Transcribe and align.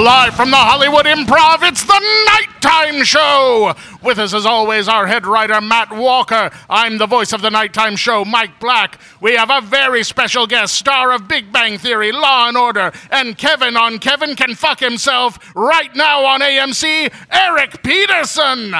Live 0.00 0.34
from 0.34 0.50
the 0.50 0.56
Hollywood 0.56 1.04
Improv, 1.04 1.58
it's 1.60 1.84
the 1.84 2.00
Nighttime 2.26 3.04
Show! 3.04 3.74
With 4.02 4.18
us, 4.18 4.32
as 4.32 4.46
always, 4.46 4.88
our 4.88 5.06
head 5.06 5.26
writer, 5.26 5.60
Matt 5.60 5.94
Walker. 5.94 6.50
I'm 6.70 6.96
the 6.96 7.06
voice 7.06 7.34
of 7.34 7.42
the 7.42 7.50
Nighttime 7.50 7.96
Show, 7.96 8.24
Mike 8.24 8.58
Black. 8.60 8.98
We 9.20 9.34
have 9.34 9.50
a 9.50 9.60
very 9.60 10.02
special 10.02 10.46
guest, 10.46 10.74
star 10.74 11.12
of 11.12 11.28
Big 11.28 11.52
Bang 11.52 11.76
Theory, 11.76 12.12
Law 12.12 12.48
and 12.48 12.56
Order, 12.56 12.92
and 13.10 13.36
Kevin 13.36 13.76
on 13.76 13.98
Kevin 13.98 14.36
Can 14.36 14.54
Fuck 14.54 14.80
Himself, 14.80 15.38
right 15.54 15.94
now 15.94 16.24
on 16.24 16.40
AMC, 16.40 17.12
Eric 17.30 17.82
Petersen! 17.82 18.74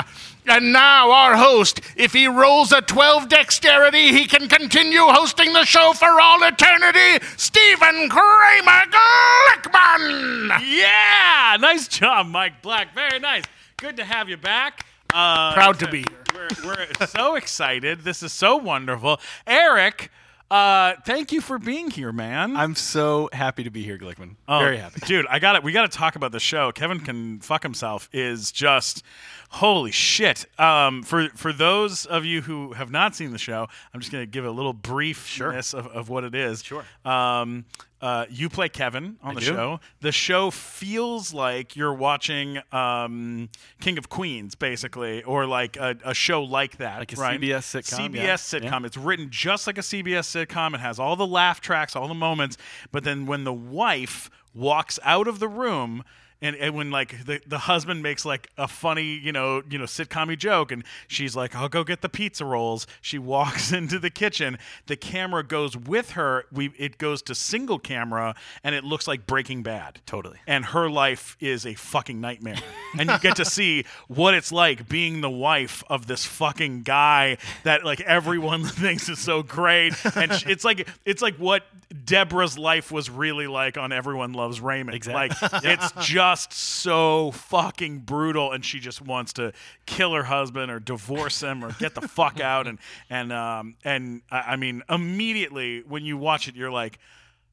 And 0.50 0.72
now, 0.72 1.12
our 1.12 1.36
host. 1.36 1.80
If 1.94 2.12
he 2.12 2.26
rolls 2.26 2.72
a 2.72 2.80
12 2.82 3.28
dexterity, 3.28 4.08
he 4.12 4.26
can 4.26 4.48
continue 4.48 5.02
hosting 5.02 5.52
the 5.52 5.64
show 5.64 5.92
for 5.92 6.20
all 6.20 6.42
eternity. 6.42 7.24
Stephen 7.36 8.08
Kramer 8.08 8.82
Glickman! 8.90 10.60
Yeah, 10.76 11.56
nice 11.60 11.86
job, 11.86 12.26
Mike 12.26 12.62
Black. 12.62 12.92
Very 12.96 13.20
nice. 13.20 13.44
Good 13.76 13.96
to 13.98 14.04
have 14.04 14.28
you 14.28 14.36
back. 14.36 14.84
Uh, 15.14 15.54
Proud 15.54 15.78
to 15.78 15.88
be 15.88 16.04
We're, 16.34 16.48
we're 16.64 17.06
so 17.06 17.36
excited. 17.36 18.00
This 18.00 18.20
is 18.24 18.32
so 18.32 18.56
wonderful. 18.56 19.20
Eric, 19.46 20.10
uh, 20.50 20.94
thank 21.04 21.30
you 21.30 21.40
for 21.40 21.60
being 21.60 21.90
here, 21.90 22.10
man. 22.12 22.56
I'm 22.56 22.74
so 22.74 23.28
happy 23.32 23.62
to 23.62 23.70
be 23.70 23.84
here, 23.84 23.98
Glickman. 23.98 24.34
Oh, 24.48 24.58
Very 24.58 24.78
happy. 24.78 25.00
dude. 25.06 25.26
I 25.30 25.38
got 25.38 25.54
it. 25.54 25.62
We 25.62 25.70
got 25.70 25.90
to 25.90 25.96
talk 25.96 26.16
about 26.16 26.32
the 26.32 26.40
show. 26.40 26.72
Kevin 26.72 26.98
can 26.98 27.38
fuck 27.38 27.62
himself. 27.62 28.08
Is 28.12 28.50
just 28.50 29.04
holy 29.50 29.90
shit. 29.90 30.46
Um, 30.58 31.02
for 31.02 31.28
for 31.30 31.52
those 31.52 32.06
of 32.06 32.24
you 32.24 32.42
who 32.42 32.72
have 32.72 32.90
not 32.90 33.14
seen 33.14 33.32
the 33.32 33.38
show, 33.38 33.68
I'm 33.92 34.00
just 34.00 34.10
gonna 34.10 34.26
give 34.26 34.44
a 34.44 34.50
little 34.50 34.74
briefness 34.74 35.74
of, 35.74 35.86
of 35.88 36.08
what 36.08 36.24
it 36.24 36.34
is. 36.34 36.62
Sure. 36.62 36.84
Um, 37.04 37.64
uh, 38.00 38.24
you 38.30 38.48
play 38.48 38.68
Kevin 38.68 39.16
on 39.22 39.34
the 39.34 39.40
do. 39.40 39.46
show. 39.46 39.80
The 40.00 40.12
show 40.12 40.50
feels 40.50 41.34
like 41.34 41.76
you're 41.76 41.92
watching 41.92 42.58
um, 42.72 43.50
King 43.80 43.98
of 43.98 44.08
Queens, 44.08 44.54
basically, 44.54 45.22
or 45.24 45.44
like 45.44 45.76
a, 45.76 45.96
a 46.02 46.14
show 46.14 46.42
like 46.42 46.78
that, 46.78 47.00
Like 47.00 47.12
a 47.12 47.16
right? 47.20 47.38
CBS 47.38 47.82
sitcom, 47.82 48.14
CBS 48.14 48.14
yeah. 48.14 48.36
sitcom. 48.36 48.86
It's 48.86 48.96
written 48.96 49.28
just 49.30 49.66
like 49.66 49.76
a 49.76 49.82
CBS 49.82 50.46
sitcom. 50.46 50.74
It 50.74 50.80
has 50.80 50.98
all 50.98 51.14
the 51.14 51.26
laugh 51.26 51.60
tracks, 51.60 51.94
all 51.94 52.08
the 52.08 52.14
moments. 52.14 52.56
But 52.90 53.04
then 53.04 53.26
when 53.26 53.44
the 53.44 53.52
wife 53.52 54.30
walks 54.54 54.98
out 55.04 55.28
of 55.28 55.38
the 55.38 55.48
room. 55.48 56.04
And, 56.42 56.56
and 56.56 56.74
when 56.74 56.90
like 56.90 57.26
the, 57.26 57.40
the 57.46 57.58
husband 57.58 58.02
makes 58.02 58.24
like 58.24 58.48
a 58.56 58.66
funny 58.66 59.18
you 59.18 59.32
know 59.32 59.62
you 59.68 59.78
know 59.78 59.84
sitcom 59.84 60.36
joke 60.38 60.72
and 60.72 60.84
she's 61.08 61.34
like 61.34 61.54
I'll 61.54 61.68
go 61.68 61.84
get 61.84 62.02
the 62.02 62.08
pizza 62.08 62.44
rolls 62.44 62.86
she 63.00 63.18
walks 63.18 63.72
into 63.80 63.98
the 63.98 64.10
kitchen 64.10 64.58
the 64.86 64.96
camera 64.96 65.42
goes 65.42 65.76
with 65.76 66.12
her 66.12 66.44
we 66.52 66.72
it 66.78 66.98
goes 66.98 67.20
to 67.22 67.34
single 67.34 67.78
camera 67.78 68.34
and 68.62 68.74
it 68.74 68.84
looks 68.84 69.06
like 69.08 69.26
Breaking 69.26 69.62
Bad 69.62 70.00
Totally. 70.06 70.38
and 70.46 70.64
her 70.66 70.88
life 70.88 71.36
is 71.40 71.66
a 71.66 71.74
fucking 71.74 72.20
nightmare. 72.20 72.56
and 72.98 73.10
you 73.10 73.18
get 73.18 73.36
to 73.36 73.44
see 73.44 73.84
what 74.08 74.34
it's 74.34 74.52
like 74.52 74.88
being 74.88 75.20
the 75.20 75.30
wife 75.30 75.82
of 75.88 76.06
this 76.06 76.24
fucking 76.24 76.82
guy 76.82 77.38
that 77.64 77.84
like 77.84 78.00
everyone 78.00 78.64
thinks 78.64 79.08
is 79.08 79.18
so 79.18 79.42
great. 79.42 79.94
And 80.16 80.32
it's 80.46 80.64
like 80.64 80.88
it's 81.04 81.22
like 81.22 81.36
what 81.36 81.64
Deborah's 82.04 82.56
life 82.56 82.92
was 82.92 83.10
really 83.10 83.48
like 83.48 83.76
on 83.76 83.90
Everyone 83.90 84.32
Loves 84.32 84.60
Raymond. 84.60 84.94
Exactly. 84.94 85.48
Like 85.50 85.64
it's 85.64 85.90
just 86.06 86.52
so 86.52 87.32
fucking 87.32 88.00
brutal, 88.00 88.52
and 88.52 88.64
she 88.64 88.78
just 88.78 89.02
wants 89.02 89.32
to 89.34 89.52
kill 89.86 90.14
her 90.14 90.22
husband 90.22 90.70
or 90.70 90.78
divorce 90.78 91.42
him 91.42 91.64
or 91.64 91.72
get 91.72 91.94
the 91.94 92.02
fuck 92.02 92.38
out. 92.40 92.66
And 92.66 92.78
and 93.08 93.32
um 93.32 93.76
and 93.84 94.22
I 94.30 94.38
I 94.40 94.56
mean 94.56 94.82
immediately 94.88 95.82
when 95.86 96.04
you 96.04 96.16
watch 96.16 96.46
it, 96.46 96.54
you're 96.54 96.70
like 96.70 96.98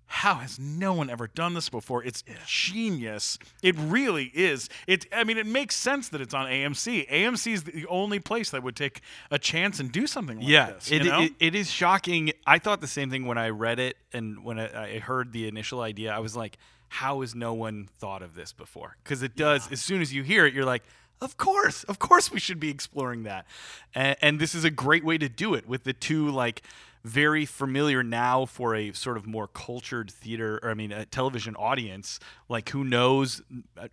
how 0.09 0.35
has 0.35 0.57
no 0.57 0.93
one 0.93 1.09
ever 1.09 1.27
done 1.27 1.53
this 1.53 1.69
before? 1.69 2.03
It's 2.03 2.23
genius. 2.45 3.37
It 3.61 3.75
really 3.77 4.31
is. 4.33 4.69
It. 4.87 5.05
I 5.13 5.23
mean, 5.23 5.37
it 5.37 5.45
makes 5.45 5.75
sense 5.75 6.09
that 6.09 6.21
it's 6.21 6.33
on 6.33 6.47
AMC. 6.47 7.09
AMC 7.09 7.53
is 7.53 7.63
the 7.63 7.85
only 7.87 8.19
place 8.19 8.51
that 8.51 8.63
would 8.63 8.75
take 8.75 9.01
a 9.31 9.37
chance 9.37 9.79
and 9.79 9.91
do 9.91 10.07
something 10.07 10.37
like 10.39 10.47
Yeah, 10.47 10.71
this. 10.71 10.91
it, 10.91 11.03
you 11.03 11.09
know? 11.11 11.21
it, 11.21 11.33
it 11.39 11.55
is 11.55 11.69
shocking. 11.69 12.31
I 12.45 12.57
thought 12.59 12.81
the 12.81 12.87
same 12.87 13.09
thing 13.09 13.25
when 13.25 13.37
I 13.37 13.49
read 13.49 13.79
it 13.79 13.97
and 14.13 14.43
when 14.43 14.59
I, 14.59 14.95
I 14.95 14.99
heard 14.99 15.33
the 15.33 15.47
initial 15.47 15.81
idea. 15.81 16.11
I 16.13 16.19
was 16.19 16.35
like, 16.35 16.57
how 16.89 17.19
has 17.21 17.35
no 17.35 17.53
one 17.53 17.89
thought 17.99 18.21
of 18.21 18.33
this 18.33 18.53
before? 18.53 18.95
Because 19.03 19.21
it 19.23 19.35
does. 19.35 19.69
As 19.71 19.81
soon 19.81 20.01
as 20.01 20.13
you 20.13 20.23
hear 20.23 20.45
it, 20.45 20.53
you're 20.53 20.65
like. 20.65 20.83
Of 21.19 21.35
course, 21.35 21.83
of 21.85 21.97
course, 21.97 22.31
we 22.31 22.39
should 22.39 22.59
be 22.59 22.69
exploring 22.69 23.23
that, 23.23 23.47
and, 23.95 24.15
and 24.21 24.39
this 24.39 24.53
is 24.53 24.63
a 24.63 24.69
great 24.69 25.03
way 25.03 25.17
to 25.17 25.27
do 25.27 25.55
it 25.55 25.67
with 25.67 25.83
the 25.83 25.91
two 25.91 26.29
like 26.29 26.61
very 27.07 27.45
familiar 27.45 28.03
now 28.03 28.45
for 28.45 28.75
a 28.75 28.91
sort 28.91 29.15
of 29.17 29.25
more 29.25 29.47
cultured 29.47 30.11
theater 30.11 30.59
or 30.61 30.69
I 30.69 30.73
mean 30.73 30.91
a 30.91 31.05
television 31.05 31.55
audience. 31.55 32.19
Like 32.49 32.69
who 32.69 32.83
knows? 32.83 33.41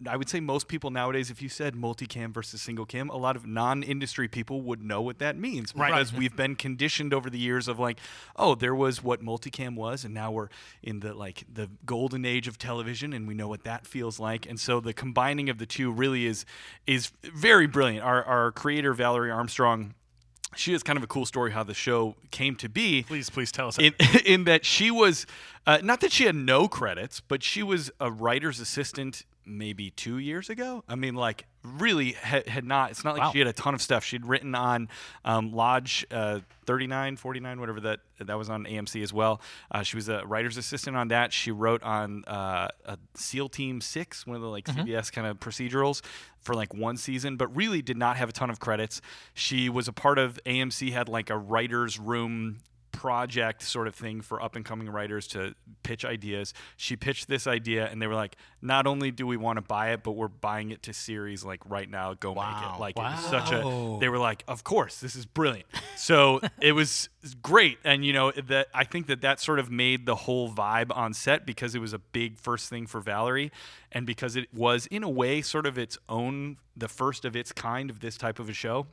I 0.08 0.16
would 0.16 0.28
say 0.28 0.40
most 0.40 0.66
people 0.68 0.90
nowadays 0.90 1.30
if 1.30 1.40
you 1.40 1.48
said 1.48 1.74
multicam 1.74 2.32
versus 2.34 2.60
single 2.60 2.86
cam 2.86 3.08
a 3.10 3.16
lot 3.16 3.36
of 3.36 3.46
non-industry 3.46 4.26
people 4.28 4.60
would 4.62 4.82
know 4.82 5.00
what 5.00 5.18
that 5.18 5.36
means 5.36 5.74
Right. 5.74 5.90
because 5.90 6.12
we've 6.20 6.36
been 6.36 6.56
conditioned 6.56 7.14
over 7.14 7.30
the 7.30 7.38
years 7.38 7.68
of 7.68 7.78
like 7.78 7.98
oh 8.36 8.54
there 8.54 8.74
was 8.74 9.02
what 9.02 9.22
multicam 9.22 9.76
was 9.76 10.04
and 10.04 10.12
now 10.12 10.30
we're 10.32 10.48
in 10.82 11.00
the 11.00 11.14
like 11.14 11.44
the 11.52 11.70
golden 11.86 12.24
age 12.24 12.48
of 12.48 12.58
television 12.58 13.12
and 13.12 13.28
we 13.28 13.34
know 13.34 13.48
what 13.48 13.64
that 13.64 13.86
feels 13.86 14.18
like. 14.18 14.46
And 14.46 14.58
so 14.58 14.80
the 14.80 14.92
combining 14.92 15.48
of 15.48 15.58
the 15.58 15.66
two 15.66 15.92
really 15.92 16.26
is 16.26 16.44
is 16.86 17.12
very 17.22 17.66
brilliant. 17.66 18.04
Our 18.04 18.24
our 18.24 18.50
creator 18.52 18.92
Valerie 18.92 19.30
Armstrong 19.30 19.94
she 20.56 20.72
has 20.72 20.82
kind 20.82 20.96
of 20.96 21.02
a 21.02 21.06
cool 21.06 21.26
story 21.26 21.52
how 21.52 21.62
the 21.62 21.74
show 21.74 22.14
came 22.30 22.56
to 22.56 22.68
be 22.68 23.02
please, 23.02 23.30
please 23.30 23.52
tell 23.52 23.68
us. 23.68 23.78
in, 23.78 23.94
in 24.24 24.44
that 24.44 24.64
she 24.64 24.90
was 24.90 25.26
uh, 25.66 25.78
not 25.82 26.00
that 26.00 26.12
she 26.12 26.24
had 26.24 26.34
no 26.34 26.68
credits, 26.68 27.20
but 27.20 27.42
she 27.42 27.62
was 27.62 27.90
a 28.00 28.10
writer's 28.10 28.60
assistant 28.60 29.24
maybe 29.46 29.90
two 29.90 30.18
years 30.18 30.50
ago. 30.50 30.82
I 30.88 30.94
mean, 30.94 31.14
like 31.14 31.46
really 31.62 32.12
had, 32.12 32.46
had 32.48 32.64
not. 32.64 32.90
It's 32.90 33.04
not 33.04 33.14
like 33.14 33.22
Wow. 33.22 33.32
she 33.32 33.38
had 33.38 33.48
a 33.48 33.52
ton 33.52 33.74
of 33.74 33.80
stuff. 33.82 34.04
She'd 34.04 34.26
written 34.26 34.54
on 34.54 34.88
um, 35.24 35.52
Lodge 35.52 36.06
uh, 36.10 36.40
39, 36.66 37.16
49, 37.16 37.60
whatever 37.60 37.80
that 37.80 38.00
that 38.20 38.36
was 38.38 38.50
on 38.50 38.64
AMC 38.64 39.02
as 39.02 39.12
well. 39.12 39.40
Uh, 39.70 39.82
she 39.82 39.96
was 39.96 40.08
a 40.08 40.24
writer's 40.26 40.56
assistant 40.56 40.96
on 40.96 41.08
that. 41.08 41.32
She 41.32 41.50
wrote 41.50 41.82
on 41.82 42.24
uh, 42.26 42.68
a 42.84 42.98
SEAL 43.14 43.48
Team 43.48 43.80
Six, 43.80 44.26
one 44.26 44.36
of 44.36 44.42
the 44.42 44.48
like 44.48 44.66
CBS 44.66 45.10
kind 45.12 45.26
of 45.26 45.40
procedurals 45.40 46.02
for 46.40 46.54
like 46.54 46.74
one 46.74 46.96
season, 46.96 47.36
but 47.36 47.54
really 47.56 47.82
did 47.82 47.96
not 47.96 48.16
have 48.16 48.28
a 48.28 48.32
ton 48.32 48.50
of 48.50 48.60
credits. 48.60 49.00
She 49.32 49.68
was 49.68 49.88
a 49.88 49.92
part 49.92 50.18
of 50.18 50.38
AMC 50.46 50.92
had 50.92 51.08
like 51.08 51.30
a 51.30 51.36
writers 51.38 51.98
room 51.98 52.58
project 52.94 53.62
sort 53.62 53.88
of 53.88 53.94
thing 53.94 54.20
for 54.20 54.40
up 54.40 54.54
and 54.54 54.64
coming 54.64 54.88
writers 54.88 55.26
to 55.26 55.54
pitch 55.82 56.04
ideas. 56.04 56.54
She 56.76 56.94
pitched 56.94 57.28
this 57.28 57.46
idea 57.46 57.88
and 57.90 58.00
they 58.00 58.06
were 58.06 58.14
like, 58.14 58.36
not 58.62 58.86
only 58.86 59.10
do 59.10 59.26
we 59.26 59.36
want 59.36 59.56
to 59.56 59.62
buy 59.62 59.92
it, 59.92 60.04
but 60.04 60.12
we're 60.12 60.28
buying 60.28 60.70
it 60.70 60.82
to 60.84 60.92
series 60.92 61.44
like 61.44 61.60
right 61.68 61.90
now. 61.90 62.14
Go 62.14 62.34
make 62.34 62.44
it. 62.44 62.80
Like 62.80 62.96
it 62.96 63.02
was 63.02 63.24
such 63.26 63.52
a 63.52 63.98
they 64.00 64.08
were 64.08 64.18
like, 64.18 64.44
of 64.46 64.64
course, 64.64 65.00
this 65.00 65.16
is 65.16 65.26
brilliant. 65.26 65.66
So 65.96 66.40
it 66.60 66.72
was 66.72 67.08
great. 67.42 67.78
And 67.84 68.04
you 68.04 68.12
know, 68.12 68.30
that 68.30 68.68
I 68.72 68.84
think 68.84 69.08
that 69.08 69.20
that 69.22 69.40
sort 69.40 69.58
of 69.58 69.70
made 69.70 70.06
the 70.06 70.14
whole 70.14 70.50
vibe 70.50 70.96
on 70.96 71.14
set 71.14 71.44
because 71.44 71.74
it 71.74 71.80
was 71.80 71.92
a 71.92 71.98
big 71.98 72.38
first 72.38 72.70
thing 72.70 72.86
for 72.86 73.00
Valerie 73.00 73.50
and 73.90 74.06
because 74.06 74.36
it 74.36 74.52
was 74.54 74.86
in 74.86 75.02
a 75.02 75.10
way 75.10 75.42
sort 75.42 75.66
of 75.66 75.76
its 75.76 75.98
own 76.08 76.58
the 76.76 76.88
first 76.88 77.24
of 77.24 77.34
its 77.36 77.52
kind 77.52 77.90
of 77.90 78.00
this 78.00 78.16
type 78.16 78.38
of 78.38 78.48
a 78.48 78.52
show 78.52 78.86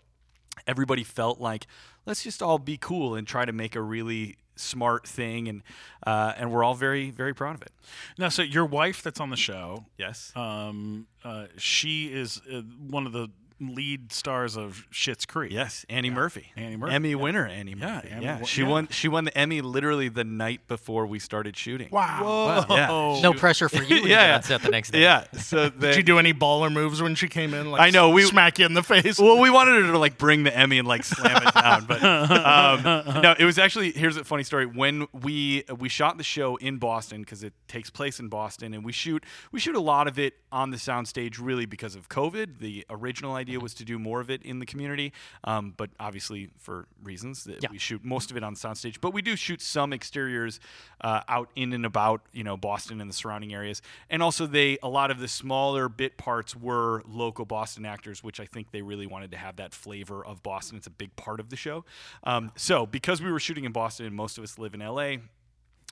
everybody 0.68 1.04
felt 1.04 1.40
like 1.40 1.68
let's 2.06 2.24
just 2.24 2.42
all 2.42 2.58
be 2.58 2.78
cool 2.78 3.16
and 3.16 3.28
try 3.28 3.46
to 3.46 3.52
make 3.52 3.76
a 3.76 3.82
really 3.82 4.38
smart 4.56 5.08
thing 5.08 5.48
and 5.48 5.64
uh, 6.06 6.34
and 6.38 6.52
we're 6.52 6.64
all 6.64 6.76
very 6.76 7.10
very 7.10 7.34
proud 7.34 7.56
of 7.56 7.62
it. 7.62 7.72
Now, 8.18 8.30
so 8.30 8.42
your 8.42 8.66
wife 8.66 9.02
that's 9.02 9.20
on 9.20 9.30
the 9.30 9.38
show, 9.38 9.86
yes. 9.98 10.32
um, 10.36 11.08
uh, 11.24 11.48
she 11.58 12.14
is 12.14 12.42
uh, 12.52 12.62
one 12.62 13.06
of 13.06 13.12
the 13.12 13.30
lead 13.62 14.12
stars 14.12 14.58
of 14.58 14.88
Schitt's 14.92 15.26
Creek. 15.26 15.52
yes 15.52 15.86
annie 15.90 16.10
murphy 16.10 16.52
Annie 16.56 16.78
Murphy, 16.78 16.96
emmy 16.96 17.10
yeah. 17.12 17.16
winner 17.16 17.46
annie 17.46 17.76
Yeah, 17.78 17.94
murphy 17.96 18.10
Emmy 18.10 18.26
yeah, 18.26 18.40
wa- 18.40 18.46
she 18.46 18.62
yeah. 18.64 18.68
won 18.68 18.88
she 18.90 19.08
won 19.08 19.24
the 19.26 19.38
emmy 19.38 19.62
literally 19.62 20.10
the 20.10 20.24
night 20.24 20.68
before 20.68 21.06
we 21.06 21.20
started 21.20 21.56
shooting 21.56 21.90
Wow. 21.92 22.66
yeah 22.70 22.88
No 23.22 23.34
pressure 23.34 23.70
for 23.70 23.84
you. 23.84 23.98
Yeah, 24.02 24.08
get 24.08 24.10
yeah. 24.10 24.40
set 24.40 24.62
the 24.64 24.70
next 24.70 24.90
day. 24.92 25.02
yeah 25.02 25.26
so 25.38 25.70
they, 25.70 25.88
Did 25.92 25.98
you 25.98 26.04
do 26.04 26.18
any 26.20 26.34
baller 26.34 26.72
moves 26.72 27.02
when 27.02 27.14
she 27.16 27.28
came 27.28 27.54
in? 27.54 27.70
Like 27.72 27.82
I 27.82 27.90
know, 27.92 28.10
we- 28.10 28.24
smack 28.24 28.58
you 28.60 28.66
in 28.66 28.74
the 28.74 28.84
face. 28.84 29.20
well, 29.20 29.40
we 29.40 29.50
wanted 29.50 29.86
her 29.86 29.92
to 29.92 29.98
like 30.00 30.18
bring 30.18 30.44
the 30.44 30.56
Emmy 30.58 30.80
and 30.80 30.88
like 30.88 31.04
slam 31.04 31.38
it 31.46 31.54
down, 31.54 31.86
but 31.86 32.02
um, 32.04 33.22
no, 33.22 33.36
it 33.38 33.46
was 33.46 33.58
actually 33.60 33.92
here's 33.92 34.18
a 34.18 34.24
funny 34.24 34.44
story. 34.44 34.66
When 34.66 35.08
we 35.14 35.64
we 35.78 35.90
shot 35.90 36.18
the 36.18 36.24
show 36.24 36.56
in 36.56 36.78
Boston 36.78 37.22
because 37.22 37.44
it 37.44 37.54
takes 37.68 37.90
place 37.90 38.20
in 38.20 38.28
Boston, 38.30 38.74
and 38.74 38.84
we 38.86 38.92
shoot 38.92 39.24
we 39.52 39.60
shoot 39.60 39.76
a 39.76 39.80
lot 39.82 40.08
of 40.08 40.18
it 40.18 40.34
on 40.52 40.72
the 40.72 40.78
soundstage 40.78 41.38
really 41.40 41.66
because 41.66 41.96
of 41.96 42.10
COVID. 42.10 42.60
The 42.60 42.86
original 42.90 43.34
idea 43.36 43.51
was 43.60 43.74
to 43.76 43.86
do 43.86 43.98
more 44.00 44.22
of 44.22 44.30
it 44.30 44.42
in 44.44 44.60
the 44.60 44.66
community, 44.66 45.12
um, 45.44 45.74
but 45.76 45.90
obviously 46.00 46.50
for 46.58 46.88
reasons 47.04 47.44
that 47.46 47.64
Yeah. 47.64 47.70
we 47.72 47.78
shoot 47.78 48.04
most 48.06 48.32
of 48.32 48.38
it 48.38 48.44
on 48.44 48.56
soundstage. 48.56 49.02
But 49.02 49.14
we 49.14 49.22
do 49.22 49.36
shoot 49.36 49.62
some 49.62 49.92
exteriors 49.94 50.60
uh, 51.02 51.22
out 51.28 51.50
in 51.56 51.74
and 51.74 51.86
about 51.86 52.22
you 52.32 52.44
know 52.44 52.56
Boston 52.58 53.02
and 53.02 53.10
the 53.10 53.14
surrounding 53.16 53.54
areas, 53.54 53.82
and 54.10 54.22
also 54.24 54.46
they 54.46 54.78
a 54.84 54.88
lot 54.90 55.12
of 55.12 55.20
the 55.20 55.28
smaller 55.28 55.90
bit 55.90 56.18
parts 56.18 56.56
were 56.56 57.04
local 57.08 57.46
Boston 57.46 57.86
actors, 57.86 58.24
which 58.24 58.40
I 58.40 58.46
think 58.46 58.72
they 58.72 58.82
really 58.82 59.08
wanted 59.08 59.32
to 59.32 59.38
have 59.38 59.56
that 59.58 59.74
flavor 59.74 60.24
of 60.26 60.44
Boston. 60.44 60.78
It's 60.78 60.88
a 60.88 60.92
big 60.92 61.16
part 61.16 61.40
of 61.40 61.50
the 61.50 61.56
show. 61.56 61.84
Um, 62.24 62.52
so 62.56 62.86
because 62.86 63.22
we 63.22 63.32
were 63.32 63.40
shooting 63.40 63.64
in 63.66 63.72
Boston 63.72 64.06
and 64.06 64.16
most 64.16 64.38
of 64.38 64.44
us 64.44 64.60
live 64.60 64.74
in 64.74 64.80
LA, 64.82 65.16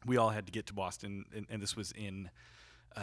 we 0.05 0.17
all 0.17 0.29
had 0.29 0.45
to 0.45 0.51
get 0.51 0.65
to 0.67 0.73
Boston, 0.73 1.25
and, 1.35 1.45
and 1.49 1.61
this 1.61 1.75
was 1.75 1.91
in 1.91 2.29
uh, 2.95 3.01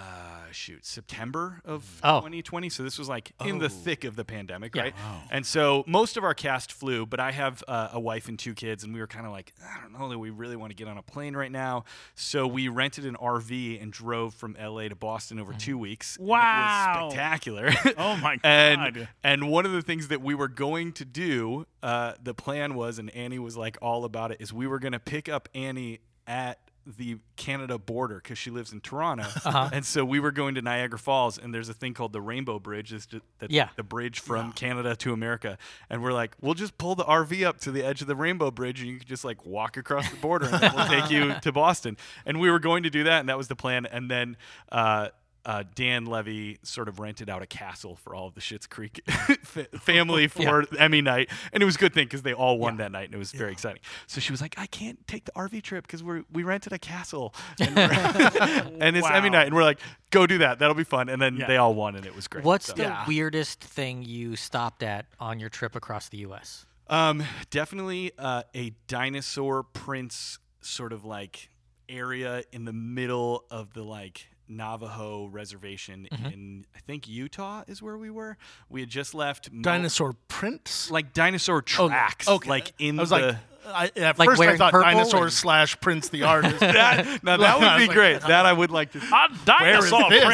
shoot, 0.52 0.84
September 0.84 1.60
of 1.64 1.84
Oh. 2.02 2.20
2020. 2.20 2.68
So 2.68 2.82
this 2.82 2.98
was 2.98 3.08
like 3.08 3.32
in 3.44 3.58
the 3.58 3.68
thick 3.68 4.04
of 4.04 4.16
the 4.16 4.24
pandemic, 4.24 4.74
Yeah. 4.74 4.82
right? 4.82 4.94
And 5.30 5.44
so 5.46 5.84
most 5.86 6.16
of 6.16 6.24
our 6.24 6.34
cast 6.34 6.72
flew, 6.72 7.06
but 7.06 7.20
I 7.20 7.30
have 7.32 7.62
uh, 7.66 7.88
a 7.92 8.00
wife 8.00 8.28
and 8.28 8.38
two 8.38 8.54
kids, 8.54 8.84
and 8.84 8.92
we 8.92 9.00
were 9.00 9.06
kind 9.06 9.26
of 9.26 9.32
like, 9.32 9.52
I 9.62 9.80
don't 9.80 9.98
know 9.98 10.08
that 10.08 10.18
we 10.18 10.30
really 10.30 10.56
want 10.56 10.70
to 10.70 10.74
get 10.76 10.88
on 10.88 10.98
a 10.98 11.02
plane 11.02 11.36
right 11.36 11.50
now. 11.52 11.84
So 12.14 12.46
we 12.46 12.68
rented 12.68 13.06
an 13.06 13.16
RV 13.16 13.80
and 13.82 13.92
drove 13.92 14.34
from 14.34 14.56
LA 14.60 14.88
to 14.88 14.96
Boston 14.96 15.38
over 15.38 15.52
two 15.52 15.78
weeks. 15.78 16.16
and 16.16 16.26
it 16.26 16.30
was 16.30 16.38
Wow. 16.40 17.08
spectacular. 17.10 17.70
Oh 17.98 18.16
my 18.16 18.38
and 18.44 18.94
God. 18.94 19.08
and 19.24 19.50
one 19.50 19.64
of 19.66 19.72
the 19.72 19.82
things 19.82 20.08
that 20.08 20.20
we 20.20 20.34
were 20.34 20.48
going 20.48 20.92
to 20.94 21.04
do, 21.04 21.66
uh, 21.82 22.12
the 22.22 22.34
plan 22.34 22.74
was, 22.74 22.98
and 22.98 23.10
Annie 23.10 23.38
was 23.38 23.56
like 23.56 23.78
all 23.80 24.04
about 24.04 24.30
it, 24.32 24.40
is 24.40 24.52
we 24.52 24.66
were 24.66 24.78
going 24.78 24.92
to 24.92 24.98
pick 25.00 25.28
up 25.28 25.48
Annie 25.54 26.00
at 26.26 26.58
the 26.86 27.18
Canada 27.36 27.78
border 27.78 28.16
because 28.22 28.38
she 28.38 28.50
lives 28.50 28.72
in 28.72 28.80
Toronto, 28.80 29.24
Uh-huh. 29.44 29.70
and 29.72 29.84
so 29.84 30.04
we 30.04 30.20
were 30.20 30.30
going 30.30 30.54
to 30.54 30.62
Niagara 30.62 30.98
Falls, 30.98 31.36
and 31.38 31.52
there's 31.52 31.68
a 31.68 31.74
thing 31.74 31.94
called 31.94 32.12
the 32.12 32.20
Rainbow 32.20 32.58
Bridge. 32.58 32.92
is 32.92 33.06
just, 33.06 33.24
Yeah. 33.48 33.70
the 33.76 33.82
bridge 33.82 34.20
from 34.20 34.52
Canada 34.52 34.94
to 34.96 35.12
America, 35.12 35.58
and 35.90 36.02
we're 36.02 36.12
like, 36.12 36.36
we'll 36.40 36.54
just 36.54 36.78
pull 36.78 36.94
the 36.94 37.04
RV 37.04 37.44
up 37.44 37.58
to 37.60 37.70
the 37.72 37.82
edge 37.82 38.00
of 38.02 38.06
the 38.06 38.16
Rainbow 38.16 38.50
Bridge, 38.50 38.80
and 38.80 38.88
you 38.88 38.98
can 38.98 39.08
just 39.08 39.24
like 39.24 39.44
walk 39.44 39.76
across 39.76 40.08
the 40.10 40.16
border, 40.16 40.46
and 40.46 40.60
then 40.62 40.72
we'll 40.76 40.86
take 40.86 41.10
you 41.10 41.34
to 41.42 41.50
Boston. 41.52 41.96
And 42.24 42.38
we 42.40 42.50
were 42.50 42.60
going 42.60 42.84
to 42.84 42.90
do 42.90 43.04
that, 43.04 43.20
and 43.20 43.28
that 43.28 43.36
was 43.38 43.48
the 43.48 43.56
plan. 43.56 43.86
And 43.86 44.10
then. 44.10 44.36
Uh, 44.70 45.08
uh, 45.46 45.62
Dan 45.76 46.04
Levy 46.06 46.58
sort 46.64 46.88
of 46.88 46.98
rented 46.98 47.30
out 47.30 47.40
a 47.40 47.46
castle 47.46 47.94
for 47.96 48.14
all 48.14 48.26
of 48.26 48.34
the 48.34 48.40
Schitt's 48.40 48.66
Creek 48.66 49.00
family 49.80 50.26
for 50.26 50.64
Emmy 50.76 51.00
night, 51.00 51.30
and 51.52 51.62
it 51.62 51.66
was 51.66 51.76
a 51.76 51.78
good 51.78 51.94
thing 51.94 52.04
because 52.04 52.22
they 52.22 52.34
all 52.34 52.58
won 52.58 52.76
that 52.78 52.90
night, 52.92 53.04
and 53.04 53.14
it 53.14 53.18
was 53.18 53.30
very 53.32 53.52
exciting. 53.52 53.80
So 54.08 54.20
she 54.20 54.32
was 54.32 54.40
like, 54.42 54.54
"I 54.58 54.66
can't 54.66 55.06
take 55.06 55.24
the 55.24 55.32
RV 55.32 55.62
trip 55.62 55.86
because 55.86 56.02
we 56.02 56.22
we 56.32 56.42
rented 56.42 56.72
a 56.72 56.78
castle, 56.78 57.32
and, 57.60 57.78
and 57.78 58.96
it's 58.96 59.08
Emmy 59.08 59.30
night, 59.30 59.46
and 59.46 59.54
we're 59.54 59.62
like, 59.62 59.78
go 60.10 60.26
do 60.26 60.38
that, 60.38 60.58
that'll 60.58 60.74
be 60.74 60.84
fun." 60.84 61.08
And 61.08 61.22
then 61.22 61.36
Yeah. 61.36 61.46
they 61.46 61.56
all 61.56 61.74
won, 61.74 61.94
and 61.96 62.04
it 62.04 62.14
was 62.16 62.26
great. 62.28 62.44
What's 62.44 62.66
So- 62.66 62.74
the 62.74 62.82
Yeah. 62.82 63.06
weirdest 63.06 63.60
thing 63.62 64.02
you 64.02 64.34
stopped 64.36 64.82
at 64.82 65.06
on 65.20 65.38
your 65.38 65.48
trip 65.48 65.76
across 65.76 66.08
the 66.08 66.18
U.S.? 66.18 66.66
Um, 66.88 67.22
definitely 67.50 68.12
uh, 68.18 68.42
a 68.54 68.72
dinosaur 68.88 69.62
prince 69.62 70.38
sort 70.60 70.92
of 70.92 71.04
like 71.04 71.50
area 71.88 72.42
in 72.52 72.64
the 72.64 72.72
middle 72.72 73.44
of 73.50 73.72
the 73.74 73.82
like 73.84 74.26
Navajo 74.48 75.26
reservation 75.26 76.08
mm-hmm. 76.10 76.26
in 76.26 76.66
I 76.74 76.78
think 76.80 77.08
Utah 77.08 77.64
is 77.66 77.82
where 77.82 77.96
we 77.98 78.10
were. 78.10 78.36
We 78.68 78.80
had 78.80 78.88
just 78.90 79.14
left 79.14 79.50
Mo- 79.52 79.62
Dinosaur 79.62 80.14
prints. 80.28 80.90
like 80.90 81.12
dinosaur 81.12 81.58
Oh, 81.78 81.88
tracks, 81.88 82.28
okay. 82.28 82.48
like 82.48 82.72
in 82.78 82.96
the. 82.96 83.04
like, 83.04 83.36
I, 83.66 83.90
at 83.96 84.18
Like 84.18 84.28
first 84.28 84.40
I 84.40 84.56
thought 84.56 84.72
purple 84.72 84.90
dinosaur 84.90 85.24
and- 85.24 85.32
slash 85.32 85.80
Prince 85.80 86.08
the 86.08 86.22
artist. 86.22 86.60
that, 86.60 87.22
now 87.22 87.36
that 87.36 87.58
would 87.58 87.78
be 87.78 87.86
like, 87.86 87.90
great. 87.90 88.20
That 88.26 88.46
I 88.46 88.52
would 88.52 88.70
like 88.70 88.92
to. 88.92 88.98
A 88.98 89.28
dinosaur 89.44 90.08
this? 90.10 90.24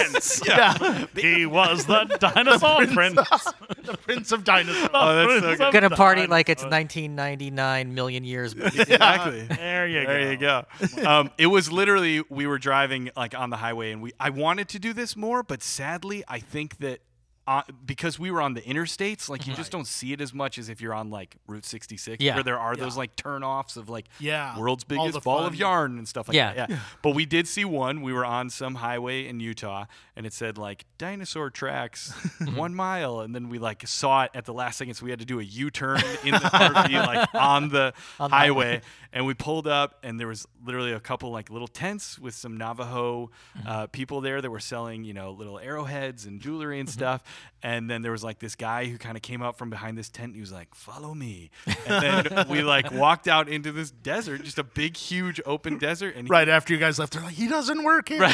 prince. 0.41 0.43
yeah, 0.47 1.07
He 1.17 1.47
was 1.47 1.87
the 1.87 2.05
dinosaur 2.21 2.87
prince. 2.87 3.17
the 3.17 3.99
Prince 4.03 4.33
of 4.33 4.45
Dinosaurs. 4.45 4.91
Oh, 4.93 5.15
that's 5.15 5.59
so 5.59 5.71
good. 5.71 5.73
Gonna 5.73 5.91
party 5.91 6.27
like 6.27 6.49
it's 6.49 6.63
1999 6.63 7.95
million 7.95 8.25
years. 8.25 8.55
Exactly. 8.55 9.43
There 9.43 9.87
you 9.87 10.03
go. 10.03 10.07
There 10.07 10.33
you 10.33 10.39
go. 10.39 10.65
Um, 11.07 11.31
it 11.39 11.47
was 11.47 11.71
literally 11.73 12.23
we 12.29 12.47
were 12.47 12.59
driving 12.59 13.11
like 13.17 13.39
on 13.39 13.51
the 13.51 13.57
highway, 13.57 13.93
and 13.93 14.03
we 14.03 14.13
I 14.21 14.31
wanted 14.31 14.69
to 14.71 14.79
do 14.79 14.93
this 14.93 15.17
more, 15.17 15.43
but 15.43 15.63
sadly, 15.63 16.25
I 16.29 16.39
think 16.39 16.79
that. 16.79 17.01
Uh, 17.45 17.63
because 17.85 18.21
we 18.21 18.31
were 18.31 18.41
on 18.41 18.55
the 18.55 18.61
interstates, 18.61 19.29
like 19.29 19.49
you 19.49 19.53
just 19.55 19.73
don't 19.73 19.89
see 19.89 20.13
it 20.13 20.21
as 20.21 20.33
much 20.33 20.59
as 20.59 20.69
if 20.69 20.81
you're 20.81 20.95
on 20.95 21.11
like 21.11 21.35
Route 21.49 21.65
66, 21.65 22.23
Yeah. 22.23 22.35
where 22.35 22.45
there 22.45 22.59
are 22.59 22.77
those 22.77 22.97
like 22.97 23.17
turnoffs 23.17 23.77
of 23.77 23.89
like 23.89 24.07
Yeah. 24.21 24.57
world's 24.57 24.85
biggest 24.85 25.15
the 25.15 25.21
ball 25.21 25.39
fun. 25.39 25.47
of 25.49 25.57
yarn 25.57 25.99
and 25.99 26.07
stuff 26.07 26.29
like 26.29 26.37
Yeah. 26.37 26.55
that. 26.55 26.71
Yeah. 26.71 26.79
But 27.03 27.17
we 27.17 27.27
did 27.27 27.49
see 27.49 27.65
one. 27.65 28.01
We 28.01 28.13
were 28.13 28.25
on 28.25 28.49
some 28.49 28.77
highway 28.77 29.27
in 29.27 29.41
Utah, 29.41 29.87
and 30.15 30.25
it 30.25 30.33
said 30.33 30.57
like 30.57 30.85
dinosaur 30.99 31.51
tracks, 31.51 32.13
one 32.55 32.77
mile, 32.77 33.19
and 33.21 33.35
then 33.35 33.49
we 33.49 33.59
like 33.59 33.89
saw 33.89 34.23
it 34.23 34.31
at 34.35 34.45
the 34.45 34.53
last 34.55 34.79
second, 34.79 34.95
so 34.95 35.05
we 35.05 35.11
had 35.11 35.19
to 35.19 35.27
do 35.27 35.41
a 35.41 35.45
U-turn 35.45 35.99
in 36.25 36.31
the 36.35 36.39
RV 36.39 36.93
like 37.07 37.35
on 37.35 37.71
the 37.71 37.93
On 38.21 38.31
the 38.31 38.37
highway, 38.37 38.83
and 39.13 39.27
we 39.27 39.35
pulled 39.35 39.67
up, 39.67 39.99
and 40.05 40.21
there 40.21 40.29
was 40.29 40.47
literally 40.65 40.93
a 40.93 41.01
couple 41.01 41.33
like 41.33 41.51
little 41.51 41.67
tents 41.67 42.21
with 42.21 42.35
some 42.37 42.57
Navajo 42.57 43.33
uh, 43.67 43.89
people 43.89 44.21
there 44.21 44.41
that 44.41 44.51
were 44.51 44.61
selling, 44.61 45.03
you 45.03 45.13
know, 45.13 45.33
little 45.33 45.59
arrowheads 45.59 46.25
and 46.25 46.41
jewelry 46.41 46.79
and 46.79 46.89
stuff. 46.89 47.25
And 47.65 47.89
then 47.89 48.03
there 48.03 48.11
was 48.11 48.25
like 48.25 48.41
this 48.41 48.57
guy 48.57 48.87
who 48.87 48.99
kind 48.99 49.17
of 49.17 49.23
came 49.23 49.41
out 49.41 49.57
from 49.57 49.71
behind 49.71 49.97
this 49.97 50.09
tent. 50.09 50.27
And 50.29 50.35
he 50.35 50.41
was 50.41 50.51
like, 50.53 50.75
"Follow 50.75 51.15
me," 51.15 51.51
and 51.87 52.27
then 52.27 52.49
we 52.49 52.61
like 52.63 52.91
walked 52.91 53.29
out 53.29 53.49
into 53.49 53.71
this 53.71 53.93
desert, 53.93 54.43
just 54.43 54.59
a 54.59 54.65
big, 54.65 54.97
huge 54.97 55.41
open 55.47 55.79
desert, 55.79 56.17
and 56.17 56.27
he 56.27 56.31
Right 56.31 56.49
after 56.49 56.73
you 56.73 56.81
guys 56.81 56.99
left, 56.99 57.13
they're 57.13 57.23
like, 57.23 57.35
he 57.35 57.47
doesn't 57.47 57.85
work 57.85 58.09
here. 58.09 58.23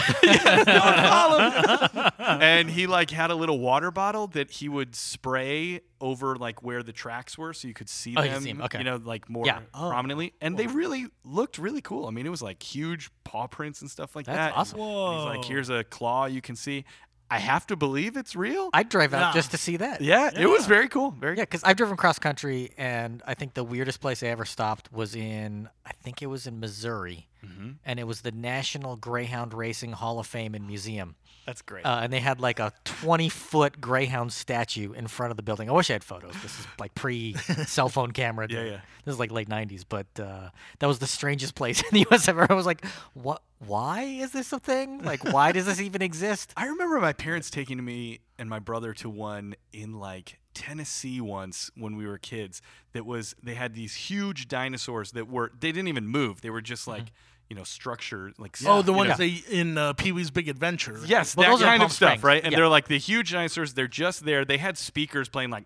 and 2.19 2.71
he 2.71 2.87
like 2.87 3.11
had 3.11 3.31
a 3.31 3.35
little 3.35 3.59
water 3.59 3.91
bottle 3.91 4.27
that 4.29 4.51
he 4.51 4.69
would 4.69 4.95
spray 4.95 5.81
over 6.01 6.37
like 6.37 6.63
where 6.63 6.83
the 6.83 6.93
tracks 6.93 7.37
were 7.37 7.53
so 7.53 7.67
you 7.67 7.75
could 7.75 7.89
see 7.89 8.15
Oh, 8.17 8.23
you 8.23 8.31
them 8.31 8.43
see 8.43 8.51
'em, 8.51 8.63
okay. 8.63 8.79
you 8.79 8.85
know 8.85 9.01
like 9.03 9.29
more 9.29 9.45
Yeah. 9.45 9.61
Oh. 9.75 9.89
prominently 9.91 10.33
and 10.41 10.57
they 10.57 10.69
really 10.69 11.07
looked 11.25 11.59
really 11.59 11.81
cool 11.81 12.07
i 12.07 12.11
mean 12.11 12.25
it 12.25 12.29
was 12.31 12.41
like 12.41 12.63
huge 12.63 13.11
paw 13.25 13.49
prints 13.49 13.81
and 13.81 13.91
stuff 13.91 14.15
like 14.15 14.27
That's 14.27 14.55
that 14.55 14.57
awesome. 14.57 14.79
He's 14.79 15.25
like 15.37 15.45
here's 15.45 15.71
a 15.71 15.83
claw 15.83 16.27
you 16.27 16.41
can 16.41 16.55
see 16.55 16.85
i 17.31 17.39
have 17.39 17.67
to 17.67 17.77
believe 17.77 18.17
it's 18.17 18.35
real 18.35 18.71
I'd 18.73 18.89
drive 18.89 19.13
out 19.15 19.21
Yeah. 19.21 19.33
just 19.33 19.51
to 19.53 19.59
see 19.59 19.77
that. 19.79 20.01
yeah, 20.01 20.31
it 20.35 20.47
was 20.47 20.67
very 20.67 20.89
cool 20.89 21.11
very 21.11 21.37
Yeah, 21.37 21.43
because 21.45 21.63
I've 21.65 21.77
driven 21.77 21.97
cross 21.97 22.19
country, 22.19 22.71
and 22.79 23.23
I 23.27 23.35
think 23.35 23.55
the 23.55 23.65
weirdest 23.65 24.01
place 24.01 24.23
I 24.23 24.27
ever 24.29 24.45
stopped 24.45 24.93
was 24.93 25.15
in, 25.15 25.69
I 25.87 25.93
think 26.03 26.23
it 26.23 26.27
was 26.27 26.47
in 26.47 26.59
Missouri, 26.61 27.27
Mm-hmm. 27.47 27.71
and 27.85 28.01
it 28.01 28.05
was 28.05 28.23
the 28.23 28.33
National 28.33 28.97
Greyhound 28.97 29.55
Racing 29.55 29.93
Hall 29.93 30.19
of 30.19 30.27
Fame 30.27 30.55
and 30.57 30.67
Museum. 30.67 31.15
That's 31.49 31.63
great 31.63 31.87
Uh, 31.87 32.01
and 32.03 32.13
they 32.13 32.21
had 32.21 32.41
like 32.41 32.61
a 32.61 32.73
20 32.85 33.31
foot 33.31 33.81
Greyhound 33.81 34.33
statue 34.35 34.93
in 34.93 35.07
front 35.07 35.31
of 35.31 35.39
the 35.39 35.43
building. 35.43 35.71
I 35.71 35.73
wish 35.73 35.89
I 35.89 35.95
had 35.95 36.05
photos. 36.05 36.35
This 36.43 36.61
is 36.61 36.67
like 36.79 36.95
pre 36.95 37.33
cell 37.67 37.89
phone 37.89 38.13
camera. 38.13 38.47
Yeah, 38.51 38.63
day. 38.63 38.71
yeah. 38.73 38.81
This 39.07 39.15
is 39.15 39.19
like 39.19 39.33
late 39.33 39.49
90s, 39.49 39.85
but 39.89 40.07
uh, 40.21 40.51
that 40.79 40.87
was 40.87 40.99
the 40.99 41.07
strangest 41.07 41.55
place 41.55 41.81
in 41.87 41.89
the 41.93 42.01
U.S. 42.11 42.29
Ever. 42.29 42.47
I 42.51 42.55
was 42.55 42.67
like, 42.67 42.85
what? 43.15 43.43
Why 43.67 44.03
is 44.03 44.33
this 44.33 44.53
a 44.53 44.61
thing? 44.61 45.03
Like, 45.03 45.25
why 45.33 45.53
does 45.53 45.65
this 45.65 45.81
even 45.81 46.03
exist? 46.03 46.53
I 46.57 46.67
remember 46.67 47.01
my 47.01 47.15
parents 47.15 47.51
taking 47.51 47.83
me 47.83 48.21
and 48.39 48.49
my 48.51 48.59
brother 48.59 48.93
to 48.95 49.09
one 49.09 49.55
in 49.73 49.99
like 49.99 50.39
Tennessee 50.55 51.21
once 51.21 51.71
when 51.77 51.97
we 51.97 52.07
were 52.07 52.19
kids. 52.19 52.61
That 52.93 53.07
was 53.07 53.35
they 53.43 53.55
had 53.55 53.75
these 53.75 53.95
huge 53.95 54.49
dinosaurs 54.49 55.13
that 55.13 55.29
were 55.29 55.51
they 55.59 55.73
didn't 55.73 55.89
even 55.89 56.07
move. 56.07 56.43
They 56.43 56.51
were 56.51 56.61
just 56.61 56.87
like 56.87 57.11
you 57.49 57.57
know 57.57 57.65
structure 57.65 58.33
like 58.39 58.57
Oh, 58.67 58.83
the 58.83 58.93
you 58.93 58.97
ones 58.99 59.11
know. 59.11 59.17
they 59.17 59.43
in 59.51 59.79
uh, 59.79 59.93
Pee 59.95 60.13
Wee's 60.13 60.31
Big 60.31 60.49
Adventure. 60.49 61.01
Yes, 61.07 61.35
Well, 61.37 61.47
that 61.51 61.57
those 61.59 61.63
kind 61.63 61.83
of 61.83 61.93
stuff, 61.93 62.09
Springs. 62.19 62.23
right? 62.25 62.43
And 62.45 62.53
Yeah. 62.53 62.59
they're 62.59 62.69
like 62.69 62.89
the 62.89 62.99
huge 62.99 63.33
dinosaurs. 63.33 63.75
They're 63.75 63.89
just 63.89 64.25
there. 64.25 64.45
They 64.45 64.59
had 64.59 64.77
speakers 64.79 65.29
playing 65.29 65.51
like, 65.51 65.65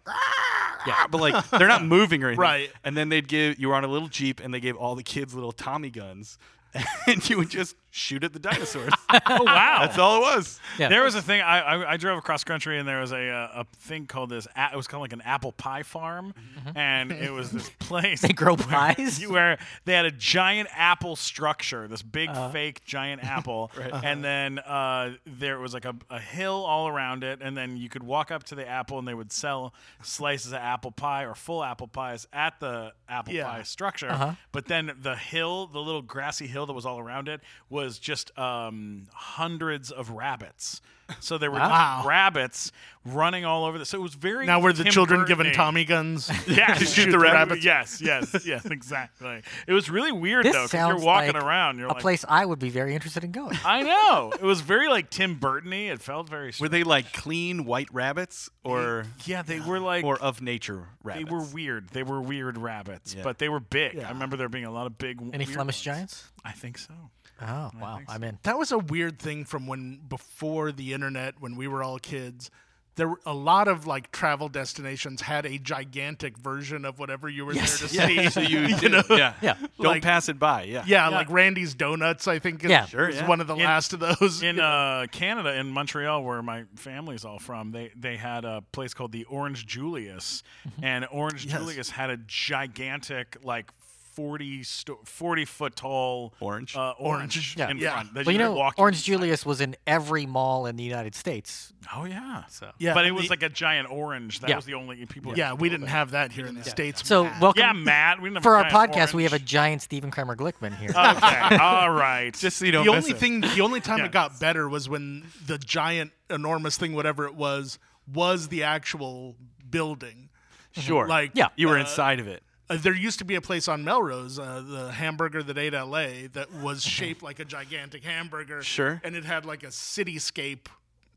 yeah, 0.87 1.07
but 1.11 1.21
like 1.21 1.51
they're 1.51 1.69
not 1.69 1.85
moving 1.97 2.23
or 2.23 2.29
anything. 2.29 2.41
Right. 2.41 2.71
And 2.85 2.97
then 2.97 3.09
they'd 3.09 3.27
give 3.29 3.59
you 3.59 3.69
were 3.69 3.75
on 3.75 3.85
a 3.85 3.89
little 3.89 4.09
jeep, 4.09 4.41
and 4.41 4.53
they 4.55 4.61
gave 4.61 4.77
all 4.77 4.95
the 4.95 5.03
kids 5.03 5.35
little 5.35 5.53
Tommy 5.53 5.91
guns, 5.91 6.39
and 7.07 7.29
you 7.29 7.37
would 7.39 7.51
just 7.51 7.77
shoot 7.95 8.25
at 8.25 8.33
the 8.33 8.39
dinosaurs. 8.39 8.93
Oh 9.27 9.45
wow. 9.45 9.81
That's 9.83 9.99
all 9.99 10.17
it 10.17 10.21
was. 10.37 10.59
Yeah. 10.79 10.89
There 10.89 11.03
was 11.05 11.15
a 11.15 11.21
thing 11.21 11.43
I, 11.43 11.61
I 11.61 11.93
I 11.93 11.97
drove 11.99 12.17
across 12.17 12.45
country 12.45 12.79
and 12.79 12.89
there 12.89 12.99
was 13.01 13.13
a 13.13 13.29
uh, 13.29 13.61
a 13.61 13.65
thing 13.77 14.07
called 14.07 14.31
this 14.31 14.47
a- 14.57 14.71
it 14.73 14.77
was 14.77 14.87
called 14.87 15.03
like 15.03 15.13
an 15.13 15.21
apple 15.21 15.53
pie 15.53 15.83
farm 15.83 16.33
and 16.75 17.13
it 17.13 17.31
was 17.31 17.51
this 17.51 17.69
place 17.79 18.23
They 18.23 18.33
grow 18.33 18.57
where 18.57 18.67
pies? 18.67 19.21
you- 19.21 19.31
where 19.31 19.59
they 19.85 19.93
had 19.93 20.07
a 20.07 20.11
giant 20.11 20.71
apple 20.75 21.15
structure 21.15 21.87
this 21.89 22.01
big 22.03 22.31
Uh-huh. 22.31 22.49
fake 22.51 22.85
giant 22.87 23.23
apple 23.39 23.71
and 24.03 24.25
then 24.25 24.59
uh, 24.61 25.11
there 25.27 25.59
was 25.59 25.75
like 25.75 25.85
a, 25.85 25.95
a 26.09 26.19
hill 26.19 26.65
all 26.65 26.89
around 26.89 27.23
it 27.25 27.41
and 27.43 27.55
then 27.55 27.77
you 27.77 27.91
could 27.91 28.03
walk 28.03 28.31
up 28.31 28.45
to 28.45 28.55
the 28.55 28.67
apple 28.67 28.99
and 28.99 29.07
they 29.07 29.15
would 29.15 29.31
sell 29.31 29.75
slices 30.03 30.53
of 30.53 30.59
apple 30.59 30.91
pie 30.91 31.25
or 31.25 31.35
full 31.35 31.63
apple 31.63 31.87
pies 31.89 32.27
at 32.33 32.59
the 32.61 32.93
apple 33.11 33.35
Yeah. 33.35 33.45
pie 33.45 33.63
structure 33.63 34.09
Uh-huh. 34.09 34.33
but 34.53 34.67
then 34.69 34.93
the 35.03 35.17
hill 35.17 35.67
the 35.67 35.81
little 35.81 36.03
grassy 36.03 36.47
hill 36.47 36.65
that 36.65 36.73
was 36.73 36.87
all 36.87 36.99
around 36.99 37.29
it 37.29 37.43
was 37.69 37.82
just 37.99 38.37
um, 38.39 39.07
hundreds 39.13 39.91
of 39.91 40.11
rabbits. 40.11 40.81
So 41.21 41.37
there 41.37 41.51
were 41.51 41.59
Wow. 41.59 41.97
just 41.99 42.09
rabbits 42.09 42.73
running 43.05 43.45
all 43.45 43.67
over 43.67 43.77
the. 43.79 43.85
So 43.85 43.99
it 43.99 44.01
was 44.01 44.15
very. 44.15 44.47
Now 44.47 44.61
were 44.61 44.73
the 44.73 44.85
Tim 44.85 44.93
children 44.93 45.21
given 45.27 45.45
Burton-y. 45.49 45.53
Tommy 45.65 45.85
guns? 45.85 46.31
Yeah, 46.49 46.73
to 46.75 46.87
shoot 46.87 47.11
the 47.11 47.19
rabbits? 47.19 47.63
Yes, 47.63 48.01
yes, 48.01 48.47
yes, 48.47 48.65
exactly. 48.65 49.43
It 49.67 49.75
was 49.75 49.91
really 49.91 50.13
weird 50.13 50.47
This 50.47 50.55
though 50.55 50.65
because 50.65 50.89
you're 50.89 51.05
walking 51.05 51.35
like 51.35 51.43
around. 51.43 51.79
You're 51.79 51.89
a 51.89 51.93
like, 51.93 52.01
place 52.01 52.25
I 52.27 52.47
would 52.47 52.61
be 52.61 52.71
very 52.71 52.95
interested 52.95 53.25
in 53.25 53.33
going. 53.33 53.59
I 53.63 53.83
know. 53.83 54.33
It 54.33 54.43
was 54.43 54.63
very 54.63 54.89
like 54.89 55.11
Tim 55.11 55.35
Burton-y. 55.35 55.77
It 55.93 56.01
felt 56.01 56.31
very. 56.31 56.53
Were 56.59 56.69
they 56.71 56.85
like 56.85 57.13
clean 57.13 57.67
white 57.67 57.93
rabbits 57.93 58.49
or 58.65 59.05
Yeah, 59.27 59.43
they 59.43 59.61
were 59.61 59.81
like. 59.81 60.05
or 60.07 60.19
of 60.19 60.41
nature 60.41 60.87
rabbits? 61.03 61.29
they 61.29 61.35
were 61.35 61.43
weird. 61.45 61.89
They 61.91 62.05
were 62.05 62.23
weird 62.23 62.57
rabbits, 62.57 63.15
Yeah. 63.15 63.23
but 63.25 63.39
they 63.39 63.51
were 63.51 63.61
big. 63.61 63.95
Yeah. 63.95 64.09
I 64.09 64.13
remember 64.13 64.39
there 64.39 64.49
being 64.49 64.65
a 64.65 64.71
lot 64.73 64.87
of 64.87 64.97
big. 64.97 65.21
Any 65.21 65.45
weird 65.45 65.49
Flemish 65.57 65.77
ones. 65.79 65.83
giants? 65.85 66.25
I 66.43 66.53
think 66.53 66.79
so. 66.79 66.95
Oh 67.43 67.71
wow, 67.81 67.99
so. 68.07 68.13
I'm 68.13 68.23
in. 68.25 68.39
That 68.45 68.59
was 68.59 68.73
a 68.73 68.79
weird 68.79 69.19
thing 69.19 69.45
from 69.45 69.67
when 69.67 70.01
before 70.09 70.73
the 70.73 70.93
internet, 70.93 71.35
when 71.41 71.57
we 71.57 71.67
were 71.69 71.83
all 71.83 71.99
kids. 71.99 72.51
there 72.97 73.09
were 73.09 73.21
a 73.25 73.33
lot 73.33 73.69
of 73.69 73.87
like 73.87 74.13
travel 74.13 74.51
destinations 74.51 75.23
had 75.23 75.47
a 75.47 75.57
gigantic 75.57 76.37
version 76.37 76.85
of 76.85 76.99
whatever 76.99 77.27
you 77.27 77.47
were 77.47 77.55
Yes. 77.55 77.81
there 77.81 77.89
to 77.89 77.95
Yeah, 78.15 78.29
see. 78.29 78.31
so 78.31 78.41
you, 78.43 78.61
you 78.83 78.89
know? 78.91 79.03
yeah, 79.09 79.33
Yeah. 79.41 79.55
Don't 79.79 79.93
Like- 79.95 80.03
pass 80.03 80.29
it 80.29 80.39
by. 80.39 80.65
Yeah, 80.65 80.85
Yeah, 80.87 81.09
like 81.09 81.31
Randy's 81.31 81.73
Donuts, 81.75 82.29
I 82.29 82.39
think. 82.39 82.63
Is, 82.65 82.71
Yeah. 82.71 82.85
Sure, 82.85 83.07
was 83.07 83.17
yeah. 83.17 83.27
one 83.27 83.41
of 83.41 83.47
the 83.47 83.55
In- 83.57 83.65
last 83.65 83.95
of 83.95 84.01
those. 84.01 84.43
in 84.43 84.61
uh, 84.73 85.07
Canada, 85.11 85.55
in 85.59 85.71
Montreal, 85.71 86.23
where 86.23 86.43
my 86.43 86.65
family's 86.77 87.25
all 87.25 87.39
from, 87.39 87.73
they 87.73 87.91
they 87.97 88.19
had 88.19 88.45
a 88.45 88.61
place 88.73 88.93
called 88.93 89.13
the 89.13 89.25
Orange 89.25 89.67
Julius, 89.67 90.43
Mm-hmm. 90.69 90.85
and 90.85 91.07
Orange 91.11 91.47
Yes. 91.47 91.57
Julius 91.59 91.89
had 91.91 92.11
a 92.11 92.19
gigantic, 92.19 93.39
like. 93.43 93.71
40, 94.13 94.63
sto- 94.63 95.01
40 95.05 95.45
foot 95.45 95.77
tall 95.77 96.35
Orange. 96.41 96.77
uh, 96.77 96.91
orange 96.99 97.55
Yeah. 97.57 97.71
in 97.71 97.79
Yeah. 97.79 97.93
front. 97.93 98.15
that 98.15 98.27
Well, 98.27 98.33
you 98.33 98.39
could 98.39 98.45
know, 98.45 98.71
Orange 98.77 98.97
inside. 98.99 99.05
Julius 99.07 99.47
was 99.47 99.61
in 99.61 99.75
every 99.87 100.27
mall 100.27 100.67
in 100.67 100.77
the 100.77 100.83
United 100.85 101.15
States. 101.15 101.73
Oh 101.97 102.05
yeah, 102.05 102.45
So 102.49 102.71
yeah, 102.79 102.95
but 102.95 103.07
it 103.07 103.13
was 103.13 103.25
the- 103.25 103.31
like 103.31 103.43
a 103.43 103.49
giant 103.49 103.91
orange. 103.91 104.41
That 104.41 104.51
Yeah. 104.51 104.57
was 104.57 104.65
the 104.67 104.75
only 104.75 105.05
people. 105.07 105.37
yeah, 105.37 105.53
we 105.55 105.69
didn't 105.69 105.87
have 105.89 106.13
that 106.13 106.31
here 106.33 106.47
in 106.47 106.55
the 106.55 106.65
states. 106.65 107.07
So 107.07 107.25
Matt. 107.25 107.41
welcome 107.41 107.61
Yeah, 107.61 107.73
Matt. 107.73 108.21
We 108.21 108.29
didn't 108.29 108.37
have 108.37 108.43
for 108.43 108.57
our 108.57 108.69
giant 108.71 108.93
podcast. 108.93 109.15
We 109.15 109.23
have 109.25 109.33
a 109.33 109.39
giant 109.39 109.83
Stephen 109.83 110.11
Kramer 110.11 110.37
Glickman 110.37 110.77
here. 110.79 110.91
Okay, 110.91 110.97
all 111.61 111.91
right. 111.91 112.33
just 112.35 112.59
so 112.59 112.65
you 112.67 112.73
don't 112.73 112.87
the 112.87 112.93
miss 112.93 113.05
only 113.05 113.17
it. 113.17 113.19
thing, 113.21 113.41
the 113.41 113.61
only 113.63 113.81
time 113.81 113.99
Yeah. 113.99 114.05
it 114.07 114.13
got 114.13 114.39
better 114.39 114.69
was 114.69 114.89
when 114.89 115.27
the 115.47 115.59
giant, 115.59 116.13
enormous 116.31 116.77
thing, 116.77 116.95
whatever 116.95 117.25
it 117.27 117.35
was, 117.35 117.79
was 118.13 118.49
the 118.49 118.63
actual 118.63 119.37
building. 119.69 120.29
Sure. 120.73 121.07
Like, 121.07 121.33
Yeah. 121.35 121.49
you 121.57 121.69
were 121.69 121.77
uh, 121.77 121.81
inside 121.81 122.19
of 122.21 122.27
it. 122.29 122.43
Uh, 122.73 122.79
there 122.81 122.95
used 122.95 123.19
to 123.19 123.25
be 123.25 123.35
a 123.35 123.41
place 123.41 123.69
on 123.69 123.85
Melrose, 123.85 124.39
uh, 124.39 124.63
the 124.67 124.91
hamburger 124.93 125.43
that 125.43 125.59
ate 125.59 125.75
LA, 125.75 126.29
that 126.33 126.53
was 126.63 126.83
shaped 126.83 127.23
like 127.23 127.39
a 127.39 127.45
gigantic 127.45 128.03
hamburger. 128.05 128.63
Sure. 128.63 129.01
And 129.05 129.15
it 129.15 129.25
had 129.25 129.45
like 129.45 129.63
a 129.63 129.67
cityscape 129.69 130.67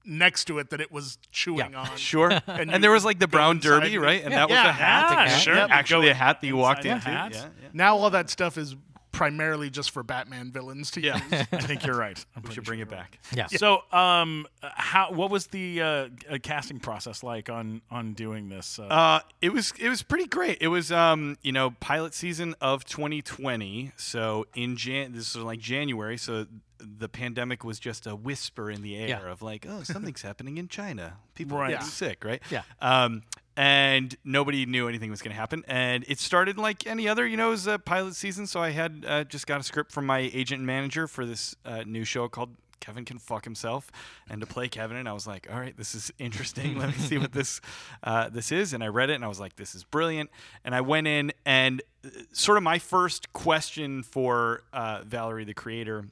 next 0.03 0.45
to 0.45 0.59
it 0.59 0.69
that 0.69 0.81
it 0.81 0.91
was 0.91 1.17
chewing 1.31 1.71
Yeah. 1.71 1.79
on. 1.89 1.97
Sure. 1.97 2.29
And 2.47 2.71
and, 2.71 2.83
there 2.83 2.91
was 2.91 3.05
like 3.05 3.19
the 3.19 3.27
brown 3.27 3.59
derby, 3.59 3.97
right? 3.97 4.21
And 4.23 4.31
Yeah. 4.31 4.39
that 4.39 4.49
was 4.49 4.55
Yeah. 4.57 4.69
a 4.69 4.71
hat. 4.71 5.11
Yeah, 5.11 5.25
Ac- 5.35 5.41
sure. 5.43 5.55
Actually, 5.57 6.09
a 6.09 6.13
hat 6.13 6.41
that 6.41 6.47
you 6.47 6.57
walked 6.57 6.85
into. 6.85 7.09
Yeah, 7.09 7.29
yeah. 7.31 7.45
Now 7.73 7.97
all 7.97 8.09
that 8.11 8.29
stuff 8.29 8.57
is 8.57 8.75
primarily 9.15 9.69
just 9.69 9.91
for 9.91 10.03
Batman 10.03 10.51
villains 10.51 10.91
to 10.91 11.01
Yeah. 11.01 11.15
use. 11.15 11.47
I 11.51 11.61
think 11.61 11.85
you're 11.85 11.95
right. 11.97 12.23
I'm 12.35 12.43
We 12.43 12.53
should 12.53 12.65
bring 12.65 12.79
sure 12.79 12.85
it 12.87 12.91
you're 12.91 12.99
right. 12.99 13.11
back. 13.11 13.19
yeah. 13.33 13.47
So, 13.47 13.83
um, 13.91 14.45
how 14.61 15.11
what 15.11 15.29
was 15.31 15.47
the 15.47 15.81
uh, 15.81 15.85
uh, 16.29 16.37
casting 16.43 16.79
process 16.79 17.23
like 17.23 17.49
on 17.49 17.81
on 17.89 18.13
doing 18.13 18.49
this? 18.49 18.77
Uh, 18.77 18.83
Uh, 18.83 19.19
it 19.41 19.53
was 19.53 19.71
it 19.79 19.87
was 19.89 20.03
pretty 20.03 20.25
great. 20.27 20.57
It 20.61 20.67
was 20.67 20.91
um 20.91 21.37
you 21.41 21.51
know 21.53 21.71
pilot 21.79 22.13
season 22.13 22.55
of 22.59 22.83
2020. 22.85 23.91
So 23.95 24.45
in 24.53 24.75
Jan 24.75 25.13
this 25.13 25.33
was 25.35 25.43
like 25.45 25.59
January. 25.59 26.17
So 26.17 26.47
the 26.77 27.07
pandemic 27.07 27.63
was 27.63 27.79
just 27.79 28.05
a 28.05 28.15
whisper 28.15 28.69
in 28.69 28.81
the 28.81 28.97
air 28.97 29.07
Yeah. 29.07 29.31
of 29.31 29.41
like 29.41 29.65
oh 29.67 29.83
something's 29.83 30.21
happening 30.23 30.57
in 30.57 30.67
China. 30.67 31.17
People 31.35 31.57
Right. 31.57 31.69
are 31.69 31.77
getting 31.77 31.87
sick, 31.87 32.23
right? 32.25 32.41
Yeah. 32.51 32.63
Um, 32.81 33.23
and 33.57 34.15
nobody 34.23 34.65
knew 34.65 34.87
anything 34.87 35.09
was 35.09 35.21
going 35.21 35.33
to 35.33 35.39
happen. 35.39 35.63
And 35.67 36.03
it 36.07 36.19
started 36.19 36.57
like 36.57 36.85
any 36.85 37.07
other, 37.07 37.25
you 37.25 37.37
know, 37.37 37.47
it 37.47 37.51
was 37.51 37.67
a 37.67 37.79
pilot 37.79 38.15
season. 38.15 38.47
So 38.47 38.61
I 38.61 38.71
had 38.71 39.05
uh, 39.07 39.23
just 39.23 39.47
got 39.47 39.59
a 39.59 39.63
script 39.63 39.91
from 39.91 40.05
my 40.05 40.19
agent 40.19 40.59
and 40.59 40.67
manager 40.67 41.07
for 41.07 41.25
this 41.25 41.55
uh, 41.65 41.83
new 41.85 42.03
show 42.03 42.27
called 42.27 42.49
Kevin 42.79 43.05
Can 43.05 43.17
Fuck 43.17 43.45
Himself, 43.45 43.91
and 44.29 44.41
to 44.41 44.47
play 44.47 44.67
Kevin. 44.67 44.97
And 44.97 45.09
I 45.09 45.13
was 45.13 45.25
like, 45.25 45.47
all 45.51 45.59
right, 45.59 45.75
this 45.75 45.95
is 45.95 46.11
interesting. 46.19 46.77
Let 46.77 46.89
me 46.89 46.95
see 46.95 47.17
what 47.17 47.31
this 47.31 47.59
uh, 48.03 48.29
this 48.29 48.51
is. 48.51 48.73
And 48.73 48.83
I 48.83 48.87
read 48.87 49.09
it, 49.09 49.15
and 49.15 49.25
I 49.25 49.27
was 49.27 49.39
like, 49.39 49.55
this 49.55 49.73
is 49.73 49.83
brilliant. 49.83 50.29
And 50.63 50.75
I 50.75 50.81
went 50.81 51.07
in, 51.07 51.31
and 51.45 51.81
uh, 52.05 52.09
sort 52.31 52.57
of 52.57 52.63
my 52.63 52.77
first 52.77 53.33
question 53.33 54.03
for 54.03 54.63
uh, 54.71 55.01
Valerie, 55.05 55.45
the 55.45 55.53
creator, 55.53 56.05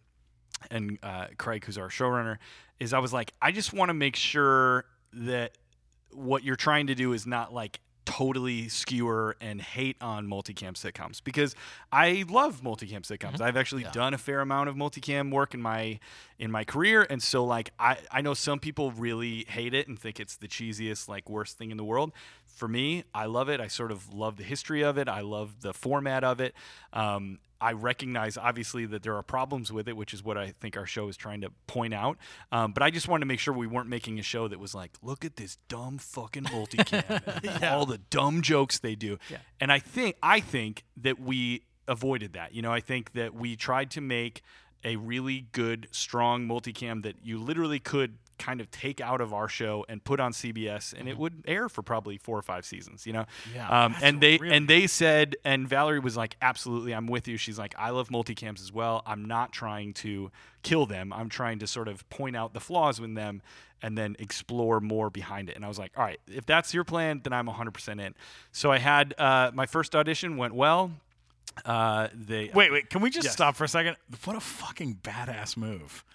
and 0.71 0.97
uh, 1.03 1.27
Craig, 1.37 1.65
who's 1.65 1.77
our 1.77 1.89
showrunner, 1.89 2.37
is 2.79 2.93
I 2.93 2.99
was 2.99 3.13
like, 3.13 3.33
I 3.41 3.51
just 3.51 3.73
want 3.73 3.89
to 3.89 3.93
make 3.93 4.15
sure 4.15 4.85
that 5.13 5.51
what 6.15 6.43
you're 6.43 6.55
trying 6.55 6.87
to 6.87 6.95
do 6.95 7.13
is 7.13 7.25
not 7.25 7.53
like 7.53 7.79
totally 8.05 8.67
skewer 8.67 9.35
and 9.39 9.61
hate 9.61 9.95
on 10.01 10.27
multicam 10.27 10.73
sitcoms 10.73 11.23
because 11.23 11.55
I 11.91 12.25
love 12.29 12.61
multicam 12.61 13.01
sitcoms. 13.01 13.39
I've 13.39 13.55
actually 13.55 13.83
done 13.93 14.13
a 14.13 14.17
fair 14.17 14.41
amount 14.41 14.69
of 14.69 14.75
multicam 14.75 15.31
work 15.31 15.53
in 15.53 15.61
my 15.61 15.99
in 16.37 16.51
my 16.51 16.63
career 16.65 17.07
and 17.09 17.23
so 17.23 17.45
like 17.45 17.71
I 17.79 17.97
I 18.11 18.21
know 18.21 18.33
some 18.33 18.59
people 18.59 18.91
really 18.91 19.45
hate 19.47 19.73
it 19.73 19.87
and 19.87 19.97
think 19.97 20.19
it's 20.19 20.35
the 20.35 20.47
cheesiest 20.47 21.07
like 21.07 21.29
worst 21.29 21.57
thing 21.57 21.71
in 21.71 21.77
the 21.77 21.83
world. 21.83 22.11
For 22.45 22.67
me, 22.67 23.03
I 23.15 23.25
love 23.25 23.49
it. 23.49 23.59
I 23.59 23.67
sort 23.67 23.91
of 23.91 24.13
love 24.13 24.37
the 24.37 24.43
history 24.43 24.83
of 24.83 24.97
it. 24.97 25.07
I 25.07 25.21
love 25.21 25.61
the 25.61 25.73
format 25.73 26.23
of 26.23 26.39
it. 26.39 26.53
Um, 26.91 27.39
I 27.63 27.71
recognize 27.71 28.37
obviously 28.37 28.85
that 28.87 29.03
there 29.03 29.15
are 29.15 29.23
problems 29.23 29.71
with 29.71 29.87
it, 29.87 29.95
which 29.95 30.13
is 30.13 30.21
what 30.21 30.37
I 30.37 30.51
think 30.59 30.75
our 30.75 30.85
show 30.85 31.07
is 31.07 31.15
trying 31.15 31.39
to 31.41 31.49
point 31.65 31.93
out. 31.93 32.17
Um, 32.51 32.73
but 32.73 32.83
I 32.83 32.91
just 32.91 33.07
wanted 33.07 33.21
to 33.21 33.25
make 33.27 33.39
sure 33.39 33.53
we 33.53 33.67
weren't 33.67 33.87
making 33.87 34.19
a 34.19 34.21
show 34.21 34.49
that 34.49 34.59
was 34.59 34.75
like, 34.75 34.91
look 35.01 35.23
at 35.23 35.37
this 35.37 35.57
dumb 35.69 35.97
fucking 35.97 36.43
multicam, 36.43 37.41
and 37.55 37.63
all 37.63 37.85
the 37.85 37.99
dumb 37.99 38.41
jokes 38.41 38.79
they 38.79 38.95
do. 38.95 39.17
Yeah. 39.29 39.37
And 39.61 39.71
I 39.71 39.79
think 39.79 40.17
I 40.21 40.41
think 40.41 40.83
that 40.97 41.21
we 41.21 41.63
avoided 41.87 42.33
that. 42.33 42.53
You 42.53 42.61
know, 42.61 42.73
I 42.73 42.81
think 42.81 43.13
that 43.13 43.33
we 43.33 43.55
tried 43.55 43.91
to 43.91 44.01
make 44.01 44.41
a 44.83 44.97
really 44.97 45.47
good, 45.53 45.87
strong 45.91 46.45
multicam 46.45 47.03
that 47.03 47.15
you 47.23 47.39
literally 47.39 47.79
could 47.79 48.17
kind 48.43 48.59
of 48.61 48.69
take 48.71 48.99
out 48.99 49.21
of 49.21 49.33
our 49.33 49.47
show 49.47 49.85
and 49.87 50.03
put 50.03 50.19
on 50.19 50.33
CBS, 50.33 50.93
and 50.97 51.07
it 51.07 51.17
would 51.17 51.43
air 51.47 51.69
for 51.69 51.81
probably 51.81 52.17
four 52.17 52.37
or 52.37 52.41
five 52.41 52.65
seasons. 52.65 53.05
You 53.07 53.13
know, 53.13 53.25
Yeah, 53.55 53.67
Um, 53.85 53.95
and 54.01 54.19
they 54.21 54.37
really- 54.37 54.55
and 54.55 54.67
they 54.67 54.87
said, 54.87 55.35
and 55.45 55.67
Valerie 55.67 55.99
was 55.99 56.17
like, 56.17 56.35
"Absolutely, 56.41 56.93
I'm 56.93 57.07
with 57.07 57.27
you." 57.27 57.37
She's 57.37 57.57
like, 57.57 57.73
"I 57.77 57.89
love 57.91 58.09
multicams 58.09 58.61
as 58.61 58.71
well. 58.71 59.01
I'm 59.05 59.25
not 59.25 59.51
trying 59.51 59.93
to 60.05 60.31
kill 60.61 60.85
them. 60.85 61.13
I'm 61.13 61.29
trying 61.29 61.59
to 61.59 61.67
sort 61.67 61.87
of 61.87 62.07
point 62.09 62.35
out 62.35 62.53
the 62.53 62.59
flaws 62.59 62.99
in 62.99 63.13
them." 63.13 63.41
And 63.85 63.97
then 63.97 64.15
explore 64.17 64.79
more 64.79 65.09
behind 65.09 65.49
it. 65.49 65.57
And 65.57 65.65
I 65.65 65.67
was 65.67 65.77
like, 65.77 65.91
all 65.97 66.05
right, 66.05 66.17
if 66.31 66.45
that's 66.45 66.73
your 66.73 66.85
plan, 66.85 67.19
then 67.21 67.33
I'm 67.33 67.47
100% 67.49 67.99
in. 67.99 68.15
So 68.53 68.71
I 68.71 68.77
had 68.77 69.13
uh, 69.17 69.51
my 69.53 69.65
first 69.65 69.93
audition 69.93 70.37
went 70.37 70.53
well. 70.55 70.91
Uh, 71.65 72.07
they 72.13 72.49
Wait, 72.53 72.71
wait. 72.71 72.89
Can 72.89 73.01
we 73.01 73.09
just 73.09 73.25
Yes. 73.25 73.33
stop 73.33 73.57
for 73.57 73.65
a 73.65 73.67
second? 73.67 73.97
What 74.23 74.37
a 74.37 74.39
fucking 74.39 74.99
badass 75.03 75.57
move. 75.57 76.05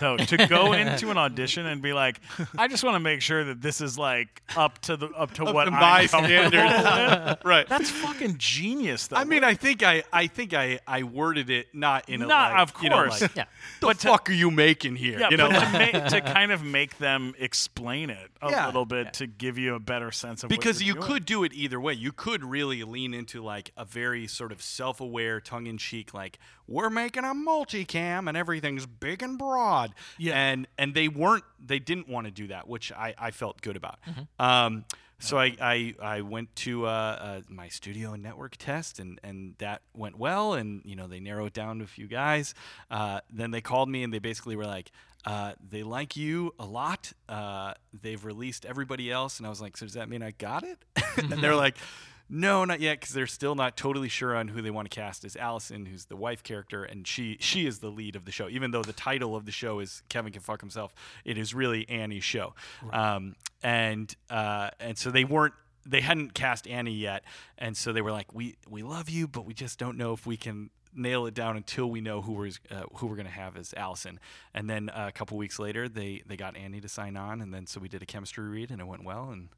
Though 0.00 0.16
to 0.18 0.46
go 0.48 0.72
into 0.74 1.10
an 1.10 1.16
audition 1.16 1.64
and 1.66 1.80
be 1.80 1.92
like, 1.92 2.20
I 2.58 2.68
just 2.68 2.84
want 2.84 2.94
to 2.96 3.00
make 3.00 3.22
sure 3.22 3.42
that 3.44 3.62
this 3.62 3.80
is 3.80 3.96
like 3.96 4.42
up 4.56 4.78
to 4.82 4.96
the 4.96 5.06
up 5.08 5.32
to 5.34 5.44
what 5.44 5.64
to 5.64 5.70
I'm 5.72 5.80
my 5.80 6.06
comfortable 6.06 6.48
standards. 6.50 7.40
right. 7.44 7.68
That's 7.68 7.90
fucking 7.90 8.34
genius. 8.38 9.06
Though. 9.06 9.16
I 9.16 9.24
mean, 9.24 9.44
I 9.44 9.54
think 9.54 9.82
I, 9.82 10.02
I 10.12 10.26
think 10.26 10.52
I, 10.54 10.80
I 10.86 11.04
worded 11.04 11.48
it 11.50 11.68
not 11.72 12.08
in 12.08 12.22
a 12.22 12.26
Not- 12.26 12.52
like, 12.52 12.60
of 12.76 12.82
you 12.82 12.90
know, 12.90 12.96
course. 12.96 13.22
like, 13.22 13.36
Yeah. 13.36 13.44
the 13.80 13.86
But 13.86 13.98
to- 14.00 14.08
fuck 14.08 14.28
are 14.28 14.34
you 14.34 14.50
making 14.50 14.96
here? 14.96 15.18
yeah, 15.20 15.30
you 15.30 15.36
know, 15.36 15.48
but 15.48 15.60
to, 15.60 15.92
ma- 16.02 16.08
to 16.08 16.20
kind 16.20 16.52
of 16.52 16.62
make 16.62 16.98
them 16.98 17.34
explain 17.38 18.10
it 18.10 18.30
a 18.42 18.50
Yeah. 18.50 18.66
little 18.66 18.84
bit 18.84 19.14
to 19.14 19.26
give 19.26 19.56
you 19.56 19.74
a 19.74 19.80
better 19.80 20.10
sense 20.10 20.42
of 20.42 20.50
because 20.50 20.82
you're 20.82 20.88
you 20.96 21.00
doing. 21.00 21.06
could 21.12 21.24
do 21.24 21.44
it 21.44 21.52
either 21.54 21.80
way. 21.80 21.94
You 21.94 22.12
could 22.12 22.44
really 22.44 22.82
lean 22.82 23.14
into 23.14 23.42
like 23.42 23.70
a 23.76 23.84
very 23.84 24.26
sort 24.26 24.52
of 24.52 24.60
self-aware, 24.60 25.40
tongue-in-cheek, 25.40 26.12
like 26.12 26.38
we're 26.66 26.90
making 26.90 27.24
a 27.24 27.28
multicam 27.34 28.28
and 28.28 28.36
everything's 28.36 28.84
big 28.86 29.22
and 29.22 29.38
broad. 29.38 29.61
Yeah. 30.18 30.34
and 30.34 30.66
and 30.78 30.94
they 30.94 31.08
weren't, 31.08 31.44
they 31.64 31.78
didn't 31.78 32.08
want 32.08 32.26
to 32.26 32.30
do 32.30 32.48
that, 32.48 32.68
which 32.68 32.92
I, 32.92 33.14
I 33.18 33.30
felt 33.30 33.60
good 33.62 33.76
about. 33.76 33.98
Um, 34.38 34.84
so 35.18 35.38
I, 35.38 35.56
I, 35.60 35.94
I 36.02 36.20
went 36.22 36.54
to 36.56 36.84
uh, 36.84 36.90
uh, 36.90 37.40
my 37.48 37.68
studio 37.68 38.12
and 38.12 38.24
network 38.24 38.56
test, 38.56 38.98
and, 38.98 39.20
and 39.22 39.54
that 39.58 39.82
went 39.94 40.18
well. 40.18 40.54
And 40.54 40.82
you 40.84 40.96
know 40.96 41.06
they 41.06 41.20
narrowed 41.20 41.52
down 41.52 41.78
to 41.78 41.84
a 41.84 41.86
few 41.88 42.08
guys. 42.08 42.54
Uh, 42.90 43.20
then 43.32 43.52
they 43.52 43.60
called 43.60 43.88
me, 43.88 44.02
and 44.02 44.12
they 44.12 44.18
basically 44.18 44.56
were 44.56 44.66
like, 44.66 44.90
uh, 45.24 45.52
they 45.70 45.84
like 45.84 46.16
you 46.16 46.52
a 46.58 46.64
lot. 46.66 47.12
Uh, 47.28 47.74
they've 48.02 48.24
released 48.24 48.66
everybody 48.66 49.12
else, 49.12 49.38
and 49.38 49.46
I 49.46 49.50
was 49.50 49.60
like, 49.60 49.76
so 49.76 49.86
does 49.86 49.94
that 49.94 50.08
mean 50.08 50.22
I 50.24 50.32
got 50.32 50.64
it? 50.64 50.78
and 51.16 51.30
they're 51.40 51.54
like, 51.66 51.76
no, 52.34 52.64
not 52.64 52.80
yet, 52.80 52.98
because 52.98 53.14
they're 53.14 53.26
still 53.26 53.54
not 53.54 53.76
totally 53.76 54.08
sure 54.08 54.34
on 54.34 54.48
who 54.48 54.62
they 54.62 54.70
want 54.70 54.90
to 54.90 54.94
cast 54.94 55.22
as 55.22 55.36
Allison, 55.36 55.84
who's 55.84 56.06
the 56.06 56.16
wife 56.16 56.42
character, 56.42 56.82
and 56.82 57.06
she 57.06 57.36
she 57.40 57.66
is 57.66 57.80
the 57.80 57.90
lead 57.90 58.16
of 58.16 58.24
the 58.24 58.32
show. 58.32 58.48
Even 58.48 58.70
though 58.70 58.82
the 58.82 58.94
title 58.94 59.36
of 59.36 59.44
the 59.44 59.52
show 59.52 59.80
is 59.80 60.02
Kevin 60.08 60.32
Can 60.32 60.40
Fuck 60.40 60.62
Himself, 60.62 60.94
it 61.26 61.36
is 61.36 61.54
really 61.54 61.86
Annie's 61.90 62.24
show. 62.24 62.54
Um, 62.90 63.36
and 63.62 64.16
uh, 64.30 64.70
and 64.80 64.96
so 64.96 65.10
they 65.10 65.24
weren't 65.24 65.52
they 65.84 66.00
hadn't 66.00 66.32
cast 66.32 66.66
Annie 66.66 66.94
yet, 66.94 67.22
and 67.58 67.76
so 67.76 67.92
they 67.92 68.00
were 68.00 68.12
like, 68.12 68.32
we 68.32 68.56
we 68.66 68.82
love 68.82 69.10
you, 69.10 69.28
but 69.28 69.44
we 69.44 69.52
just 69.52 69.78
don't 69.78 69.98
know 69.98 70.14
if 70.14 70.24
we 70.24 70.38
can 70.38 70.70
nail 70.94 71.26
it 71.26 71.34
down 71.34 71.58
until 71.58 71.90
we 71.90 72.00
know 72.00 72.22
who 72.22 72.32
we're 72.32 72.50
uh, 72.70 72.84
who 72.94 73.08
we're 73.08 73.16
gonna 73.16 73.28
have 73.28 73.58
as 73.58 73.74
Allison. 73.76 74.18
And 74.54 74.70
then 74.70 74.88
uh, 74.88 75.06
a 75.08 75.12
couple 75.12 75.36
weeks 75.36 75.58
later, 75.58 75.86
they 75.86 76.22
they 76.26 76.38
got 76.38 76.56
Annie 76.56 76.80
to 76.80 76.88
sign 76.88 77.18
on, 77.18 77.42
and 77.42 77.52
then 77.52 77.66
so 77.66 77.78
we 77.78 77.90
did 77.90 78.02
a 78.02 78.06
chemistry 78.06 78.48
read, 78.48 78.70
and 78.70 78.80
it 78.80 78.86
went 78.86 79.04
well, 79.04 79.28
and 79.30 79.50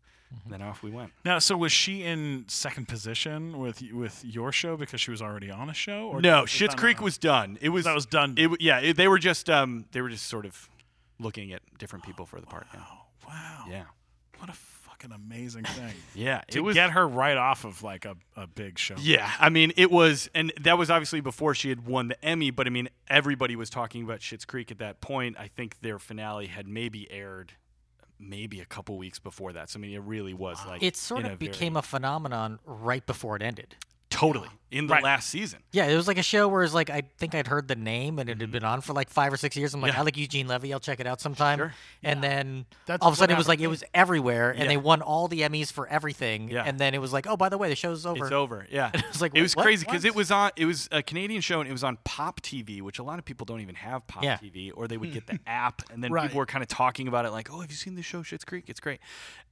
then 0.47 0.63
off 0.63 0.83
we 0.83 0.91
went. 0.91 1.13
Now, 1.25 1.39
so 1.39 1.57
was 1.57 1.73
she 1.73 2.03
in 2.03 2.45
second 2.49 2.89
position 2.89 3.59
with 3.59 3.83
with 3.93 4.25
your 4.25 4.53
show 4.53 4.77
because 4.77 5.01
she 5.01 5.11
was 5.11 5.23
already 5.23 5.51
on 5.51 5.71
a 5.71 5.75
show? 5.75 6.09
Or 6.09 6.21
No, 6.21 6.43
Schitt's 6.43 6.75
Creek 6.75 7.01
was 7.01 7.19
done. 7.19 7.59
It 7.61 7.69
was 7.71 7.85
That 7.85 7.95
was 7.95 8.07
done. 8.07 8.35
It, 8.37 8.51
yeah, 8.61 8.81
it, 8.81 8.97
they 8.97 9.09
were 9.09 9.19
just 9.19 9.49
um 9.49 9.87
they 9.93 10.01
were 10.01 10.11
just 10.11 10.27
sort 10.27 10.45
of 10.47 10.69
looking 11.21 11.53
at 11.53 11.63
different 11.79 12.05
people 12.05 12.27
for 12.27 12.41
the 12.41 12.47
part. 12.47 12.67
Yeah, 12.75 12.81
Oh, 12.91 13.29
wow. 13.29 13.65
yeah, 13.69 13.85
What 14.39 14.51
a 14.51 14.55
fucking 14.55 15.13
amazing 15.13 15.65
thing. 15.65 15.93
yeah. 16.15 16.43
to 16.49 16.59
it 16.59 16.61
was 16.63 16.75
get 16.75 16.91
her 16.91 17.07
right 17.07 17.37
off 17.37 17.65
of 17.65 17.83
like 17.83 18.05
a, 18.05 18.17
a 18.37 18.47
big 18.47 18.79
show. 18.79 18.97
Yeah, 18.99 19.31
I 19.39 19.49
mean, 19.51 19.73
it 19.77 19.91
was, 19.91 20.29
and 20.35 20.53
that 20.61 20.77
was 20.79 20.91
obviously 20.91 21.21
before 21.21 21.55
she 21.55 21.69
had 21.69 21.87
won 21.87 22.09
the 22.09 22.25
Emmy. 22.25 22.51
But 22.51 22.67
I 22.67 22.71
mean, 22.71 22.89
everybody 23.09 23.55
was 23.55 23.71
talking 23.71 24.03
about 24.03 24.21
Schitt's 24.21 24.45
Creek 24.45 24.71
at 24.73 24.79
that 24.79 25.01
point. 25.01 25.37
I 25.39 25.47
think 25.49 25.81
their 25.81 25.99
finale 26.01 26.47
had 26.49 26.67
maybe 26.67 27.11
aired 27.11 27.53
maybe 28.29 28.61
a 28.61 28.65
couple 28.65 28.97
weeks 28.99 29.19
before 29.19 29.53
that. 29.53 29.71
So 29.71 29.79
I 29.79 29.83
mean, 29.83 29.93
it 29.95 30.03
really 30.03 30.35
was 30.35 30.59
like 30.67 30.83
It 30.83 30.97
sort 30.97 31.21
of 31.21 31.25
a 31.27 31.29
very- 31.37 31.37
became 31.37 31.77
a 31.77 31.83
phenomenon 31.83 32.59
right 32.65 33.05
before 33.07 33.37
it 33.37 33.43
ended. 33.43 33.77
totally 34.11 34.49
in 34.71 34.87
the 34.89 34.95
Right. 34.95 35.03
last 35.05 35.29
season. 35.29 35.61
Yeah, 35.73 35.87
it 35.87 35.95
was 35.97 36.09
like 36.09 36.19
a 36.19 36.23
show 36.23 36.49
where 36.49 36.63
it's 36.65 36.75
like 36.75 36.91
I 36.91 37.03
think 37.19 37.35
I'd 37.35 37.47
heard 37.47 37.69
the 37.69 37.77
name 37.77 38.19
and 38.19 38.29
it 38.29 38.41
had 38.41 38.51
been 38.51 38.65
on 38.65 38.81
for 38.81 38.93
like 38.93 39.09
five 39.09 39.33
or 39.33 39.37
six 39.37 39.57
years. 39.57 39.73
I'm 39.75 39.81
like, 39.81 39.91
Mm-hmm. 39.93 39.97
Yeah. 39.97 40.01
I 40.01 40.05
like 40.05 40.17
Eugene 40.17 40.49
Levy. 40.49 40.73
I'll 40.73 40.81
check 40.81 40.99
it 41.01 41.07
out 41.07 41.21
sometime. 41.21 41.59
Sure. 41.59 41.75
And 42.03 42.23
then 42.23 42.67
That's 42.87 43.01
all 43.03 43.09
of 43.09 43.15
a 43.15 43.17
sudden 43.17 43.35
what 43.35 43.39
it 43.39 43.41
was 43.41 43.49
like 43.49 43.61
it 43.61 43.67
was 43.69 43.85
everywhere, 43.95 44.51
and 44.51 44.61
Yeah. 44.63 44.67
they 44.69 44.77
won 44.77 45.01
all 45.03 45.29
the 45.29 45.41
Emmys 45.43 45.71
for 45.73 45.87
everything. 45.89 46.49
Yeah. 46.51 46.65
And 46.65 46.79
then 46.79 46.95
it 46.95 47.01
was 47.01 47.13
like, 47.13 47.27
oh, 47.29 47.37
by 47.37 47.49
the 47.49 47.59
way, 47.59 47.69
the 47.69 47.77
show's 47.77 48.05
over. 48.07 48.25
It's 48.25 48.33
over. 48.33 48.67
Yeah. 48.71 48.91
it 48.95 49.05
was 49.09 49.21
like, 49.21 49.33
it 49.37 49.43
was 49.43 49.55
what? 49.55 49.63
crazy 49.65 49.85
because 49.85 50.05
it 50.05 50.15
was 50.15 50.31
on. 50.31 50.51
It 50.57 50.65
was 50.67 50.89
a 50.91 51.03
Canadian 51.03 51.41
show 51.41 51.61
and 51.61 51.69
it 51.69 51.73
was 51.73 51.85
on 51.85 51.99
Pop 52.05 52.41
TV, 52.41 52.81
which 52.83 52.99
a 52.99 53.03
lot 53.05 53.19
of 53.19 53.25
people 53.25 53.45
don't 53.45 53.61
even 53.61 53.77
have 53.77 54.07
Pop 54.07 54.25
Yeah. 54.25 54.39
TV, 54.39 54.73
or 54.75 54.89
they 54.89 54.97
would 54.97 55.13
get 55.13 55.27
the 55.27 55.39
app, 55.47 55.83
and 55.93 56.03
then 56.03 56.11
Right. 56.13 56.23
people 56.25 56.39
were 56.39 56.47
kind 56.47 56.63
of 56.63 56.69
talking 56.69 57.07
about 57.07 57.25
it, 57.27 57.31
like, 57.31 57.51
"Oh, 57.53 57.61
have 57.61 57.71
you 57.71 57.77
seen 57.77 57.95
the 57.95 58.03
show 58.03 58.23
Schitt's 58.23 58.45
Creek? 58.45 58.65
It's 58.69 58.81
great." 58.81 58.99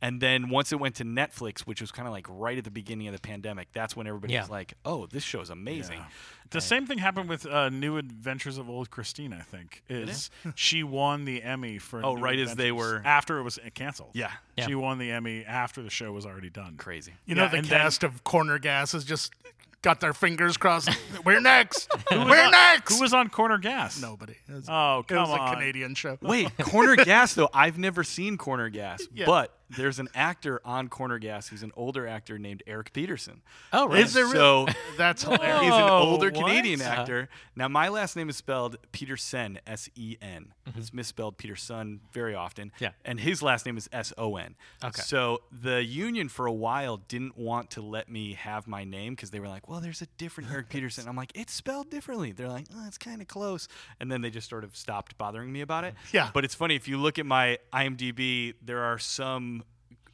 And 0.00 0.20
then 0.20 0.48
once 0.48 0.72
it 0.72 0.80
went 0.80 0.96
to 0.96 1.04
Netflix, 1.04 1.60
which 1.60 1.80
was 1.80 1.92
kind 1.92 2.08
of 2.08 2.12
like 2.12 2.26
right 2.28 2.58
at 2.58 2.64
the 2.64 2.70
beginning 2.70 3.06
of 3.06 3.14
the 3.14 3.20
pandemic, 3.20 3.68
that's 3.72 3.94
when 3.94 4.06
everybody 4.08 4.32
Yeah. 4.34 4.40
was 4.40 4.50
like, 4.50 4.74
"Oh, 4.84 5.06
this 5.12 5.22
show 5.22 5.40
is 5.40 5.50
amazing." 5.50 5.98
Yeah. 5.98 6.04
The 6.50 6.60
same 6.60 6.86
thing 6.86 6.98
happened 6.98 7.30
with 7.30 7.46
uh, 7.46 7.70
New 7.70 7.96
Adventures 7.96 8.58
of 8.58 8.68
Old 8.68 8.90
Christine. 8.90 9.32
I 9.32 9.40
think 9.40 9.82
is 9.88 10.30
she 10.54 10.82
won 10.82 11.24
the 11.24 11.42
Emmy 11.42 11.78
for. 11.78 12.04
Oh, 12.04 12.14
New 12.16 12.20
right 12.22 12.38
as 12.38 12.54
they 12.56 12.72
were- 12.72 13.00
after 13.06 13.38
it 13.38 13.42
was 13.42 13.58
canceled. 13.72 14.10
Yeah. 14.12 14.30
Yeah. 14.58 14.66
she 14.66 14.74
won 14.74 14.98
the 14.98 15.10
Emmy 15.12 15.44
after 15.46 15.82
the 15.82 15.88
show 15.88 16.12
was 16.12 16.26
already 16.26 16.50
done. 16.50 16.76
Crazy. 16.76 17.12
You 17.24 17.36
know 17.36 17.44
Yeah, 17.44 17.48
the 17.48 17.56
and 17.58 17.66
then- 17.68 17.80
cast 17.80 18.04
of 18.04 18.22
Corner 18.24 18.58
Gas 18.58 18.92
has 18.92 19.04
just 19.04 19.32
got 19.80 20.00
their 20.00 20.12
fingers 20.12 20.58
crossed. 20.58 20.90
We're 21.24 21.40
next. 21.40 21.90
Who 22.10 22.18
was 22.18 22.28
We're 22.28 22.44
on- 22.44 22.50
next. 22.50 22.94
Who 22.96 23.00
was 23.00 23.14
on 23.14 23.30
Corner 23.30 23.56
Gas? 23.56 23.98
Nobody. 24.02 24.34
It 24.46 24.52
was, 24.52 24.66
Oh, 24.68 24.98
it 24.98 25.08
come 25.08 25.22
was 25.22 25.30
a 25.30 25.40
on. 25.40 25.54
Canadian 25.54 25.94
show. 25.94 26.18
Wait, 26.20 26.54
Corner 26.60 26.96
Gas 26.96 27.32
though. 27.32 27.48
I've 27.54 27.78
never 27.78 28.04
seen 28.04 28.36
Corner 28.36 28.68
Gas, 28.68 29.02
Yeah. 29.14 29.24
but 29.24 29.56
there's 29.76 29.98
an 29.98 30.08
actor 30.14 30.60
on 30.64 30.88
Corner 30.88 31.18
Gas 31.18 31.48
who's 31.48 31.62
an 31.62 31.72
older 31.76 32.06
actor 32.06 32.38
named 32.38 32.62
Eric 32.66 32.92
Peterson. 32.92 33.42
Oh, 33.72 33.88
right. 33.88 34.00
Is 34.00 34.14
there 34.14 34.24
really? 34.24 34.36
So 34.36 34.66
That's 34.98 35.22
hilarious. 35.22 35.60
He's 35.62 35.72
an 35.72 35.88
older 35.88 36.30
what? 36.30 36.34
Canadian 36.46 36.82
actor. 36.82 37.28
Now, 37.56 37.68
my 37.68 37.88
last 37.88 38.16
name 38.16 38.28
is 38.28 38.36
spelled 38.36 38.76
Petersen, 38.92 39.58
S 39.66 39.88
E 39.94 40.16
N. 40.20 40.52
Mm-hmm. 40.68 40.78
It's 40.78 40.92
misspelled 40.92 41.38
Peterson 41.38 42.00
very 42.12 42.34
often. 42.34 42.72
Yeah. 42.78 42.90
And 43.04 43.20
his 43.20 43.42
last 43.42 43.66
name 43.66 43.76
is 43.76 43.88
S 43.92 44.12
O 44.18 44.36
N. 44.36 44.54
Okay. 44.84 45.02
So 45.02 45.42
the 45.50 45.82
union 45.84 46.28
for 46.28 46.46
a 46.46 46.52
while 46.52 46.96
didn't 46.96 47.36
want 47.36 47.70
to 47.72 47.82
let 47.82 48.08
me 48.08 48.34
have 48.34 48.66
my 48.66 48.84
name 48.84 49.14
because 49.14 49.30
they 49.30 49.40
were 49.40 49.48
like, 49.48 49.68
well, 49.68 49.80
there's 49.80 50.02
a 50.02 50.06
different 50.18 50.50
Eric 50.50 50.68
Peterson. 50.68 51.08
I'm 51.08 51.16
like, 51.16 51.32
it's 51.34 51.52
spelled 51.52 51.90
differently. 51.90 52.32
They're 52.32 52.48
like, 52.48 52.66
oh, 52.74 52.84
it's 52.86 52.98
kind 52.98 53.20
of 53.20 53.28
close. 53.28 53.68
And 54.00 54.10
then 54.10 54.20
they 54.20 54.30
just 54.30 54.48
sort 54.48 54.64
of 54.64 54.76
stopped 54.76 55.16
bothering 55.18 55.52
me 55.52 55.60
about 55.60 55.84
it. 55.84 55.94
Yeah. 56.12 56.30
But 56.32 56.44
it's 56.44 56.54
funny, 56.54 56.76
if 56.76 56.88
you 56.88 56.98
look 56.98 57.18
at 57.18 57.26
my 57.26 57.58
IMDb, 57.72 58.54
there 58.62 58.82
are 58.82 58.98
some 58.98 59.61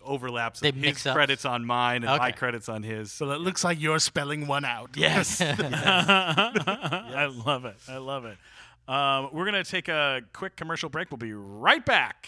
overlaps 0.09 0.61
They 0.61 0.71
of 0.71 0.75
his 0.75 0.83
mix 0.85 1.07
up. 1.07 1.15
credits 1.15 1.45
on 1.45 1.65
mine 1.65 2.03
and 2.05 2.19
my 2.19 2.33
credits 2.33 2.69
on 2.69 2.83
his. 2.83 3.13
So 3.13 3.31
it 3.31 3.41
looks 3.41 3.63
like 3.63 3.81
you're 3.81 3.99
spelling 3.99 4.47
one 4.47 4.65
out. 4.65 4.91
yes. 4.97 5.41
I 5.43 7.31
love 7.47 7.65
it. 7.65 7.77
I 7.89 7.99
love 7.99 8.25
it. 8.25 8.39
Um, 8.89 9.29
we're 9.33 9.45
going 9.51 9.63
to 9.63 9.71
take 9.71 9.89
a 9.89 10.23
quick 10.33 10.57
commercial 10.57 10.89
break. 10.89 11.11
We'll 11.11 11.19
be 11.19 11.35
right 11.35 11.85
back. 11.85 12.27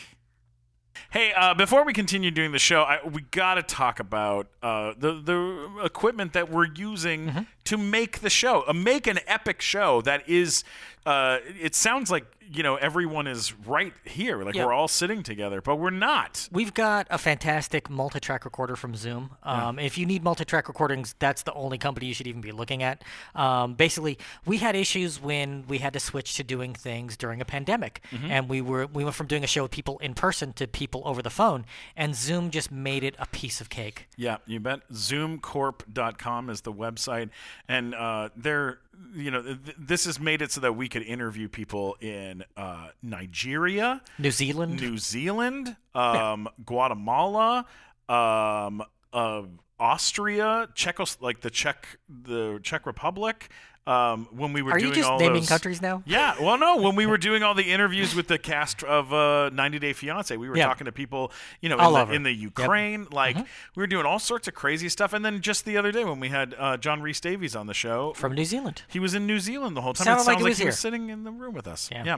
Hey, 1.11 1.33
uh, 1.33 1.55
before 1.55 1.85
we 1.85 1.93
continue 1.93 2.31
doing 2.31 2.53
the 2.53 2.59
show, 2.59 2.83
I, 2.83 2.99
we 3.07 3.23
got 3.23 3.55
to 3.55 3.63
talk 3.63 4.01
about 4.01 4.49
uh, 4.63 4.93
the 4.99 5.15
the 5.15 5.81
equipment 5.85 6.35
that 6.35 6.51
we're 6.51 6.67
using 6.67 7.47
to 7.64 7.76
make 7.76 8.21
the 8.21 8.31
show, 8.31 8.64
uh, 8.67 8.73
make 8.73 9.07
an 9.07 9.21
epic 9.26 9.61
show 9.61 10.00
that 10.02 10.29
is. 10.29 10.64
Uh, 11.07 11.38
it 11.59 11.75
sounds 11.75 12.11
like 12.11 12.26
you 12.52 12.62
know 12.62 12.75
everyone 12.76 13.26
is 13.26 13.55
right 13.67 13.95
here, 14.05 14.43
like 14.45 14.55
Yeah. 14.55 14.67
we're 14.67 14.75
all 14.75 14.87
sitting 14.88 15.23
together, 15.23 15.62
but 15.62 15.76
we're 15.76 15.88
not. 15.88 16.47
We've 16.52 16.75
got 16.75 17.07
a 17.09 17.17
fantastic 17.17 17.88
multi-track 17.88 18.45
recorder 18.45 18.76
from 18.76 18.95
Zoom. 18.95 19.31
Um, 19.43 19.79
If 19.79 19.97
you 19.97 20.05
need 20.05 20.23
multi-track 20.23 20.69
recordings, 20.69 21.14
that's 21.19 21.43
the 21.43 21.55
only 21.55 21.79
company 21.79 22.07
you 22.07 22.12
should 22.12 22.26
even 22.26 22.43
be 22.43 22.52
looking 22.52 22.83
at. 22.83 23.02
Um, 23.35 23.75
basically, 23.75 24.19
we 24.45 24.59
had 24.59 24.76
issues 24.76 25.19
when 25.23 25.64
we 25.69 25.79
had 25.79 25.95
to 25.95 26.00
switch 26.00 26.35
to 26.37 26.45
doing 26.45 26.75
things 26.75 27.16
during 27.16 27.40
a 27.40 27.46
pandemic, 27.46 28.03
and 28.29 28.46
we 28.51 28.61
were 28.61 28.87
we 28.87 29.03
went 29.05 29.16
from 29.16 29.27
doing 29.27 29.42
a 29.42 29.46
show 29.46 29.62
with 29.62 29.70
people 29.70 29.99
in 30.01 30.12
person 30.12 30.53
to 30.55 30.66
people 30.66 31.01
over 31.07 31.23
the 31.23 31.31
phone, 31.31 31.64
and 31.96 32.14
Zoom 32.14 32.51
just 32.51 32.70
made 32.70 33.05
it 33.05 33.14
a 33.18 33.27
piece 33.27 33.62
of 33.62 33.70
cake. 33.70 34.07
Yeah, 34.16 34.37
you 34.44 34.61
bet. 34.61 34.81
Zoomcorp.com 34.92 36.51
is 36.51 36.61
the 36.61 36.73
website, 36.73 37.31
and 37.69 37.95
uh, 37.95 38.31
they're 38.37 38.79
you 39.15 39.31
know 39.31 39.43
th- 39.43 39.77
this 39.79 40.05
has 40.05 40.21
made 40.21 40.43
it 40.43 40.53
so 40.53 40.61
that 40.61 40.75
we 40.75 40.89
could 40.89 41.03
interview 41.03 41.49
people 41.49 41.97
in 42.01 42.45
uh, 42.57 42.89
Nigeria, 43.03 44.03
New 44.19 44.31
Zealand. 44.31 44.81
New 44.81 44.99
Zealand, 44.99 45.77
um, 45.95 46.49
Guatemala, 46.65 47.67
um, 48.09 48.83
uh, 49.13 49.43
Austria, 49.79 50.69
Czechos 50.75 51.19
like 51.21 51.41
the 51.41 51.51
Czech 51.51 51.99
the 52.09 52.61
Czech 52.63 52.87
Republic. 52.87 53.49
Um, 53.90 54.29
when 54.31 54.53
we 54.53 54.62
were 54.62 54.72
Are 54.72 54.79
doing 54.79 54.90
you 54.90 54.94
just 54.94 55.09
all 55.11 55.18
naming 55.18 55.40
those- 55.40 55.48
countries 55.48 55.83
now? 55.83 56.03
yeah, 56.07 56.35
well, 56.40 56.57
no. 56.57 56.76
When 56.76 56.94
we 56.94 57.07
were 57.07 57.18
doing 57.18 57.42
all 57.42 57.55
the 57.55 57.72
interviews 57.72 58.14
with 58.14 58.29
the 58.29 58.38
cast 58.38 58.85
of 58.85 59.12
uh, 59.12 59.50
90 59.50 59.79
Day 59.81 59.92
Fiance, 59.92 60.37
we 60.37 60.48
were 60.48 60.57
Yeah. 60.57 60.66
talking 60.66 60.85
to 60.85 60.92
people, 60.92 61.33
you 61.61 61.68
know, 61.68 61.76
in 61.79 62.09
the, 62.09 62.14
in 62.14 62.22
the 62.22 62.33
Ukraine. 62.33 63.09
Like 63.11 63.37
we 63.37 63.44
were 63.83 63.88
doing 63.88 64.07
all 64.07 64.18
sorts 64.20 64.46
of 64.46 64.55
crazy 64.55 64.88
stuff. 64.88 65.12
And 65.12 65.24
then 65.24 65.40
just 65.40 65.64
the 65.64 65.76
other 65.76 65.90
day 65.90 66.05
when 66.05 66.20
we 66.20 66.29
had 66.29 66.55
uh, 66.57 66.76
John 66.76 67.03
Rhys-Davies 67.03 67.57
on 67.57 67.66
the 67.66 67.74
show, 67.74 68.12
From 68.14 68.33
New 68.35 68.44
Zealand. 68.44 68.83
he 68.88 69.00
was 69.00 69.14
in 69.14 69.26
New 69.26 69.40
Zealand 69.40 69.76
the 69.76 69.81
whole 69.81 69.92
time. 69.94 70.05
Sounded 70.05 70.22
it 70.22 70.26
like 70.26 70.35
sounds 70.37 70.44
he 70.44 70.48
was 70.50 70.59
he 70.59 70.64
was 70.66 70.79
sitting 70.79 71.09
in 71.09 71.24
the 71.24 71.33
room 71.33 71.55
with 71.55 71.66
us. 71.66 71.88
Yeah. 71.90 72.05
yeah. 72.05 72.16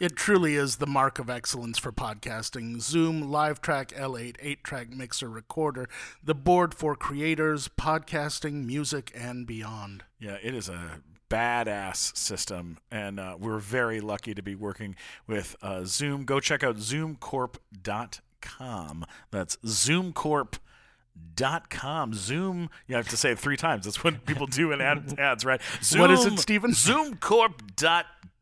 It 0.00 0.16
truly 0.16 0.56
is 0.56 0.76
the 0.76 0.88
mark 0.88 1.20
of 1.20 1.30
excellence 1.30 1.78
for 1.78 1.92
podcasting. 1.92 2.80
Zoom 2.80 3.22
LiveTrak 3.22 3.96
L8 3.96 4.34
8 4.40 4.64
track 4.64 4.90
mixer 4.90 5.28
recorder, 5.28 5.88
the 6.22 6.34
board 6.34 6.74
for 6.74 6.96
creators, 6.96 7.68
podcasting, 7.68 8.66
music, 8.66 9.12
and 9.14 9.46
beyond. 9.46 10.02
Yeah, 10.18 10.36
it 10.42 10.52
is 10.52 10.68
a 10.68 11.00
badass 11.30 12.16
system, 12.16 12.78
and 12.90 13.20
uh, 13.20 13.36
we're 13.38 13.60
very 13.60 14.00
lucky 14.00 14.34
to 14.34 14.42
be 14.42 14.56
working 14.56 14.96
with 15.28 15.54
uh, 15.62 15.84
Zoom. 15.84 16.24
Go 16.24 16.40
check 16.40 16.64
out 16.64 16.78
zoomcorp.com. 16.78 19.04
That's 19.30 19.56
zoomcorp.com. 19.58 22.14
Zoom, 22.14 22.68
you 22.88 22.96
have 22.96 23.08
to 23.08 23.16
say 23.16 23.30
it 23.30 23.38
three 23.38 23.56
times. 23.56 23.84
That's 23.84 24.02
what 24.02 24.26
people 24.26 24.48
do 24.48 24.72
in 24.72 24.80
ad, 24.80 25.14
ads, 25.20 25.44
right? 25.44 25.60
Zoom, 25.84 26.00
What 26.00 26.10
is 26.10 26.26
it, 26.26 26.36
Stephen? 26.40 26.72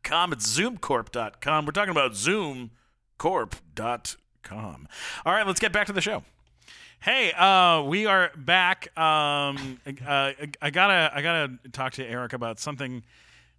Zoomcorp.com. 0.03 0.33
It's 0.33 0.57
zoomcorp.com. 0.59 1.65
We're 1.65 1.71
talking 1.71 1.91
about 1.91 2.11
zoomcorp.com. 2.13 2.69
All 5.25 5.33
right, 5.33 5.47
let's 5.47 5.59
get 5.59 5.71
back 5.71 5.87
to 5.87 5.93
the 5.93 6.01
show. 6.01 6.23
Hey, 6.99 7.31
uh, 7.33 7.83
we 7.83 8.05
are 8.05 8.31
back. 8.35 8.97
Um, 8.97 9.79
uh, 10.05 10.31
I 10.61 10.69
gotta, 10.71 11.11
I 11.13 11.21
gotta 11.21 11.53
talk 11.71 11.93
to 11.93 12.05
Eric 12.05 12.33
about 12.33 12.59
something 12.59 13.03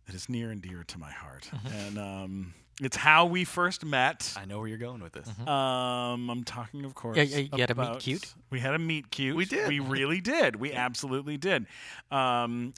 that 0.06 0.14
is 0.14 0.28
near 0.28 0.50
and 0.50 0.62
dear 0.62 0.84
to 0.84 0.98
my 0.98 1.10
heart, 1.10 1.50
and 1.74 1.98
um, 1.98 2.54
it's 2.80 2.96
how 2.96 3.26
we 3.26 3.44
first 3.44 3.84
met. 3.84 4.32
I 4.36 4.44
know 4.46 4.58
where 4.60 4.68
you're 4.68 4.78
going 4.78 5.02
with 5.02 5.12
this. 5.12 5.28
Um, 5.46 6.30
I'm 6.30 6.44
talking, 6.44 6.84
of 6.86 6.94
course. 6.94 7.16
Yeah, 7.18 7.24
yeah, 7.24 7.38
you 7.38 7.60
had 7.60 7.70
a 7.70 7.74
meet 7.74 7.82
about- 7.82 8.00
cute? 8.00 8.32
We 8.50 8.60
had 8.60 8.74
a 8.74 8.78
meet 8.78 9.10
cute. 9.10 9.36
We 9.36 9.44
did. 9.44 9.68
We 9.68 9.80
really 9.80 10.20
did. 10.22 10.56
We 10.56 10.72
absolutely 10.74 11.36
did. 11.36 11.66
Um, 12.10 12.72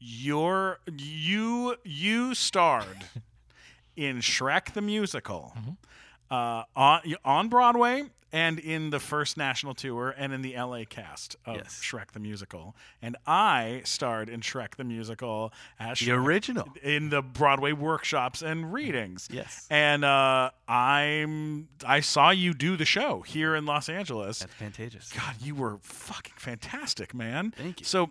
your 0.00 0.78
you 0.96 1.76
you 1.84 2.34
starred 2.34 3.04
in 3.96 4.18
Shrek 4.20 4.72
the 4.72 4.82
musical, 4.82 5.52
Mm-hmm. 5.56 6.34
uh, 6.34 6.64
on 6.74 7.02
on 7.24 7.48
Broadway 7.48 8.04
and 8.32 8.60
in 8.60 8.90
the 8.90 9.00
first 9.00 9.36
national 9.36 9.74
tour 9.74 10.14
and 10.16 10.32
in 10.32 10.40
the 10.40 10.54
LA 10.56 10.84
cast 10.88 11.34
of 11.44 11.56
Yes. 11.56 11.80
Shrek 11.82 12.12
the 12.12 12.20
musical. 12.20 12.76
And 13.02 13.16
I 13.26 13.82
starred 13.84 14.28
in 14.28 14.40
Shrek 14.40 14.76
the 14.76 14.84
musical 14.84 15.52
as 15.80 15.98
The 15.98 16.06
Shrek 16.10 16.24
original. 16.24 16.68
in 16.80 17.10
the 17.10 17.22
Broadway 17.22 17.72
workshops 17.72 18.40
and 18.40 18.72
readings. 18.72 19.28
Yes. 19.32 19.66
And 19.68 20.04
uh, 20.04 20.50
I'm 20.68 21.68
I 21.84 21.98
saw 22.00 22.30
you 22.30 22.54
do 22.54 22.76
the 22.76 22.84
show 22.84 23.22
here 23.22 23.56
in 23.56 23.66
Los 23.66 23.88
Angeles. 23.88 24.38
That's 24.38 24.54
contagious. 24.54 25.10
God, 25.12 25.34
you 25.42 25.56
were 25.56 25.78
fucking 25.82 26.34
fantastic, 26.36 27.12
man. 27.12 27.52
Thank 27.58 27.80
you. 27.80 27.84
So 27.86 28.10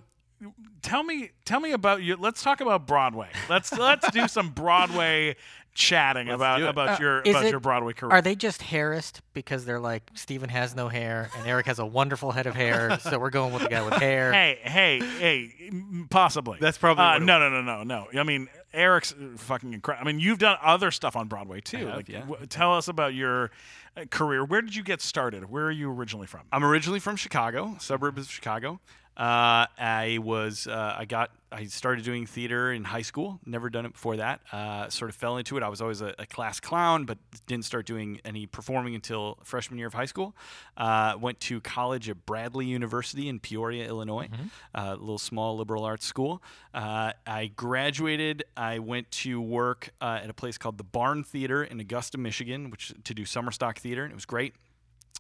tell 0.82 1.04
me 1.04 1.32
tell 1.46 1.60
me 1.60 1.72
about 1.72 2.02
you 2.02 2.16
let's 2.16 2.42
talk 2.44 2.62
about 2.62 2.88
Broadway. 2.88 3.30
Let's 3.50 3.72
let's 3.72 4.10
do 4.12 4.28
some 4.28 4.50
Broadway 4.50 5.36
chatting 5.76 6.28
about 6.30 6.58
do 6.58 6.66
it. 6.66 6.70
about 6.70 6.90
Uh, 6.90 6.98
your 7.04 7.20
about 7.20 7.46
it- 7.46 7.52
your 7.52 7.60
Broadway 7.60 7.94
career. 7.94 8.12
Are 8.12 8.22
they 8.22 8.36
just 8.36 8.62
harassed 8.64 9.22
because 9.34 9.66
they're 9.66 9.80
like 9.80 10.04
Stephen 10.14 10.50
has 10.50 10.76
no 10.76 10.90
hair 10.90 11.30
and 11.38 11.48
Eric 11.48 11.68
has 11.68 11.80
a 11.80 11.86
wonderful 11.86 12.32
head 12.32 12.48
of 12.48 12.56
hair, 12.56 13.00
so 13.02 13.18
we're 13.20 13.30
going 13.30 13.54
with 13.54 13.64
the 13.64 13.70
guy 13.70 13.82
with 13.84 13.94
hair. 13.96 14.34
Hey, 14.34 14.60
hey, 14.62 15.00
hey, 15.00 15.72
possibly. 16.10 16.58
That's 16.60 16.78
probably 16.78 17.04
Uh, 17.04 17.20
no, 17.20 17.40
no, 17.40 17.50
no, 17.50 17.62
no, 17.62 17.84
no. 17.84 18.20
I 18.20 18.24
mean, 18.24 18.50
Eric's 18.74 19.14
fucking 19.38 19.74
incredible. 19.74 20.08
I 20.08 20.12
mean, 20.12 20.20
you've 20.20 20.40
done 20.40 20.58
other 20.62 20.92
stuff 20.92 21.16
on 21.16 21.28
Broadway 21.28 21.62
too. 21.62 21.88
have, 21.88 21.96
like, 21.96 22.10
yeah. 22.10 22.22
w- 22.22 22.46
tell 22.48 22.76
us 22.76 22.88
about 22.88 23.14
your 23.14 23.52
uh, 23.96 24.06
career. 24.10 24.44
Where 24.44 24.62
did 24.62 24.76
you 24.76 24.84
get 24.84 25.02
started? 25.02 25.50
Where 25.50 25.66
are 25.66 25.72
you 25.72 25.90
originally 25.92 26.28
from? 26.28 26.42
I'm 26.52 26.64
originally 26.64 27.00
from 27.00 27.16
Chicago, 27.16 27.76
suburbs 27.80 28.22
of 28.24 28.32
Chicago. 28.32 28.80
Uh, 29.20 29.68
I 29.78 30.18
was 30.22 30.66
uh, 30.66 30.96
I 30.98 31.04
got 31.04 31.32
I 31.52 31.66
started 31.66 32.06
doing 32.06 32.26
theater 32.26 32.72
in 32.72 32.86
high 32.86 33.02
school. 33.02 33.42
Never 33.46 33.70
done 33.70 33.86
it 33.86 33.92
before 33.92 34.16
that. 34.16 34.40
Uh, 34.50 34.88
sort 34.90 35.10
of 35.10 35.16
fell 35.16 35.36
into 35.36 35.58
it. 35.58 35.64
I 35.64 35.68
was 35.68 35.82
always 35.82 36.00
a, 36.00 36.16
a, 36.18 36.26
class 36.26 36.62
clown, 36.62 37.04
but 37.04 37.18
didn't 37.46 37.66
start 37.66 37.86
doing 37.86 38.22
any 38.24 38.46
performing 38.46 38.96
until 38.96 39.38
freshman 39.44 39.78
year 39.78 39.88
of 39.88 39.94
high 39.94 40.06
school. 40.06 40.36
Uh, 40.78 41.16
went 41.20 41.40
to 41.42 41.60
college 41.60 42.08
at 42.10 42.26
Bradley 42.26 42.66
University 42.68 43.28
in 43.28 43.40
Peoria, 43.40 43.88
Illinois, 43.88 44.30
Mm-hmm. 44.30 44.48
a 44.76 44.92
little 44.96 45.18
small 45.18 45.58
liberal 45.58 45.84
arts 45.84 46.06
school. 46.06 46.42
Uh, 46.74 47.14
I 47.26 47.48
graduated. 47.56 48.44
I 48.56 48.80
went 48.80 49.10
to 49.12 49.42
work 49.42 49.90
uh, 50.00 50.20
at 50.24 50.30
a 50.30 50.34
place 50.34 50.58
called 50.58 50.78
the 50.78 50.84
Barn 50.84 51.24
Theater 51.24 51.64
in 51.64 51.80
Augusta, 51.80 52.18
Michigan, 52.18 52.70
which 52.70 52.94
to 53.04 53.14
do 53.14 53.26
summer 53.26 53.52
stock 53.52 53.80
theater, 53.80 54.04
and 54.04 54.12
it 54.12 54.16
was 54.16 54.26
great 54.26 54.54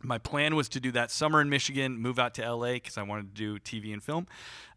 my 0.02 0.18
plan 0.18 0.56
was 0.56 0.70
to 0.70 0.80
do 0.80 0.92
that 0.94 1.12
summer 1.12 1.42
in 1.42 1.50
Michigan, 1.50 1.98
move 1.98 2.20
out 2.20 2.34
to 2.36 2.54
LA 2.54 2.74
because 2.74 2.98
I 2.98 3.04
wanted 3.04 3.36
to 3.36 3.60
do 3.60 3.60
TV 3.60 3.94
and 3.94 4.04
film. 4.04 4.28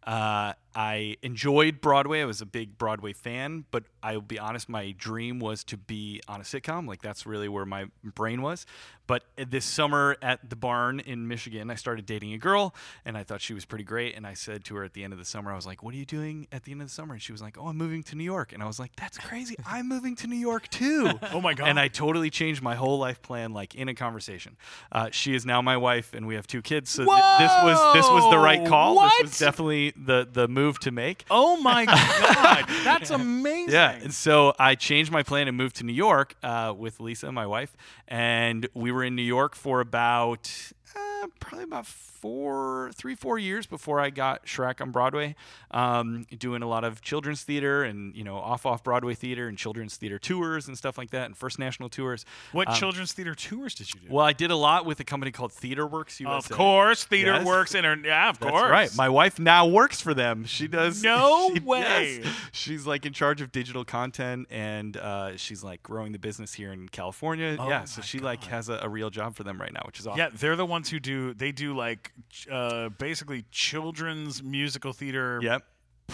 Uh, 0.05 0.53
I 0.75 1.17
enjoyed 1.21 1.81
Broadway. 1.81 2.21
I 2.21 2.25
was 2.25 2.41
a 2.41 2.45
big 2.45 2.77
Broadway 2.77 3.13
fan, 3.13 3.65
but 3.71 3.83
I'll 4.01 4.21
be 4.21 4.39
honest, 4.39 4.69
my 4.69 4.91
dream 4.97 5.39
was 5.39 5.63
to 5.65 5.77
be 5.77 6.21
on 6.27 6.41
a 6.41 6.43
sitcom. 6.43 6.87
Like 6.87 7.01
that's 7.01 7.25
really 7.25 7.47
where 7.47 7.65
my 7.65 7.85
brain 8.03 8.41
was. 8.41 8.65
But 9.05 9.23
this 9.35 9.65
summer 9.65 10.15
at 10.21 10.49
the 10.49 10.55
barn 10.55 11.01
in 11.01 11.27
Michigan, 11.27 11.69
I 11.69 11.75
started 11.75 12.05
dating 12.05 12.33
a 12.33 12.37
girl, 12.37 12.73
and 13.03 13.17
I 13.17 13.23
thought 13.23 13.41
she 13.41 13.53
was 13.53 13.65
pretty 13.65 13.83
great. 13.83 14.15
And 14.15 14.25
I 14.25 14.33
said 14.33 14.63
to 14.65 14.75
her 14.75 14.85
at 14.85 14.93
the 14.93 15.03
end 15.03 15.11
of 15.11 15.19
the 15.19 15.25
summer, 15.25 15.51
I 15.51 15.55
was 15.55 15.65
like, 15.65 15.83
"What 15.83 15.93
are 15.93 15.97
you 15.97 16.05
doing 16.05 16.47
at 16.53 16.63
the 16.63 16.71
end 16.71 16.81
of 16.81 16.87
the 16.87 16.93
summer?" 16.93 17.13
And 17.13 17.21
she 17.21 17.33
was 17.33 17.41
like, 17.41 17.57
"Oh, 17.57 17.67
I'm 17.67 17.75
moving 17.77 18.01
to 18.03 18.15
New 18.15 18.23
York." 18.23 18.53
And 18.53 18.63
I 18.63 18.65
was 18.65 18.79
like, 18.79 18.95
"That's 18.95 19.17
crazy! 19.17 19.55
I'm 19.65 19.89
moving 19.89 20.15
to 20.17 20.27
New 20.27 20.37
York 20.37 20.69
too." 20.69 21.11
Oh 21.33 21.41
my 21.41 21.53
god! 21.53 21.67
And 21.67 21.79
I 21.79 21.87
totally 21.87 22.29
changed 22.29 22.61
my 22.61 22.75
whole 22.75 22.99
life 22.99 23.21
plan, 23.21 23.53
like 23.53 23.73
in 23.75 23.87
a 23.89 23.95
conversation. 23.95 24.55
Uh, 24.91 25.09
she 25.11 25.33
is 25.33 25.45
now 25.45 25.61
my 25.61 25.77
wife, 25.77 26.13
and 26.13 26.27
we 26.27 26.35
have 26.35 26.45
two 26.47 26.61
kids. 26.61 26.91
So 26.91 27.03
th- 27.05 27.15
this 27.39 27.51
was 27.63 27.93
this 27.95 28.05
was 28.07 28.31
the 28.31 28.37
right 28.37 28.65
call. 28.65 28.95
What? 28.95 29.11
This 29.19 29.31
was 29.31 29.39
definitely 29.39 29.93
the 29.97 30.27
the 30.31 30.47
move 30.47 30.62
to 30.71 30.91
make. 30.91 31.25
oh 31.29 31.57
my 31.57 31.85
god, 31.85 32.65
that's 32.83 33.09
amazing. 33.09 33.73
Yeah, 33.73 33.91
and 33.91 34.13
so 34.13 34.53
I 34.57 34.75
changed 34.75 35.11
my 35.11 35.23
plan 35.23 35.47
and 35.47 35.57
moved 35.57 35.75
to 35.77 35.83
New 35.83 35.93
York 35.93 36.35
uh, 36.43 36.73
with 36.77 36.99
Lisa, 36.99 37.31
my 37.31 37.45
wife, 37.45 37.75
and 38.07 38.67
we 38.73 38.91
were 38.91 39.03
in 39.03 39.15
New 39.15 39.21
York 39.21 39.55
for 39.55 39.79
about 39.81 40.49
uh, 40.95 41.27
probably 41.39 41.63
about 41.65 41.85
four, 42.23 42.89
three, 42.95 43.15
four 43.15 43.37
years 43.37 43.65
before 43.67 43.99
I 43.99 44.09
got 44.09 44.45
Shrek 44.45 44.79
on 44.79 44.91
Broadway, 44.91 45.35
um, 45.71 46.25
doing 46.39 46.61
a 46.63 46.67
lot 46.67 46.85
of 46.85 47.01
children's 47.01 47.43
theater 47.43 47.83
and 47.83 48.15
you 48.15 48.23
know 48.23 48.37
off 48.37 48.65
off 48.65 48.81
Broadway 48.81 49.13
theater 49.13 49.49
and 49.49 49.57
children's 49.57 49.97
theater 49.97 50.17
tours 50.17 50.69
and 50.69 50.77
stuff 50.77 50.97
like 50.97 51.11
that, 51.11 51.25
and 51.25 51.35
first 51.35 51.59
national 51.59 51.89
tours. 51.89 52.25
What 52.53 52.69
Um, 52.69 52.75
children's 52.75 53.11
theater 53.11 53.35
tours 53.35 53.75
did 53.75 53.93
you 53.93 53.99
do? 53.99 54.07
Well, 54.09 54.25
I 54.25 54.31
did 54.31 54.51
a 54.51 54.55
lot 54.55 54.85
with 54.85 55.01
a 55.01 55.03
company 55.03 55.31
called 55.31 55.51
TheaterWorks 55.51 56.21
USA. 56.21 56.37
of 56.37 56.57
course, 56.57 57.03
Theater 57.03 57.33
Yes. 57.33 57.45
Works. 57.45 57.75
Inter- 57.75 57.99
yeah, 58.05 58.29
of 58.29 58.39
That's 58.39 58.51
course. 58.51 58.71
right. 58.71 58.95
My 58.95 59.09
wife 59.09 59.37
now 59.37 59.67
works 59.67 59.99
for 59.99 60.13
them. 60.13 60.45
She 60.45 60.69
does. 60.69 61.03
No 61.03 61.51
she- 61.53 61.59
way. 61.59 62.21
yes. 62.23 62.33
She's 62.53 62.87
like 62.87 63.05
in 63.05 63.11
charge 63.11 63.41
of 63.41 63.51
digital 63.51 63.83
content, 63.83 64.47
and 64.49 64.95
uh, 64.95 65.35
she's 65.35 65.61
like 65.61 65.83
growing 65.83 66.13
the 66.13 66.19
business 66.19 66.53
here 66.53 66.71
in 66.71 66.87
California. 66.87 67.57
Oh 67.59 67.67
yeah, 67.67 67.83
so 67.83 68.01
she 68.01 68.19
like 68.19 68.45
has 68.45 68.69
a, 68.69 68.79
a 68.81 68.87
real 68.87 69.09
job 69.09 69.35
for 69.35 69.43
them 69.43 69.59
right 69.59 69.73
now, 69.73 69.81
which 69.85 69.99
is 69.99 70.07
awesome. 70.07 70.19
Yeah, 70.19 70.29
they're 70.33 70.55
the 70.55 70.65
ones 70.65 70.89
who 70.89 70.99
do. 71.01 71.33
They 71.33 71.51
do 71.51 71.75
like 71.75 72.11
uh, 72.51 72.89
basically 72.89 73.45
children's 73.51 74.43
musical 74.43 74.93
theater 74.93 75.39
Yep. 75.41 75.63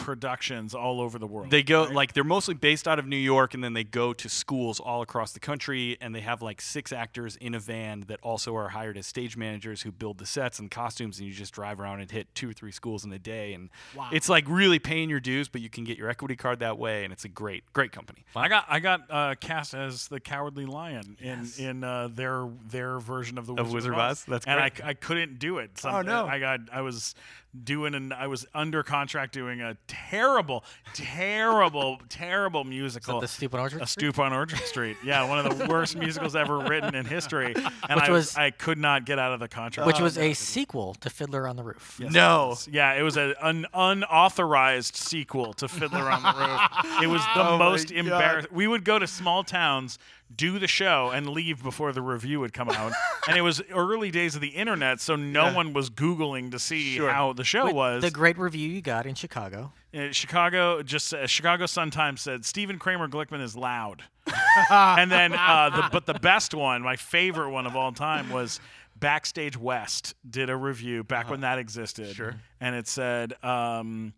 Productions 0.04 0.74
all 0.74 1.02
over 1.02 1.20
the 1.20 1.28
world. 1.28 1.52
They 1.52 1.64
go 1.64 1.86
right? 1.86 1.94
like 1.94 2.14
they're 2.14 2.24
mostly 2.24 2.54
based 2.56 2.88
out 2.88 3.00
of 3.00 3.08
New 3.08 3.18
York, 3.18 3.54
and 3.54 3.64
then 3.64 3.74
they 3.74 3.84
go 3.84 4.14
to 4.14 4.30
schools 4.30 4.80
all 4.80 5.02
across 5.02 5.32
the 5.34 5.40
country, 5.40 5.98
and 6.02 6.14
they 6.16 6.22
have 6.22 6.42
like 6.42 6.62
six 6.62 6.92
actors 6.92 7.36
in 7.38 7.54
a 7.56 7.60
van 7.60 8.06
that 8.08 8.20
also 8.22 8.56
are 8.56 8.70
hired 8.70 8.98
as 8.98 9.06
stage 9.06 9.38
managers 9.38 9.84
who 9.84 9.92
build 9.92 10.18
the 10.18 10.26
sets 10.26 10.60
and 10.60 10.72
costumes, 10.72 11.20
and 11.20 11.28
you 11.28 11.34
just 11.34 11.54
drive 11.54 11.80
around 11.80 12.00
and 12.02 12.10
hit 12.12 12.34
two 12.34 12.50
or 12.50 12.54
three 12.54 12.72
schools 12.72 13.06
in 13.06 13.12
a 13.14 13.20
day, 13.20 13.54
and 13.54 13.70
it's 14.12 14.30
like 14.30 14.46
really 14.48 14.80
paying 14.80 15.10
your 15.10 15.20
dues, 15.20 15.48
but 15.48 15.62
you 15.62 15.70
can 15.70 15.84
get 15.84 15.98
your 15.98 16.10
equity 16.10 16.36
card 16.36 16.60
that 16.60 16.78
way, 16.78 17.04
and 17.04 17.14
it's 17.14 17.26
a 17.26 17.30
great, 17.30 17.64
great 17.74 17.92
company. 17.92 18.26
I 18.36 18.48
got 18.48 18.66
I 18.68 18.80
got 18.80 19.02
uh, 19.10 19.36
cast 19.40 19.74
as 19.74 20.08
the 20.08 20.20
Cowardly 20.20 20.66
Lion 20.66 21.18
in 21.20 21.48
in 21.58 21.84
uh, 21.84 22.10
their 22.12 22.48
their 22.70 23.00
version 23.00 23.38
of 23.38 23.46
the 23.46 23.54
Of 23.54 23.68
Wizard, 23.72 23.74
Wizard 23.74 23.94
of 23.94 24.00
Oz? 24.00 24.26
That's 24.28 24.46
and 24.48 24.60
I. 24.60 24.72
I 24.84 24.94
couldn't 24.94 25.40
do 25.40 25.60
it. 25.60 25.78
Some- 25.78 25.90
Oh, 25.90 26.02
no. 26.02 26.26
I 26.26 26.40
got 26.40 26.62
I 26.72 26.82
was 26.82 27.16
doing 27.64 27.96
and 27.96 28.14
I 28.14 28.28
was 28.28 28.46
under 28.54 28.84
contract 28.84 29.34
doing 29.34 29.60
a 29.62 29.76
terrible, 29.90 30.64
terrible, 30.94 32.00
terrible 32.10 32.64
musical. 32.64 33.20
the 33.20 33.28
Stupid 33.28 33.60
Orchard 33.60 33.82
A 33.82 33.88
Street? 33.88 34.04
Stoop 34.14 34.20
on 34.20 34.32
Orchard 34.32 34.60
Street. 34.60 34.96
Yeah, 35.04 35.28
one 35.28 35.46
of 35.46 35.58
the 35.58 35.66
worst 35.70 35.98
musicals 35.98 36.36
ever 36.36 36.60
written 36.60 36.96
in 36.96 37.06
history. 37.06 37.54
And 37.56 38.00
Which 38.00 38.04
I 38.10 38.12
was- 38.12 38.38
I 38.38 38.52
could 38.52 38.78
not 38.78 39.06
get 39.06 39.20
out 39.20 39.34
of 39.34 39.40
the 39.40 39.48
contract. 39.48 39.88
which 39.88 40.00
was 40.00 40.18
a 40.18 40.34
sequel 40.34 40.94
to 40.96 41.10
Fiddler 41.10 41.48
on 41.48 41.56
the 41.56 41.64
Roof. 41.64 42.00
no. 42.00 42.56
Yeah, 42.72 42.94
it 42.94 43.02
was 43.04 43.18
a, 43.18 43.34
an 43.42 43.66
unauthorized 43.74 44.96
sequel 44.96 45.54
to 45.56 45.68
Fiddler 45.68 46.10
on 46.12 46.22
the 46.24 46.34
Roof. 46.40 47.02
It 47.04 47.08
was 47.08 47.22
the 47.22 47.30
Oh 47.50 47.58
my 47.58 47.70
most 47.70 47.90
God. 47.90 47.98
embarrassing. 47.98 48.52
We 48.54 48.68
would 48.68 48.84
go 48.84 49.00
to 49.00 49.08
small 49.08 49.44
towns, 49.44 49.98
do 50.36 50.60
the 50.60 50.68
show, 50.68 51.10
and 51.10 51.28
leave 51.30 51.64
before 51.64 51.92
the 51.92 52.02
review 52.02 52.40
would 52.40 52.54
come 52.54 52.70
out. 52.70 52.94
and 53.28 53.38
it 53.38 53.42
was 53.42 53.62
early 53.74 54.12
days 54.12 54.36
of 54.36 54.42
the 54.42 54.50
internet, 54.50 55.02
so 55.02 55.16
no 55.16 55.54
one 55.54 55.74
was 55.74 55.90
Googling 55.90 56.52
to 56.52 56.60
see 56.60 56.96
Sure. 56.96 57.10
how 57.10 57.34
the 57.34 57.44
show 57.44 57.66
Wait, 57.66 57.76
was. 57.76 58.02
The 58.04 58.12
great 58.12 58.38
review 58.38 58.70
you 58.70 58.82
got 58.82 59.06
in 59.06 59.16
Chicago. 59.16 59.74
Uh, 59.94 60.12
Chicago 60.12 60.84
just 60.84 61.14
uh, 61.14 61.26
Chicago 61.26 61.66
Sun 61.66 61.90
Times 61.92 62.22
said 62.22 62.46
Stephen 62.46 62.78
Kramer 62.78 63.08
Glickman 63.08 63.42
is 63.42 63.56
loud, 63.56 64.04
and 64.72 65.12
then 65.12 65.34
uh, 65.34 65.70
the, 65.72 65.90
but 65.92 66.06
the 66.06 66.14
best 66.20 66.54
one, 66.54 66.84
my 66.84 66.96
favorite 66.96 67.50
one 67.50 67.66
of 67.66 67.76
all 67.76 67.92
time, 67.92 68.30
was 68.30 68.60
Backstage 68.96 69.58
West 69.58 70.14
did 70.30 70.52
a 70.52 70.56
review 70.56 71.04
back 71.04 71.30
when 71.30 71.42
that 71.42 71.58
existed. 71.58 72.16
Sure, 72.16 72.36
and 72.62 72.76
it 72.76 72.88
said. 72.88 73.34
Um, 73.44 74.14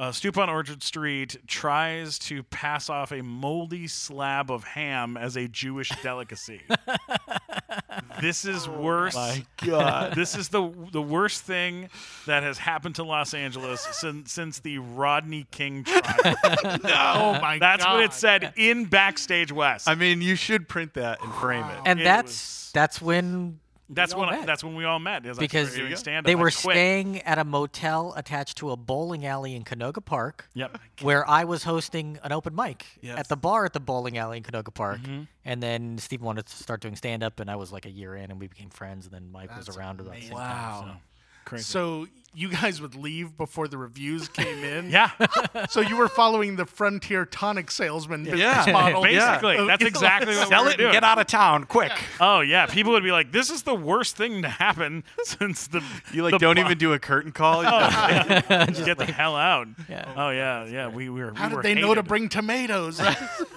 uh, 0.00 0.10
Stoop 0.12 0.36
on 0.38 0.50
Orchard 0.50 0.82
Street 0.82 1.36
tries 1.46 2.18
to 2.20 2.42
pass 2.44 2.88
off 2.90 3.12
a 3.12 3.22
moldy 3.22 3.86
slab 3.86 4.50
of 4.50 4.64
ham 4.64 5.16
as 5.16 5.36
a 5.36 5.46
Jewish 5.48 5.90
delicacy. 6.02 6.60
this 8.20 8.44
is 8.44 8.68
worse. 8.68 9.16
God. 9.58 10.14
This 10.14 10.34
is 10.36 10.48
the 10.48 10.70
the 10.92 11.02
worst 11.02 11.42
thing 11.42 11.88
that 12.26 12.42
has 12.42 12.58
happened 12.58 12.96
to 12.96 13.04
Los 13.04 13.34
Angeles 13.34 13.80
since 13.92 14.32
since 14.32 14.58
the 14.60 14.78
Rodney 14.78 15.46
King 15.50 15.84
trial. 15.84 16.36
Oh 16.84 17.38
my 17.40 17.58
That's 17.58 17.84
god. 17.84 17.94
what 17.94 18.04
it 18.04 18.12
said 18.12 18.52
in 18.56 18.84
Backstage 18.86 19.52
West. 19.52 19.88
I 19.88 19.94
mean, 19.94 20.20
you 20.20 20.34
should 20.36 20.68
print 20.68 20.94
that 20.94 21.22
and 21.22 21.32
frame 21.34 21.64
it. 21.64 21.78
And 21.86 22.00
It 22.00 22.04
that's 22.04 22.24
was- 22.30 22.70
that's 22.74 23.00
when 23.02 23.60
that's 23.94 24.14
when 24.14 24.28
I, 24.28 24.44
that's 24.44 24.64
when 24.64 24.74
we 24.74 24.84
all 24.84 24.98
met. 24.98 25.24
is 25.26 25.38
I 25.38 25.40
because 25.40 25.72
started 25.72 26.24
they 26.24 26.34
were 26.34 26.50
staying 26.50 27.20
at 27.22 27.38
a 27.38 27.44
motel 27.44 28.14
attached 28.16 28.58
to 28.58 28.70
a 28.70 28.76
bowling 28.76 29.24
alley 29.26 29.54
in 29.54 29.64
Canoga 29.64 30.04
Park. 30.04 30.48
Yep. 30.54 30.78
Where 31.02 31.28
I 31.28 31.44
was 31.44 31.64
hosting 31.64 32.18
an 32.22 32.32
open 32.32 32.54
mic 32.54 32.84
Yes. 33.00 33.18
at 33.18 33.28
the 33.28 33.36
bar 33.36 33.64
at 33.64 33.72
the 33.72 33.80
bowling 33.80 34.18
alley 34.18 34.38
in 34.38 34.42
Canoga 34.42 34.72
Park, 34.72 35.00
Mm-hmm. 35.00 35.22
and 35.44 35.62
then 35.62 35.98
Steve 35.98 36.22
wanted 36.22 36.46
to 36.46 36.56
start 36.56 36.80
doing 36.80 36.96
stand 36.96 37.22
up, 37.22 37.40
and 37.40 37.50
I 37.50 37.56
was 37.56 37.72
like 37.72 37.86
a 37.86 37.90
year 37.90 38.14
in, 38.16 38.30
and 38.30 38.40
we 38.40 38.46
became 38.48 38.70
friends. 38.70 39.06
And 39.06 39.14
then 39.14 39.30
Mike 39.32 39.56
was 39.56 39.68
around 39.76 40.00
about 40.00 40.14
the 40.14 40.22
same 40.22 40.32
time. 40.36 40.84
so. 40.88 40.96
Crazy. 41.44 41.64
So 41.64 42.06
you 42.34 42.48
guys 42.48 42.80
would 42.80 42.94
leave 42.94 43.36
before 43.36 43.68
the 43.68 43.76
reviews 43.76 44.28
came 44.28 44.64
in. 44.64 44.90
yeah, 44.90 45.10
So 45.68 45.80
you 45.80 45.96
were 45.96 46.08
following 46.08 46.56
the 46.56 46.64
frontier 46.64 47.26
tonic 47.26 47.70
salesman 47.70 48.24
business 48.24 48.40
Yeah. 48.40 48.72
model. 48.72 49.02
basically, 49.02 49.56
Of- 49.58 49.66
that's 49.66 49.84
exactly 49.86 50.34
what 50.36 50.48
Sell 50.48 50.62
we 50.62 50.68
were 50.68 50.72
it 50.72 50.76
doing. 50.78 50.86
and 50.88 50.94
get 50.94 51.04
out 51.04 51.18
of 51.18 51.26
town 51.26 51.64
quick. 51.64 51.92
Oh 52.20 52.40
yeah, 52.40 52.66
people 52.66 52.92
would 52.92 53.02
be 53.04 53.12
like, 53.12 53.32
"This 53.32 53.50
is 53.50 53.64
the 53.64 53.74
worst 53.74 54.16
thing 54.16 54.42
to 54.42 54.48
happen 54.48 55.04
since 55.24 55.66
the 55.66 55.82
You 56.12 56.22
like 56.22 56.32
the 56.32 56.38
don't 56.38 56.54
bu- 56.56 56.62
even 56.62 56.78
do 56.78 56.92
a 56.94 56.98
curtain 56.98 57.32
call. 57.32 57.62
You 57.64 57.70
just 57.70 58.84
get 58.84 58.98
the 58.98 59.04
hell 59.06 59.36
out." 59.36 59.68
Yeah. 59.88 60.12
Oh 60.16 60.30
yeah, 60.30 60.64
yeah. 60.64 60.88
We, 60.88 61.08
we 61.08 61.20
were. 61.22 61.34
How 61.34 61.44
we 61.44 61.48
did 61.50 61.56
were 61.56 61.62
they 61.62 61.74
know 61.74 61.94
to 61.94 62.02
bring 62.02 62.28
tomatoes? 62.28 62.98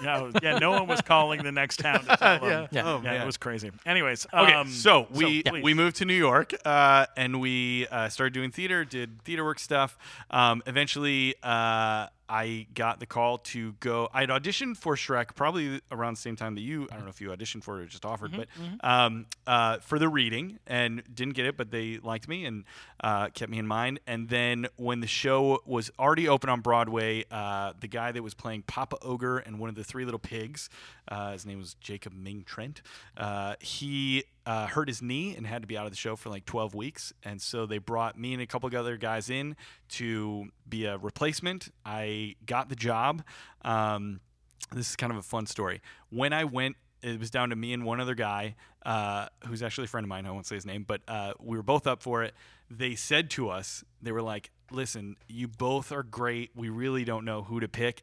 Yeah, 0.02 0.30
yeah. 0.42 0.58
No 0.58 0.70
one 0.72 0.86
was 0.86 1.00
calling 1.00 1.42
the 1.42 1.52
next 1.52 1.78
town. 1.78 2.04
To 2.04 2.16
tell 2.16 2.38
them. 2.40 2.68
Yeah. 2.70 2.82
Oh, 2.84 2.96
yeah, 3.02 3.12
man. 3.12 3.22
it 3.22 3.26
was 3.26 3.36
crazy. 3.36 3.70
Anyways, 3.86 4.26
Okay, 4.34 4.52
um, 4.52 4.68
so 4.68 5.06
we 5.10 5.42
please. 5.42 5.62
we 5.64 5.72
moved 5.74 5.96
to 5.96 6.04
New 6.04 6.14
York 6.14 6.52
uh, 6.64 7.06
and 7.16 7.40
we 7.40 7.86
uh, 7.90 8.08
started 8.08 8.32
doing 8.34 8.50
theater, 8.50 8.65
did 8.68 9.22
theater 9.22 9.44
work 9.44 9.58
stuff. 9.58 9.98
Um, 10.30 10.62
eventually, 10.66 11.34
uh, 11.42 12.06
I 12.28 12.66
got 12.74 12.98
the 12.98 13.06
call 13.06 13.38
to 13.38 13.74
go. 13.78 14.08
I 14.12 14.20
had 14.20 14.30
auditioned 14.30 14.76
for 14.78 14.96
Shrek 14.96 15.36
probably 15.36 15.80
around 15.92 16.14
the 16.14 16.20
same 16.20 16.34
time 16.34 16.56
that 16.56 16.60
you. 16.60 16.88
I 16.90 16.96
don't 16.96 17.04
know 17.04 17.10
if 17.10 17.20
you 17.20 17.28
auditioned 17.28 17.62
for 17.62 17.78
it 17.80 17.84
or 17.84 17.86
just 17.86 18.04
offered, 18.04 18.32
but 18.36 18.48
um, 18.80 19.26
uh, 19.46 19.78
for 19.78 19.98
the 19.98 20.08
reading 20.08 20.58
and 20.66 21.02
didn't 21.14 21.34
get 21.34 21.46
it, 21.46 21.56
but 21.56 21.70
they 21.70 21.98
liked 21.98 22.26
me 22.28 22.44
and 22.44 22.64
uh, 23.00 23.28
kept 23.28 23.50
me 23.50 23.58
in 23.58 23.66
mind. 23.66 24.00
And 24.08 24.28
then 24.28 24.66
when 24.76 25.00
the 25.00 25.06
show 25.06 25.62
was 25.66 25.90
already 26.00 26.26
open 26.28 26.50
on 26.50 26.62
Broadway, 26.62 27.24
uh, 27.30 27.74
the 27.78 27.88
guy 27.88 28.10
that 28.10 28.22
was 28.22 28.34
playing 28.34 28.62
Papa 28.62 28.96
Ogre 29.02 29.38
and 29.38 29.60
one 29.60 29.68
of 29.68 29.76
the 29.76 29.84
Three 29.84 30.04
Little 30.04 30.18
Pigs, 30.18 30.68
uh, 31.06 31.30
his 31.32 31.46
name 31.46 31.58
was 31.58 31.74
Jacob 31.74 32.12
Ming 32.12 32.42
Trent. 32.44 32.82
Uh, 33.16 33.54
he 33.60 34.24
uh, 34.46 34.66
hurt 34.68 34.88
his 34.88 35.02
knee 35.02 35.34
and 35.36 35.46
had 35.46 35.62
to 35.62 35.68
be 35.68 35.76
out 35.76 35.84
of 35.84 35.92
the 35.92 35.96
show 35.96 36.14
for 36.14 36.30
like 36.30 36.44
12 36.46 36.74
weeks. 36.74 37.12
And 37.24 37.42
so 37.42 37.66
they 37.66 37.78
brought 37.78 38.18
me 38.18 38.32
and 38.32 38.40
a 38.40 38.46
couple 38.46 38.68
of 38.68 38.74
other 38.74 38.96
guys 38.96 39.28
in 39.28 39.56
to 39.90 40.46
be 40.68 40.86
a 40.86 40.96
replacement. 40.96 41.68
I 41.84 42.36
got 42.46 42.68
the 42.68 42.76
job. 42.76 43.24
Um, 43.62 44.20
this 44.72 44.90
is 44.90 44.96
kind 44.96 45.12
of 45.12 45.18
a 45.18 45.22
fun 45.22 45.46
story. 45.46 45.82
When 46.10 46.32
I 46.32 46.44
went, 46.44 46.76
it 47.02 47.18
was 47.18 47.30
down 47.30 47.50
to 47.50 47.56
me 47.56 47.72
and 47.72 47.84
one 47.84 48.00
other 48.00 48.14
guy 48.14 48.54
uh, 48.84 49.26
who's 49.46 49.62
actually 49.62 49.84
a 49.84 49.88
friend 49.88 50.04
of 50.04 50.08
mine. 50.08 50.26
I 50.26 50.30
won't 50.30 50.46
say 50.46 50.54
his 50.54 50.66
name, 50.66 50.84
but 50.86 51.02
uh, 51.08 51.32
we 51.40 51.56
were 51.56 51.62
both 51.62 51.86
up 51.86 52.02
for 52.02 52.22
it. 52.22 52.34
they 52.70 52.94
said 52.94 53.30
to 53.30 53.48
us, 53.50 53.84
they 54.00 54.12
were 54.12 54.22
like, 54.22 54.50
"Listen, 54.70 55.16
you 55.28 55.46
both 55.46 55.92
are 55.92 56.02
great. 56.02 56.50
We 56.54 56.68
really 56.68 57.04
don't 57.04 57.24
know 57.24 57.42
who 57.42 57.60
to 57.60 57.68
pick." 57.68 58.02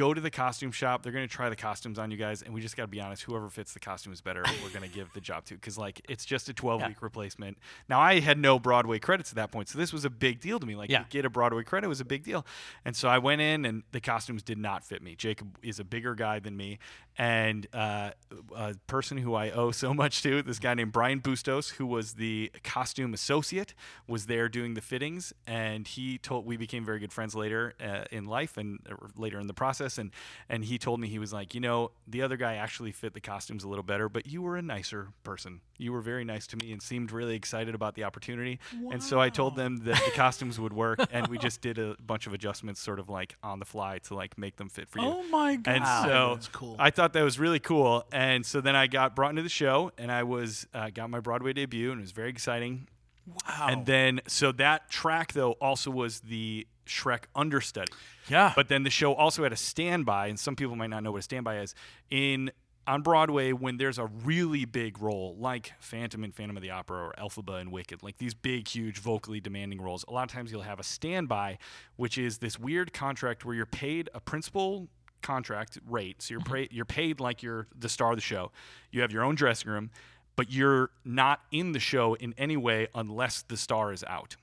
Go 0.00 0.14
to 0.14 0.20
the 0.22 0.30
costume 0.30 0.72
shop. 0.72 1.02
They're 1.02 1.12
going 1.12 1.28
to 1.28 1.30
try 1.34 1.50
the 1.50 1.56
costumes 1.56 1.98
on 1.98 2.10
you 2.10 2.16
guys, 2.16 2.40
and 2.40 2.54
we 2.54 2.62
just 2.62 2.74
got 2.74 2.84
to 2.84 2.88
be 2.88 3.02
honest. 3.02 3.22
Whoever 3.24 3.50
fits 3.50 3.74
the 3.74 3.80
costumes 3.80 4.22
better, 4.22 4.42
we're 4.62 4.70
going 4.70 4.88
to 4.88 4.88
give 4.88 5.12
the 5.12 5.20
job 5.20 5.44
to 5.44 5.54
because, 5.54 5.76
like, 5.76 6.00
it's 6.08 6.24
just 6.24 6.48
a 6.48 6.54
12 6.54 6.86
week 6.86 7.02
replacement. 7.02 7.58
Now, 7.86 8.00
I 8.00 8.20
had 8.20 8.38
no 8.38 8.58
Broadway 8.58 8.98
credits 8.98 9.28
at 9.30 9.36
that 9.36 9.52
point, 9.52 9.68
so 9.68 9.76
this 9.78 9.92
was 9.92 10.06
a 10.06 10.10
big 10.10 10.40
deal 10.40 10.58
to 10.58 10.64
me. 10.64 10.74
Like, 10.74 10.88
Yeah. 10.88 11.00
to 11.02 11.08
get 11.10 11.26
a 11.26 11.28
Broadway 11.28 11.64
credit 11.64 11.88
was 11.88 12.00
a 12.00 12.06
big 12.06 12.24
deal, 12.24 12.46
and 12.82 12.96
so 12.96 13.10
I 13.10 13.18
went 13.18 13.42
in, 13.42 13.66
and 13.66 13.82
the 13.92 14.00
costumes 14.00 14.42
did 14.42 14.56
not 14.56 14.84
fit 14.84 15.02
me. 15.02 15.16
Jacob 15.16 15.58
is 15.62 15.78
a 15.78 15.84
bigger 15.84 16.14
guy 16.14 16.38
than 16.38 16.56
me, 16.56 16.78
and 17.18 17.66
uh, 17.74 18.12
a 18.56 18.74
person 18.86 19.18
who 19.18 19.34
I 19.34 19.50
owe 19.50 19.70
so 19.70 19.92
much 19.92 20.22
to, 20.22 20.42
this 20.42 20.58
guy 20.58 20.72
named 20.72 20.92
Brian 20.92 21.18
Bustos, 21.20 21.72
who 21.72 21.84
was 21.86 22.14
the 22.14 22.50
costume 22.64 23.12
associate, 23.12 23.74
was 24.08 24.24
there 24.24 24.48
doing 24.48 24.72
the 24.72 24.80
fittings, 24.80 25.34
and 25.46 25.86
he 25.86 26.16
told 26.16 26.46
we 26.46 26.56
became 26.56 26.86
very 26.86 27.00
good 27.00 27.12
friends 27.12 27.34
later 27.34 27.74
uh, 27.78 28.04
in 28.10 28.24
life 28.24 28.56
and 28.56 28.78
or 28.88 29.10
later 29.14 29.38
in 29.38 29.46
the 29.46 29.52
process, 29.52 29.89
and 29.98 30.10
and 30.48 30.64
he 30.64 30.78
told 30.78 31.00
me 31.00 31.08
he 31.08 31.18
was 31.18 31.32
like, 31.32 31.54
you 31.54 31.60
know, 31.60 31.90
the 32.06 32.22
other 32.22 32.36
guy 32.36 32.56
actually 32.56 32.92
fit 32.92 33.14
the 33.14 33.20
costumes 33.20 33.64
a 33.64 33.68
little 33.68 33.82
better, 33.82 34.08
but 34.08 34.26
you 34.26 34.42
were 34.42 34.56
a 34.56 34.62
nicer 34.62 35.08
person. 35.24 35.60
You 35.78 35.92
were 35.92 36.00
very 36.00 36.24
nice 36.24 36.46
to 36.48 36.56
me 36.56 36.72
and 36.72 36.82
seemed 36.82 37.10
really 37.12 37.34
excited 37.34 37.74
about 37.74 37.94
the 37.94 38.04
opportunity, 38.04 38.58
and 38.90 39.02
so 39.02 39.20
I 39.20 39.30
told 39.30 39.56
them 39.56 39.78
that 39.84 40.02
the 40.04 40.10
costumes 40.10 40.60
would 40.60 40.72
work, 40.72 41.00
and 41.12 41.26
we 41.28 41.38
just 41.38 41.60
did 41.60 41.78
a 41.78 41.96
bunch 42.04 42.26
of 42.26 42.34
adjustments, 42.34 42.80
sort 42.80 42.98
of 42.98 43.08
like 43.08 43.36
on 43.42 43.58
the 43.58 43.64
fly, 43.64 43.98
to 44.00 44.14
like 44.14 44.36
make 44.36 44.56
them 44.56 44.68
fit 44.68 44.88
for 44.88 44.98
you. 45.00 45.06
Oh 45.06 45.22
my 45.24 45.56
god. 45.56 45.74
And 45.76 45.84
so 46.06 46.34
that's 46.34 46.48
cool. 46.48 46.76
I 46.78 46.90
thought 46.90 47.12
that 47.14 47.22
was 47.22 47.38
really 47.38 47.60
cool. 47.60 48.04
And 48.12 48.44
so 48.44 48.60
then 48.60 48.76
I 48.76 48.86
got 48.86 49.16
brought 49.16 49.30
into 49.30 49.42
the 49.42 49.48
show, 49.48 49.92
and 49.96 50.12
I 50.12 50.22
was 50.24 50.66
uh, 50.74 50.90
got 50.90 51.08
my 51.10 51.20
Broadway 51.20 51.52
debut, 51.52 51.90
and 51.92 52.00
it 52.00 52.02
was 52.02 52.12
very 52.12 52.28
exciting. 52.30 52.88
wow. 53.26 53.66
And 53.70 53.86
then 53.86 54.20
so 54.26 54.52
that 54.52 54.90
track 54.90 55.32
though 55.32 55.52
also 55.52 55.90
was 55.90 56.20
the 56.20 56.66
Shrek 56.86 57.24
understudy. 57.34 57.92
yeah. 58.28 58.52
But 58.54 58.68
then 58.68 58.82
the 58.82 58.90
show 58.90 59.14
also 59.14 59.42
had 59.42 59.52
a 59.52 59.56
standby, 59.56 60.28
and 60.28 60.38
some 60.38 60.56
people 60.56 60.76
might 60.76 60.90
not 60.90 61.02
know 61.02 61.12
what 61.12 61.18
a 61.18 61.22
standby 61.22 61.60
is. 61.60 61.74
In 62.10 62.50
on 62.86 63.02
Broadway, 63.02 63.52
when 63.52 63.76
there's 63.76 63.98
a 63.98 64.06
really 64.06 64.64
big 64.64 65.00
role, 65.00 65.36
like 65.38 65.72
Phantom 65.78 66.24
and 66.24 66.34
Phantom 66.34 66.56
of 66.56 66.62
the 66.62 66.70
Opera 66.70 66.98
or 66.98 67.14
Elphaba 67.18 67.60
and 67.60 67.70
Wicked, 67.70 68.02
like 68.02 68.18
these 68.18 68.34
big, 68.34 68.66
huge, 68.66 68.98
vocally 68.98 69.38
demanding 69.38 69.80
roles, 69.80 70.04
a 70.08 70.12
lot 70.12 70.24
of 70.24 70.32
times 70.32 70.50
you'll 70.50 70.62
have 70.62 70.80
a 70.80 70.84
standby, 70.84 71.58
which 71.96 72.18
is 72.18 72.38
this 72.38 72.58
weird 72.58 72.92
contract 72.92 73.44
where 73.44 73.54
you're 73.54 73.66
paid 73.66 74.08
a 74.12 74.20
principal 74.20 74.88
contract 75.22 75.78
rate. 75.88 76.22
So 76.22 76.32
you're 76.32 76.40
mm-hmm. 76.40 76.50
pra- 76.50 76.68
you're 76.70 76.84
paid 76.84 77.20
like 77.20 77.42
you're 77.42 77.68
the 77.78 77.88
star 77.88 78.10
of 78.10 78.16
the 78.16 78.22
show. 78.22 78.50
You 78.90 79.02
have 79.02 79.12
your 79.12 79.22
own 79.22 79.34
dressing 79.34 79.70
room, 79.70 79.90
but 80.34 80.50
you're 80.50 80.90
not 81.04 81.40
in 81.52 81.72
the 81.72 81.80
show 81.80 82.14
in 82.14 82.34
any 82.38 82.56
way 82.56 82.88
unless 82.94 83.42
the 83.42 83.56
star 83.56 83.92
is 83.92 84.02
out. 84.04 84.36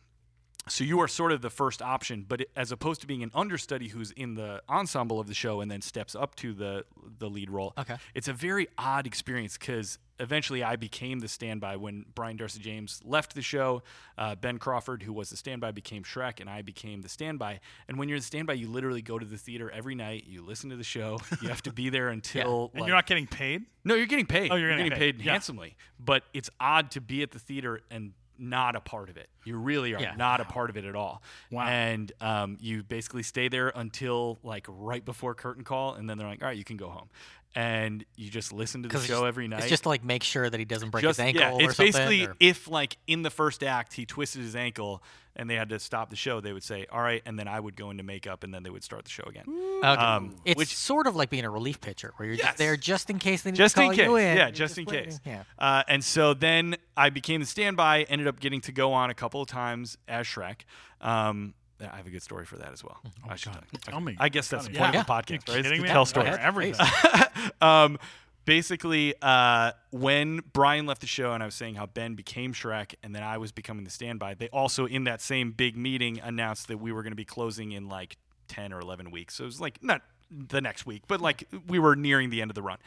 So 0.70 0.84
you 0.84 1.00
are 1.02 1.08
sort 1.08 1.32
of 1.32 1.42
the 1.42 1.50
first 1.50 1.82
option, 1.82 2.26
but 2.28 2.46
as 2.56 2.72
opposed 2.72 3.02
to 3.02 3.08
being 3.08 3.24
an 3.24 3.32
understudy 3.34 3.88
who's 3.90 4.12
in 4.12 4.36
the 4.36 4.62
ensemble 4.70 5.20
of 5.20 5.28
the 5.28 5.34
show 5.34 5.62
and 5.62 5.70
then 5.72 5.82
steps 5.82 6.16
up 6.16 6.36
to 6.36 6.54
the 6.54 6.86
the 7.20 7.30
lead 7.30 7.50
role. 7.50 7.74
Okay. 7.78 7.96
It's 8.14 8.28
a 8.28 8.34
very 8.34 8.68
odd 8.78 9.08
experience 9.08 9.58
because 9.58 9.98
eventually 10.20 10.64
I 10.64 10.76
became 10.76 11.20
the 11.20 11.28
standby 11.28 11.78
when 11.78 12.06
Brian 12.16 12.38
Darcy 12.38 12.60
James 12.60 13.02
left 13.06 13.34
the 13.36 13.42
show. 13.42 13.84
Uh, 14.18 14.36
ben 14.36 14.58
Crawford, 14.58 15.04
who 15.04 15.14
was 15.14 15.30
the 15.30 15.38
standby, 15.38 15.72
became 15.72 16.04
Shrek, 16.04 16.40
and 16.40 16.50
I 16.50 16.62
became 16.64 17.02
the 17.02 17.10
standby. 17.10 17.60
And 17.88 17.98
when 17.98 18.10
you're 18.10 18.18
the 18.20 18.26
standby, 18.26 18.54
you 18.54 18.68
literally 18.68 19.02
go 19.02 19.18
to 19.20 19.26
the 19.26 19.38
theater 19.38 19.70
every 19.72 19.96
night. 19.96 20.26
You 20.28 20.42
listen 20.44 20.70
to 20.72 20.76
the 20.76 20.84
show. 20.84 21.20
You 21.42 21.50
have 21.50 21.62
to 21.64 21.72
be 21.74 21.90
there 21.90 22.10
until. 22.10 22.72
and 22.74 22.82
like- 22.82 22.88
you're 22.88 22.96
not 22.96 23.06
getting 23.06 23.28
paid? 23.28 23.64
no, 23.86 23.94
you're 23.96 24.06
getting 24.08 24.26
paid. 24.26 24.52
Oh, 24.52 24.56
you're 24.56 24.70
getting 24.70 24.86
getting 24.86 25.00
paid. 25.00 25.18
paid 25.18 25.26
Yeah. 25.26 25.32
handsomely. 25.34 25.78
But 26.00 26.24
it's 26.34 26.50
odd 26.60 26.92
to 26.92 27.02
be 27.02 27.22
at 27.24 27.32
the 27.32 27.40
theater 27.40 27.82
and 27.92 28.14
not 28.40 28.76
a 28.76 28.80
part 28.82 29.10
of 29.10 29.18
it. 29.18 29.30
You 29.48 29.58
really 29.58 29.96
are 29.96 30.00
Yeah. 30.02 30.16
not 30.16 30.42
a 30.42 30.46
part 30.46 30.70
of 30.70 30.78
it 30.78 30.86
at 30.86 30.96
all. 30.96 31.22
Wow. 31.52 31.66
And 31.68 32.12
um, 32.22 32.58
you 32.60 32.84
basically 32.84 33.24
stay 33.24 33.48
there 33.48 33.72
until 33.74 34.40
like 34.44 34.66
right 34.70 35.04
before 35.04 35.34
curtain 35.34 35.64
call, 35.64 35.94
and 35.94 36.10
then 36.10 36.18
they're 36.18 36.28
like, 36.28 36.42
"All 36.42 36.48
right, 36.50 36.58
you 36.58 36.64
can 36.66 36.78
go 36.78 36.90
home." 36.90 37.10
And 37.56 38.06
you 38.16 38.30
just 38.30 38.54
listen 38.54 38.84
to 38.84 38.90
the 38.90 39.00
show 39.00 39.26
every 39.26 39.48
night. 39.48 39.62
It's 39.62 39.70
just 39.70 39.84
to, 39.84 39.90
like 39.90 40.04
make 40.04 40.22
sure 40.22 40.48
that 40.48 40.60
he 40.60 40.66
doesn't 40.66 40.92
break 40.92 41.02
Just- 41.02 41.18
his 41.20 41.26
ankle 41.26 41.42
yeah, 41.42 41.54
or 41.54 41.62
it's 41.70 41.78
something. 41.78 41.92
basically 41.94 42.26
or- 42.28 42.36
if 42.40 42.68
like 42.68 42.98
in 43.08 43.24
the 43.24 43.32
first 43.32 43.64
act 43.64 43.94
he 43.94 44.06
twisted 44.06 44.42
his 44.44 44.56
ankle 44.56 45.02
and 45.36 45.48
they 45.50 45.54
had 45.56 45.70
to 45.70 45.80
stop 45.80 46.10
the 46.10 46.16
show, 46.16 46.40
they 46.42 46.52
would 46.52 46.64
say, 46.64 46.86
"All 46.92 47.02
right," 47.02 47.22
and 47.26 47.38
then 47.38 47.48
I 47.48 47.60
would 47.60 47.76
go 47.76 47.90
into 47.92 48.04
makeup, 48.04 48.44
and 48.44 48.52
then 48.54 48.64
they 48.64 48.70
would 48.72 48.84
start 48.84 49.06
the 49.06 49.12
show 49.12 49.24
again. 49.28 49.46
Okay. 49.48 49.88
um, 49.88 50.36
it's 50.46 50.58
which- 50.58 50.76
sort 50.76 51.06
of 51.08 51.16
like 51.16 51.30
being 51.30 51.46
a 51.46 51.50
relief 51.50 51.80
pitcher, 51.80 52.12
where 52.18 52.26
you're 52.28 52.36
Yes. 52.36 52.46
just 52.48 52.58
there 52.58 52.76
just 52.78 53.10
in 53.12 53.18
case 53.20 53.44
they 53.44 53.52
need 53.52 53.58
just 53.58 53.76
to 53.76 53.82
call 53.82 53.92
in 53.92 53.96
case. 53.98 54.06
you 54.06 54.16
in. 54.18 54.38
Yeah, 54.38 54.46
You're 54.48 54.52
just 54.52 54.78
in 54.80 54.86
waiting. 54.86 55.06
case. 55.06 55.20
Yeah. 55.26 55.44
Uh, 55.60 55.84
and 55.88 56.04
so 56.04 56.34
then 56.34 56.76
I 56.96 57.10
became 57.12 57.40
the 57.40 57.46
standby. 57.48 58.04
Ended 58.10 58.28
up 58.28 58.40
getting 58.40 58.62
to 58.62 58.72
go 58.72 58.94
on 58.94 59.10
a 59.12 59.14
couple 59.14 59.37
of 59.42 59.48
times 59.48 59.98
as 60.08 60.26
Shrek. 60.26 60.62
Um, 61.02 61.54
I 61.80 61.96
have 61.98 62.08
a 62.08 62.10
good 62.10 62.24
story 62.24 62.46
for 62.46 62.58
that 62.58 62.74
as 62.74 62.84
well. 62.84 62.98
I 63.30 63.36
should 63.36 63.54
God. 63.54 63.64
tell- 63.82 64.02
me. 64.02 64.16
I 64.20 64.30
guess 64.30 64.48
that's 64.48 64.66
the 64.68 64.74
Yeah. 64.74 64.80
point 64.92 64.96
of 64.96 65.06
the 65.06 65.12
podcast, 65.14 65.48
right? 65.54 65.64
Kidding 65.64 65.74
to 65.78 65.82
me? 65.84 65.88
tell 65.90 66.06
stories. 66.06 66.36
Everything. 66.40 66.86
um, 67.62 68.00
basically, 68.46 69.14
uh, 69.22 69.74
when 69.92 70.42
Brian 70.54 70.86
left 70.88 71.02
the 71.02 71.08
show 71.08 71.34
and 71.34 71.44
I 71.44 71.46
was 71.46 71.54
saying 71.56 71.76
how 71.76 71.86
Ben 71.86 72.16
became 72.16 72.54
Shrek 72.54 72.96
and 73.04 73.14
then 73.14 73.22
I 73.24 73.38
was 73.38 73.52
becoming 73.52 73.84
the 73.84 73.92
standby, 73.92 74.34
they 74.36 74.48
also, 74.50 74.86
in 74.88 75.04
that 75.04 75.22
same 75.22 75.52
big 75.52 75.78
meeting, 75.78 76.20
announced 76.20 76.68
that 76.70 76.78
we 76.80 76.92
were 76.92 77.04
going 77.04 77.12
to 77.12 77.18
be 77.18 77.26
closing 77.26 77.74
in 77.74 77.88
like 77.88 78.18
10 78.48 78.74
or 78.74 78.80
11 78.80 79.12
weeks. 79.12 79.36
So 79.36 79.44
it 79.44 79.48
was 79.48 79.62
like, 79.62 79.84
not 79.84 80.02
the 80.30 80.62
next 80.62 80.86
week, 80.86 81.04
but 81.08 81.22
like 81.22 81.48
we 81.68 81.80
were 81.80 81.96
nearing 81.96 82.30
the 82.30 82.42
end 82.42 82.52
of 82.52 82.56
the 82.56 82.62
run. 82.62 82.78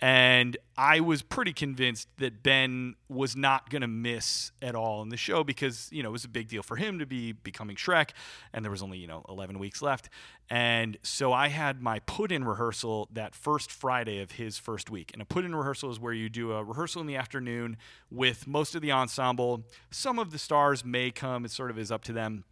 And 0.00 0.56
I 0.76 1.00
was 1.00 1.22
pretty 1.22 1.52
convinced 1.52 2.08
that 2.18 2.42
Ben 2.42 2.94
was 3.08 3.36
not 3.36 3.70
going 3.70 3.82
to 3.82 3.88
miss 3.88 4.52
at 4.60 4.74
all 4.74 5.02
in 5.02 5.08
the 5.08 5.16
show 5.16 5.44
because, 5.44 5.88
you 5.92 6.02
know, 6.02 6.10
it 6.10 6.12
was 6.12 6.24
a 6.24 6.28
big 6.28 6.48
deal 6.48 6.62
for 6.62 6.76
him 6.76 6.98
to 6.98 7.06
be 7.06 7.32
becoming 7.32 7.76
Shrek 7.76 8.10
and 8.52 8.64
there 8.64 8.70
was 8.70 8.82
only, 8.82 8.98
you 8.98 9.06
know, 9.06 9.24
11 9.28 9.58
weeks 9.58 9.82
left. 9.82 10.08
And 10.50 10.98
so 11.02 11.32
I 11.32 11.48
had 11.48 11.80
my 11.80 12.00
put 12.00 12.30
in 12.30 12.44
rehearsal 12.44 13.08
that 13.12 13.34
first 13.34 13.70
Friday 13.70 14.20
of 14.20 14.32
his 14.32 14.58
first 14.58 14.90
week. 14.90 15.10
And 15.12 15.22
a 15.22 15.24
put 15.24 15.44
in 15.44 15.54
rehearsal 15.54 15.90
is 15.90 15.98
where 15.98 16.12
you 16.12 16.28
do 16.28 16.52
a 16.52 16.62
rehearsal 16.62 17.00
in 17.00 17.06
the 17.06 17.16
afternoon 17.16 17.76
with 18.10 18.46
most 18.46 18.74
of 18.74 18.82
the 18.82 18.92
ensemble. 18.92 19.64
Some 19.90 20.18
of 20.18 20.32
the 20.32 20.38
stars 20.38 20.84
may 20.84 21.10
come, 21.10 21.44
it 21.44 21.50
sort 21.50 21.70
of 21.70 21.78
is 21.78 21.90
up 21.90 22.04
to 22.04 22.12
them 22.12 22.44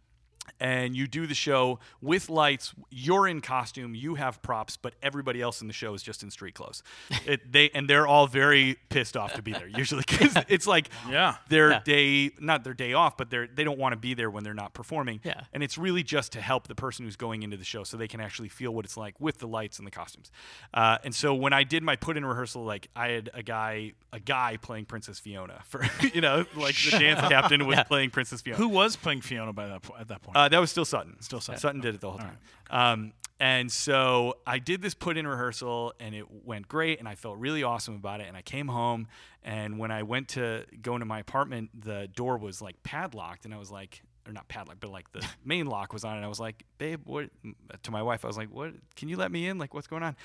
and 0.59 0.95
you 0.95 1.07
do 1.07 1.25
the 1.27 1.33
show 1.35 1.79
with 2.01 2.29
lights. 2.29 2.73
You're 2.89 3.27
in 3.27 3.41
costume, 3.41 3.95
you 3.95 4.15
have 4.15 4.41
props, 4.41 4.77
but 4.77 4.93
everybody 5.01 5.41
else 5.41 5.61
in 5.61 5.67
the 5.67 5.73
show 5.73 5.93
is 5.93 6.03
just 6.03 6.23
in 6.23 6.31
street 6.31 6.55
clothes. 6.55 6.83
It, 7.25 7.51
they 7.53 7.69
and 7.69 7.89
they're 7.89 8.05
all 8.05 8.27
very 8.27 8.77
pissed 8.89 9.15
off 9.15 9.33
to 9.35 9.41
be 9.41 9.53
there 9.53 9.67
usually 9.67 10.03
because 10.07 10.35
it's 10.49 10.67
like 10.67 10.89
Yeah. 11.09 11.35
their 11.47 11.71
Yeah. 11.71 11.79
day, 11.85 12.31
not 12.39 12.63
their 12.65 12.73
day 12.73 12.91
off, 12.93 13.15
but 13.17 13.29
they're 13.29 13.47
they 13.47 13.63
don't 13.63 13.77
want 13.79 13.93
to 13.93 13.97
be 13.97 14.13
there 14.13 14.29
when 14.29 14.43
they're 14.43 14.53
not 14.53 14.73
performing. 14.73 15.21
Yeah. 15.23 15.41
and 15.53 15.63
it's 15.63 15.77
really 15.77 16.03
just 16.03 16.33
to 16.33 16.41
help 16.41 16.67
the 16.67 16.75
person 16.75 17.05
who's 17.05 17.15
going 17.15 17.43
into 17.43 17.55
the 17.55 17.63
show 17.63 17.83
so 17.85 17.95
they 17.97 18.07
can 18.09 18.19
actually 18.19 18.49
feel 18.49 18.73
what 18.73 18.83
it's 18.85 18.97
like 18.97 19.19
with 19.21 19.37
the 19.37 19.47
lights 19.47 19.77
and 19.77 19.87
the 19.87 19.91
costumes. 19.91 20.31
Uh, 20.73 20.97
and 21.05 21.15
so 21.15 21.33
when 21.33 21.53
I 21.53 21.63
did 21.63 21.81
my 21.83 21.95
put 21.95 22.17
in 22.17 22.25
rehearsal, 22.25 22.63
like 22.65 22.89
I 22.95 23.09
had 23.09 23.29
a 23.33 23.41
guy 23.43 23.93
a 24.11 24.19
guy 24.19 24.57
playing 24.61 24.85
Princess 24.85 25.19
Fiona 25.19 25.61
for 25.65 25.85
you 26.13 26.19
know 26.21 26.45
like 26.55 26.75
the 26.83 26.99
dance 26.99 27.21
captain 27.21 27.65
was 27.65 27.79
playing 27.87 28.09
Princess 28.09 28.41
Fiona. 28.41 28.57
Who 28.57 28.67
was 28.67 28.95
playing 28.97 29.21
Fiona 29.21 29.53
by 29.53 29.67
that 29.67 29.81
po- 29.81 29.95
at 29.97 30.09
that 30.09 30.21
point? 30.21 30.32
Uh, 30.33 30.49
that 30.49 30.59
was 30.59 30.71
still 30.71 30.85
Sutton. 30.85 31.21
Still 31.21 31.41
Sutton. 31.41 31.59
Sutton 31.59 31.81
did 31.81 31.95
it 31.95 32.01
the 32.01 32.09
whole 32.09 32.19
time. 32.19 32.37
Um, 32.69 33.13
and 33.39 33.71
so 33.71 34.37
I 34.47 34.59
did 34.59 34.81
this 34.81 34.93
put 34.93 35.17
in 35.17 35.27
rehearsal, 35.27 35.93
and 35.99 36.15
it 36.15 36.25
went 36.45 36.67
great, 36.67 36.99
and 36.99 37.07
I 37.07 37.15
felt 37.15 37.37
really 37.37 37.63
awesome 37.63 37.95
about 37.95 38.21
it. 38.21 38.27
And 38.27 38.37
I 38.37 38.41
came 38.41 38.67
home, 38.67 39.07
and 39.43 39.77
when 39.77 39.91
I 39.91 40.03
went 40.03 40.29
to 40.29 40.65
go 40.81 40.93
into 40.93 41.05
my 41.05 41.19
apartment, 41.19 41.69
the 41.77 42.07
door 42.15 42.37
was 42.37 42.61
like 42.61 42.81
padlocked, 42.83 43.45
and 43.45 43.53
I 43.53 43.57
was 43.57 43.69
like, 43.69 44.01
or 44.25 44.31
not 44.31 44.47
padlocked, 44.47 44.79
but 44.79 44.91
like 44.91 45.11
the 45.11 45.25
main 45.45 45.65
lock 45.65 45.91
was 45.91 46.05
on, 46.05 46.15
and 46.15 46.23
I 46.23 46.29
was 46.29 46.39
like, 46.39 46.63
babe, 46.77 47.01
what? 47.03 47.29
To 47.83 47.91
my 47.91 48.01
wife, 48.01 48.23
I 48.23 48.27
was 48.27 48.37
like, 48.37 48.49
what? 48.49 48.73
Can 48.95 49.09
you 49.09 49.17
let 49.17 49.31
me 49.31 49.47
in? 49.47 49.57
Like, 49.57 49.73
what's 49.73 49.87
going 49.87 50.03
on? 50.03 50.15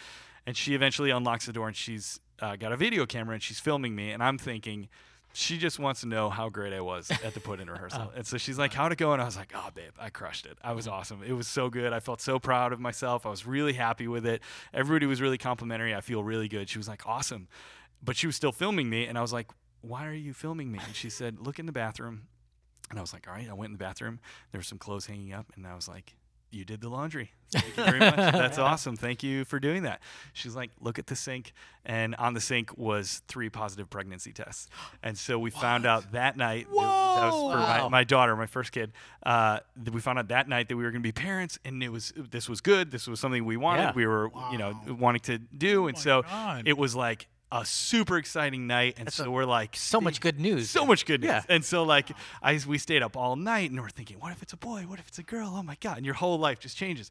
And 0.47 0.57
she 0.57 0.75
eventually 0.75 1.11
unlocks 1.11 1.47
the 1.47 1.53
door, 1.53 1.67
and 1.67 1.77
she's 1.77 2.21
uh, 2.41 2.57
got 2.57 2.73
a 2.73 2.77
video 2.77 3.05
camera, 3.05 3.35
and 3.35 3.43
she's 3.43 3.59
filming 3.59 3.97
me, 3.97 4.13
and 4.13 4.23
I'm 4.23 4.39
thinking 4.39 4.89
she 5.33 5.59
just 5.59 5.79
wants 5.79 6.01
to 6.01 6.09
know 6.09 6.31
how 6.31 6.49
great 6.49 6.73
I 6.73 6.81
was 6.81 7.11
at 7.11 7.35
the 7.35 7.41
put 7.41 7.61
in 7.61 7.71
rehearsal. 7.71 8.11
Oh. 8.11 8.13
And 8.17 8.27
so 8.27 8.39
she's 8.39 8.59
like, 8.59 8.73
How'd 8.73 8.93
it 8.93 8.99
go? 8.99 9.13
And 9.13 9.23
I 9.23 9.25
was 9.25 9.37
like, 9.37 9.53
Oh, 9.55 9.69
babe, 9.75 9.93
I 9.99 10.11
crushed 10.11 10.47
it. 10.47 10.59
I 10.63 10.73
was 10.73 10.87
mm-hmm. 10.87 10.95
awesome. 10.95 11.23
It 11.23 11.33
was 11.33 11.47
so 11.47 11.69
good. 11.69 11.93
I 11.93 12.01
felt 12.01 12.21
so 12.21 12.39
proud 12.39 12.73
of 12.73 12.81
myself. 12.81 13.27
I 13.27 13.31
was 13.31 13.47
really 13.47 13.75
happy 13.75 14.09
with 14.09 14.27
it. 14.27 14.43
Everybody 14.73 15.07
was 15.07 15.21
really 15.21 15.39
complimentary. 15.39 15.95
I 15.95 16.01
feel 16.01 16.25
really 16.25 16.49
good. 16.49 16.69
She 16.69 16.79
was 16.79 16.89
like, 16.89 17.07
Awesome. 17.07 17.49
But 18.03 18.17
she 18.17 18.27
was 18.27 18.37
still 18.37 18.53
filming 18.53 18.89
me. 18.89 19.07
And 19.07 19.19
I 19.19 19.21
was 19.21 19.33
like, 19.33 19.51
Why 19.81 20.07
are 20.07 20.15
you 20.15 20.33
filming 20.33 20.73
me? 20.73 20.81
And 20.85 20.95
she 20.95 21.11
said, 21.11 21.39
Look 21.41 21.59
in 21.59 21.67
the 21.67 21.73
bathroom. 21.73 22.29
And 22.91 22.99
I 22.99 23.03
was 23.03 23.13
like, 23.13 23.29
All 23.29 23.35
right. 23.35 23.49
I 23.49 23.53
went 23.53 23.69
in 23.69 23.73
the 23.73 23.85
bathroom. 23.85 24.21
There 24.53 24.59
were 24.59 24.65
some 24.65 24.79
clothes 24.79 25.07
hanging 25.07 25.33
up. 25.33 25.53
And 25.57 25.67
I 25.67 25.75
was 25.75 25.89
like, 25.89 26.15
you 26.51 26.65
did 26.65 26.81
the 26.81 26.89
laundry. 26.89 27.31
Thank 27.51 27.77
you 27.77 27.85
very 27.85 27.99
much. 27.99 28.17
That's 28.17 28.59
awesome. 28.71 28.97
Thank 28.97 29.23
you 29.23 29.45
for 29.45 29.59
doing 29.61 29.83
that. 29.85 30.01
She's 30.33 30.55
like, 30.57 30.71
look 30.81 30.99
at 30.99 31.07
the 31.07 31.17
sink. 31.17 31.53
And 31.85 32.15
on 32.17 32.35
the 32.35 32.41
sink 32.41 32.77
was 32.77 33.23
three 33.29 33.49
positive 33.51 33.89
pregnancy 33.91 34.33
tests. 34.33 34.69
And 35.03 35.17
so 35.17 35.39
we 35.39 35.51
found 35.51 35.87
out 35.87 36.13
that 36.13 36.37
night, 36.37 36.67
that 36.69 36.75
was 36.75 37.53
for 37.53 37.59
my, 37.59 37.83
Wow. 37.83 37.89
my 37.89 38.05
daughter, 38.05 38.37
my 38.37 38.47
first 38.47 38.73
kid, 38.73 38.93
uh, 39.25 39.61
that 39.77 39.95
we 39.95 40.01
found 40.01 40.19
out 40.19 40.29
that 40.29 40.49
night 40.49 40.69
that 40.69 40.77
we 40.77 40.85
were 40.85 40.91
going 40.91 41.03
to 41.03 41.07
be 41.07 41.13
parents 41.13 41.59
and 41.65 41.83
it 41.83 41.89
was, 41.91 42.13
this 42.17 42.49
was 42.49 42.61
good. 42.61 42.91
This 42.91 43.07
was 43.07 43.21
something 43.21 43.45
we 43.45 43.57
wanted. 43.57 43.83
Yeah. 43.83 43.93
We 43.95 44.07
were, 44.07 44.31
you 44.53 44.59
know, 44.59 44.79
wanting 44.89 45.21
to 45.23 45.39
do. 45.39 45.87
and 45.89 45.97
my 45.97 46.01
so 46.03 46.23
God. 46.23 46.67
it 46.69 46.77
was 46.77 46.95
like, 46.95 47.29
a 47.51 47.65
super 47.65 48.19
exciting 48.19 48.67
night, 48.67 48.97
and 48.99 49.13
so 49.13 49.31
we're 49.31 49.45
like 49.45 49.75
so 49.75 50.01
much 50.01 50.21
good 50.21 50.39
news. 50.39 50.71
so 50.71 50.85
much 50.85 51.07
good 51.07 51.23
news. 51.23 51.31
Yeah. 51.31 51.43
And 51.49 51.65
so 51.65 51.83
like 51.83 52.11
I 52.43 52.59
we 52.67 52.79
stayed 52.79 53.03
up 53.03 53.17
all 53.17 53.37
night 53.37 53.71
and 53.71 53.81
we're 53.81 53.89
thinking, 53.89 54.19
what 54.21 54.33
if 54.33 54.43
it's 54.43 54.53
a 54.53 54.57
boy? 54.57 54.83
What 54.83 54.99
if 54.99 55.09
it's 55.09 55.19
a 55.19 55.23
girl? 55.23 55.55
Oh 55.55 55.63
my 55.63 55.77
god! 55.81 55.97
And 55.97 56.07
your 56.07 56.15
whole 56.15 56.39
life 56.39 56.61
just 56.61 56.77
changes. 56.77 57.11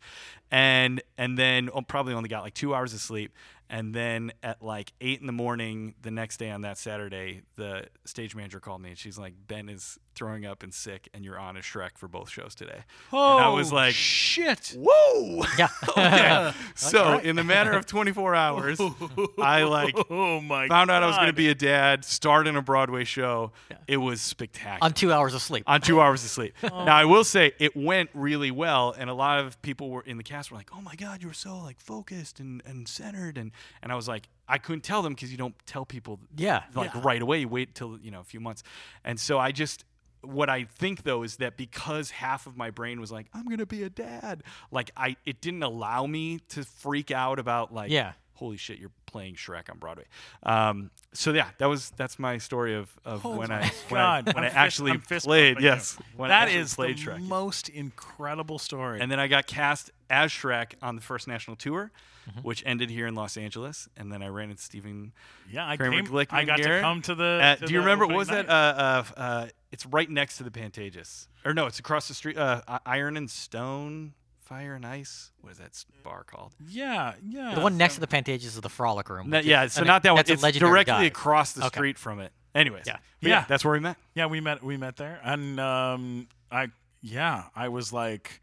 And 0.51 1.01
and 1.17 1.37
then 1.37 1.69
oh, 1.73 1.81
probably 1.81 2.13
only 2.13 2.29
got 2.29 2.43
like 2.43 2.53
two 2.53 2.75
hours 2.75 2.93
of 2.93 2.99
sleep. 2.99 3.31
And 3.69 3.93
then 3.93 4.31
at 4.41 4.61
like 4.61 4.93
eight 5.01 5.19
in 5.19 5.27
the 5.27 5.33
morning 5.33 5.95
the 6.01 6.11
next 6.11 6.37
day 6.37 6.49
on 6.51 6.61
that 6.61 6.77
Saturday, 6.77 7.41
the 7.55 7.85
stage 8.05 8.35
manager 8.35 8.59
called 8.59 8.81
me 8.81 8.89
and 8.89 8.97
she's 8.97 9.17
like, 9.17 9.33
Ben 9.47 9.69
is 9.69 9.99
throwing 10.17 10.47
up 10.47 10.63
and 10.63 10.73
sick, 10.73 11.07
and 11.13 11.23
you're 11.23 11.37
on 11.37 11.55
a 11.55 11.59
Shrek 11.59 11.91
for 11.95 12.07
both 12.07 12.29
shows 12.29 12.55
today. 12.55 12.79
Oh, 13.13 13.35
and 13.35 13.45
I 13.45 13.49
was 13.49 13.71
oh, 13.71 13.75
like, 13.75 13.93
shit. 13.93 14.75
whoa. 14.77 15.45
Yeah. 15.57 15.67
okay. 15.89 16.51
So 16.75 17.19
in 17.19 17.35
the 17.35 17.43
matter 17.43 17.71
of 17.71 17.85
24 17.85 18.33
hours, 18.35 18.79
I 19.39 19.63
like 19.63 19.95
Oh 20.09 20.39
my 20.41 20.67
found 20.67 20.89
out 20.89 21.03
I 21.03 21.07
was 21.07 21.15
going 21.17 21.27
to 21.27 21.33
be 21.33 21.49
a 21.49 21.55
dad, 21.55 22.05
starred 22.05 22.47
in 22.47 22.55
a 22.55 22.61
Broadway 22.61 23.03
show. 23.03 23.51
It 23.87 23.97
was 23.97 24.21
spectacular. 24.21 24.79
On 24.81 24.93
two 24.93 25.11
hours 25.11 25.33
of 25.33 25.41
sleep. 25.41 25.63
on 25.67 25.81
two 25.81 26.01
hours 26.01 26.23
of 26.23 26.29
sleep. 26.29 26.55
Now 26.63 26.95
I 26.95 27.05
will 27.05 27.23
say 27.23 27.51
it 27.59 27.75
went 27.75 28.09
really 28.13 28.51
well, 28.51 28.95
and 28.97 29.09
a 29.09 29.13
lot 29.13 29.39
of 29.39 29.61
people 29.61 29.89
were 29.89 30.01
in 30.01 30.17
the 30.17 30.23
cast 30.23 30.51
were 30.51 30.57
like, 30.57 30.69
"Oh 30.75 30.81
my 30.81 30.95
god, 30.95 31.21
you 31.21 31.27
were 31.27 31.33
so 31.33 31.57
like 31.59 31.79
focused 31.79 32.39
and, 32.39 32.63
and 32.65 32.87
centered," 32.87 33.37
and 33.37 33.51
and 33.81 33.91
I 33.91 33.95
was 33.95 34.07
like, 34.07 34.27
I 34.47 34.57
couldn't 34.57 34.83
tell 34.83 35.01
them 35.01 35.13
because 35.13 35.31
you 35.31 35.37
don't 35.37 35.55
tell 35.65 35.85
people, 35.85 36.19
Yeah. 36.35 36.63
like 36.75 36.93
right 37.03 37.21
away. 37.21 37.39
You 37.39 37.47
wait 37.47 37.75
till 37.75 37.99
you 37.99 38.11
know 38.11 38.21
a 38.21 38.23
few 38.23 38.39
months, 38.39 38.63
and 39.03 39.19
so 39.19 39.37
I 39.39 39.51
just. 39.51 39.83
What 40.21 40.49
I 40.49 40.63
think 40.63 41.03
though 41.03 41.21
is 41.21 41.37
that 41.37 41.57
because 41.57 42.09
half 42.09 42.47
of 42.47 42.57
my 42.57 42.71
brain 42.71 42.99
was 42.99 43.11
like, 43.11 43.27
I'm 43.35 43.45
gonna 43.45 43.67
be 43.67 43.83
a 43.83 43.89
dad, 43.89 44.41
like 44.71 44.89
I, 44.97 45.15
it 45.25 45.41
didn't 45.41 45.61
allow 45.61 46.07
me 46.07 46.39
to 46.49 46.63
freak 46.65 47.11
out 47.11 47.37
about 47.37 47.71
like, 47.71 47.91
Yeah. 47.91 48.13
holy 48.33 48.57
shit, 48.57 48.79
you're 48.79 48.91
playing 49.07 49.35
Shrek 49.35 49.69
on 49.71 49.79
Broadway. 49.79 50.05
Um, 50.43 50.91
so 51.13 51.33
yeah, 51.33 51.49
that 51.57 51.65
was 51.65 51.89
that's 51.97 52.19
my 52.19 52.37
story 52.37 52.75
of, 52.75 52.91
of 53.03 53.23
when 53.23 53.51
I 53.51 53.71
when 53.89 54.01
I, 54.01 54.21
when 54.21 54.37
I'm 54.37 54.43
I 54.43 54.47
actually 54.49 54.97
fist 54.99 55.25
played. 55.25 55.59
Yes, 55.59 55.97
when 56.15 56.29
I 56.29 56.33
that 56.35 56.43
actually 56.49 56.59
is 56.61 56.75
played 56.75 56.97
the 56.99 57.01
Shrek. 57.01 57.19
most 57.21 57.69
incredible 57.69 58.59
story. 58.59 58.99
and 59.01 59.11
then 59.11 59.19
I 59.19 59.27
got 59.27 59.47
cast 59.47 59.89
as 60.09 60.31
Shrek 60.31 60.73
on 60.81 60.95
the 60.95 61.01
first 61.01 61.27
national 61.27 61.55
tour, 61.57 61.91
Mm-hmm. 62.29 62.39
which 62.41 62.61
ended 62.65 62.89
here 62.89 63.07
in 63.07 63.15
Los 63.15 63.37
Angeles, 63.37 63.87
and 63.95 64.11
then 64.11 64.21
I 64.21 64.27
ran 64.27 64.49
into 64.49 64.61
Stephen. 64.61 65.13
yeah, 65.49 65.65
I 65.65 65.77
Kramer 65.77 65.95
came. 66.03 66.07
Glickman 66.07 66.33
I 66.33 66.43
got 66.43 66.57
to 66.57 66.81
come 66.81 67.01
to 67.03 67.15
the. 67.15 67.39
Uh, 67.41 67.55
to 67.55 67.65
do 67.67 67.73
you 67.73 67.79
the 67.79 67.85
remember 67.85 68.05
what 68.05 68.17
was 68.17 68.27
that? 68.27 68.49
Uh, 68.49 68.51
uh, 68.51 69.03
uh, 69.15 69.47
it's 69.71 69.85
right 69.85 70.09
next 70.09 70.35
to 70.39 70.43
the 70.43 70.51
Pantages, 70.51 71.27
or 71.45 71.53
no? 71.53 71.67
It's 71.67 71.79
across 71.79 72.09
the 72.09 72.13
street. 72.13 72.37
Uh, 72.37 72.59
Iron 72.85 73.15
and 73.15 73.31
Stone, 73.31 74.11
Fire 74.47 74.75
and 74.75 74.85
Ice. 74.85 75.31
What 75.41 75.51
is 75.51 75.57
that 75.57 75.83
bar 76.03 76.23
called? 76.23 76.53
yeah, 76.69 77.13
yeah. 77.27 77.53
the 77.55 77.61
one 77.61 77.77
next 77.77 77.95
to 77.95 77.99
the 77.99 78.07
Pantages 78.07 78.45
is 78.45 78.61
the 78.61 78.69
Frolic 78.69 79.09
Room. 79.09 79.29
No, 79.29 79.37
which 79.37 79.45
is- 79.45 79.49
yeah, 79.49 79.67
so 79.67 79.81
I 79.81 79.83
mean, 79.83 79.87
not 79.87 80.03
that 80.03 80.11
one. 80.11 80.17
that's 80.17 80.29
It's 80.29 80.41
legendary 80.43 80.71
directly 80.71 80.93
dive. 80.93 81.11
across 81.11 81.51
the 81.53 81.65
Okay. 81.65 81.77
street 81.77 81.97
from 81.97 82.19
it. 82.19 82.31
Anyways, 82.55 82.83
Yeah. 82.87 82.97
Yeah, 83.21 83.29
Yeah. 83.29 83.45
that's 83.47 83.63
where 83.65 83.73
we 83.73 83.79
met. 83.79 83.97
Yeah, 84.15 84.25
we 84.27 84.39
met. 84.39 84.63
We 84.63 84.77
met 84.77 84.95
there, 84.97 85.19
and 85.23 85.59
um, 85.59 86.27
I 86.51 86.67
yeah, 87.01 87.45
I 87.55 87.67
was 87.69 87.91
like 87.93 88.41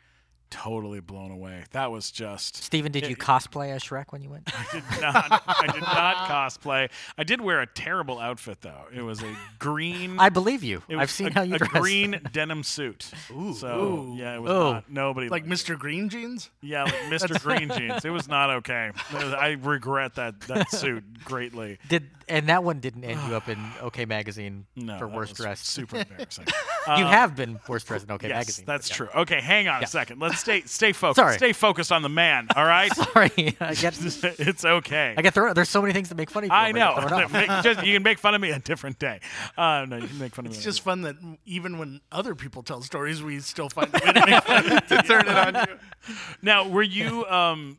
totally 0.50 1.00
blown 1.00 1.30
away. 1.30 1.64
That 1.72 1.90
was 1.90 2.10
just. 2.10 2.62
Steven, 2.62 2.92
did 2.92 3.02
Yeah, 3.04 3.10
you 3.10 3.16
cosplay 3.16 3.70
as 3.70 3.82
Shrek 3.82 4.06
when 4.10 4.22
you 4.22 4.30
went? 4.30 4.48
I 4.52 4.66
did 4.72 5.00
not. 5.00 5.42
I 5.46 5.66
did 5.72 5.82
not 5.82 6.16
cosplay. 6.28 6.90
I 7.18 7.24
did 7.24 7.40
wear 7.40 7.60
a 7.60 7.66
terrible 7.66 8.18
outfit 8.18 8.60
though. 8.60 8.84
It 8.94 9.02
was 9.02 9.22
a 9.22 9.36
green. 9.58 10.18
I 10.18 10.28
believe 10.28 10.62
you. 10.62 10.82
I've 10.90 11.10
seen 11.10 11.28
a, 11.28 11.32
how 11.32 11.42
you 11.42 11.56
a 11.56 11.58
dress. 11.58 11.70
green 11.72 12.20
denim 12.32 12.62
suit. 12.62 13.10
Ooh. 13.30 13.54
So 13.54 14.14
yeah, 14.16 14.36
it 14.36 14.42
was 14.42 14.50
Ooh. 14.50 14.54
not 14.72 14.84
oh. 14.86 14.90
nobody 14.92 15.28
Like 15.28 15.46
liked 15.46 15.46
it. 15.46 15.64
Mr. 15.66 15.78
Green 15.78 16.08
Jeans? 16.08 16.50
Yeah, 16.60 16.84
like 16.84 16.94
Mr. 17.10 17.40
Green 17.42 17.68
Jeans. 17.70 18.04
It 18.04 18.10
was 18.10 18.28
not 18.28 18.50
okay. 18.50 18.90
I 19.12 19.56
regret 19.60 20.14
that 20.14 20.40
that 20.42 20.70
suit 20.70 21.04
greatly. 21.24 21.78
Did 21.88 22.08
and 22.28 22.48
that 22.48 22.64
one 22.64 22.80
didn't 22.80 23.04
end 23.04 23.20
you 23.28 23.34
up 23.36 23.48
in 23.48 23.58
OK 23.80 24.04
Magazine 24.04 24.66
No, 24.76 24.98
for 24.98 25.06
worst 25.08 25.36
dressed. 25.36 25.66
Super 25.66 25.96
embarrassing. 26.00 26.46
you 26.86 26.92
Uh, 27.04 27.08
have 27.08 27.34
been 27.36 27.58
worst 27.68 27.86
dressed 27.86 28.04
in 28.04 28.10
OK 28.10 28.28
Yes, 28.28 28.36
Magazine. 28.36 28.64
that's 28.66 28.90
Yeah. 28.90 28.96
true. 28.96 29.08
Okay, 29.16 29.40
hang 29.40 29.68
on 29.68 29.80
Yeah. 29.80 29.84
a 29.84 29.88
second. 29.88 30.20
Let's 30.20 30.38
stay 30.40 30.62
stay 30.62 30.92
focused. 31.02 31.16
Sorry. 31.16 31.36
Stay 31.36 31.52
focused 31.52 31.92
on 31.92 32.02
the 32.02 32.08
man. 32.08 32.48
All 32.56 32.64
right. 32.64 32.94
Sorry, 32.94 33.56
I 33.60 33.74
get 33.74 33.96
it's 34.04 34.64
okay. 34.64 35.14
I 35.16 35.22
get 35.22 35.34
thrown. 35.34 35.54
There's 35.54 35.68
so 35.68 35.80
many 35.82 35.92
things 35.94 36.08
to 36.10 36.14
make 36.14 36.30
fun 36.30 36.44
of 36.44 36.48
you. 36.48 36.54
I 36.54 36.72
know. 36.72 36.94
get 36.96 37.08
thrown 37.08 37.22
off. 37.24 37.32
Make- 37.32 37.62
just, 37.62 37.84
you 37.86 37.94
can 37.94 38.02
make 38.02 38.18
fun 38.18 38.34
of 38.34 38.40
me 38.40 38.50
a 38.50 38.58
different 38.58 38.98
day. 38.98 39.20
Uh, 39.56 39.86
no, 39.88 39.96
you 39.96 40.08
can 40.08 40.18
make 40.18 40.34
fun 40.34 40.46
of 40.46 40.52
me. 40.52 40.56
It's 40.56 40.64
on 40.66 40.68
a 40.68 40.72
just 40.72 40.80
fun 40.82 41.02
that 41.02 41.16
even 41.46 41.78
when 41.78 42.00
other 42.12 42.34
people 42.34 42.62
tell 42.62 42.82
stories, 42.82 43.22
we 43.22 43.40
still 43.40 43.68
find 43.68 43.88
a 43.94 44.04
way 44.04 44.12
to 44.12 44.26
make 44.26 44.44
fun 44.44 44.64
to 44.64 45.02
turn 45.02 45.28
it 45.28 45.36
on 45.36 45.54
you. 45.54 46.14
Now, 46.42 46.68
were 46.68 46.82
you 46.82 47.24
um, 47.26 47.78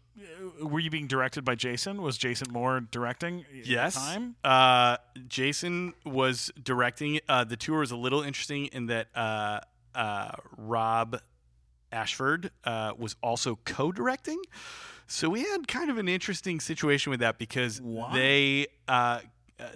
were 0.61 0.79
you 0.79 0.89
being 0.89 1.07
directed 1.07 1.43
by 1.43 1.55
Jason? 1.55 2.01
Was 2.01 2.17
Jason 2.17 2.51
Moore 2.51 2.79
directing? 2.79 3.41
at 3.41 3.51
the 3.51 3.69
Yes. 3.69 3.95
Time. 3.95 4.35
Uh, 4.43 4.97
Jason 5.27 5.93
was 6.05 6.51
directing. 6.61 7.19
Uh, 7.27 7.43
the 7.43 7.57
tour 7.57 7.79
was 7.79 7.91
a 7.91 7.97
little 7.97 8.21
interesting 8.21 8.67
in 8.67 8.87
that 8.87 9.07
uh, 9.15 9.59
uh, 9.93 10.31
Rob 10.57 11.19
Ashford 11.91 12.51
uh, 12.63 12.93
was 12.97 13.15
also 13.21 13.59
co-directing. 13.65 14.41
So 15.07 15.29
we 15.29 15.43
had 15.43 15.67
kind 15.67 15.89
of 15.89 15.97
an 15.97 16.07
interesting 16.07 16.59
situation 16.59 17.11
with 17.11 17.19
that 17.19 17.37
because 17.37 17.81
they. 18.13 18.67
Uh, 18.87 19.19
uh, 19.57 19.67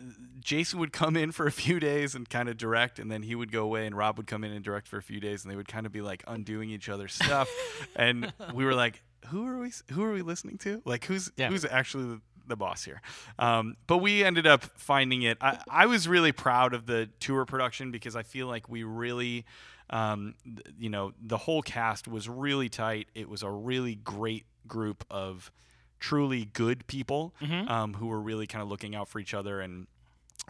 Jason 0.42 0.78
would 0.80 0.92
come 0.92 1.16
in 1.16 1.32
for 1.32 1.48
a 1.48 1.52
few 1.52 1.80
days 1.80 2.14
and 2.16 2.28
kind 2.30 2.50
of 2.50 2.58
direct, 2.58 3.00
and 3.00 3.10
then 3.10 3.22
he 3.24 3.34
would 3.34 3.50
go 3.52 3.64
away, 3.64 3.86
and 3.86 3.96
Rob 3.96 4.18
would 4.18 4.28
come 4.28 4.44
in 4.44 4.52
and 4.52 4.64
direct 4.64 4.90
for 4.90 4.98
a 4.98 5.02
few 5.02 5.22
days, 5.22 5.44
and 5.44 5.52
they 5.52 5.56
would 5.56 5.70
kind 5.70 5.86
of 5.86 5.92
be 5.94 6.02
like 6.02 6.22
undoing 6.28 6.70
each 6.70 6.90
other's 6.90 7.14
stuff, 7.14 7.48
and 7.96 8.34
we 8.54 8.66
were 8.66 8.74
like, 8.74 9.02
"Who 9.28 9.46
are 9.48 9.60
we? 9.60 9.72
Who 9.92 10.04
are 10.04 10.12
we 10.14 10.22
listening 10.22 10.58
to? 10.60 10.82
Like, 10.86 11.06
who's 11.06 11.32
Yeah. 11.38 11.50
who's 11.50 11.66
actually 11.66 12.06
the, 12.16 12.22
the 12.48 12.56
boss 12.56 12.84
here?" 12.84 13.02
Um, 13.38 13.76
but 13.88 13.98
we 13.98 14.24
ended 14.24 14.48
up 14.48 14.64
finding 14.64 15.22
it. 15.24 15.38
I, 15.42 15.60
I 15.70 15.86
was 15.86 16.08
really 16.08 16.32
proud 16.32 16.74
of 16.74 16.86
the 16.86 17.10
tour 17.20 17.46
production 17.46 17.92
because 17.92 18.16
I 18.16 18.24
feel 18.24 18.48
like 18.48 18.70
we 18.70 18.84
really. 18.84 19.46
Um, 19.92 20.36
th- 20.46 20.76
you 20.78 20.90
know, 20.92 21.14
the 21.20 21.38
whole 21.38 21.64
cast 21.64 22.08
was 22.08 22.30
really 22.30 22.70
tight. 22.70 23.08
It 23.16 23.28
was 23.28 23.42
a 23.42 23.50
really 23.50 23.96
great 23.96 24.46
group 24.68 25.04
of 25.10 25.52
truly 26.00 26.46
good 26.46 26.86
people 26.86 27.34
Mm-hmm. 27.42 27.68
um, 27.68 27.94
who 27.96 28.06
were 28.06 28.22
really 28.22 28.46
kind 28.46 28.62
of 28.62 28.70
looking 28.70 28.94
out 28.96 29.10
for 29.10 29.20
each 29.20 29.34
other, 29.34 29.60
and 29.60 29.88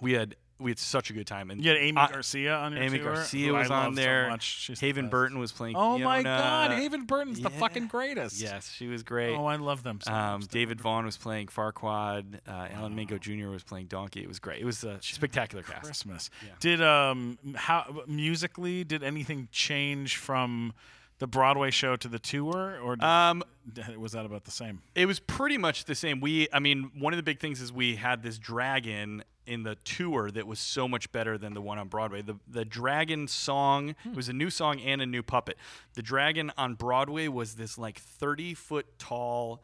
we 0.02 0.12
had 0.12 0.36
we 0.60 0.72
had 0.72 0.80
such 0.80 1.10
a 1.10 1.14
good 1.14 1.26
time. 1.26 1.50
And 1.52 1.64
You 1.64 1.70
had 1.72 1.78
Amy 1.80 1.98
I- 1.98 2.12
Garcia 2.12 2.56
on 2.56 2.74
your 2.74 2.84
Amy 2.84 3.00
tour, 3.00 3.14
Garcia 3.16 3.54
was 3.54 3.72
on 3.72 3.96
so 3.96 4.02
there. 4.02 4.30
much. 4.30 4.44
She's 4.44 4.80
the 4.80 4.86
Haven 4.86 5.06
best. 5.06 5.12
Burton 5.12 5.40
was 5.40 5.52
playing. 5.52 5.76
Oh 5.76 5.98
my 5.98 6.22
God, 6.22 6.72
Haven 6.72 7.06
Burton's 7.06 7.40
the 7.40 7.50
fucking 7.50 7.88
greatest. 7.88 8.40
Yes, 8.42 8.70
she 8.72 8.88
was 8.88 9.04
great. 9.04 9.36
Oh, 9.36 9.46
I 9.46 9.56
love 9.56 9.84
them. 9.84 10.00
So 10.02 10.12
um, 10.12 10.42
much. 10.42 10.50
David 10.50 10.80
Vaughn 10.82 11.06
was 11.06 11.18
playing 11.18 11.48
Farquaad. 11.48 12.40
Uh, 12.48 12.68
Alan 12.74 12.96
Mingo 12.96 13.18
Jr. 13.18 13.48
was 13.50 13.64
playing 13.64 13.88
Donkey. 13.88 14.22
It 14.22 14.28
was 14.28 14.40
great. 14.40 14.62
It 14.62 14.66
was 14.66 14.84
a 14.84 14.98
spectacular 15.02 15.64
cast. 15.64 15.84
Christmas. 15.84 16.30
Yeah. 16.46 16.52
Did 16.60 16.82
um 16.82 17.38
how 17.56 18.04
musically 18.08 18.84
did 18.84 19.04
anything 19.04 19.48
change 19.52 20.18
from 20.18 20.74
the 21.20 21.28
Broadway 21.28 21.70
show 21.70 21.98
to 21.98 22.08
the 22.08 22.18
tour, 22.20 22.80
or 22.82 22.96
Um, 23.04 23.44
was 23.98 24.14
that 24.14 24.26
about 24.26 24.46
the 24.46 24.52
same? 24.52 24.82
It 24.96 25.06
was 25.06 25.20
pretty 25.20 25.58
much 25.58 25.84
the 25.84 25.94
same. 25.94 26.22
We, 26.22 26.48
I 26.54 26.60
mean, 26.60 26.92
one 26.98 27.12
of 27.12 27.18
the 27.18 27.24
big 27.24 27.42
things 27.42 27.60
is 27.60 27.74
we 27.74 27.98
had 27.98 28.24
this 28.24 28.38
dragon 28.38 29.26
in 29.50 29.64
the 29.64 29.76
tour 29.84 30.30
that 30.32 30.46
was 30.48 30.60
so 30.60 30.88
much 30.88 31.12
better 31.12 31.38
than 31.38 31.54
the 31.54 31.62
one 31.62 31.78
on 31.80 31.88
Broadway. 31.88 32.22
The 32.22 32.36
the 32.48 32.64
dragon 32.64 33.28
song 33.28 33.96
Hmm. 34.04 34.10
it 34.12 34.16
was 34.16 34.30
a 34.30 34.34
new 34.34 34.50
song 34.50 34.80
and 34.80 35.02
a 35.02 35.06
new 35.06 35.24
puppet. 35.24 35.58
The 35.96 36.02
dragon 36.02 36.52
on 36.58 36.76
Broadway 36.76 37.28
was 37.28 37.56
this 37.56 37.78
like 37.78 38.00
thirty 38.00 38.54
foot 38.54 38.86
tall 39.00 39.64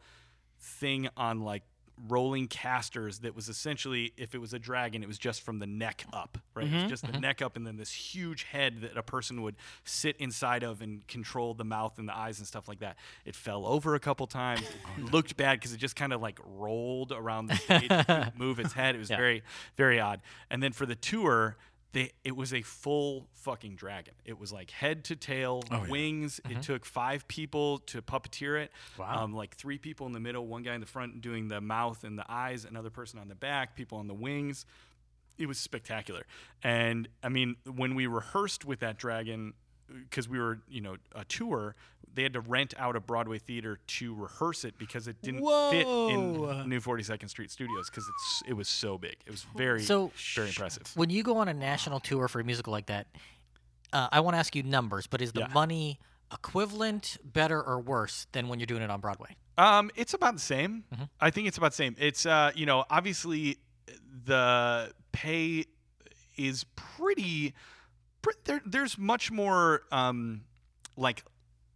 thing 0.58 1.08
on 1.16 1.40
like 1.40 1.62
rolling 2.08 2.46
casters 2.46 3.20
that 3.20 3.34
was 3.34 3.48
essentially 3.48 4.12
if 4.18 4.34
it 4.34 4.38
was 4.38 4.52
a 4.52 4.58
dragon 4.58 5.02
it 5.02 5.06
was 5.06 5.16
just 5.18 5.40
from 5.40 5.58
the 5.58 5.66
neck 5.66 6.04
up 6.12 6.36
right? 6.54 6.66
Mm-hmm. 6.66 6.74
it 6.76 6.82
was 6.82 6.90
just 7.00 7.10
the 7.10 7.18
neck 7.18 7.40
up 7.40 7.56
and 7.56 7.66
then 7.66 7.76
this 7.76 7.90
huge 7.90 8.42
head 8.44 8.82
that 8.82 8.96
a 8.98 9.02
person 9.02 9.40
would 9.42 9.56
sit 9.84 10.14
inside 10.18 10.62
of 10.62 10.82
and 10.82 11.06
control 11.06 11.54
the 11.54 11.64
mouth 11.64 11.98
and 11.98 12.06
the 12.08 12.14
eyes 12.16 12.38
and 12.38 12.46
stuff 12.46 12.68
like 12.68 12.80
that. 12.80 12.96
It 13.24 13.34
fell 13.34 13.66
over 13.66 13.94
a 13.94 14.00
couple 14.00 14.26
times 14.26 14.62
it 14.98 15.12
looked 15.12 15.36
bad 15.36 15.58
because 15.58 15.72
it 15.72 15.78
just 15.78 15.96
kind 15.96 16.12
of 16.12 16.20
like 16.20 16.38
rolled 16.44 17.12
around 17.12 17.46
the 17.46 17.56
stage 17.56 17.84
it 17.90 18.06
couldn't 18.06 18.38
move 18.38 18.60
its 18.60 18.72
head. 18.74 18.94
It 18.94 18.98
was 18.98 19.08
Yeah. 19.10 19.16
very 19.16 19.42
very 19.76 19.98
odd. 19.98 20.20
And 20.50 20.62
then 20.62 20.72
for 20.72 20.84
the 20.86 20.94
tour 20.96 21.56
they, 21.96 22.10
it 22.24 22.36
was 22.36 22.52
a 22.52 22.60
full 22.60 23.26
fucking 23.32 23.74
dragon. 23.74 24.12
It 24.26 24.38
was 24.38 24.52
like 24.52 24.70
head 24.70 25.02
to 25.04 25.16
tail, 25.16 25.62
Oh, 25.70 25.82
yeah. 25.84 25.88
wings. 25.90 26.40
Mm-hmm. 26.44 26.58
It 26.58 26.62
took 26.62 26.84
five 26.84 27.26
people 27.26 27.78
to 27.86 28.02
puppeteer 28.02 28.60
it. 28.62 28.70
Wow. 28.98 29.24
Um, 29.24 29.32
like 29.32 29.56
three 29.56 29.78
people 29.78 30.06
in 30.06 30.12
the 30.12 30.20
middle, 30.20 30.46
one 30.46 30.62
guy 30.62 30.74
in 30.74 30.82
the 30.82 30.86
front 30.86 31.22
doing 31.22 31.48
the 31.48 31.62
mouth 31.62 32.04
and 32.04 32.18
the 32.18 32.24
eyes, 32.30 32.66
another 32.66 32.90
person 32.90 33.18
on 33.18 33.28
the 33.28 33.34
back, 33.34 33.76
people 33.76 33.96
on 33.96 34.08
the 34.08 34.14
wings. 34.14 34.66
It 35.38 35.46
was 35.46 35.56
spectacular. 35.56 36.26
And 36.62 37.08
I 37.22 37.30
mean, 37.30 37.56
when 37.64 37.94
we 37.94 38.06
rehearsed 38.06 38.66
with 38.66 38.80
that 38.80 38.98
dragon, 38.98 39.54
because 39.88 40.28
we 40.28 40.38
were, 40.38 40.58
you 40.68 40.82
know, 40.82 40.96
a 41.14 41.24
tour, 41.24 41.76
they 42.16 42.22
had 42.24 42.32
to 42.32 42.40
rent 42.40 42.74
out 42.78 42.96
a 42.96 43.00
Broadway 43.00 43.38
theater 43.38 43.78
to 43.86 44.14
rehearse 44.14 44.64
it 44.64 44.76
because 44.78 45.06
it 45.06 45.20
didn't 45.22 45.40
fit 45.70 45.86
in 45.86 46.68
New 46.68 46.80
42nd 46.80 47.28
Street 47.30 47.50
Studios 47.50 47.88
because 47.88 48.08
it's 48.08 48.42
it 48.48 48.54
was 48.54 48.68
so 48.68 48.98
big. 48.98 49.16
It 49.26 49.30
was 49.30 49.46
very 49.56 49.82
So- 49.84 50.10
very 50.34 50.48
impressive. 50.48 50.90
when 50.96 51.10
you 51.10 51.22
go 51.22 51.36
on 51.36 51.48
a 51.48 51.54
national 51.54 52.00
tour 52.00 52.26
for 52.26 52.40
a 52.40 52.44
musical 52.44 52.72
like 52.72 52.86
that, 52.86 53.06
uh, 53.92 54.08
I 54.10 54.20
want 54.20 54.34
to 54.34 54.38
ask 54.38 54.56
you 54.56 54.62
numbers, 54.64 55.06
but 55.06 55.20
is 55.22 55.32
the 55.32 55.40
Yeah. 55.40 55.48
money 55.48 56.00
equivalent, 56.32 57.18
better, 57.22 57.62
or 57.62 57.78
worse 57.80 58.26
than 58.32 58.48
when 58.48 58.58
you're 58.58 58.66
doing 58.66 58.82
it 58.82 58.90
on 58.90 59.00
Broadway? 59.00 59.36
Um, 59.58 59.90
it's 59.94 60.12
about 60.14 60.34
the 60.34 60.40
same. 60.40 60.84
Mm-hmm. 60.92 61.04
I 61.20 61.30
think 61.30 61.46
it's 61.48 61.56
about 61.58 61.70
the 61.72 61.76
same. 61.76 61.94
It's 61.98 62.26
uh, 62.26 62.50
you 62.54 62.66
know, 62.66 62.84
obviously 62.90 63.58
the 64.24 64.92
pay 65.12 65.66
is 66.36 66.64
pretty. 66.74 67.54
Pre- 68.22 68.34
there, 68.44 68.60
there's 68.66 68.98
much 68.98 69.30
more 69.30 69.82
um, 69.92 70.42
like 70.96 71.24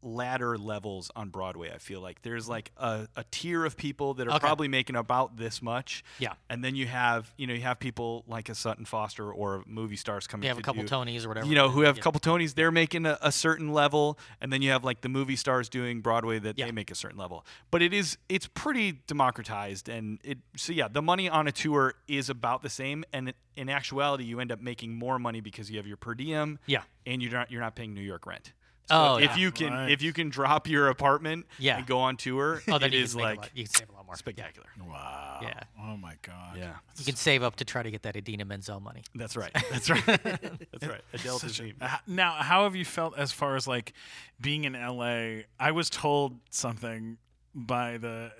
ladder 0.02 0.56
levels 0.56 1.10
on 1.14 1.28
Broadway. 1.28 1.70
I 1.74 1.78
feel 1.78 2.00
like 2.00 2.22
there's 2.22 2.44
mm-hmm. 2.44 2.52
like 2.52 2.72
a, 2.76 3.08
a 3.16 3.24
tier 3.30 3.64
of 3.64 3.76
people 3.76 4.14
that 4.14 4.26
are 4.26 4.30
Okay. 4.30 4.38
probably 4.38 4.68
making 4.68 4.96
about 4.96 5.36
this 5.36 5.60
much. 5.62 6.04
Yeah. 6.18 6.34
And 6.48 6.64
then 6.64 6.74
you 6.74 6.86
have 6.86 7.32
you 7.36 7.46
know 7.46 7.54
you 7.54 7.62
have 7.62 7.78
people 7.78 8.24
like 8.26 8.48
a 8.48 8.54
Sutton 8.54 8.84
Foster 8.84 9.30
or 9.30 9.62
movie 9.66 9.96
stars 9.96 10.26
coming. 10.26 10.44
You 10.44 10.48
have 10.48 10.56
to 10.58 10.62
a 10.62 10.64
couple 10.64 10.82
do, 10.82 10.88
Tonys 10.88 11.24
or 11.24 11.28
whatever. 11.28 11.46
You 11.46 11.54
know 11.54 11.68
who 11.68 11.82
have 11.82 11.98
a 11.98 12.00
couple 12.00 12.20
Tonys. 12.20 12.54
They're 12.54 12.70
making 12.70 13.06
a, 13.06 13.18
a 13.20 13.32
certain 13.32 13.72
level, 13.72 14.18
and 14.40 14.52
then 14.52 14.62
you 14.62 14.70
have 14.70 14.84
like 14.84 15.00
the 15.00 15.08
movie 15.08 15.36
stars 15.36 15.68
doing 15.68 16.00
Broadway 16.00 16.38
that 16.38 16.58
Yeah. 16.58 16.66
they 16.66 16.72
make 16.72 16.90
a 16.90 16.94
certain 16.94 17.18
level. 17.18 17.44
But 17.70 17.82
it 17.82 17.92
is 17.92 18.18
it's 18.28 18.46
pretty 18.46 19.00
democratized, 19.06 19.88
and 19.88 20.18
it 20.24 20.38
so 20.56 20.72
yeah, 20.72 20.88
the 20.88 21.02
money 21.02 21.28
on 21.28 21.46
a 21.46 21.52
tour 21.52 21.94
is 22.08 22.30
about 22.30 22.62
the 22.62 22.70
same, 22.70 23.04
and 23.12 23.32
in 23.56 23.68
actuality, 23.68 24.24
you 24.24 24.40
end 24.40 24.52
up 24.52 24.60
making 24.60 24.94
more 24.94 25.18
money 25.18 25.40
because 25.40 25.70
you 25.70 25.76
have 25.76 25.86
your 25.86 25.96
per 25.96 26.14
diem. 26.14 26.58
Yeah. 26.66 26.82
And 27.06 27.22
you're 27.22 27.32
not 27.32 27.50
you're 27.50 27.60
not 27.60 27.74
paying 27.74 27.94
New 27.94 28.00
York 28.00 28.26
rent. 28.26 28.52
So 28.90 28.96
Oh, 29.14 29.16
if 29.16 29.30
yeah. 29.30 29.36
you 29.36 29.50
can 29.52 29.72
Right. 29.72 29.90
if 29.90 30.02
you 30.02 30.12
can 30.12 30.28
drop 30.30 30.66
your 30.68 30.88
apartment 30.88 31.46
Yeah. 31.58 31.78
and 31.78 31.86
go 31.86 32.00
on 32.00 32.16
tour, 32.16 32.60
Oh, 32.68 32.78
then 32.78 32.92
it 32.92 32.96
you 32.96 33.04
is 33.04 33.12
can, 33.14 33.18
make 33.18 33.24
a 33.24 33.28
like 33.30 33.38
lot, 33.38 33.50
you 33.54 33.64
can 33.64 33.72
save 33.74 33.88
a 33.88 33.92
lot 33.92 34.06
more. 34.06 34.16
spectacular. 34.16 34.66
Wow. 34.84 35.38
Yeah. 35.42 35.60
Oh 35.80 35.96
my 35.96 36.16
god. 36.22 36.56
Yeah, 36.58 36.74
You 36.98 37.04
can 37.04 37.14
save 37.16 37.42
up 37.44 37.56
to 37.56 37.64
try 37.64 37.82
to 37.84 37.90
get 37.90 38.02
that 38.02 38.16
Idina 38.16 38.44
Menzel 38.44 38.80
money. 38.80 39.02
that's 39.14 39.36
right. 39.36 39.52
That's 39.70 39.88
right. 39.88 40.04
that's 40.06 40.86
right. 40.86 41.00
Adele 41.12 41.38
Such 41.38 41.60
a- 41.60 41.72
now, 42.06 42.32
how 42.32 42.64
have 42.64 42.74
you 42.74 42.84
felt 42.84 43.16
as 43.16 43.30
far 43.32 43.54
as 43.56 43.66
like 43.68 43.92
being 44.40 44.64
in 44.64 44.72
LA? 44.74 45.42
I 45.60 45.70
was 45.72 45.88
told 45.88 46.40
something 46.50 47.18
by 47.54 47.96
the 47.98 48.32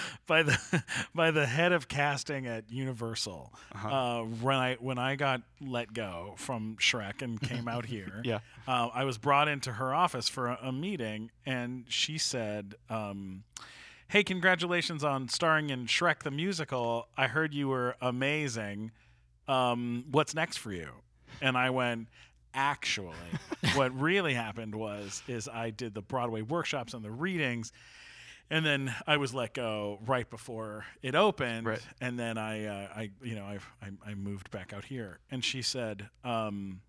by 0.26 0.42
the 0.42 0.82
by 1.14 1.30
the 1.30 1.46
head 1.46 1.72
of 1.72 1.88
casting 1.88 2.46
at 2.46 2.70
Universal 2.70 3.52
Uh-huh. 3.74 3.88
uh, 3.88 4.22
when 4.24 4.56
I 4.56 4.74
when 4.80 4.98
I 4.98 5.16
got 5.16 5.42
let 5.60 5.92
go 5.92 6.34
from 6.36 6.76
Shrek 6.80 7.22
and 7.22 7.40
came 7.50 7.68
out 7.68 7.86
here. 7.86 8.20
Yeah. 8.24 8.40
uh, 8.68 8.88
I 8.92 9.04
was 9.04 9.18
brought 9.18 9.48
into 9.48 9.72
her 9.72 9.94
office 9.94 10.28
for 10.28 10.48
a, 10.48 10.58
a 10.62 10.72
meeting, 10.72 11.30
and 11.46 11.84
she 11.88 12.18
said. 12.18 12.74
Um, 12.90 13.44
Hey, 14.08 14.22
congratulations 14.24 15.04
on 15.04 15.26
starring 15.30 15.70
in 15.70 15.86
Shrek 15.86 16.22
the 16.22 16.30
Musical. 16.30 17.08
I 17.16 17.28
heard 17.28 17.54
you 17.54 17.68
were 17.68 17.96
amazing. 18.02 18.90
Um, 19.48 20.04
what's 20.10 20.34
next 20.34 20.58
for 20.58 20.70
you? 20.70 20.88
And 21.40 21.56
I 21.56 21.70
went, 21.70 22.08
actually, 22.52 23.16
what 23.74 23.98
really 23.98 24.34
happened 24.34 24.74
was 24.74 25.22
is 25.28 25.48
I 25.48 25.70
did 25.70 25.94
the 25.94 26.02
Broadway 26.02 26.42
workshops 26.42 26.92
and 26.92 27.02
the 27.02 27.10
readings, 27.10 27.72
and 28.52 28.66
then 28.66 28.94
I 29.06 29.16
was 29.16 29.32
let 29.32 29.54
go 29.54 29.98
right 30.04 30.28
before 30.28 30.84
it 31.00 31.14
opened. 31.14 31.66
Right. 31.66 31.80
And 32.02 32.18
then 32.18 32.36
I, 32.36 32.66
uh, 32.66 32.88
I, 32.94 33.10
you 33.22 33.34
know, 33.34 33.44
I, 33.44 33.58
I, 33.82 34.10
I 34.10 34.14
moved 34.14 34.50
back 34.50 34.74
out 34.74 34.84
here. 34.84 35.20
And 35.30 35.42
she 35.42 35.62
said, 35.62 36.10
um, 36.22 36.82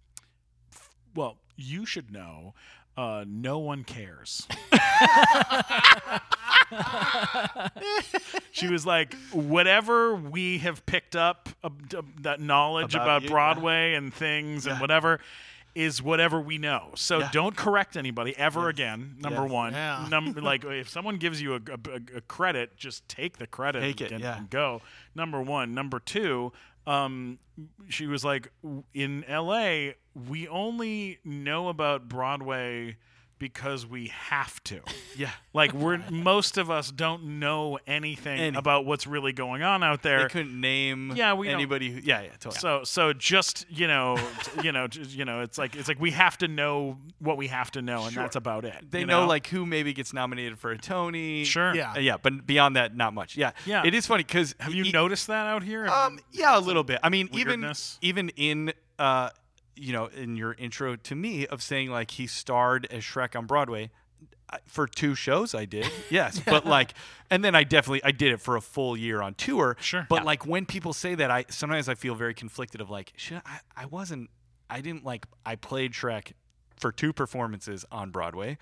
f- 0.73 0.89
"Well, 1.15 1.37
you 1.55 1.85
should 1.85 2.11
know, 2.11 2.53
uh, 2.97 3.23
no 3.25 3.59
one 3.59 3.85
cares." 3.85 4.45
she 8.51 8.67
was 8.67 8.85
like, 8.85 9.15
whatever 9.31 10.15
we 10.15 10.57
have 10.57 10.85
picked 10.85 11.15
up 11.15 11.47
uh, 11.63 11.69
that 12.21 12.41
knowledge 12.41 12.93
About 12.93 13.05
about, 13.05 13.21
you, 13.21 13.29
yeah. 13.29 13.33
Broadway 13.33 13.93
and 13.93 14.13
things 14.13 14.67
and 14.67 14.81
whatever 14.81 15.21
is 15.75 16.01
whatever 16.01 16.39
we 16.39 16.57
know. 16.57 16.91
So 16.95 17.19
Yeah. 17.19 17.29
don't 17.31 17.55
correct 17.55 17.97
anybody 17.97 18.37
ever 18.37 18.69
again. 18.69 19.15
Number 19.19 19.41
Yes. 19.43 19.51
one, 19.51 19.73
Yeah. 19.73 20.07
Number 20.09 20.39
like 20.51 20.63
if 20.63 20.87
someone 20.89 21.17
gives 21.17 21.41
you 21.41 21.55
a, 21.55 21.57
a- 21.57 22.17
a 22.17 22.21
credit, 22.21 22.77
just 22.77 23.07
take 23.07 23.37
the 23.37 23.47
credit 23.47 23.81
Take 23.81 24.01
it, 24.01 24.11
and, 24.11 24.21
yeah. 24.23 24.37
and 24.37 24.49
go. 24.49 24.81
Number 25.15 25.41
one. 25.41 25.73
Number 25.73 25.99
two. 25.99 26.53
Um, 26.85 27.39
she 27.87 28.07
was 28.07 28.25
like, 28.25 28.51
in 28.93 29.23
L.A., 29.23 29.95
we 30.13 30.47
only 30.49 31.19
know 31.23 31.69
about 31.69 32.09
Broadway 32.09 32.97
because 33.43 33.85
we 33.85 34.07
have 34.07 34.63
to. 34.63 34.79
Yeah. 35.17 35.31
Like 35.53 35.73
we're 35.73 35.97
most 36.09 36.57
of 36.57 36.71
us 36.71 36.89
don't 36.91 37.39
know 37.39 37.77
anything 37.85 38.39
Any- 38.39 38.57
about 38.57 38.85
what's 38.85 39.05
really 39.05 39.33
going 39.33 39.63
on 39.63 39.83
out 39.83 40.01
there. 40.01 40.17
They 40.17 40.21
there. 40.21 40.29
couldn't 40.29 40.59
name 40.61 41.11
Yeah, 41.13 41.33
we 41.33 41.49
anybody. 41.49 41.91
Who, 41.91 41.99
yeah, 41.99 42.21
yeah, 42.21 42.29
totally. 42.39 42.55
So 42.59 42.83
so 42.85 43.11
just 43.11 43.65
you 43.69 43.87
know 43.87 44.17
you 44.63 44.71
know 44.71 44.87
t- 44.87 45.01
you 45.03 45.25
know 45.25 45.41
it's 45.41 45.57
like 45.57 45.75
it's 45.75 45.89
like 45.89 45.99
we 45.99 46.11
have 46.11 46.37
to 46.37 46.47
know 46.47 46.97
what 47.19 47.35
we 47.35 47.47
have 47.47 47.69
to 47.71 47.81
know 47.81 48.03
and 48.05 48.13
Sure. 48.13 48.23
that's 48.23 48.37
about 48.37 48.63
it. 48.63 48.89
they 48.89 49.01
you 49.01 49.05
know, 49.05 49.27
like 49.27 49.47
who 49.47 49.65
maybe 49.65 49.91
gets 49.91 50.13
nominated 50.13 50.57
for 50.57 50.71
a 50.71 50.77
Tony. 50.77 51.43
sure 51.43 51.75
Yeah. 51.75 51.91
Uh, 51.95 51.99
yeah, 51.99 52.15
but 52.21 52.45
beyond 52.47 52.77
that, 52.77 52.95
not 52.95 53.13
much. 53.13 53.35
Yeah, 53.35 53.51
Yeah. 53.65 53.83
It 53.85 53.93
is 53.93 54.05
funny 54.07 54.23
because 54.23 54.55
Have 54.61 54.73
you 54.73 54.89
noticed 54.93 55.27
that 55.27 55.45
out 55.47 55.63
here? 55.63 55.85
Um, 55.87 56.19
yeah, 56.31 56.57
a 56.57 56.61
little 56.61 56.83
bit. 56.85 56.99
I 57.03 57.09
mean, 57.09 57.27
even 57.33 57.73
even 58.01 58.29
in 58.29 58.71
uh, 58.97 59.29
you 59.75 59.93
know, 59.93 60.05
in 60.07 60.35
your 60.35 60.53
intro 60.53 60.95
to 60.95 61.15
me 61.15 61.47
of 61.47 61.61
saying 61.63 61.89
like 61.89 62.11
he 62.11 62.27
starred 62.27 62.87
as 62.91 63.03
Shrek 63.03 63.35
on 63.35 63.45
Broadway. 63.45 63.91
For 64.67 64.85
two 64.85 65.15
shows, 65.15 65.55
I 65.55 65.65
did, 65.65 65.89
yes, 66.11 66.39
but 66.45 66.63
like, 66.63 66.93
and 67.31 67.43
then 67.43 67.55
I 67.55 67.63
definitely 67.63 68.03
I 68.03 68.11
did 68.11 68.31
it 68.33 68.39
for 68.39 68.55
a 68.55 68.61
full 68.61 68.95
year 68.95 69.19
on 69.19 69.33
tour. 69.33 69.75
Sure. 69.79 70.05
but 70.07 70.17
Yeah. 70.17 70.23
like 70.25 70.45
when 70.45 70.67
people 70.67 70.93
say 70.93 71.15
that, 71.15 71.31
I 71.31 71.45
sometimes 71.49 71.89
I 71.89 71.95
feel 71.95 72.13
very 72.13 72.35
conflicted 72.35 72.79
of 72.79 72.91
like, 72.91 73.13
should 73.15 73.41
I? 73.47 73.59
I 73.75 73.85
wasn't, 73.87 74.29
I 74.69 74.81
didn't 74.81 75.03
like, 75.03 75.25
I 75.43 75.55
played 75.55 75.93
Shrek 75.93 76.33
for 76.77 76.91
two 76.91 77.13
performances 77.13 77.83
on 77.91 78.11
Broadway, 78.11 78.59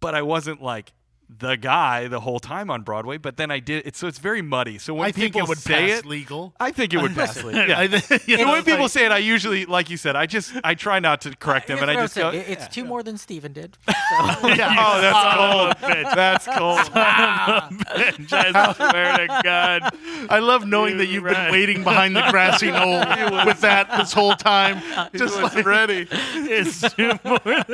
but 0.00 0.14
I 0.14 0.22
wasn't 0.22 0.62
like 0.62 0.92
the 1.28 1.56
guy 1.56 2.06
the 2.08 2.20
whole 2.20 2.38
time 2.38 2.70
on 2.70 2.82
Broadway. 2.82 3.16
But 3.18 3.36
then 3.36 3.50
I 3.50 3.58
did 3.58 3.86
it, 3.86 3.96
so 3.96 4.06
it's 4.06 4.18
very 4.18 4.42
muddy. 4.42 4.78
So 4.78 4.94
when 4.94 5.06
I 5.08 5.12
think 5.12 5.32
people 5.34 5.40
it 5.42 5.48
would 5.48 5.58
say 5.58 5.88
pass 5.90 5.98
it, 6.00 6.06
legal. 6.06 6.54
I 6.60 6.70
think 6.70 6.94
it 6.94 6.98
would 7.02 7.14
pass. 7.16 7.42
legal. 7.42 7.66
Yeah. 7.68 7.78
I 7.80 8.20
you 8.26 8.36
know, 8.38 8.52
when 8.52 8.62
people 8.64 8.82
like- 8.82 8.90
say 8.92 9.04
it, 9.06 9.12
I 9.12 9.18
usually, 9.18 9.66
like 9.66 9.90
you 9.90 9.96
said, 9.96 10.14
I 10.16 10.26
just 10.26 10.52
I 10.62 10.74
try 10.74 10.98
not 11.00 11.20
to 11.22 11.34
correct 11.36 11.66
them, 11.66 11.78
and 11.80 11.90
I 11.90 11.94
what 11.94 12.00
I'm 12.00 12.04
just 12.04 12.14
go. 12.16 12.30
saying. 12.30 12.42
It- 12.44 12.50
It's 12.50 12.68
two 12.68 12.84
more 12.84 13.02
than 13.02 13.18
Steven 13.18 13.52
did. 13.52 13.76
Oh, 14.18 15.00
that's 15.00 15.36
cold. 15.36 15.74
That's 16.14 16.46
cold. 16.46 16.80
I 16.94 18.72
swear 18.76 19.18
to 19.26 19.40
God. 19.42 19.82
I 20.30 20.38
love 20.38 20.66
knowing 20.66 20.98
that 20.98 21.06
You're 21.06 21.14
you've 21.14 21.24
right. 21.24 21.44
been 21.46 21.52
waiting 21.52 21.82
behind 21.84 22.14
the 22.16 22.22
grassy 22.30 22.70
knoll 22.70 23.00
with 23.46 23.60
that 23.60 23.90
this 23.98 24.12
whole 24.12 24.34
time. 24.36 24.80
Just 25.14 25.40
like 25.40 25.64
ready. 25.66 26.06
It's 26.10 26.80
too 26.94 27.18
more 27.24 27.38
than 27.44 27.64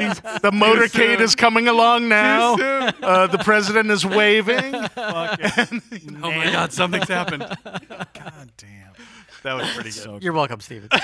the 0.43 0.51
motorcade 0.53 1.21
is 1.21 1.35
coming 1.35 1.69
along 1.69 2.09
now. 2.09 2.55
Uh, 2.55 3.27
the 3.27 3.39
president 3.45 3.91
is 3.91 4.05
waving. 4.05 4.73
fucking. 4.95 5.83
Oh 6.23 6.31
my 6.31 6.51
God, 6.53 6.73
something's 6.73 7.09
happened. 7.09 7.45
God 7.65 8.53
damn. 8.57 8.93
That 9.43 9.55
was 9.55 9.69
pretty 9.75 9.91
good. 9.91 9.95
So 9.99 10.19
You're 10.21 10.33
welcome, 10.33 10.61
Steven. 10.61 10.89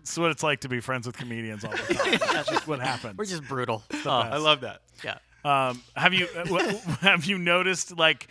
It's 0.00 0.18
what 0.18 0.30
it's 0.30 0.42
like 0.42 0.60
to 0.60 0.68
be 0.68 0.80
friends 0.80 1.06
with 1.06 1.16
comedians 1.16 1.64
all 1.64 1.70
the 1.70 1.94
time. 1.94 2.18
That's 2.34 2.50
just 2.50 2.68
what 2.68 2.78
happens. 2.78 3.16
We're 3.16 3.24
just 3.24 3.48
brutal. 3.48 3.82
Oh, 4.04 4.10
I 4.10 4.36
love 4.36 4.60
that. 4.60 4.82
Yeah. 5.02 5.16
Um, 5.44 5.82
have 5.94 6.14
you 6.14 6.26
uh, 6.34 6.74
have 7.00 7.26
you 7.26 7.36
noticed 7.36 7.98
like 7.98 8.28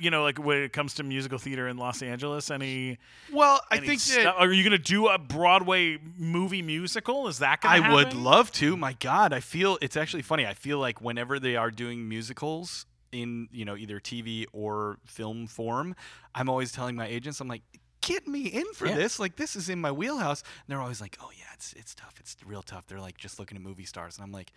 you 0.00 0.10
know 0.10 0.22
like 0.24 0.38
when 0.38 0.58
it 0.64 0.72
comes 0.72 0.94
to 0.94 1.04
musical 1.04 1.38
theater 1.38 1.68
in 1.68 1.76
Los 1.76 2.02
Angeles 2.02 2.50
any? 2.50 2.98
Well, 3.32 3.60
I 3.70 3.76
any 3.76 3.86
think 3.86 4.00
stu- 4.00 4.24
that 4.24 4.34
are 4.34 4.52
you 4.52 4.64
gonna 4.64 4.76
do 4.78 5.06
a 5.06 5.16
Broadway 5.16 5.98
movie 6.18 6.62
musical? 6.62 7.28
Is 7.28 7.38
that 7.38 7.60
gonna 7.60 7.86
I 7.88 7.94
would 7.94 8.14
love 8.14 8.50
to. 8.52 8.76
My 8.76 8.94
God, 8.94 9.32
I 9.32 9.38
feel 9.40 9.78
it's 9.80 9.96
actually 9.96 10.22
funny. 10.22 10.44
I 10.44 10.54
feel 10.54 10.78
like 10.78 11.00
whenever 11.00 11.38
they 11.38 11.54
are 11.54 11.70
doing 11.70 12.08
musicals 12.08 12.86
in 13.12 13.48
you 13.52 13.64
know 13.64 13.76
either 13.76 14.00
TV 14.00 14.46
or 14.52 14.98
film 15.04 15.46
form, 15.46 15.94
I'm 16.34 16.48
always 16.48 16.72
telling 16.72 16.96
my 16.96 17.06
agents, 17.06 17.40
I'm 17.40 17.46
like, 17.46 17.62
get 18.00 18.26
me 18.26 18.46
in 18.46 18.64
for 18.74 18.86
Yeah. 18.88 18.96
this. 18.96 19.20
Like 19.20 19.36
this 19.36 19.54
is 19.54 19.68
in 19.68 19.80
my 19.80 19.92
wheelhouse. 19.92 20.42
And 20.42 20.64
they're 20.66 20.80
always 20.82 21.00
like, 21.00 21.16
oh 21.22 21.30
yeah, 21.38 21.44
it's 21.54 21.72
it's 21.74 21.94
tough. 21.94 22.14
It's 22.18 22.36
real 22.44 22.62
tough. 22.62 22.88
They're 22.88 23.00
like 23.00 23.16
just 23.16 23.38
looking 23.38 23.56
at 23.56 23.62
movie 23.62 23.84
stars, 23.84 24.16
and 24.16 24.24
I'm 24.24 24.32
like. 24.32 24.50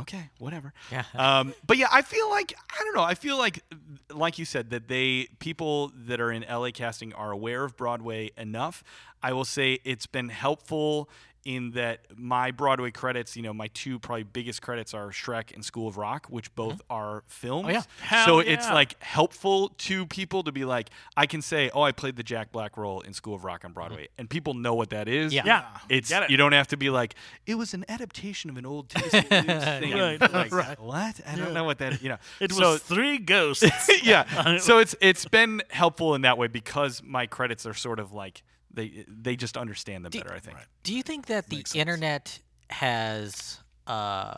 Okay, 0.00 0.30
whatever. 0.38 0.72
Yeah. 0.90 1.04
Um, 1.14 1.54
but 1.66 1.76
yeah, 1.78 1.88
I 1.90 2.02
feel 2.02 2.28
like 2.30 2.54
I 2.70 2.84
don't 2.84 2.94
know. 2.94 3.02
I 3.02 3.14
feel 3.14 3.38
like, 3.38 3.62
like 4.10 4.38
you 4.38 4.44
said, 4.44 4.70
that 4.70 4.88
they 4.88 5.28
people 5.38 5.92
that 6.06 6.20
are 6.20 6.32
in 6.32 6.44
LA 6.48 6.70
casting 6.72 7.12
are 7.12 7.30
aware 7.30 7.64
of 7.64 7.76
Broadway 7.76 8.30
enough. 8.36 8.82
I 9.22 9.32
will 9.32 9.44
say 9.44 9.78
it's 9.84 10.06
been 10.06 10.28
helpful 10.28 11.08
in 11.44 11.72
that 11.72 12.00
my 12.16 12.50
Broadway 12.50 12.90
credits, 12.90 13.36
you 13.36 13.42
know, 13.42 13.52
my 13.52 13.68
two 13.74 13.98
probably 13.98 14.22
biggest 14.22 14.62
credits 14.62 14.94
are 14.94 15.08
Shrek 15.10 15.54
and 15.54 15.64
School 15.64 15.88
of 15.88 15.96
Rock, 15.96 16.26
which 16.28 16.46
mm-hmm. 16.54 16.70
both 16.70 16.82
are 16.88 17.22
films. 17.26 17.66
Oh, 17.68 17.70
yeah. 17.70 17.82
Hell 18.00 18.26
so 18.26 18.38
it's 18.38 18.68
like 18.68 19.00
helpful 19.02 19.70
to 19.78 20.06
people 20.06 20.42
to 20.44 20.52
be 20.52 20.64
like, 20.64 20.90
I 21.16 21.26
can 21.26 21.42
say, 21.42 21.70
oh, 21.74 21.82
I 21.82 21.92
played 21.92 22.16
the 22.16 22.22
Jack 22.22 22.50
Black 22.50 22.76
role 22.76 23.00
in 23.00 23.12
School 23.12 23.34
of 23.34 23.44
Rock 23.44 23.64
on 23.64 23.72
Broadway, 23.72 24.04
mm-hmm. 24.04 24.20
and 24.20 24.30
people 24.30 24.54
know 24.54 24.74
what 24.74 24.90
that 24.90 25.08
is. 25.08 25.34
Yeah. 25.34 25.42
Yeah, 25.44 25.64
It's 25.88 26.08
Get 26.08 26.24
it. 26.24 26.30
you 26.30 26.36
don't 26.36 26.52
have 26.52 26.68
to 26.68 26.76
be 26.76 26.90
like 26.90 27.14
it 27.46 27.56
was 27.56 27.74
an 27.74 27.84
adaptation 27.88 28.48
of 28.48 28.56
an 28.56 28.64
old 28.64 28.88
Tennessee 28.90 29.20
Blues 29.28 29.64
thing. 29.64 29.92
Right, 29.94 30.20
Like, 30.20 30.52
right. 30.52 30.80
What? 30.80 31.20
I 31.26 31.36
don't 31.36 31.52
know 31.52 31.64
what 31.64 31.78
that. 31.78 32.02
You 32.02 32.10
know. 32.10 32.18
It 32.40 32.52
was 32.52 32.82
three 32.82 33.18
ghosts. 33.18 33.64
yeah. 34.02 34.58
So 34.64 34.78
it's 34.78 34.94
it's 35.00 35.26
been 35.26 35.62
helpful 35.70 36.14
in 36.14 36.22
that 36.22 36.38
way 36.38 36.46
because 36.46 37.02
my 37.02 37.26
credits 37.26 37.66
are 37.66 37.74
sort 37.74 37.98
of 37.98 38.12
like 38.12 38.42
they 38.74 39.04
they 39.08 39.36
just 39.36 39.56
understand 39.56 40.04
them 40.04 40.10
better. 40.10 40.32
I 40.34 40.38
think. 40.38 40.56
Do 40.82 40.94
you 40.94 41.02
think 41.02 41.26
that 41.26 41.48
the 41.48 41.64
internet 41.74 42.40
has 42.70 43.60
uh, 43.86 44.34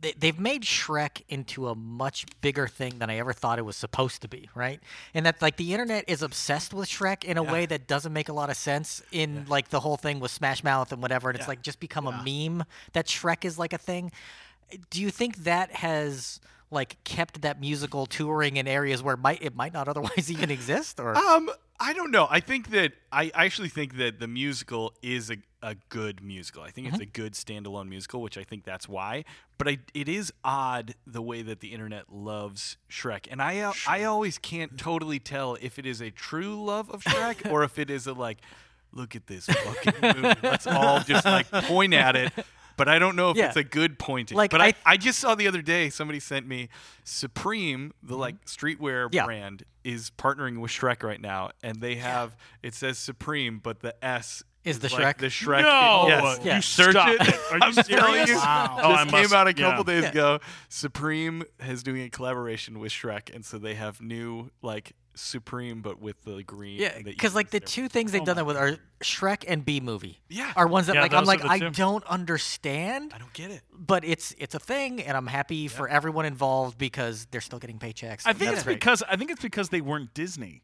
they, 0.00 0.12
they've 0.12 0.38
made 0.38 0.62
Shrek 0.62 1.22
into 1.28 1.68
a 1.68 1.74
much 1.74 2.26
bigger 2.40 2.66
thing 2.68 2.98
than 2.98 3.10
I 3.10 3.16
ever 3.18 3.32
thought 3.32 3.58
it 3.58 3.64
was 3.64 3.76
supposed 3.76 4.22
to 4.22 4.28
be, 4.28 4.48
right? 4.54 4.80
And 5.12 5.26
that 5.26 5.40
like 5.40 5.56
the 5.56 5.72
internet 5.72 6.04
is 6.08 6.22
obsessed 6.22 6.74
with 6.74 6.88
Shrek 6.88 7.24
in 7.24 7.36
a 7.36 7.42
way 7.42 7.66
that 7.66 7.86
doesn't 7.86 8.12
make 8.12 8.28
a 8.28 8.32
lot 8.32 8.50
of 8.50 8.56
sense 8.56 9.02
in 9.12 9.46
like 9.48 9.68
the 9.68 9.80
whole 9.80 9.96
thing 9.96 10.20
with 10.20 10.30
Smash 10.30 10.64
Mouth 10.64 10.92
and 10.92 11.00
whatever. 11.02 11.30
And 11.30 11.38
it's 11.38 11.48
like 11.48 11.62
just 11.62 11.80
become 11.80 12.06
a 12.06 12.12
meme 12.12 12.64
that 12.92 13.06
Shrek 13.06 13.44
is 13.44 13.58
like 13.58 13.72
a 13.72 13.78
thing. 13.78 14.12
Do 14.90 15.00
you 15.00 15.10
think 15.10 15.44
that 15.44 15.72
has 15.72 16.40
like 16.70 17.02
kept 17.04 17.42
that 17.42 17.60
musical 17.60 18.06
touring 18.06 18.56
in 18.56 18.66
areas 18.66 19.02
where 19.02 19.14
it 19.14 19.20
might 19.20 19.42
it 19.42 19.54
might 19.54 19.72
not 19.72 19.88
otherwise 19.88 20.30
even 20.30 20.50
exist? 20.50 20.98
Or 21.00 21.16
Um, 21.16 21.50
I 21.80 21.92
don't 21.92 22.10
know. 22.10 22.26
I 22.30 22.40
think 22.40 22.70
that 22.70 22.92
I 23.10 23.30
actually 23.34 23.68
think 23.68 23.96
that 23.96 24.20
the 24.20 24.28
musical 24.28 24.94
is 25.02 25.30
a, 25.30 25.38
a 25.62 25.74
good 25.88 26.22
musical. 26.22 26.62
I 26.62 26.70
think 26.70 26.86
it's 26.86 26.96
mm-hmm. 26.96 27.02
a 27.02 27.06
good 27.06 27.32
standalone 27.32 27.88
musical, 27.88 28.22
which 28.22 28.38
I 28.38 28.44
think 28.44 28.64
that's 28.64 28.88
why. 28.88 29.24
But 29.58 29.68
I, 29.68 29.78
it 29.92 30.08
is 30.08 30.32
odd 30.44 30.94
the 31.06 31.20
way 31.20 31.42
that 31.42 31.60
the 31.60 31.72
internet 31.72 32.12
loves 32.12 32.76
Shrek, 32.88 33.26
and 33.30 33.42
I 33.42 33.58
al- 33.58 33.74
I 33.88 34.04
always 34.04 34.38
can't 34.38 34.78
totally 34.78 35.18
tell 35.18 35.56
if 35.60 35.78
it 35.78 35.86
is 35.86 36.00
a 36.00 36.10
true 36.10 36.62
love 36.62 36.90
of 36.90 37.02
Shrek 37.02 37.50
or 37.50 37.64
if 37.64 37.78
it 37.78 37.90
is 37.90 38.06
a 38.06 38.12
like, 38.12 38.38
look 38.92 39.16
at 39.16 39.26
this 39.26 39.46
fucking 39.46 40.22
movie. 40.22 40.38
Let's 40.42 40.66
all 40.66 41.00
just 41.00 41.24
like 41.24 41.50
point 41.50 41.94
at 41.94 42.14
it. 42.14 42.32
But 42.76 42.88
I 42.88 42.98
don't 42.98 43.16
know 43.16 43.30
if 43.30 43.36
Yeah. 43.36 43.46
it's 43.48 43.56
a 43.56 43.64
good 43.64 43.98
pointing. 43.98 44.36
Like, 44.36 44.50
but 44.50 44.60
I 44.60 44.66
I, 44.66 44.70
th- 44.72 44.82
I 44.86 44.96
just 44.96 45.18
saw 45.20 45.34
the 45.34 45.46
other 45.48 45.62
day 45.62 45.90
somebody 45.90 46.18
sent 46.20 46.46
me 46.46 46.68
Supreme, 47.04 47.92
the 48.02 48.16
like 48.16 48.44
streetwear 48.46 49.04
Mm-hmm. 49.06 49.14
Yeah. 49.14 49.24
brand, 49.26 49.62
is 49.84 50.10
partnering 50.18 50.58
with 50.60 50.70
Shrek 50.70 51.02
right 51.02 51.20
now, 51.20 51.50
and 51.62 51.80
they 51.80 51.96
have 51.96 52.36
it 52.62 52.74
says 52.74 52.98
Supreme, 52.98 53.58
but 53.58 53.80
the 53.80 53.94
S 54.04 54.42
Is 54.64 54.78
the 54.80 54.88
like 54.88 55.16
Shrek? 55.16 55.18
The 55.20 55.26
Shrek. 55.26 55.62
No, 55.62 56.04
yes. 56.08 56.38
you 56.38 56.44
Yeah. 56.46 56.60
Search 56.60 56.90
stop 56.92 57.08
it. 57.10 57.20
it. 57.20 57.34
Are 57.50 57.56
you 57.56 57.60
I'm 57.62 57.72
telling 57.74 57.84
serious? 57.84 58.28
you. 58.30 58.36
Wow. 58.36 58.74
This 58.76 58.84
Oh, 58.86 58.92
I 58.92 59.04
came 59.04 59.22
must- 59.22 59.34
out 59.34 59.46
a 59.48 59.54
couple 59.54 59.92
yeah. 59.94 60.00
days 60.00 60.10
ago. 60.10 60.40
Supreme 60.68 61.44
is 61.60 61.82
doing 61.82 62.02
a 62.02 62.10
collaboration 62.10 62.78
with 62.78 62.90
Shrek, 62.92 63.32
and 63.34 63.44
so 63.44 63.58
they 63.58 63.74
have 63.74 64.00
new 64.00 64.50
like 64.62 64.92
Supreme, 65.14 65.80
but 65.82 66.00
with 66.00 66.22
the 66.24 66.42
green. 66.42 66.78
Yeah, 66.80 66.98
because 67.04 67.34
like 67.34 67.50
the 67.50 67.62
E's 67.62 67.70
two 67.70 67.88
things 67.88 68.12
they've 68.12 68.22
Oh 68.22 68.24
done 68.24 68.36
that 68.36 68.46
with 68.46 68.56
are 68.56 68.76
Shrek 69.02 69.44
and 69.46 69.64
B 69.64 69.80
movie. 69.80 70.20
Yeah. 70.28 70.52
are 70.56 70.66
ones 70.66 70.86
that 70.88 70.96
Yeah, 70.96 71.02
like 71.02 71.12
I'm 71.14 71.24
like 71.24 71.44
I 71.44 71.58
two. 71.58 71.70
don't 71.70 72.04
understand, 72.06 73.12
I 73.14 73.18
don't 73.18 73.32
get 73.32 73.50
it. 73.50 73.62
but 73.72 74.04
it's 74.04 74.34
it's 74.38 74.54
a 74.54 74.58
thing, 74.58 75.00
and 75.00 75.16
I'm 75.16 75.26
happy 75.26 75.68
for 75.68 75.88
everyone 75.88 76.26
involved 76.26 76.78
because 76.78 77.26
they're 77.30 77.40
still 77.40 77.58
getting 77.58 77.78
paychecks. 77.78 78.22
I 78.26 78.32
think 78.32 78.52
it's 78.52 78.62
great. 78.64 78.74
because 78.80 79.02
I 79.08 79.16
think 79.16 79.30
it's 79.30 79.42
because 79.42 79.68
they 79.68 79.80
weren't 79.80 80.12
Disney. 80.14 80.62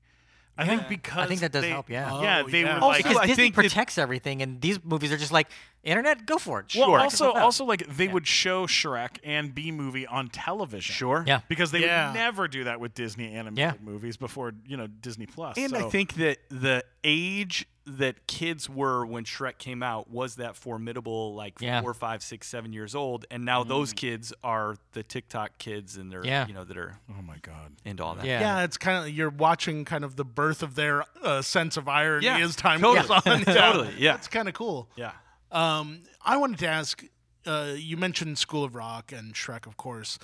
I 0.59 0.67
think 0.67 0.89
because 0.89 1.17
I 1.17 1.27
think 1.27 1.41
that 1.41 1.53
does 1.53 1.63
they- 1.63 1.71
help, 1.71 1.89
yeah. 1.89 2.21
yeah, 2.21 2.43
Oh, 2.45 2.49
they 2.51 2.61
yeah. 2.63 2.75
were 2.75 2.85
Also, 2.85 2.89
like 2.89 2.97
because 3.05 3.17
I 3.17 3.27
Disney 3.27 3.45
think 3.45 3.55
that- 3.55 3.63
protects 3.63 3.97
everything, 3.97 4.43
and 4.43 4.61
these 4.61 4.79
movies 4.85 5.11
are 5.13 5.17
just 5.17 5.33
like 5.33 5.49
internet. 5.83 6.27
Go 6.27 6.39
for 6.39 6.61
it. 6.61 6.75
Well, 6.77 6.89
Sure. 6.89 7.01
also, 7.01 7.33
also 7.33 7.65
like 7.65 7.87
they 7.97 8.09
would 8.09 8.27
show 8.27 8.67
Shrek 8.67 9.19
and 9.25 9.55
B 9.55 9.71
movie 9.73 10.07
on 10.07 10.29
television. 10.29 10.93
Sure. 10.95 11.25
Yeah. 11.27 11.41
Because 11.49 11.71
they 11.71 11.81
Yeah. 11.81 12.09
would 12.09 12.15
never 12.19 12.49
do 12.49 12.65
that 12.65 12.81
with 12.81 12.95
Disney 12.95 13.33
animated 13.33 13.59
Yeah. 13.59 13.73
movies 13.83 14.17
before 14.17 14.53
you 14.67 14.77
know 14.77 14.87
Disney 14.87 15.27
Plus. 15.27 15.57
And 15.59 15.75
I 15.77 15.89
think 15.89 16.15
that 16.15 16.39
the 16.51 16.85
age 17.05 17.67
that 17.87 18.27
kids 18.29 18.69
were 18.69 19.05
when 19.05 19.25
Shrek 19.25 19.59
came 19.59 19.83
out 19.83 20.09
was 20.11 20.37
that 20.37 20.55
formidable, 20.55 21.35
like 21.35 21.55
Yeah. 21.61 21.81
four, 21.81 21.93
five, 21.95 22.23
six, 22.23 22.47
seven 22.47 22.73
years 22.73 22.95
old, 22.95 23.25
and 23.33 23.45
now 23.45 23.65
those 23.65 23.93
kids 23.93 24.33
are 24.45 24.77
the 24.93 25.03
TikTok 25.03 25.59
kids, 25.59 25.97
and 25.97 26.13
they're 26.13 26.25
Yeah. 26.25 26.47
you 26.47 26.53
know 26.55 26.63
that 26.65 26.77
are 26.77 26.99
oh 27.11 27.23
my 27.23 27.39
god. 27.39 27.73
and 27.85 28.01
all 28.01 28.15
that. 28.15 28.25
Yeah. 28.27 28.41
Yeah, 28.41 28.63
it's 28.65 28.77
kind 28.77 29.05
of 29.05 29.11
you're 29.11 29.31
watching 29.31 29.85
kind 29.85 30.05
of 30.05 30.15
the 30.17 30.25
birth 30.27 30.63
of 30.63 30.75
their 30.77 31.05
uh, 31.25 31.43
sense 31.43 31.77
of 31.77 31.89
irony 31.89 32.27
Yeah, 32.27 32.39
as 32.39 32.55
time 32.55 32.81
totally. 32.81 33.09
goes 33.09 33.23
on. 33.27 33.45
Totally, 33.45 33.95
yeah. 33.99 34.15
it's 34.15 34.29
kind 34.29 34.47
of 34.47 34.55
cool. 34.55 34.89
yeah. 34.95 35.13
Um, 35.53 36.03
I 36.25 36.37
wanted 36.37 36.59
to 36.61 36.69
ask. 36.69 37.05
Uh, 37.47 37.73
you 37.77 37.97
mentioned 37.97 38.37
School 38.39 38.65
of 38.65 38.75
Rock 38.75 39.13
and 39.13 39.33
Shrek, 39.35 39.67
of 39.67 39.77
course. 39.77 40.19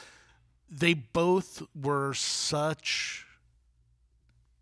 They 0.70 0.92
both 0.94 1.62
were 1.74 2.12
such 2.12 3.24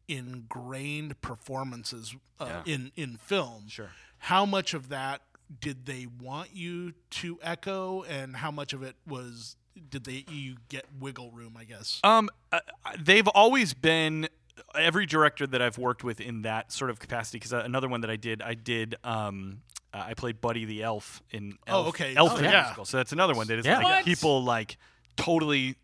ingrained 0.08 1.20
performances 1.20 2.14
uh, 2.38 2.62
Yeah. 2.66 2.74
in 2.74 2.92
in 2.96 3.16
film. 3.16 3.68
Sure. 3.68 3.90
How 4.18 4.46
much 4.46 4.74
of 4.74 4.88
that 4.88 5.22
did 5.60 5.86
they 5.86 6.06
want 6.20 6.50
you 6.54 6.94
to 7.10 7.38
echo, 7.42 8.02
and 8.04 8.36
how 8.36 8.50
much 8.50 8.72
of 8.72 8.82
it 8.82 8.96
was 9.06 9.56
did 9.90 10.04
they 10.04 10.24
you 10.30 10.56
get 10.68 10.84
wiggle 11.00 11.30
room? 11.30 11.56
I 11.58 11.64
guess. 11.64 12.00
Um, 12.04 12.30
uh, 12.52 12.60
they've 12.98 13.28
always 13.28 13.74
been 13.74 14.28
every 14.74 15.06
director 15.06 15.46
that 15.46 15.60
I've 15.60 15.78
worked 15.78 16.04
with 16.04 16.20
in 16.20 16.42
that 16.42 16.70
sort 16.72 16.90
of 16.90 16.98
capacity. 17.00 17.38
Because 17.38 17.52
another 17.52 17.88
one 17.88 18.00
that 18.02 18.10
I 18.10 18.16
did, 18.16 18.40
I 18.42 18.54
did. 18.54 18.94
Um, 19.04 19.62
uh, 19.94 20.02
I 20.08 20.14
played 20.14 20.40
Buddy 20.40 20.64
the 20.64 20.82
Elf 20.82 21.22
in 21.30 21.56
Oh, 21.68 21.72
Elf, 21.84 21.88
okay. 21.88 22.14
Elf 22.16 22.32
Oh, 22.32 22.36
the 22.36 22.42
yeah. 22.44 22.62
musical. 22.62 22.84
So 22.84 22.96
that's 22.96 23.12
another 23.12 23.34
one 23.34 23.46
that 23.46 23.58
is 23.58 23.64
Yeah. 23.66 23.76
like 23.78 23.84
What? 23.84 24.04
people 24.04 24.42
like 24.44 24.76
totally 25.16 25.76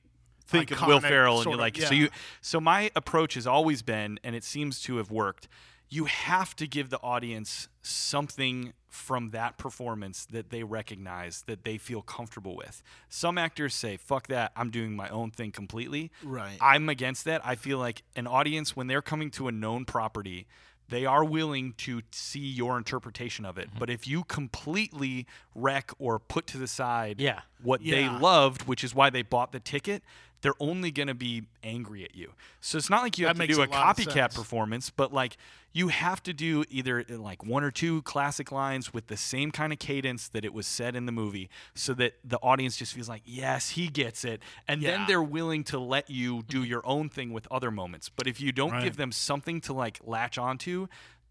think 0.46 0.70
of 0.72 0.82
Will 0.86 1.00
Ferrell 1.00 1.36
and 1.36 1.44
you're 1.44 1.54
of, 1.54 1.60
like 1.60 1.76
so 1.76 1.94
you 1.94 2.08
so 2.40 2.60
my 2.60 2.90
approach 2.96 3.34
has 3.34 3.46
always 3.46 3.82
been 3.82 4.18
and 4.24 4.34
it 4.34 4.42
seems 4.42 4.82
to 4.82 4.96
have 4.96 5.08
worked 5.10 5.46
you 5.88 6.06
have 6.06 6.56
to 6.56 6.66
give 6.66 6.90
the 6.90 6.98
audience 7.02 7.68
something 7.82 8.72
from 8.88 9.30
that 9.30 9.56
performance 9.58 10.24
that 10.26 10.50
they 10.50 10.64
recognize 10.64 11.42
that 11.46 11.62
they 11.64 11.78
feel 11.78 12.02
comfortable 12.02 12.56
with 12.56 12.82
some 13.08 13.38
actors 13.38 13.72
say 13.72 13.96
fuck 13.96 14.26
that 14.26 14.50
i'm 14.56 14.70
doing 14.70 14.96
my 14.96 15.08
own 15.10 15.30
thing 15.30 15.52
completely 15.52 16.10
Right. 16.24 16.56
i'm 16.60 16.88
against 16.88 17.24
that 17.26 17.40
i 17.46 17.54
feel 17.54 17.78
like 17.78 18.02
an 18.16 18.26
audience 18.26 18.74
when 18.74 18.88
they're 18.88 19.02
coming 19.02 19.30
to 19.32 19.46
a 19.46 19.52
known 19.52 19.84
property 19.84 20.48
they 20.90 21.06
are 21.06 21.24
willing 21.24 21.72
to 21.78 22.02
see 22.12 22.40
your 22.40 22.76
interpretation 22.76 23.44
of 23.46 23.56
it 23.58 23.68
Mm-hmm. 23.70 23.78
but 23.78 23.90
if 23.90 24.06
you 24.06 24.24
completely 24.24 25.26
wreck 25.54 25.92
or 25.98 26.18
put 26.18 26.46
to 26.48 26.58
the 26.58 26.68
side 26.68 27.20
Yeah. 27.20 27.40
what 27.62 27.82
they 27.82 28.08
loved, 28.08 28.62
which 28.62 28.84
is 28.84 28.94
why 28.94 29.10
they 29.10 29.22
bought 29.22 29.52
the 29.52 29.60
ticket, 29.60 30.02
they're 30.42 30.54
only 30.60 30.90
going 30.90 31.08
to 31.08 31.14
be 31.14 31.44
angry 31.62 32.04
at 32.04 32.14
you. 32.14 32.32
So 32.60 32.78
it's 32.78 32.90
not 32.90 33.02
like 33.02 33.18
you 33.18 33.26
have 33.26 33.36
That 33.38 33.48
to 33.48 33.54
do 33.54 33.60
a 33.60 33.64
a, 33.64 33.68
copycat 33.68 34.34
performance, 34.34 34.90
but 34.90 35.12
like 35.12 35.36
you 35.72 35.88
have 35.88 36.22
to 36.24 36.32
do 36.32 36.64
either 36.68 37.04
like 37.08 37.44
one 37.44 37.62
or 37.62 37.70
two 37.70 38.02
classic 38.02 38.50
lines 38.50 38.92
with 38.92 39.06
the 39.06 39.16
same 39.16 39.50
kind 39.52 39.72
of 39.72 39.78
cadence 39.78 40.28
that 40.28 40.44
it 40.44 40.52
was 40.52 40.66
said 40.66 40.96
in 40.96 41.06
the 41.06 41.12
movie 41.12 41.48
so 41.74 41.94
that 41.94 42.14
the 42.24 42.38
audience 42.38 42.76
just 42.76 42.92
feels 42.94 43.08
like, 43.08 43.22
yes, 43.24 43.70
he 43.70 43.86
gets 43.88 44.24
it. 44.24 44.42
And 44.66 44.82
then 44.82 45.06
they're 45.06 45.22
willing 45.22 45.62
to 45.64 45.78
let 45.78 46.10
you 46.10 46.42
do 46.48 46.64
your 46.64 46.84
own 46.84 47.08
thing 47.08 47.32
with 47.32 47.46
other 47.50 47.70
moments. 47.70 48.08
But 48.08 48.26
if 48.26 48.40
you 48.40 48.50
don't 48.50 48.72
Right. 48.72 48.82
give 48.82 48.96
them 48.96 49.12
something 49.12 49.60
to 49.62 49.72
like 49.72 50.00
latch 50.02 50.38
onto, 50.38 50.88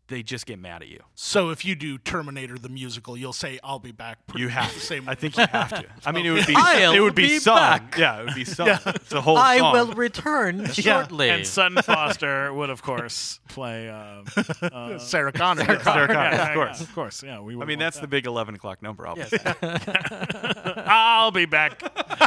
they 0.09 0.23
just 0.23 0.45
get 0.45 0.59
mad 0.59 0.81
at 0.81 0.87
you. 0.89 0.99
So 1.15 1.49
if 1.51 1.63
you 1.63 1.75
do 1.75 1.97
Terminator 1.97 2.57
the 2.57 2.69
musical, 2.69 3.15
you'll 3.15 3.31
say 3.33 3.59
I'll 3.63 3.79
be 3.79 3.91
back. 3.91 4.25
pretty 4.27 4.41
You 4.43 4.49
have 4.49 4.73
the 4.73 4.79
to. 4.79 4.85
same. 4.85 5.07
I 5.07 5.15
think 5.15 5.37
you 5.37 5.45
have 5.47 5.69
to. 5.69 5.85
I 6.05 6.11
mean, 6.11 6.25
it 6.25 6.31
would 6.31 6.47
be 6.47 6.53
I'll 6.57 6.93
it 6.93 6.99
would 6.99 7.15
be, 7.15 7.27
be 7.27 7.39
sung. 7.39 7.55
back. 7.55 7.97
Yeah, 7.97 8.21
it 8.21 8.25
would 8.25 8.35
be 8.35 8.45
sung. 8.45 8.67
It's 8.69 9.13
a 9.13 9.21
whole 9.21 9.37
I 9.37 9.59
song. 9.59 9.73
will 9.73 9.93
return 9.93 10.65
shortly. 10.73 11.29
And 11.29 11.45
Sutton 11.47 11.81
Foster 11.81 12.53
would 12.53 12.69
of 12.69 12.81
course 12.81 13.39
play. 13.47 13.89
Um, 13.89 14.25
uh, 14.61 14.97
Sarah 14.99 15.31
Connor. 15.31 15.65
Sarah 15.65 16.07
Connor, 16.07 16.13
yeah, 16.13 16.47
of 16.49 16.53
course. 16.55 16.79
yeah, 16.79 16.83
of 16.87 16.95
course, 16.95 17.23
yeah. 17.23 17.39
We. 17.39 17.59
I 17.61 17.65
mean, 17.65 17.79
that's 17.79 17.97
that. 17.97 18.01
the 18.01 18.07
big 18.07 18.25
11 18.25 18.55
o'clock 18.55 18.81
number, 18.81 19.07
obviously. 19.07 19.39
I'll 20.41 21.31
be 21.31 21.45
back. 21.45 21.81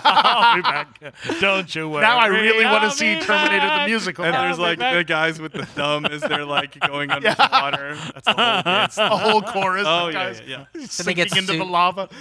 I'll 0.04 0.56
be 0.56 0.62
back. 0.62 1.00
Don't 1.40 1.74
you 1.74 1.88
worry. 1.88 2.02
now 2.02 2.18
I 2.18 2.26
really 2.26 2.64
want 2.64 2.84
I'll 2.84 2.90
to 2.90 2.96
see 2.96 3.14
be 3.16 3.20
Terminator 3.20 3.66
the 3.66 3.86
musical. 3.86 4.24
And 4.24 4.34
I'll 4.36 4.44
there's 4.44 4.58
like 4.58 4.78
back. 4.78 4.94
the 4.94 5.04
guys 5.04 5.40
with 5.40 5.52
the 5.52 5.66
thumb 5.66 6.06
as 6.06 6.20
they're 6.22 6.44
like 6.44 6.78
going 6.80 7.10
under 7.10 7.30
the 7.30 7.48
water. 7.50 7.71
That's 7.72 8.24
the 8.26 8.32
whole 8.34 8.62
dance. 8.62 8.98
a 8.98 9.08
whole 9.16 9.42
chorus 9.42 9.84
Oh, 9.86 10.08
of 10.08 10.12
guys 10.14 10.40
yeah, 10.46 10.64
yeah. 10.74 10.86
sinking 10.88 11.16
get 11.16 11.36
into 11.36 11.52
the 11.52 11.58
sued. 11.58 11.66
lava. 11.68 12.08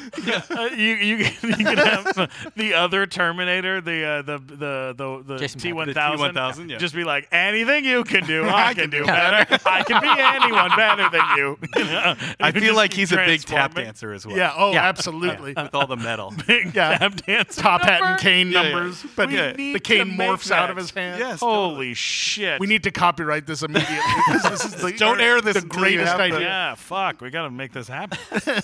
Uh, 0.52 0.66
you 0.76 0.96
you 0.96 1.26
can, 1.26 1.50
you 1.50 1.66
can 1.66 1.78
have 1.78 2.32
the 2.56 2.74
other 2.74 3.06
Terminator, 3.06 3.82
the 3.82 4.04
uh, 4.04 4.22
the 4.22 4.38
the 4.40 4.94
the, 4.98 5.38
the 5.38 5.48
T 5.48 5.74
one 5.74 5.94
thousand, 5.94 6.36
T1000, 6.36 6.70
yeah. 6.70 6.78
just 6.78 6.94
be 6.96 7.04
like 7.04 7.28
anything 7.32 7.86
you 7.86 8.04
can 8.04 8.26
do, 8.26 8.48
I 8.48 8.74
can 8.74 8.90
do 8.90 9.06
better. 9.06 9.58
I 9.66 9.84
can 9.84 10.02
be 10.02 10.08
anyone 10.10 10.72
better 10.76 11.10
than 11.10 11.22
you. 11.38 11.58
You 11.76 11.84
know? 11.86 12.16
I 12.40 12.52
feel 12.52 12.76
like 12.76 12.94
he's 12.94 13.12
a 13.12 13.18
big 13.18 13.42
tap 13.42 13.74
dancer 13.76 14.14
as 14.14 14.26
well. 14.26 14.38
Yeah. 14.38 14.54
Oh, 14.56 14.72
Yeah. 14.74 14.84
absolutely. 14.88 15.54
With 15.54 15.74
all 15.74 15.88
the 15.88 15.98
metal. 15.98 16.34
Big 16.48 16.74
Yeah. 16.76 16.98
tap 16.98 17.16
dance. 17.26 17.56
Top 17.56 17.82
hat 17.82 18.02
and 18.02 18.20
cane 18.20 18.52
Yeah, 18.52 18.64
yeah. 18.64 18.70
numbers, 18.72 19.06
but 19.16 19.30
We 19.30 19.74
the 19.74 19.80
cane 19.80 20.12
morphs 20.18 20.52
out 20.52 20.70
of 20.70 20.78
his 20.78 20.92
hand. 20.92 21.20
Yes. 21.20 21.40
Holy 21.40 21.94
shit! 21.94 22.60
We 22.60 22.68
need 22.68 22.84
to 22.84 22.92
copyright 22.92 23.46
this 23.48 23.64
immediately. 23.64 23.98
this 24.44 24.66
is 24.66 24.76
the, 24.76 24.92
Don't 24.94 25.20
air 25.22 25.41
this 25.42 25.56
The 25.62 25.68
greatest 25.68 26.08
have 26.08 26.18
the- 26.18 26.24
idea. 26.24 26.40
Yeah, 26.42 26.76
fuck. 26.76 27.22
We 27.22 27.30
got 27.30 27.44
to 27.44 27.52
make 27.52 27.74
this 27.74 27.88
happen. 27.88 28.18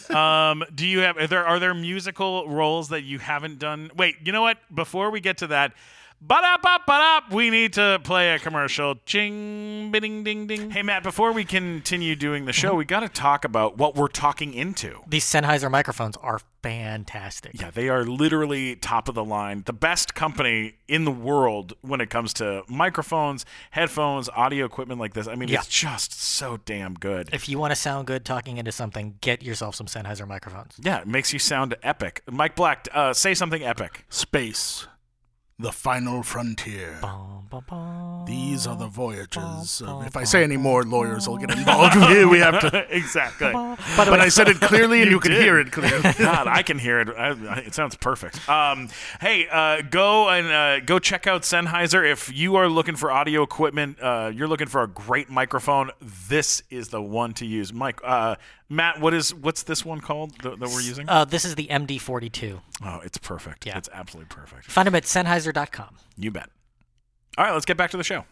um, 0.16 0.64
do 0.74 0.86
you 0.88 1.00
have? 1.00 1.18
Are 1.18 1.28
there 1.28 1.46
are 1.46 1.60
there 1.60 1.74
musical 1.74 2.48
roles 2.50 2.90
that 2.90 3.02
you 3.04 3.20
haven't 3.20 3.60
done? 3.60 3.92
Wait, 3.96 4.16
you 4.24 4.32
know 4.32 4.42
what? 4.42 4.58
Before 4.74 5.10
we 5.12 5.20
get 5.20 5.38
to 5.40 5.48
that, 5.48 5.74
Ba-da-ba-ba-da. 6.20 7.34
We 7.36 7.50
need 7.52 7.74
to 7.74 8.00
play 8.04 8.34
a 8.34 8.40
commercial. 8.40 8.96
Ching, 9.06 9.92
ding, 9.92 10.24
ding, 10.24 10.48
ding. 10.48 10.72
Hey, 10.72 10.82
Matt, 10.82 11.04
before 11.04 11.32
we 11.32 11.46
continue 11.46 12.16
doing 12.16 12.46
the 12.46 12.54
show, 12.54 12.74
we 12.74 12.86
got 12.86 13.02
to 13.02 13.10
talk 13.10 13.46
about 13.46 13.78
what 13.78 13.96
we're 13.96 14.08
talking 14.08 14.54
into. 14.54 15.00
These 15.08 15.26
Sennheiser 15.26 15.70
microphones 15.70 16.18
are 16.18 16.40
fantastic. 16.64 17.52
Yeah, 17.62 17.70
they 17.72 17.88
are 17.88 18.04
literally 18.04 18.76
top 18.76 19.08
of 19.08 19.16
the 19.16 19.24
line. 19.24 19.62
The 19.68 19.74
best 19.74 20.16
company 20.16 20.74
in 20.88 21.06
the 21.06 21.12
world 21.12 21.74
when 21.82 22.02
it 22.02 22.10
comes 22.10 22.34
to 22.36 22.64
microphones, 22.68 23.46
headphones, 23.72 24.28
audio 24.30 24.66
equipment 24.66 25.00
like 25.00 25.14
this. 25.14 25.28
I 25.28 25.36
mean, 25.36 25.50
Yeah. 25.50 25.60
it's 25.60 25.68
just 25.68 26.20
so 26.20 26.58
damn 26.66 26.96
good. 26.96 27.30
If 27.32 27.48
you 27.48 27.60
want 27.60 27.72
to 27.72 27.76
sound 27.76 28.08
good 28.08 28.26
talking 28.26 28.58
into 28.58 28.72
something, 28.72 29.18
get 29.22 29.44
yourself 29.44 29.76
some 29.76 29.88
Sennheiser 29.88 30.28
microphones. 30.28 30.74
Yeah, 30.82 31.00
it 31.02 31.08
makes 31.08 31.32
you 31.32 31.40
sound 31.40 31.76
epic. 31.84 32.24
Mike 32.30 32.56
Black, 32.56 32.88
uh, 32.92 33.14
say 33.14 33.34
something 33.36 33.64
epic. 33.64 34.06
Space, 34.10 34.88
the 35.60 35.72
final 35.72 36.22
frontier. 36.22 37.00
Bum, 37.02 37.48
bum, 37.50 37.64
bum. 37.68 38.26
These 38.28 38.68
are 38.68 38.76
the 38.76 38.86
voyages. 38.86 39.82
of- 39.82 40.06
if 40.06 40.16
I 40.16 40.24
say 40.24 40.44
any 40.44 40.58
more, 40.58 40.84
lawyers 40.84 41.28
will 41.28 41.38
get 41.38 41.50
involved. 41.50 41.96
we 42.30 42.38
have 42.40 42.60
to. 42.60 42.86
exactly. 42.96 43.52
But 43.52 44.20
I 44.20 44.30
said 44.30 44.50
it 44.50 44.60
clearly, 44.62 45.02
and 45.02 45.10
you, 45.10 45.20
can 45.20 45.32
hear 45.32 45.58
it 45.60 45.72
clearly. 45.72 46.14
God, 46.20 46.46
I 46.48 46.62
can 46.62 46.78
hear 46.78 47.00
it. 47.00 47.10
I, 47.10 47.30
I- 47.30 47.58
it 47.66 47.74
sounds 47.74 47.96
perfect. 47.96 48.48
Um, 48.48 48.90
hey, 49.20 49.48
uh, 49.48 49.82
go 49.82 50.30
and 50.30 50.48
uh, 50.48 50.80
go 50.86 51.00
check 51.00 51.26
out 51.26 51.42
Sennheiser. 51.42 52.08
If 52.10 52.32
you 52.32 52.56
are 52.58 52.70
looking 52.70 52.96
for 52.96 53.12
audio 53.12 53.42
equipment, 53.42 53.98
uh, 54.00 54.32
you're 54.32 54.48
looking 54.48 54.68
for 54.68 54.84
a 54.84 54.88
great 54.88 55.28
microphone. 55.30 55.90
This 56.30 56.62
is 56.70 56.90
the 56.90 57.02
one 57.02 57.34
to 57.36 57.48
use. 57.48 57.74
Mike, 57.74 58.00
uh, 58.04 58.36
Matt, 58.70 59.00
what 59.00 59.14
is 59.14 59.34
what's 59.34 59.64
this 59.64 59.86
one 59.86 60.02
called 60.02 60.38
that, 60.42 60.60
that 60.60 60.70
we're 60.70 60.82
using? 60.82 61.08
Uh, 61.08 61.24
this 61.26 61.46
is 61.46 61.56
the 61.56 61.68
MD42. 61.68 62.60
oh, 62.84 63.00
it's 63.04 63.18
perfect. 63.18 63.66
yeah. 63.66 63.78
It's 63.78 63.90
absolutely 63.94 64.34
perfect. 64.34 64.66
Find 64.66 64.88
them 64.88 64.96
at 64.96 65.04
Sennheiser.com. 65.04 65.96
You 66.18 66.32
bet. 66.32 66.50
All 67.38 67.46
right, 67.46 67.54
let's 67.54 67.66
get 67.66 67.78
back 67.78 67.92
to 67.92 67.98
the 67.98 68.04
show. 68.04 68.26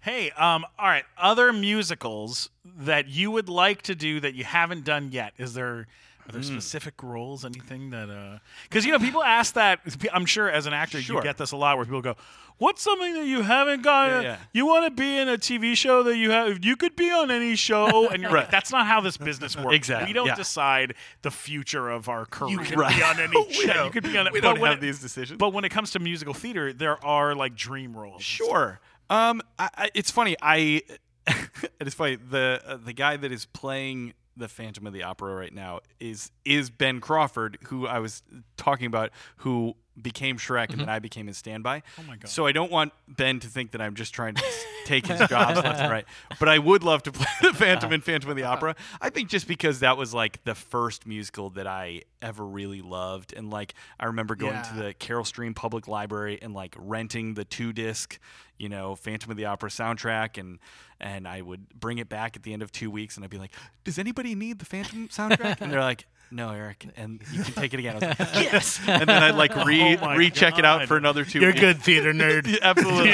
Hey, 0.00 0.30
um, 0.32 0.64
all 0.78 0.88
right. 0.88 1.04
Other 1.16 1.52
musicals 1.52 2.50
that 2.64 3.06
you 3.08 3.30
would 3.30 3.48
like 3.48 3.82
to 3.82 3.94
do 3.94 4.18
that 4.20 4.34
you 4.34 4.42
haven't 4.42 4.84
done 4.84 5.10
yet? 5.12 5.32
Is 5.38 5.54
there 5.54 5.86
are 6.28 6.32
there 6.32 6.42
specific 6.42 7.02
roles? 7.02 7.44
Anything 7.44 7.90
that? 7.90 8.40
Because 8.68 8.84
you 8.86 8.92
know, 8.92 8.98
people 8.98 9.22
ask 9.22 9.54
that. 9.54 9.80
I'm 10.12 10.26
sure 10.26 10.48
as 10.50 10.66
an 10.66 10.72
actor, 10.72 11.00
Sure. 11.00 11.16
you 11.16 11.22
get 11.22 11.36
this 11.38 11.52
a 11.52 11.56
lot, 11.56 11.76
where 11.76 11.84
people 11.84 12.00
go, 12.02 12.16
"What's 12.58 12.80
something 12.82 13.14
that 13.14 13.26
you 13.26 13.42
haven't 13.42 13.82
got? 13.82 14.06
Yeah, 14.10 14.20
yeah. 14.22 14.36
You 14.52 14.66
want 14.66 14.84
to 14.86 14.90
be 14.90 15.16
in 15.18 15.28
a 15.28 15.36
TV 15.36 15.74
show 15.76 16.02
that 16.04 16.16
you 16.16 16.30
have? 16.30 16.64
You 16.64 16.76
could 16.76 16.94
be 16.96 17.10
on 17.10 17.30
any 17.30 17.56
show." 17.56 18.08
And 18.08 18.22
you're 18.22 18.30
like, 18.30 18.50
"That's 18.50 18.70
not 18.70 18.86
how 18.86 19.00
this 19.00 19.16
business 19.16 19.56
works. 19.56 19.74
Exactly, 19.74 20.10
We 20.10 20.12
don't 20.12 20.26
yeah. 20.28 20.34
decide 20.36 20.94
the 21.22 21.30
future 21.30 21.90
of 21.90 22.08
our 22.08 22.24
career. 22.26 22.52
You 22.52 22.58
can 22.60 22.78
be 22.78 23.02
on 23.02 23.18
any 23.18 23.52
show. 23.52 23.84
you 23.86 23.90
could 23.90 24.04
be 24.04 24.16
on. 24.16 24.28
We 24.32 24.40
don't 24.40 24.58
have 24.60 24.78
it- 24.78 24.80
these 24.80 25.00
decisions. 25.00 25.38
But 25.38 25.52
when 25.52 25.64
it 25.64 25.70
comes 25.70 25.90
to 25.92 25.98
musical 25.98 26.34
theater, 26.34 26.72
there 26.72 27.04
are 27.04 27.34
like 27.34 27.56
dream 27.56 27.96
roles. 27.96 28.22
Sure. 28.22 28.80
Um, 29.10 29.42
I, 29.58 29.68
I, 29.76 29.90
it's 29.94 30.10
funny. 30.10 30.36
I 30.40 30.82
it 31.26 31.86
is 31.86 31.94
funny. 31.94 32.16
The 32.16 32.62
uh, 32.66 32.76
the 32.76 32.92
guy 32.92 33.16
that 33.16 33.30
is 33.32 33.44
playing 33.46 34.14
the 34.36 34.48
Phantom 34.48 34.86
of 34.86 34.92
the 34.92 35.02
Opera 35.02 35.34
right 35.34 35.52
now 35.52 35.80
is 36.00 36.30
is 36.44 36.70
Ben 36.70 37.00
Crawford, 37.00 37.58
who 37.64 37.86
I 37.86 37.98
was 37.98 38.22
talking 38.56 38.86
about, 38.86 39.10
who 39.38 39.74
became 40.00 40.38
Shrek 40.38 40.64
and 40.64 40.70
mm-hmm. 40.70 40.80
then 40.80 40.88
I 40.88 40.98
became 40.98 41.26
his 41.26 41.36
standby. 41.36 41.82
Oh 41.98 42.02
my 42.04 42.16
God. 42.16 42.28
So 42.28 42.46
I 42.46 42.52
don't 42.52 42.72
want 42.72 42.92
Ben 43.08 43.40
to 43.40 43.48
think 43.48 43.72
that 43.72 43.82
I'm 43.82 43.94
just 43.94 44.14
trying 44.14 44.34
to 44.34 44.44
take 44.86 45.06
his 45.06 45.18
jobs 45.28 45.56
left 45.56 45.80
and 45.80 45.92
right. 45.92 46.06
But 46.38 46.48
I 46.48 46.58
would 46.58 46.82
love 46.82 47.02
to 47.04 47.12
play 47.12 47.26
the 47.42 47.52
Phantom 47.52 47.92
in 47.92 48.00
Phantom 48.00 48.30
of 48.30 48.36
the 48.36 48.44
Opera. 48.44 48.74
I 49.00 49.10
think 49.10 49.28
just 49.28 49.46
because 49.46 49.80
that 49.80 49.96
was 49.96 50.14
like 50.14 50.42
the 50.44 50.54
first 50.54 51.06
musical 51.06 51.50
that 51.50 51.66
I 51.66 52.02
ever 52.22 52.44
really 52.46 52.80
loved, 52.80 53.34
and 53.34 53.50
like 53.50 53.74
I 54.00 54.06
remember 54.06 54.34
going 54.34 54.60
to 54.62 54.74
the 54.74 54.94
Carol 54.94 55.24
Stream 55.24 55.52
Public 55.54 55.88
Library 55.88 56.38
and 56.40 56.54
like 56.54 56.74
renting 56.78 57.34
the 57.34 57.44
two 57.44 57.72
disc, 57.72 58.18
you 58.58 58.68
know, 58.68 58.94
Phantom 58.94 59.30
of 59.30 59.36
the 59.36 59.46
Opera 59.46 59.68
soundtrack 59.70 60.38
and 60.38 60.58
and 61.00 61.26
I 61.26 61.42
would 61.42 61.68
bring 61.70 61.98
it 61.98 62.08
back 62.08 62.36
at 62.36 62.44
the 62.44 62.52
end 62.52 62.62
of 62.62 62.70
two 62.70 62.88
weeks 62.90 63.16
and 63.16 63.24
I'd 63.24 63.30
be 63.30 63.38
like, 63.38 63.50
Does 63.84 63.98
anybody 63.98 64.34
need 64.36 64.58
the 64.60 64.64
Phantom 64.64 65.08
soundtrack? 65.12 65.60
and 65.60 65.72
they're 65.72 65.80
like, 65.80 66.06
No, 66.30 66.50
Eric, 66.52 66.86
and 66.96 67.20
you 67.32 67.42
can 67.42 67.54
take 67.54 67.74
it 67.74 67.80
again. 67.80 67.96
I 68.00 68.08
was 68.08 68.18
like, 68.20 68.34
Yes 68.34 68.80
And 68.86 69.08
then 69.08 69.22
I'd 69.22 69.34
like 69.34 69.50
oh 69.56 69.64
re 69.64 69.96
Oh 69.96 70.00
my 70.00 70.14
recheck 70.14 70.60
it 70.60 70.64
out 70.64 70.86
for 70.86 70.96
another 70.96 71.24
two 71.24 71.40
You're 71.40 71.48
weeks. 71.50 71.60
good, 71.60 71.82
theater 71.82 72.12
nerd. 72.12 72.56
Absolutely. 72.62 73.10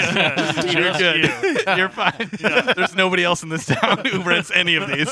You're 0.71 0.93
good. 0.93 1.79
You're 1.79 1.89
fine. 1.89 2.29
There's 2.77 2.95
nobody 2.95 3.25
else 3.25 3.43
in 3.43 3.49
this 3.49 3.65
town 3.65 4.05
who 4.05 4.23
rents 4.23 4.51
any 4.55 4.77
of 4.77 4.87
these. 4.87 5.11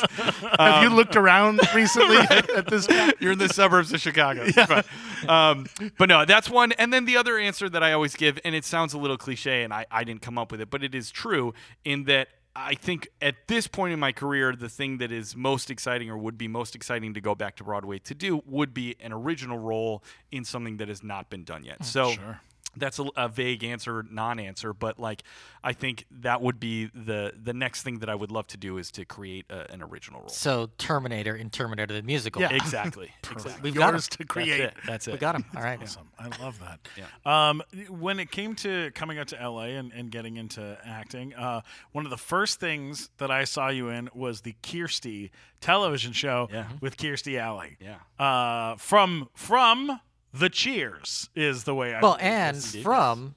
Have 0.59 0.83
you 0.83 0.91
um, 0.91 0.97
looked 0.97 1.17
around 1.17 1.61
recently 1.75 2.19
at, 2.19 2.51
at 2.51 2.67
this? 2.67 2.87
You're 3.21 3.33
in 3.33 3.39
the 3.39 3.49
suburbs 3.49 3.86
of 3.93 4.01
Chicago. 4.01 4.45
You're 4.57 4.67
fine. 4.67 4.85
Um, 5.29 5.67
but 5.99 6.09
no, 6.09 6.25
that's 6.25 6.49
one. 6.51 6.73
And 6.73 6.93
then 6.93 7.05
the 7.05 7.17
other 7.17 7.39
answer 7.39 7.69
that 7.69 7.83
I 7.83 7.93
always 7.93 8.15
give, 8.17 8.39
and 8.45 8.55
it 8.55 8.65
sounds 8.65 8.93
a 8.95 8.99
little 8.99 9.17
cliche, 9.17 9.63
and 9.63 9.73
I, 9.73 9.87
I 9.91 10.05
didn't 10.05 10.23
come 10.23 10.39
up 10.39 10.51
with 10.53 10.61
it, 10.61 10.71
but 10.71 10.83
it 10.83 10.95
is 10.95 11.11
true 11.11 11.55
in 11.85 12.05
that 12.05 12.29
I 12.55 12.75
think 12.75 13.09
at 13.21 13.35
this 13.49 13.67
point 13.67 13.93
in 13.93 14.01
my 14.01 14.13
career, 14.13 14.57
the 14.57 14.69
thing 14.71 14.99
that 14.99 15.13
is 15.13 15.37
most 15.37 15.71
exciting 15.71 16.09
or 16.09 16.17
would 16.17 16.39
be 16.39 16.49
most 16.49 16.75
exciting 16.75 17.13
to 17.15 17.21
go 17.21 17.35
back 17.35 17.57
to 17.57 17.65
Broadway 17.65 17.99
to 18.01 18.15
do 18.15 18.43
would 18.47 18.73
be 18.73 18.97
an 19.01 19.13
original 19.13 19.59
role 19.59 20.03
in 20.33 20.45
something 20.45 20.79
that 20.79 20.89
has 20.89 21.03
not 21.03 21.29
been 21.29 21.45
done 21.45 21.65
yet. 21.65 21.85
So 21.85 22.13
Sure. 22.13 22.41
That's 22.77 22.99
a, 22.99 23.07
a 23.17 23.29
vague 23.29 23.65
answer, 23.65 24.05
non-answer, 24.11 24.73
but 24.75 24.99
like 24.99 25.23
I 25.65 25.73
think 25.73 26.05
that 26.11 26.41
would 26.43 26.61
be 26.61 26.87
the 26.95 27.33
the 27.43 27.53
next 27.53 27.83
thing 27.83 27.99
that 28.01 28.09
I 28.09 28.15
would 28.15 28.31
love 28.31 28.47
to 28.49 28.57
do 28.57 28.79
is 28.79 28.91
to 28.93 29.05
create 29.05 29.47
a, 29.51 29.71
an 29.73 29.83
original 29.83 30.21
role. 30.21 30.29
So 30.29 30.71
Terminator 30.79 31.35
in 31.35 31.51
Terminator 31.51 31.95
the 31.95 32.03
musical. 32.03 32.43
Yeah, 32.43 32.49
exactly. 32.53 33.11
exactly. 33.31 33.55
We've 33.63 33.75
got 33.75 33.93
Yours 33.93 34.09
to 34.09 34.19
That's 34.19 34.29
create. 34.29 34.61
it. 34.61 34.75
That's 34.87 35.09
it. 35.09 35.13
We 35.13 35.19
got 35.19 35.35
him. 35.35 35.45
All 35.57 35.63
right. 35.63 35.81
Awesome. 35.83 36.09
I 36.19 36.29
love 36.43 36.61
that. 36.61 36.81
Yeah. 36.97 37.49
Um, 37.49 37.63
when 37.89 38.21
it 38.21 38.31
came 38.31 38.55
to 38.57 38.91
coming 38.95 39.19
out 39.19 39.29
to 39.29 39.37
LA 39.49 39.65
and, 39.79 39.93
and 39.93 40.11
getting 40.11 40.37
into 40.37 40.79
acting, 40.85 41.35
uh, 41.35 41.63
one 41.93 42.05
of 42.05 42.11
the 42.11 42.17
first 42.17 42.61
things 42.61 43.11
that 43.19 43.31
I 43.31 43.45
saw 43.45 43.69
you 43.69 43.89
in 43.89 44.09
was 44.15 44.43
the 44.43 44.55
Kirstie 44.63 45.31
television 45.61 46.13
show 46.13 46.49
Yeah. 46.53 46.67
with 46.81 46.97
Kirstie 46.97 47.39
Alley. 47.41 47.77
Yeah. 47.81 47.97
Uh, 48.25 48.77
from 48.77 49.29
from 49.35 50.01
the 50.39 50.49
Cheers 50.51 51.29
is 51.35 51.65
the 51.65 51.75
way 51.75 51.95
I 51.95 52.01
Well, 52.01 52.17
and 52.21 52.57
this. 52.57 52.77
from 52.77 53.35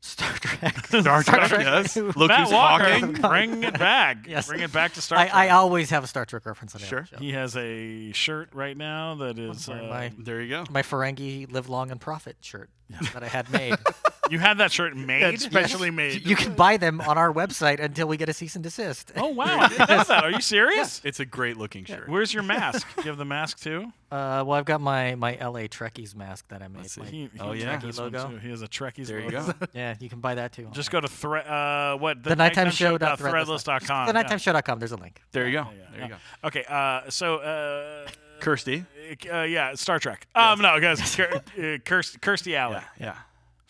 Star 0.00 0.32
Trek. 0.34 0.86
Star 0.86 1.22
Trek, 1.22 1.48
Trek. 1.48 1.60
yes. 1.62 1.96
Look 1.96 2.16
Matt 2.28 2.40
who's 2.44 2.52
Walker, 2.52 2.84
talking. 2.84 3.12
bring 3.20 3.62
it 3.64 3.78
back. 3.78 4.26
Yes. 4.28 4.46
Bring 4.48 4.60
it 4.60 4.72
back 4.72 4.92
to 4.94 5.00
Star 5.02 5.18
I, 5.18 5.22
Trek. 5.24 5.34
I 5.34 5.48
always 5.50 5.90
have 5.90 6.04
a 6.04 6.06
Star 6.06 6.24
Trek 6.24 6.46
reference 6.46 6.74
on 6.74 6.80
the 6.80 6.86
Sure. 6.86 7.06
show. 7.06 7.16
he 7.18 7.32
has 7.32 7.56
a 7.56 8.12
shirt 8.12 8.50
right 8.54 8.76
now 8.76 9.16
that 9.16 9.38
is. 9.38 9.66
wearing 9.68 9.86
Uh, 9.86 9.88
my- 9.90 10.12
There 10.18 10.40
you 10.40 10.48
go. 10.48 10.64
My 10.70 10.82
Ferengi 10.82 11.50
Live 11.50 11.68
Long 11.68 11.90
and 11.90 12.00
Profit 12.00 12.36
shirt 12.40 12.70
that 13.12 13.22
I 13.22 13.28
had 13.28 13.50
made. 13.50 13.74
you 14.30 14.38
had 14.38 14.58
that 14.58 14.72
shirt 14.72 14.96
made. 14.96 15.22
It's 15.34 15.44
specially 15.44 15.90
made. 15.90 16.26
you 16.26 16.36
can 16.36 16.54
buy 16.54 16.76
them 16.76 17.00
on 17.00 17.18
our 17.18 17.32
website 17.32 17.80
until 17.80 18.06
we 18.08 18.16
get 18.16 18.28
a 18.28 18.32
cease 18.32 18.54
and 18.54 18.62
desist. 18.64 19.12
oh 19.16 19.28
wow! 19.28 19.44
I 19.60 19.68
didn't 19.68 19.88
know 19.88 20.04
that. 20.04 20.24
Are 20.24 20.30
you 20.30 20.40
serious? 20.40 21.00
It's 21.04 21.20
a 21.20 21.24
great 21.24 21.56
looking 21.56 21.84
shirt. 21.84 22.08
Where's 22.08 22.32
your 22.32 22.42
mask? 22.54 22.86
Do 22.96 23.02
you 23.02 23.08
have 23.08 23.18
the 23.18 23.24
mask 23.24 23.60
too? 23.60 23.92
Uh, 24.10 24.44
well, 24.46 24.52
I've 24.52 24.64
got 24.64 24.80
my, 24.80 25.16
my 25.16 25.32
LA 25.32 25.62
Trekkies 25.66 26.14
mask 26.14 26.46
that 26.48 26.62
I 26.62 26.68
made. 26.68 26.88
see. 26.88 27.00
my- 27.00 27.06
He, 27.08 27.22
he 27.32 27.40
Oh, 27.40 27.52
has 27.52 27.60
yeah. 27.60 27.76
this 27.78 27.98
one, 27.98 28.12
logo. 28.12 28.28
too. 28.30 28.36
He 28.38 28.50
has 28.50 28.62
a 28.62 28.68
Trekkies. 28.68 29.06
There 29.08 29.18
you 29.18 29.30
logo. 29.30 29.52
go. 29.52 29.66
yeah, 29.74 29.96
you 29.98 30.08
can 30.08 30.20
buy 30.20 30.36
that 30.36 30.52
too. 30.52 30.68
Just 30.72 30.92
go 30.92 31.00
to 31.00 31.08
thre- 31.08 31.38
uh, 31.38 31.96
what 31.96 32.22
the 32.22 32.36
nighttime 32.36 32.70
show. 32.70 32.96
threadless.com. 32.98 34.06
The 34.06 34.12
nighttime 34.12 34.38
show.com. 34.38 34.78
There's 34.78 34.92
a 34.92 34.96
link. 34.96 35.20
There 35.32 35.46
you 35.46 35.52
go. 35.52 35.66
Yeah, 35.76 35.84
There 35.92 36.02
you 36.02 36.08
go. 36.10 36.16
Okay, 36.44 36.64
uh, 36.68 37.10
so 37.10 37.36
uh, 37.38 38.06
Kirstie. 38.40 38.86
uh, 39.32 39.42
yeah, 39.42 39.74
Star 39.74 39.98
Trek. 39.98 40.26
Um, 40.34 40.60
no, 40.60 40.78
guys, 40.80 41.00
Kir- 41.16 41.30
uh, 41.34 41.38
Kirstie, 41.84 42.18
Kirstie 42.20 42.54
Alley. 42.56 42.74
Yeah. 42.76 42.84
Yeah. 43.06 43.16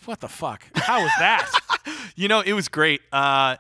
What 0.05 0.21
the 0.21 0.29
fuck? 0.29 0.65
How 0.75 1.03
was 1.03 1.13
that? 1.19 1.51
You 2.19 2.29
know, 2.29 2.41
it 2.41 2.55
was 2.55 2.69
great. 2.69 3.03
Uh, 3.13 3.57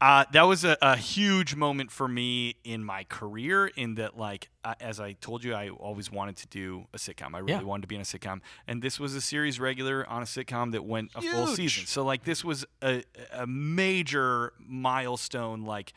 uh, 0.00 0.24
that 0.32 0.42
was 0.44 0.64
a, 0.64 0.74
a 0.80 0.96
huge 0.96 1.54
moment 1.54 1.90
for 1.90 2.08
me 2.08 2.56
in 2.64 2.82
my 2.82 3.04
career. 3.04 3.66
In 3.66 3.96
that, 3.96 4.16
like, 4.16 4.48
uh, 4.64 4.74
as 4.80 4.98
I 4.98 5.12
told 5.12 5.44
you, 5.44 5.52
I 5.52 5.68
always 5.68 6.10
wanted 6.10 6.36
to 6.38 6.46
do 6.46 6.86
a 6.94 6.96
sitcom. 6.96 7.34
I 7.34 7.40
really 7.40 7.52
Yeah. 7.52 7.62
wanted 7.62 7.82
to 7.82 7.88
be 7.88 7.96
in 7.96 8.00
a 8.00 8.04
sitcom, 8.04 8.40
and 8.66 8.80
this 8.80 8.98
was 8.98 9.14
a 9.14 9.20
series 9.20 9.60
regular 9.60 10.08
on 10.08 10.22
a 10.22 10.24
sitcom 10.24 10.72
that 10.72 10.84
went 10.86 11.10
a 11.14 11.20
full 11.20 11.46
season. 11.48 11.84
So, 11.86 12.02
like, 12.02 12.24
this 12.24 12.42
was 12.42 12.64
a, 12.82 13.02
a 13.34 13.46
major 13.46 14.54
milestone. 14.66 15.62
Like, 15.64 15.92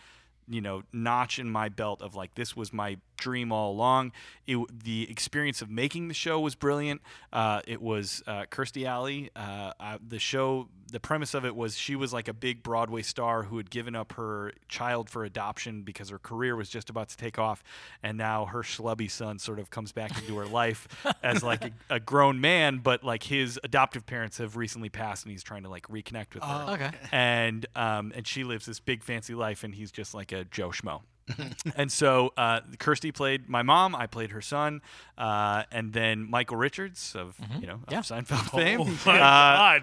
you 0.50 0.60
know, 0.60 0.84
notch 0.92 1.40
in 1.40 1.50
my 1.50 1.70
belt 1.70 2.02
of 2.02 2.16
like 2.16 2.36
this 2.36 2.54
was 2.56 2.74
my 2.74 2.98
dream 3.24 3.52
all 3.52 3.72
along. 3.72 4.12
It, 4.46 4.58
the 4.84 5.10
experience 5.10 5.62
of 5.62 5.70
making 5.70 6.10
the 6.10 6.14
show 6.14 6.40
was 6.40 6.56
brilliant. 6.56 7.02
Uh, 7.32 7.62
it 7.66 7.82
was 7.82 8.22
uh, 8.28 8.44
Kirstie 8.52 8.86
Alley. 8.86 9.30
Uh, 9.36 9.72
uh, 9.80 9.98
the 10.06 10.20
show, 10.20 10.68
the 10.92 11.00
premise 11.00 11.34
of 11.34 11.46
it 11.46 11.56
was 11.56 11.78
she 11.78 11.96
was 11.96 12.12
like 12.12 12.28
a 12.28 12.34
big 12.34 12.62
Broadway 12.62 13.02
star 13.02 13.44
who 13.44 13.56
had 13.58 13.70
given 13.70 13.96
up 13.96 14.14
her 14.14 14.52
child 14.68 15.10
for 15.10 15.24
adoption 15.24 15.84
because 15.84 16.10
her 16.10 16.20
career 16.20 16.58
was 16.58 16.68
just 16.70 16.90
about 16.90 17.08
to 17.10 17.18
take 17.18 17.40
off, 17.40 17.64
and 18.04 18.18
now 18.18 18.46
her 18.46 18.62
schlubby 18.64 19.10
son 19.10 19.40
sort 19.40 19.60
of 19.60 19.70
comes 19.70 19.94
back 19.94 20.18
into 20.20 20.36
her 20.38 20.46
life 20.46 20.88
as 21.24 21.42
like 21.42 21.64
a, 21.64 21.72
a 21.96 22.00
grown 22.02 22.42
man, 22.42 22.80
but 22.80 23.02
like 23.04 23.24
his 23.24 23.58
adoptive 23.64 24.06
parents 24.06 24.38
have 24.40 24.58
recently 24.58 24.90
passed, 24.90 25.24
and 25.24 25.32
he's 25.32 25.44
trying 25.44 25.64
to 25.64 25.70
like 25.70 25.88
reconnect 25.88 26.34
with 26.34 26.44
her 26.44 26.66
Okay. 26.74 26.92
and 27.14 27.66
um, 27.76 28.12
and 28.14 28.28
she 28.28 28.44
lives 28.44 28.66
this 28.66 28.82
big 28.82 29.04
fancy 29.04 29.34
life, 29.36 29.64
and 29.64 29.74
he's 29.76 29.92
just 29.92 30.14
like 30.14 30.34
a 30.34 30.44
Joe 30.44 30.70
schmo. 30.70 31.02
and 31.76 31.92
so 31.92 32.34
uh, 32.38 32.62
Kirstie 32.78 33.14
played 33.14 33.48
my 33.50 33.62
mom. 33.64 33.96
I 33.96 34.08
played 34.08 34.32
her 34.32 34.42
son, 34.42 34.82
uh, 35.18 35.64
and 35.72 35.94
then 35.94 36.30
Michael 36.30 36.58
Richards 36.58 37.16
of 37.16 37.38
you 37.60 37.68
know 37.68 37.80
Yeah. 37.90 38.00
of 38.00 38.06
Seinfeld 38.06 38.50
fame 38.52 38.98
my 39.06 39.20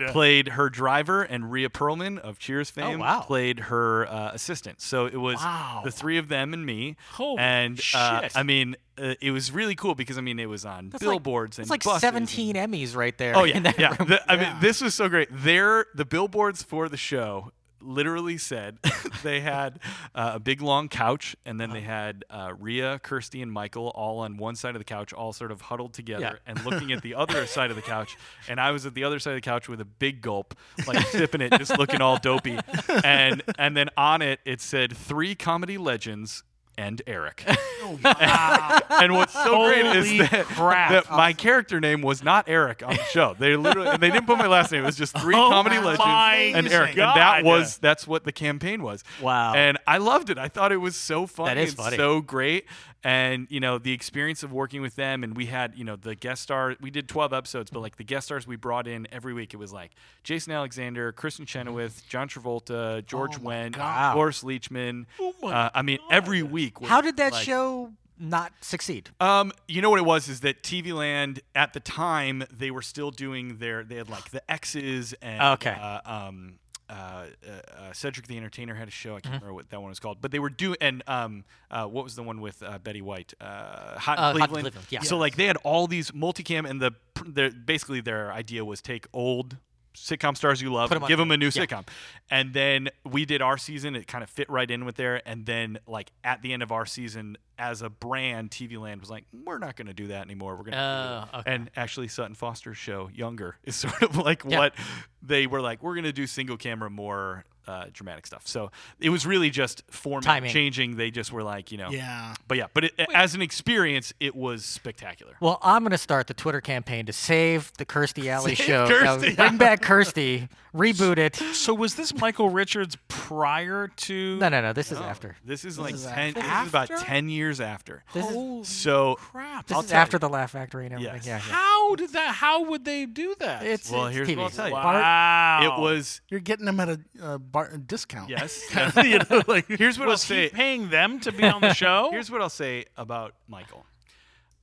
uh, 0.04 0.12
played 0.12 0.48
her 0.48 0.68
driver, 0.68 1.22
and 1.22 1.50
Rhea 1.50 1.68
Perlman 1.70 2.18
of 2.18 2.38
Cheers 2.38 2.70
fame 2.70 2.98
wow. 3.00 3.20
played 3.20 3.58
her 3.60 4.06
uh, 4.06 4.32
assistant. 4.32 4.80
So 4.80 5.06
it 5.06 5.16
was 5.16 5.36
Wow. 5.36 5.82
the 5.84 5.90
three 5.90 6.18
of 6.18 6.28
them 6.28 6.52
and 6.52 6.64
me. 6.66 6.96
Holy 7.12 7.38
and 7.40 7.80
uh. 7.94 8.28
I 8.34 8.42
mean, 8.42 8.76
uh, 8.98 9.14
it 9.22 9.30
was 9.30 9.50
really 9.50 9.74
cool 9.74 9.94
because 9.94 10.18
I 10.18 10.20
mean 10.20 10.38
it 10.38 10.46
was 10.48 10.64
on 10.66 10.90
That's 10.90 11.02
like- 11.02 11.10
billboards 11.10 11.58
and 11.58 11.64
It's 11.64 11.70
like 11.70 11.82
buses 11.84 12.04
and- 12.04 12.28
17 12.28 12.56
Emmys 12.56 12.94
right 12.94 13.16
there. 13.16 13.36
Oh 13.36 13.44
yeah, 13.44 13.72
yeah. 13.78 13.94
The- 13.94 14.22
I 14.30 14.36
mean, 14.36 14.54
this 14.60 14.80
was 14.82 14.94
so 14.94 15.08
great. 15.08 15.28
There, 15.30 15.86
the 15.94 16.04
billboards 16.04 16.62
for 16.62 16.88
the 16.88 16.96
show 16.98 17.52
literally 17.80 18.38
said 18.38 18.78
they 19.22 19.40
had 19.40 19.78
uh, 20.14 20.32
a 20.34 20.40
big 20.40 20.60
long 20.62 20.88
couch, 20.88 21.36
and 21.44 21.60
then 21.60 21.70
they 21.70 21.80
had 21.80 22.24
uh, 22.30 22.52
Rhea, 22.58 23.00
Kirstie, 23.02 23.42
and 23.42 23.52
Michael 23.52 23.88
all 23.94 24.20
on 24.20 24.36
one 24.36 24.56
side 24.56 24.74
of 24.74 24.80
the 24.80 24.84
couch, 24.84 25.12
all 25.12 25.32
sort 25.32 25.50
of 25.52 25.60
huddled 25.62 25.92
together 25.94 26.22
Yeah. 26.22 26.34
and 26.52 26.64
looking 26.64 26.92
at 26.92 27.02
the 27.02 27.14
other 27.14 27.46
side 27.56 27.70
of 27.70 27.76
the 27.76 27.82
couch. 27.82 28.16
And 28.48 28.60
I 28.60 28.70
was 28.70 28.86
at 28.86 28.94
the 28.94 29.04
other 29.04 29.18
side 29.18 29.32
of 29.32 29.36
the 29.36 29.40
couch 29.42 29.68
with 29.68 29.80
a 29.80 29.84
big 29.84 30.20
gulp, 30.22 30.54
like 30.86 31.06
sipping 31.08 31.40
it, 31.40 31.52
just 31.58 31.76
looking 31.78 32.00
all 32.00 32.18
dopey. 32.18 32.58
And 33.04 33.42
and 33.58 33.76
then 33.76 33.88
on 33.96 34.22
it, 34.22 34.40
it 34.44 34.60
said 34.60 34.96
three 34.96 35.34
comedy 35.34 35.78
legends. 35.78 36.42
And 36.80 37.02
Eric. 37.06 37.44
and 37.46 39.12
what's 39.12 39.34
so 39.34 39.66
great 39.66 39.84
is 39.84 40.30
that, 40.30 40.46
that 40.56 41.10
my 41.10 41.34
character 41.34 41.78
name 41.78 42.00
was 42.00 42.24
not 42.24 42.48
Eric 42.48 42.82
on 42.82 42.96
the 42.96 43.02
show. 43.04 43.36
They 43.38 43.54
literally 43.54 43.98
they 43.98 44.10
didn't 44.10 44.26
put 44.26 44.38
my 44.38 44.46
last 44.46 44.72
name. 44.72 44.82
It 44.82 44.86
was 44.86 44.96
just 44.96 45.16
three 45.18 45.34
Oh 45.36 45.50
comedy 45.50 45.76
legends 45.78 46.56
and 46.56 46.66
Eric, 46.68 46.90
and 46.90 46.98
that 46.98 47.44
was 47.44 47.76
that's 47.78 48.06
what 48.06 48.24
the 48.24 48.32
campaign 48.32 48.82
was. 48.82 49.04
Wow. 49.20 49.52
And 49.52 49.76
I 49.86 49.98
loved 49.98 50.30
it. 50.30 50.38
I 50.38 50.48
thought 50.48 50.72
it 50.72 50.78
was 50.78 50.96
so 50.96 51.26
funny. 51.26 51.60
is 51.60 51.70
and 51.70 51.78
funny. 51.78 51.96
So 51.98 52.22
great. 52.22 52.64
And 53.02 53.46
you 53.50 53.60
know 53.60 53.78
the 53.78 53.92
experience 53.92 54.42
of 54.42 54.52
working 54.52 54.82
with 54.82 54.94
them, 54.94 55.24
and 55.24 55.34
we 55.34 55.46
had 55.46 55.74
you 55.74 55.84
know 55.84 55.96
the 55.96 56.14
guest 56.14 56.42
star. 56.42 56.76
We 56.82 56.90
did 56.90 57.08
twelve 57.08 57.32
episodes, 57.32 57.70
but 57.70 57.80
like 57.80 57.96
the 57.96 58.04
guest 58.04 58.26
stars 58.26 58.46
we 58.46 58.56
brought 58.56 58.86
in 58.86 59.08
every 59.10 59.32
week, 59.32 59.54
it 59.54 59.56
was 59.56 59.72
like 59.72 59.92
Jason 60.22 60.52
Alexander, 60.52 61.10
Kristin 61.12 61.46
Chenoweth, 61.46 62.06
John 62.08 62.28
Travolta, 62.28 63.04
George 63.06 63.36
Oh 63.38 63.42
my 63.42 63.54
Wendt, 63.54 63.72
God. 63.72 64.12
Cloris 64.12 64.42
Leachman. 64.42 65.06
Oh 65.18 65.34
my 65.40 65.50
uh, 65.52 65.70
I 65.74 65.80
mean, 65.82 65.98
every 66.10 66.42
week. 66.42 66.80
Was 66.82 66.90
How 66.90 67.00
did 67.00 67.16
that 67.16 67.32
like- 67.32 67.42
show 67.44 67.92
not 68.18 68.52
succeed? 68.60 69.08
um, 69.18 69.50
you 69.66 69.80
know 69.80 69.88
what 69.88 69.98
it 69.98 70.04
was 70.04 70.28
is 70.28 70.40
that 70.40 70.62
TV 70.62 70.92
Land 70.92 71.40
at 71.54 71.72
the 71.72 71.80
time 71.80 72.44
they 72.54 72.70
were 72.70 72.82
still 72.82 73.10
doing 73.10 73.56
their 73.56 73.82
they 73.82 73.94
had 73.94 74.10
like 74.10 74.28
the 74.30 74.42
X's 74.50 75.14
and 75.22 75.40
Okay. 75.54 75.70
uh, 75.70 76.00
um, 76.04 76.58
uh, 76.90 76.92
uh, 76.92 77.50
uh, 77.50 77.92
Cedric 77.92 78.26
the 78.26 78.36
Entertainer 78.36 78.74
had 78.74 78.88
a 78.88 78.90
show. 78.90 79.10
I 79.16 79.20
can't 79.20 79.24
Mm-hmm. 79.36 79.44
remember 79.44 79.54
what 79.54 79.70
that 79.70 79.80
one 79.80 79.90
was 79.90 80.00
called, 80.00 80.18
but 80.20 80.30
they 80.32 80.38
were 80.40 80.50
doing 80.50 80.76
and 80.80 81.02
um, 81.06 81.44
uh, 81.70 81.84
what 81.86 82.02
was 82.04 82.16
the 82.16 82.22
one 82.22 82.40
with 82.40 82.62
uh, 82.62 82.78
Betty 82.78 83.00
White? 83.02 83.32
Uh, 83.40 83.98
Hot 83.98 84.18
in 84.18 84.24
Uh, 84.24 84.26
Hot 84.26 84.32
Cleveland. 84.50 84.50
Cleveland, 84.74 84.86
yeah. 84.90 85.00
So 85.02 85.16
like 85.16 85.36
they 85.36 85.46
had 85.46 85.56
all 85.58 85.86
these 85.86 86.10
multicam 86.10 86.68
and 86.68 86.80
the 86.82 86.92
their 87.24 87.50
basically 87.50 88.00
their 88.00 88.32
idea 88.32 88.64
was 88.64 88.80
take 88.82 89.06
old 89.12 89.56
sitcom 90.00 90.36
stars 90.36 90.60
you 90.62 90.72
love, 90.72 90.90
give 91.06 91.18
them 91.18 91.30
a 91.30 91.36
new 91.36 91.46
yeah. 91.46 91.50
sitcom, 91.66 91.86
and 92.30 92.52
then 92.52 92.88
we 93.04 93.24
did 93.24 93.42
our 93.42 93.58
season. 93.58 93.94
It 93.94 94.06
kind 94.06 94.24
of 94.24 94.30
fit 94.30 94.48
right 94.50 94.70
in 94.70 94.84
with 94.84 94.96
there, 94.96 95.22
and 95.26 95.46
then 95.46 95.78
like 95.86 96.10
at 96.24 96.42
the 96.42 96.52
end 96.52 96.62
of 96.62 96.72
our 96.72 96.86
season, 96.86 97.36
as 97.58 97.82
a 97.82 97.90
brand, 97.90 98.50
TV 98.50 98.80
Land 98.80 99.00
was 99.02 99.10
like, 99.10 99.24
we're 99.44 99.58
not 99.58 99.76
going 99.76 99.86
to 99.88 99.92
do 99.94 100.06
that 100.08 100.24
anymore. 100.24 100.56
We're 100.56 100.62
going 100.64 100.72
to, 100.72 101.28
Oh, 101.34 101.38
okay. 101.40 101.52
and 101.52 101.70
actually 101.76 102.08
Sutton 102.08 102.34
Foster's 102.34 102.78
show 102.78 103.10
Younger 103.12 103.56
is 103.64 103.76
sort 103.76 104.02
of 104.02 104.16
like 104.16 104.44
Yeah. 104.46 104.58
what 104.58 104.74
they 105.22 105.46
were 105.46 105.60
like. 105.60 105.82
We're 105.82 105.94
going 105.94 106.04
to 106.04 106.12
do 106.12 106.26
single 106.26 106.56
camera 106.56 106.88
more. 106.88 107.44
Uh, 107.66 107.84
dramatic 107.92 108.26
stuff. 108.26 108.46
So 108.48 108.72
it 108.98 109.10
was 109.10 109.24
really 109.26 109.48
just 109.50 109.82
format 109.90 110.24
Timing. 110.24 110.50
changing. 110.50 110.96
They 110.96 111.10
just 111.12 111.30
were 111.32 111.42
like, 111.44 111.70
you 111.70 111.78
know, 111.78 111.90
Yeah. 111.90 112.34
But 112.48 112.58
yeah, 112.58 112.66
but 112.74 112.84
it, 112.84 112.94
as 113.14 113.34
an 113.36 113.42
experience, 113.42 114.12
it 114.18 114.34
was 114.34 114.64
spectacular. 114.64 115.34
Well, 115.40 115.58
I'm 115.62 115.82
going 115.82 115.92
to 115.92 115.98
start 115.98 116.26
the 116.26 116.34
Twitter 116.34 116.60
campaign 116.60 117.06
to 117.06 117.12
save 117.12 117.72
the 117.78 117.84
Kirstie 117.86 118.26
Alley 118.26 118.54
Save 118.56 118.66
show. 118.66 118.88
Kirstie. 118.88 119.36
bring 119.36 119.56
back 119.58 119.82
Kirstie, 119.82 120.48
reboot 120.74 121.18
it. 121.18 121.36
So 121.36 121.72
was 121.74 121.94
this 121.94 122.12
Michael 122.14 122.48
Richards 122.50 122.96
prior 123.08 123.88
to? 123.88 124.36
No, 124.38 124.48
no, 124.48 124.60
no. 124.62 124.72
This 124.72 124.90
is 124.90 124.98
after. 124.98 125.36
This 125.44 125.64
is 125.64 125.78
like 125.78 125.94
is 125.94 126.04
ten. 126.06 126.32
This 126.34 126.44
is 126.44 126.68
about 126.68 126.88
ten 127.00 127.28
years 127.28 127.60
after. 127.60 128.02
This 128.12 128.26
is 128.26 128.32
Holy 128.32 128.64
So 128.64 129.14
crap! 129.16 129.66
this 129.68 129.76
I'll 129.76 129.84
is 129.84 129.92
after 129.92 130.16
you. 130.16 130.20
the 130.20 130.28
Laugh 130.28 130.50
Factory 130.52 130.86
and 130.86 130.94
everything. 130.94 131.16
Yes. 131.16 131.26
Yeah, 131.26 131.34
yeah. 131.36 131.38
How 131.54 131.94
did 131.94 132.10
that? 132.14 132.34
How 132.34 132.64
would 132.64 132.84
they 132.84 133.06
do 133.06 133.34
that? 133.38 133.64
It's 133.64 133.90
Well, 133.90 134.06
it's 134.06 134.16
here's 134.16 134.28
TV. 134.28 134.36
what 134.38 134.44
I'll 134.44 134.50
tell 134.50 134.68
you. 134.68 134.74
wow. 134.74 135.60
it 135.78 135.80
was 135.80 136.20
You're 136.28 136.40
getting 136.40 136.64
them 136.66 136.80
at 136.80 136.88
a 136.88 137.00
uh, 137.22 137.38
bar- 137.50 137.76
discount. 137.76 138.28
yes. 138.30 138.62
you 138.96 139.18
know, 139.30 139.42
like, 139.48 139.66
Here's 139.68 139.98
what 139.98 140.08
I'll 140.08 140.16
say. 140.16 140.48
paying 140.48 140.90
them 140.90 141.20
to 141.20 141.32
be 141.32 141.44
on 141.44 141.60
the 141.60 141.74
show? 141.74 142.08
Here's 142.10 142.30
what 142.30 142.40
I'll 142.42 142.48
say 142.50 142.84
about 142.96 143.34
Michael. 143.48 143.84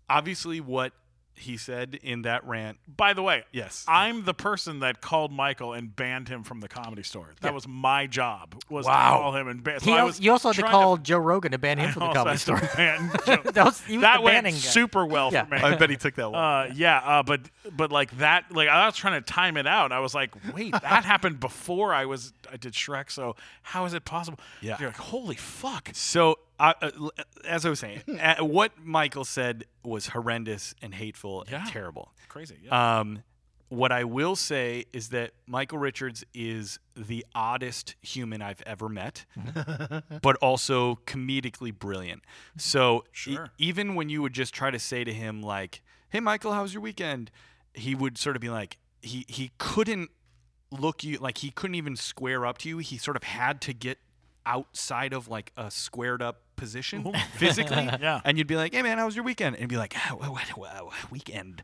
Obviously, 0.09 0.61
what 0.61 0.93
he 1.37 1.55
said 1.55 1.99
in 2.01 2.23
that 2.23 2.43
rant. 2.45 2.77
By 2.87 3.13
the 3.13 3.21
way, 3.21 3.43
Yes. 3.51 3.85
I'm 3.87 4.25
the 4.25 4.33
person 4.33 4.79
that 4.79 5.01
called 5.01 5.31
Michael 5.31 5.73
and 5.73 5.95
banned 5.95 6.27
him 6.29 6.43
from 6.43 6.59
the 6.61 6.67
comedy 6.67 7.03
store. 7.03 7.29
That 7.41 7.49
Yeah. 7.49 7.53
was 7.53 7.67
my 7.67 8.07
job. 8.07 8.55
Was 8.69 8.85
Wow. 8.87 9.11
to 9.17 9.17
call 9.21 9.35
him 9.35 9.47
and 9.47 9.63
ban. 9.63 9.79
So 9.79 9.85
He 9.85 9.93
I 9.93 9.99
al- 9.99 10.11
you 10.11 10.31
also 10.31 10.49
had 10.49 10.55
to 10.55 10.69
call 10.69 10.97
Joe 10.97 11.19
Rogan 11.19 11.51
to 11.51 11.57
ban 11.57 11.77
him 11.77 11.89
I 11.89 11.91
from 11.91 12.07
the 12.07 12.13
comedy 12.13 12.37
store. 12.37 12.59
to 12.59 12.65
that 13.53 13.65
was, 13.65 13.87
was 13.87 14.01
that 14.01 14.23
went 14.23 14.51
super 14.55 15.05
well 15.05 15.29
Yeah. 15.31 15.45
for 15.45 15.55
me. 15.55 15.61
I 15.61 15.75
bet 15.75 15.89
he 15.89 15.95
took 15.95 16.15
that 16.15 16.31
one. 16.31 16.41
Uh, 16.41 16.71
yeah, 16.73 16.97
uh, 16.97 17.23
but 17.23 17.41
but 17.71 17.91
like 17.91 18.17
that, 18.17 18.51
like 18.51 18.67
I 18.69 18.85
was 18.85 18.95
trying 18.95 19.21
to 19.21 19.21
time 19.21 19.57
it 19.57 19.67
out. 19.67 19.91
I 19.91 19.99
was 19.99 20.15
like, 20.15 20.31
wait, 20.53 20.71
that 20.81 21.05
happened 21.05 21.39
before 21.39 21.93
I 21.93 22.05
was 22.05 22.33
I 22.51 22.57
did 22.57 22.73
Shrek. 22.73 23.11
So 23.11 23.35
how 23.61 23.85
is 23.85 23.93
it 23.93 24.05
possible? 24.05 24.39
Yeah. 24.61 24.77
you're 24.79 24.89
like, 24.89 24.97
holy 24.97 25.35
fuck. 25.35 25.89
So, 25.93 26.39
uh, 26.59 26.73
uh, 26.81 26.91
as 27.47 27.65
I 27.65 27.69
was 27.69 27.79
saying, 27.79 28.01
uh, 28.19 28.43
what 28.43 28.71
Michael 28.83 29.25
said 29.25 29.65
was 29.83 30.07
horrendous 30.07 30.73
and 30.81 30.93
hateful 30.93 31.45
Yeah. 31.49 31.61
and 31.61 31.67
terrible. 31.69 32.13
Crazy. 32.29 32.57
Yeah. 32.63 32.99
Um, 32.99 33.23
what 33.69 33.91
I 33.91 34.05
will 34.05 34.35
say 34.37 34.85
is 34.93 35.09
that 35.09 35.31
Michael 35.45 35.77
Richards 35.77 36.23
is 36.33 36.79
the 36.95 37.25
oddest 37.35 37.95
human 38.01 38.41
I've 38.41 38.61
ever 38.65 38.87
met, 38.87 39.25
but 40.21 40.37
also 40.37 40.95
comedically 41.05 41.77
brilliant. 41.77 42.23
So 42.57 43.03
e- 43.27 43.37
even 43.57 43.95
when 43.95 44.07
you 44.09 44.21
would 44.21 44.31
just 44.33 44.53
try 44.53 44.71
to 44.71 44.79
say 44.79 45.03
to 45.03 45.13
him 45.13 45.41
like, 45.43 45.81
"Hey, 46.09 46.21
Michael, 46.21 46.53
how 46.53 46.61
was 46.61 46.73
your 46.73 46.81
weekend?" 46.81 47.29
he 47.73 47.93
would 47.93 48.17
sort 48.17 48.35
of 48.35 48.41
be 48.41 48.49
like, 48.49 48.77
he 49.01 49.25
he 49.27 49.51
couldn't 49.59 50.09
look 50.71 51.03
you 51.03 51.17
like 51.19 51.37
he 51.39 51.51
couldn't 51.51 51.75
even 51.75 51.95
square 51.97 52.45
up 52.45 52.57
to 52.59 52.69
you. 52.69 52.77
He 52.79 52.97
sort 52.97 53.15
of 53.17 53.23
had 53.23 53.59
to 53.61 53.73
get 53.73 53.99
outside 54.45 55.11
of 55.13 55.27
like 55.27 55.51
a 55.57 55.69
squared 55.69 56.21
up 56.21 56.41
position 56.57 57.13
physically. 57.35 57.89
Yeah. 58.01 58.19
And 58.25 58.37
you'd 58.37 58.47
be 58.47 58.57
like, 58.57 58.73
"Hey 58.73 58.81
man, 58.81 58.97
how 58.97 59.05
was 59.05 59.15
your 59.15 59.23
weekend?" 59.23 59.55
And 59.55 59.61
he'd 59.61 59.69
be 59.69 59.77
like, 59.77 59.95
oh, 60.11 60.15
what, 60.55 61.11
weekend? 61.11 61.61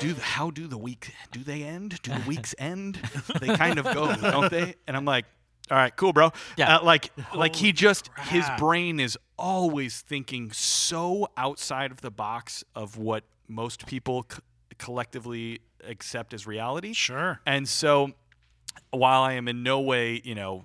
Do 0.00 0.12
the, 0.12 0.20
how 0.20 0.50
do 0.50 0.66
the 0.66 0.78
week 0.78 1.14
do 1.30 1.44
they 1.44 1.62
end? 1.62 2.00
Do 2.02 2.12
the 2.12 2.24
weeks 2.26 2.54
end? 2.58 3.00
They 3.40 3.56
kind 3.56 3.78
of 3.78 3.84
go, 3.84 4.14
don't 4.16 4.50
they?" 4.50 4.74
And 4.88 4.96
I'm 4.96 5.04
like, 5.04 5.26
"All 5.70 5.76
right, 5.76 5.94
cool, 5.94 6.12
bro." 6.12 6.32
Yeah. 6.56 6.78
Uh, 6.78 6.84
like 6.84 7.12
like 7.34 7.54
he 7.54 7.72
just 7.72 8.10
his 8.28 8.44
brain 8.58 8.98
is 8.98 9.16
always 9.38 10.00
thinking 10.00 10.50
so 10.50 11.28
outside 11.36 11.92
of 11.92 12.00
the 12.00 12.10
box 12.10 12.64
of 12.74 12.96
what 12.98 13.24
most 13.48 13.86
people 13.86 14.26
c- 14.30 14.40
collectively 14.78 15.60
accept 15.86 16.34
as 16.34 16.46
reality. 16.46 16.92
Sure. 16.92 17.40
And 17.46 17.68
so 17.68 18.12
while 18.90 19.22
I 19.22 19.34
am 19.34 19.48
in 19.48 19.62
no 19.62 19.80
way, 19.80 20.20
you 20.24 20.34
know, 20.34 20.64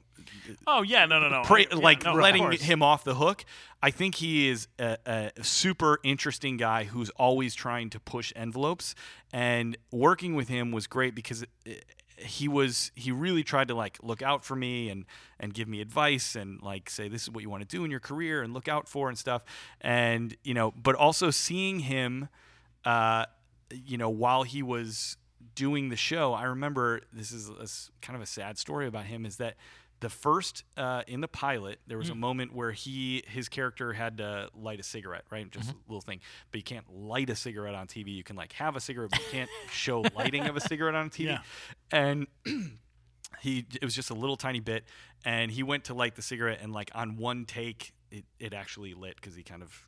Oh 0.68 0.82
yeah, 0.82 1.06
no, 1.06 1.20
no, 1.20 1.30
no. 1.30 1.44
pra- 1.44 1.62
Yeah, 1.70 1.76
like 1.76 2.04
no, 2.04 2.14
letting 2.14 2.52
him 2.62 2.82
off 2.82 3.04
the 3.04 3.16
hook. 3.16 3.46
I 3.82 3.92
think 3.92 4.16
he 4.16 4.50
is 4.50 4.68
a, 4.80 4.98
a 5.06 5.44
super 5.44 6.00
interesting 6.04 6.58
guy 6.58 6.86
who's 6.86 7.10
always 7.12 7.54
trying 7.56 7.90
to 7.92 8.00
push 8.00 8.34
envelopes, 8.36 8.96
and 9.32 9.78
working 9.92 10.36
with 10.36 10.48
him 10.48 10.72
was 10.72 10.88
great 10.88 11.14
because 11.16 11.44
it, 11.66 11.86
he 12.18 12.48
was 12.48 12.92
he 12.96 13.12
really 13.12 13.44
tried 13.44 13.68
to 13.68 13.76
like 13.76 13.98
look 14.02 14.22
out 14.22 14.44
for 14.46 14.56
me 14.56 14.90
and 14.90 15.06
and 15.40 15.54
give 15.54 15.68
me 15.68 15.82
advice 15.82 16.36
and 16.36 16.62
like 16.62 16.90
say 16.90 17.10
this 17.10 17.24
is 17.24 17.30
what 17.30 17.42
you 17.44 17.50
want 17.50 17.62
to 17.62 17.68
do 17.68 17.84
in 17.84 17.92
your 17.92 18.00
career 18.00 18.42
and 18.42 18.54
look 18.54 18.68
out 18.70 18.88
for 18.88 19.10
and 19.10 19.18
stuff 19.18 19.44
and 19.82 20.38
you 20.44 20.54
know 20.54 20.72
but 20.82 20.96
also 20.96 21.30
seeing 21.30 21.80
him 21.80 22.30
uh 22.86 23.26
you 23.70 23.98
know 23.98 24.10
while 24.10 24.44
he 24.44 24.64
was 24.64 25.18
doing 25.56 25.90
the 25.90 25.98
show 25.98 26.34
i 26.34 26.44
remember 26.44 27.02
this 27.12 27.34
is 27.34 27.50
a 27.50 27.68
kind 28.06 28.16
of 28.16 28.22
a 28.22 28.26
sad 28.26 28.58
story 28.58 28.88
about 28.88 29.04
him 29.06 29.26
is 29.26 29.36
that 29.36 29.56
the 30.02 30.10
first 30.10 30.64
uh, 30.78 31.04
in 31.08 31.22
the 31.22 31.28
pilot 31.28 31.80
there 31.88 31.98
was 31.98 32.10
a 32.10 32.16
moment 32.16 32.54
where 32.54 32.72
he 32.72 33.24
his 33.28 33.48
character 33.50 33.94
had 33.94 34.18
to 34.18 34.50
light 34.54 34.80
a 34.80 34.84
cigarette 34.84 35.24
right? 35.32 35.50
Just 35.50 35.72
a 35.72 35.76
little 35.88 36.02
thing. 36.02 36.20
But 36.52 36.58
you 36.60 36.64
can't 36.64 36.86
light 36.94 37.30
a 37.30 37.36
cigarette 37.36 37.76
on 37.76 37.88
tv 37.88 38.14
you 38.16 38.24
can 38.24 38.36
like 38.36 38.54
have 38.54 38.76
a 38.76 38.80
cigarette 38.82 39.12
but 39.12 39.20
you 39.20 39.26
can't 39.32 39.50
show 39.72 40.04
lighting 40.16 40.44
of 40.48 40.56
a 40.58 40.62
cigarette 40.62 40.96
on 40.96 41.10
tv 41.10 41.26
Yeah. 41.26 41.40
and 41.92 42.28
he 43.42 43.66
it 43.82 43.84
was 43.84 43.96
just 43.96 44.10
a 44.10 44.14
little 44.14 44.38
tiny 44.38 44.60
bit 44.60 44.84
and 45.24 45.52
he 45.52 45.64
went 45.64 45.86
to 45.86 45.94
light 45.94 46.16
the 46.16 46.22
cigarette 46.22 46.60
and 46.62 46.72
like 46.74 46.92
on 46.96 47.18
one 47.18 47.46
take 47.46 47.94
it, 48.12 48.26
it 48.40 48.54
actually 48.54 48.94
lit 48.94 49.16
because 49.16 49.36
he 49.36 49.44
kind 49.44 49.62
of 49.62 49.88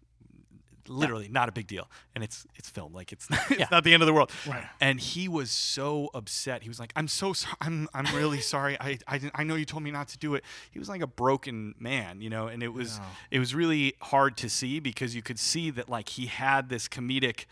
literally 0.90 1.28
not 1.30 1.50
a 1.50 1.52
big 1.52 1.68
deal. 1.68 1.90
And 2.16 2.24
it's 2.24 2.46
it's 2.56 2.70
film, 2.70 2.94
like 2.94 3.12
it's 3.12 3.28
it's 3.50 3.72
not 3.72 3.84
the 3.84 3.94
end 3.94 4.04
of 4.04 4.08
the 4.08 4.14
world. 4.14 4.32
Right. 4.48 4.64
And 4.82 5.00
he 5.00 5.28
was 5.28 5.52
so 5.52 6.10
upset. 6.14 6.64
He 6.64 6.70
was 6.70 6.80
like, 6.80 6.94
"I'm 6.96 7.08
so 7.08 7.34
sorry. 7.34 7.56
I'm 7.62 7.88
I'm 7.94 8.06
really 8.16 8.40
sorry. 8.56 8.78
I 8.80 8.98
I, 9.08 9.20
I 9.36 9.44
know 9.44 9.56
you 9.56 9.66
told 9.66 9.84
me 9.84 9.92
not 9.92 10.08
to 10.10 10.18
do 10.18 10.36
it." 10.36 10.44
He 10.72 10.80
was 10.80 10.90
like 10.90 11.02
a 11.02 11.08
broken 11.08 11.76
man, 11.80 12.22
you 12.22 12.30
know. 12.30 12.48
And 12.48 12.62
it 12.64 12.74
was 12.74 13.00
it 13.32 13.40
was 13.40 13.54
really 13.56 13.94
hard 14.02 14.38
to 14.38 14.50
see 14.50 14.80
because 14.80 15.16
you 15.16 15.22
could 15.22 15.40
see 15.40 15.70
that 15.72 15.90
like 15.90 16.10
he 16.10 16.26
had 16.28 16.70
this 16.70 16.88
comedic 16.88 17.46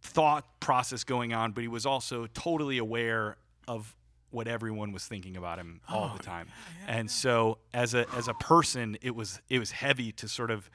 thought 0.00 0.44
process 0.60 1.04
going 1.04 1.32
on, 1.32 1.52
but 1.52 1.62
he 1.62 1.68
was 1.68 1.86
also 1.86 2.26
totally 2.34 2.78
aware 2.78 3.36
of 3.68 3.94
what 4.30 4.48
everyone 4.48 4.92
was 4.92 5.04
thinking 5.06 5.36
about 5.36 5.58
him 5.58 5.80
all 5.88 6.10
Oh, 6.12 6.16
the 6.16 6.22
time. 6.22 6.48
and 6.88 7.10
so 7.10 7.58
as 7.74 7.92
a 7.94 8.06
as 8.16 8.28
a 8.28 8.34
person, 8.34 8.96
it 9.02 9.14
was 9.14 9.40
it 9.50 9.58
was 9.58 9.70
heavy 9.72 10.10
to 10.12 10.26
sort 10.26 10.50
of 10.50 10.70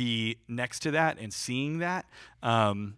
be 0.00 0.38
next 0.48 0.80
to 0.80 0.92
that 0.92 1.18
and 1.18 1.30
seeing 1.30 1.80
that. 1.80 2.06
Um, 2.42 2.96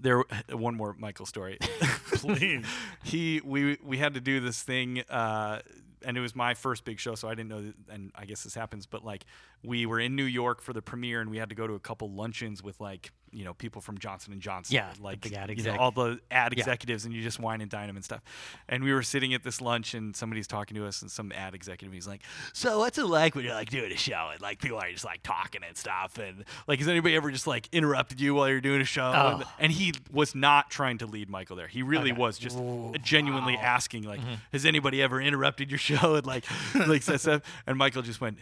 there 0.00 0.24
one 0.50 0.74
more 0.74 0.96
Michael 0.98 1.26
story. 1.26 1.58
Please. 2.06 2.66
he 3.04 3.40
we 3.44 3.78
we 3.84 3.98
had 3.98 4.14
to 4.14 4.20
do 4.20 4.40
this 4.40 4.62
thing 4.62 5.00
uh 5.02 5.60
and 6.04 6.16
it 6.16 6.20
was 6.20 6.34
my 6.34 6.54
first 6.54 6.84
big 6.84 6.98
show 6.98 7.14
so 7.14 7.28
i 7.28 7.34
didn't 7.34 7.48
know 7.48 7.62
that, 7.62 7.74
and 7.90 8.12
i 8.14 8.24
guess 8.24 8.44
this 8.44 8.54
happens 8.54 8.86
but 8.86 9.04
like 9.04 9.24
we 9.62 9.86
were 9.86 9.98
in 10.00 10.14
new 10.16 10.24
york 10.24 10.60
for 10.60 10.72
the 10.72 10.82
premiere 10.82 11.20
and 11.20 11.30
we 11.30 11.38
had 11.38 11.48
to 11.48 11.54
go 11.54 11.66
to 11.66 11.74
a 11.74 11.80
couple 11.80 12.10
luncheons 12.10 12.62
with 12.62 12.80
like 12.80 13.10
you 13.34 13.44
know 13.44 13.52
people 13.54 13.80
from 13.80 13.98
johnson 13.98 14.32
and 14.32 14.40
johnson 14.40 14.74
Yeah, 14.74 14.92
like 15.00 15.28
you 15.28 15.62
know, 15.64 15.76
all 15.76 15.90
the 15.90 16.20
ad 16.30 16.52
Yeah. 16.54 16.60
executives 16.60 17.04
and 17.04 17.12
you 17.12 17.20
just 17.22 17.40
wine 17.40 17.60
and 17.60 17.70
dine 17.70 17.88
them 17.88 17.96
and 17.96 18.04
stuff. 18.04 18.22
And 18.68 18.84
we 18.84 18.92
were 18.92 19.02
sitting 19.02 19.34
at 19.34 19.42
this 19.42 19.60
lunch 19.60 19.92
and 19.94 20.14
somebody's 20.14 20.46
talking 20.46 20.76
to 20.76 20.86
us 20.86 21.02
and 21.02 21.10
some 21.10 21.32
ad 21.32 21.54
executive 21.54 21.92
he's 21.92 22.06
like 22.06 22.22
so 22.52 22.78
what's 22.78 22.96
it 22.96 23.04
like 23.06 23.34
when 23.34 23.44
you're 23.44 23.54
like 23.54 23.70
doing 23.70 23.90
a 23.92 23.96
show 23.96 24.30
and 24.32 24.40
like 24.40 24.60
people 24.60 24.78
are 24.78 24.90
just 24.90 25.04
like 25.04 25.22
talking 25.22 25.62
and 25.66 25.76
stuff? 25.76 26.16
And 26.18 26.44
like 26.68 26.78
has 26.78 26.88
anybody 26.88 27.16
ever 27.16 27.30
just 27.30 27.46
like 27.46 27.68
interrupted 27.72 28.20
you 28.20 28.34
while 28.34 28.48
you're 28.48 28.60
doing 28.60 28.80
a 28.80 28.84
show? 28.84 29.12
Oh. 29.14 29.34
and, 29.36 29.44
and 29.58 29.72
he 29.72 29.92
was 30.12 30.34
not 30.34 30.70
trying 30.70 30.98
to 30.98 31.06
lead 31.06 31.28
michael 31.28 31.56
there. 31.56 31.66
He 31.68 31.82
really 31.82 32.12
Okay. 32.12 32.20
was 32.20 32.38
just 32.38 32.56
genuinely 33.02 33.56
asking 33.56 34.04
like 34.04 34.20
has 34.52 34.64
anybody 34.64 35.02
ever 35.02 35.20
interrupted 35.20 35.70
your 35.70 35.78
show? 35.78 36.14
And 36.14 36.26
like 36.26 36.44
like 36.86 37.02
stuff. 37.02 37.42
And 37.66 37.76
michael 37.76 38.02
just 38.02 38.20
went 38.20 38.38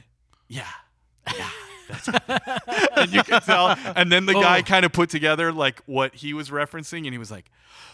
yeah. 0.49 0.67
Yeah. 1.35 1.35
that's 1.35 1.49
right." 1.51 1.72
and 2.97 3.13
you 3.13 3.23
could 3.23 3.43
tell 3.43 3.77
and 3.97 4.11
then 4.11 4.27
the 4.27 4.35
guy 4.35 4.59
oh. 4.61 4.63
kind 4.63 4.85
of 4.85 4.93
put 4.93 5.11
together 5.11 5.53
like 5.53 5.81
what 5.87 6.15
he 6.15 6.35
was 6.35 6.51
referencing 6.51 7.05
and 7.05 7.13
he 7.13 7.19
was 7.19 7.31
like 7.31 7.51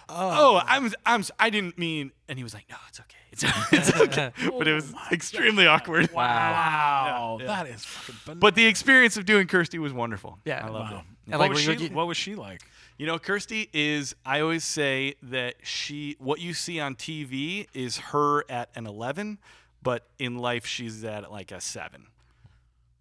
oh, 0.09 0.59
oh. 0.59 0.63
i'm 0.67 0.93
i'm 1.07 1.21
s- 1.21 1.31
i 1.39 1.51
didn't 1.51 1.79
mean 1.79 2.11
and 2.29 2.39
he 2.39 2.43
was 2.43 2.55
like 2.55 2.65
no 2.71 2.77
it's 2.89 3.01
okay 3.01 3.17
it's, 3.33 3.45
it's 3.73 4.01
okay 4.01 4.33
but 4.59 4.67
it 4.69 4.75
was 4.75 4.93
oh 4.97 5.01
extremely 5.13 5.67
awkward 5.67 6.11
Wow, 6.13 7.39
Yeah. 7.41 7.47
that 7.47 7.67
is 7.67 7.85
fucking. 7.85 8.21
Bananas. 8.25 8.41
but 8.41 8.55
the 8.55 8.67
experience 8.67 9.17
of 9.17 9.25
doing 9.25 9.47
kirstie 9.47 9.79
was 9.79 9.93
wonderful 9.93 10.39
Yeah. 10.45 10.65
i 10.65 10.69
loved 10.69 10.93
Wow. 10.93 10.99
it 10.99 11.05
And 11.27 11.39
what, 11.39 11.41
like, 11.41 11.51
was 11.51 11.61
she, 11.61 11.77
we- 11.77 11.89
what 11.91 12.07
was 12.07 12.17
she 12.17 12.35
like? 12.35 12.63
You 12.97 13.07
know, 13.07 13.17
Kirstie 13.19 13.69
is, 13.73 14.17
I 14.27 14.41
always 14.41 14.65
say 14.65 15.15
that 15.23 15.55
she, 15.63 16.17
what 16.19 16.41
you 16.41 16.53
see 16.53 16.81
on 16.81 16.97
TV 16.97 17.69
is 17.73 17.99
her 17.99 18.45
at 18.51 18.71
an 18.75 18.89
11, 18.89 19.39
but 19.85 20.09
in 20.19 20.37
life 20.39 20.67
she's 20.67 21.05
at 21.05 21.31
like 21.31 21.53
a 21.53 21.61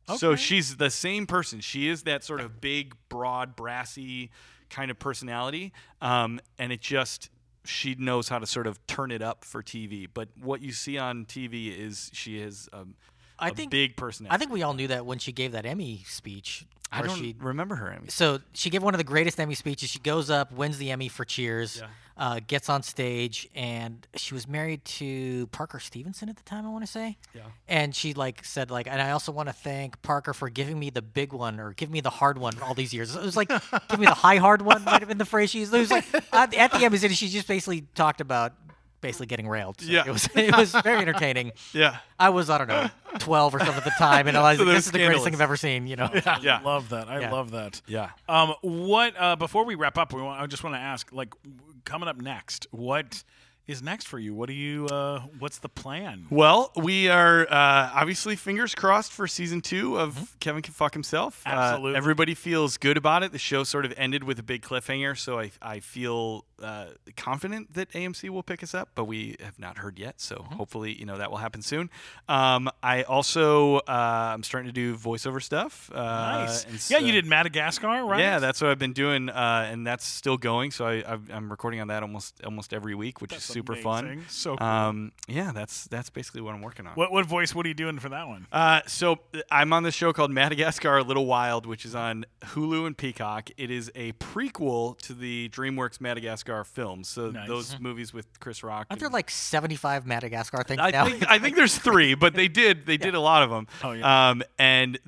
7. 0.08 0.20
So 0.20 0.36
she's 0.36 0.78
the 0.78 0.90
same 0.90 1.26
person. 1.28 1.60
She 1.60 1.88
is 1.88 2.04
that 2.04 2.24
sort 2.24 2.40
of 2.42 2.62
big, 2.62 2.96
broad, 3.10 3.56
brassy 3.56 4.30
kind 4.70 4.92
of 4.92 5.00
personality. 5.00 5.74
Um, 6.02 6.40
and 6.58 6.72
it 6.72 6.82
just, 6.82 7.30
she 7.66 7.96
knows 7.96 8.30
how 8.30 8.40
to 8.40 8.46
sort 8.46 8.68
of 8.68 8.86
turn 8.88 9.12
it 9.12 9.22
up 9.22 9.44
for 9.44 9.62
TV. 9.62 10.08
But 10.14 10.30
what 10.42 10.62
you 10.62 10.72
see 10.72 10.98
on 10.98 11.26
TV 11.26 11.78
is 11.78 12.10
she 12.14 12.40
is 12.40 12.70
um, 12.74 12.96
I 13.40 13.50
a 13.50 13.54
think- 13.54 13.72
big 13.72 13.96
personality. 13.98 14.34
I 14.36 14.38
think 14.38 14.52
we 14.52 14.64
all 14.64 14.74
knew 14.74 14.88
that 14.88 15.06
when 15.06 15.20
she 15.20 15.32
gave 15.32 15.52
that 15.52 15.66
Emmy 15.66 16.04
speech. 16.08 16.66
I 16.90 17.02
don't 17.02 17.18
she, 17.18 17.36
remember 17.40 17.76
her. 17.76 17.92
Emmy. 17.92 18.08
so 18.08 18.40
she 18.54 18.70
gave 18.70 18.82
one 18.82 18.94
of 18.94 18.98
the 18.98 19.04
greatest 19.04 19.38
Emmy 19.42 19.56
speeches. 19.56 19.90
She 19.90 20.00
goes 20.00 20.30
up, 20.30 20.54
wins 20.54 20.78
the 20.78 20.90
Emmy 20.92 21.10
for 21.10 21.26
Cheers, 21.26 21.80
Yeah. 21.82 21.88
Uh, 22.18 22.40
gets 22.48 22.68
on 22.68 22.82
stage, 22.82 23.48
and 23.54 24.08
she 24.16 24.34
was 24.34 24.48
married 24.48 24.84
to 24.86 25.46
Parker 25.48 25.80
Stevenson 25.80 26.30
at 26.30 26.36
the 26.36 26.44
time. 26.44 26.66
I 26.66 26.70
want 26.70 26.84
to 26.84 26.92
say. 26.92 27.18
Yeah. 27.36 27.42
And 27.68 27.96
she 27.96 28.14
like 28.16 28.44
said 28.44 28.72
like, 28.72 28.88
and 28.88 29.02
I 29.02 29.12
also 29.12 29.32
want 29.32 29.50
to 29.50 29.54
thank 29.54 30.02
Parker 30.02 30.34
for 30.34 30.50
giving 30.50 30.80
me 30.80 30.90
the 30.90 31.02
big 31.04 31.32
one 31.32 31.60
or 31.60 31.74
giving 31.74 31.94
me 31.94 32.02
the 32.02 32.10
hard 32.10 32.38
one 32.40 32.54
all 32.62 32.74
these 32.74 32.94
years. 32.94 33.16
It 33.16 33.22
was 33.22 33.38
like, 33.38 33.50
give 33.90 34.00
me 34.00 34.06
the 34.08 34.14
high 34.16 34.38
hard 34.38 34.62
one 34.64 34.84
might 34.84 35.00
have 35.00 35.08
been 35.10 35.20
the 35.20 35.26
phrase 35.26 35.52
she 35.52 35.60
used. 35.60 35.74
It 35.74 35.80
was 35.80 35.92
like 35.92 36.06
at, 36.34 36.54
at 36.56 36.72
the 36.72 36.80
Emmy, 36.84 36.98
she 36.98 37.28
just 37.30 37.48
basically 37.48 37.82
talked 37.94 38.20
about 38.22 38.54
basically 39.00 39.28
getting 39.28 39.48
railed. 39.48 39.80
So 39.80 39.92
Yeah. 39.92 40.04
It 40.08 40.12
was 40.12 40.28
it 40.34 40.58
was 40.58 40.72
very 40.72 41.02
entertaining. 41.02 41.52
Yeah. 41.74 41.98
I 42.20 42.30
was 42.30 42.50
I 42.50 42.58
don't 42.58 42.68
know 42.68 42.90
twelve 43.20 43.54
or 43.54 43.60
something 43.60 43.76
at 43.78 43.84
the 43.84 43.92
time, 44.00 44.28
and 44.28 44.36
I 44.36 44.42
was 44.42 44.58
So 44.58 44.64
like, 44.64 44.70
this 44.74 44.76
was 44.78 44.86
is 44.88 44.92
the 44.92 44.98
greatest 45.06 45.24
thing. 45.24 45.36
I've 45.36 45.42
ever 45.42 45.56
seen. 45.56 45.86
You 45.86 45.98
know. 45.98 46.10
I 46.12 46.40
Yeah. 46.42 46.62
love 46.64 46.90
that. 46.90 47.08
I 47.10 47.20
Yeah. 47.20 47.32
love 47.32 47.52
that. 47.52 47.80
Yeah. 47.86 48.10
Um, 48.28 48.56
what 48.62 49.14
uh, 49.20 49.36
before 49.36 49.66
we 49.66 49.76
wrap 49.76 50.00
up, 50.00 50.14
we 50.14 50.22
want, 50.24 50.42
I 50.42 50.48
just 50.48 50.64
want 50.64 50.76
to 50.76 50.80
ask, 50.80 51.12
like, 51.14 51.30
w- 51.44 51.62
coming 51.88 52.10
up 52.10 52.18
next, 52.18 52.68
what 52.72 53.24
is 53.68 53.82
next 53.84 54.08
for 54.08 54.18
you? 54.18 54.34
What 54.34 54.48
do 54.48 54.54
you? 54.54 54.86
Uh, 54.88 55.20
what's 55.40 55.60
the 55.60 55.68
plan? 55.70 56.26
Well, 56.30 56.72
we 56.76 57.10
are 57.10 57.42
uh, 57.50 57.92
obviously 57.94 58.36
fingers 58.38 58.74
crossed 58.74 59.12
for 59.12 59.28
season 59.28 59.62
two 59.62 59.98
of 60.00 60.16
Mm-hmm. 60.16 60.24
Kevin 60.40 60.62
Can 60.62 60.74
Fuck 60.74 60.94
Himself. 60.94 61.44
Uh, 61.46 61.50
Absolutely. 61.50 61.98
everybody 61.98 62.34
feels 62.34 62.78
good 62.78 62.96
about 62.98 63.24
it. 63.24 63.32
The 63.34 63.38
show 63.40 63.64
sort 63.66 63.86
of 63.86 63.94
ended 63.98 64.24
with 64.24 64.40
a 64.40 64.44
big 64.44 64.62
cliffhanger, 64.62 65.18
so 65.18 65.40
I, 65.40 65.52
I 65.62 65.80
feel 65.82 66.46
uh, 66.64 66.88
confident 67.18 67.74
that 67.74 67.92
AMC 67.92 68.30
will 68.30 68.42
pick 68.44 68.64
us 68.64 68.74
up, 68.74 68.90
but 68.96 69.04
we 69.06 69.36
have 69.44 69.60
not 69.60 69.78
heard 69.80 70.00
yet. 70.00 70.22
So 70.22 70.38
Mm-hmm. 70.38 70.56
hopefully, 70.56 70.94
you 70.94 71.06
know, 71.06 71.18
that 71.18 71.30
will 71.30 71.38
happen 71.40 71.62
soon. 71.62 71.90
Um, 72.30 72.70
I 72.82 73.04
also 73.04 73.78
uh, 73.80 74.32
I'm 74.34 74.44
starting 74.44 74.68
to 74.70 74.74
do 74.74 74.96
voiceover 74.96 75.42
stuff. 75.44 75.92
Uh, 75.94 75.98
Nice. 76.46 76.64
and 76.64 76.74
yeah, 76.74 77.00
so- 77.00 77.06
you 77.06 77.12
did 77.12 77.26
Madagascar, 77.26 78.06
right? 78.06 78.20
Yeah, 78.20 78.40
that's 78.40 78.62
what 78.62 78.72
I've 78.72 78.80
been 78.80 78.94
doing, 78.94 79.28
uh, 79.30 79.68
and 79.70 79.86
that's 79.86 80.06
still 80.06 80.38
going. 80.38 80.72
So 80.72 80.86
I, 80.86 81.04
I've, 81.06 81.30
I'm 81.32 81.50
recording 81.50 81.82
on 81.82 81.88
that 81.90 82.02
almost 82.04 82.42
almost 82.46 82.74
every 82.74 82.96
week, 82.96 83.20
which 83.22 83.32
That's 83.32 83.50
is 83.50 83.57
super 83.58 83.74
amazing. 83.74 83.84
fun. 83.84 84.26
So 84.30 84.56
cool. 84.58 84.68
Um, 84.68 85.12
yeah, 85.28 85.52
that's 85.54 85.86
that's 85.86 86.10
basically 86.10 86.42
what 86.42 86.54
I'm 86.56 86.62
working 86.62 86.88
on. 86.88 86.94
What 86.94 87.12
what 87.12 87.26
voice? 87.26 87.54
What 87.56 87.66
are 87.66 87.70
you 87.70 87.76
doing 87.76 88.00
for 88.00 88.10
that 88.10 88.28
one? 88.28 88.48
Uh, 88.52 88.82
so 88.88 89.20
uh, 89.34 89.40
I'm 89.52 89.74
on 89.74 89.84
this 89.84 89.96
show 89.96 90.14
called 90.14 90.32
Madagascar: 90.32 90.98
A 90.98 91.04
Little 91.04 91.26
Wild, 91.26 91.66
which 91.66 91.86
is 91.86 91.96
on 91.96 92.26
Hulu 92.42 92.86
and 92.88 92.98
Peacock. 92.98 93.50
It 93.58 93.72
is 93.72 93.92
a 93.96 94.12
prequel 94.14 94.98
to 95.00 95.14
the 95.14 95.50
DreamWorks 95.50 96.00
Madagascar 96.00 96.64
films. 96.64 97.10
So 97.10 97.32
Nice. 97.32 97.48
those 97.48 97.80
movies 97.80 98.14
with 98.14 98.40
Chris 98.40 98.64
Rock. 98.64 98.88
Aren't 98.90 99.00
there 99.00 99.10
like 99.10 99.30
75 99.30 100.06
Madagascar 100.06 100.64
things 100.64 100.80
I 100.82 100.92
now? 100.92 101.06
think 101.06 101.30
I 101.30 101.40
think 101.40 101.56
there's 101.56 101.78
three, 101.78 102.14
but 102.16 102.34
they 102.36 102.48
did 102.48 102.86
they 102.86 102.98
did 103.08 103.16
a 103.16 103.20
lot 103.20 103.44
of 103.44 103.50
them. 103.50 103.68
Oh, 103.84 103.92
yeah. 103.92 104.30
Um, 104.30 104.44
and 104.60 104.77
th- 104.86 105.02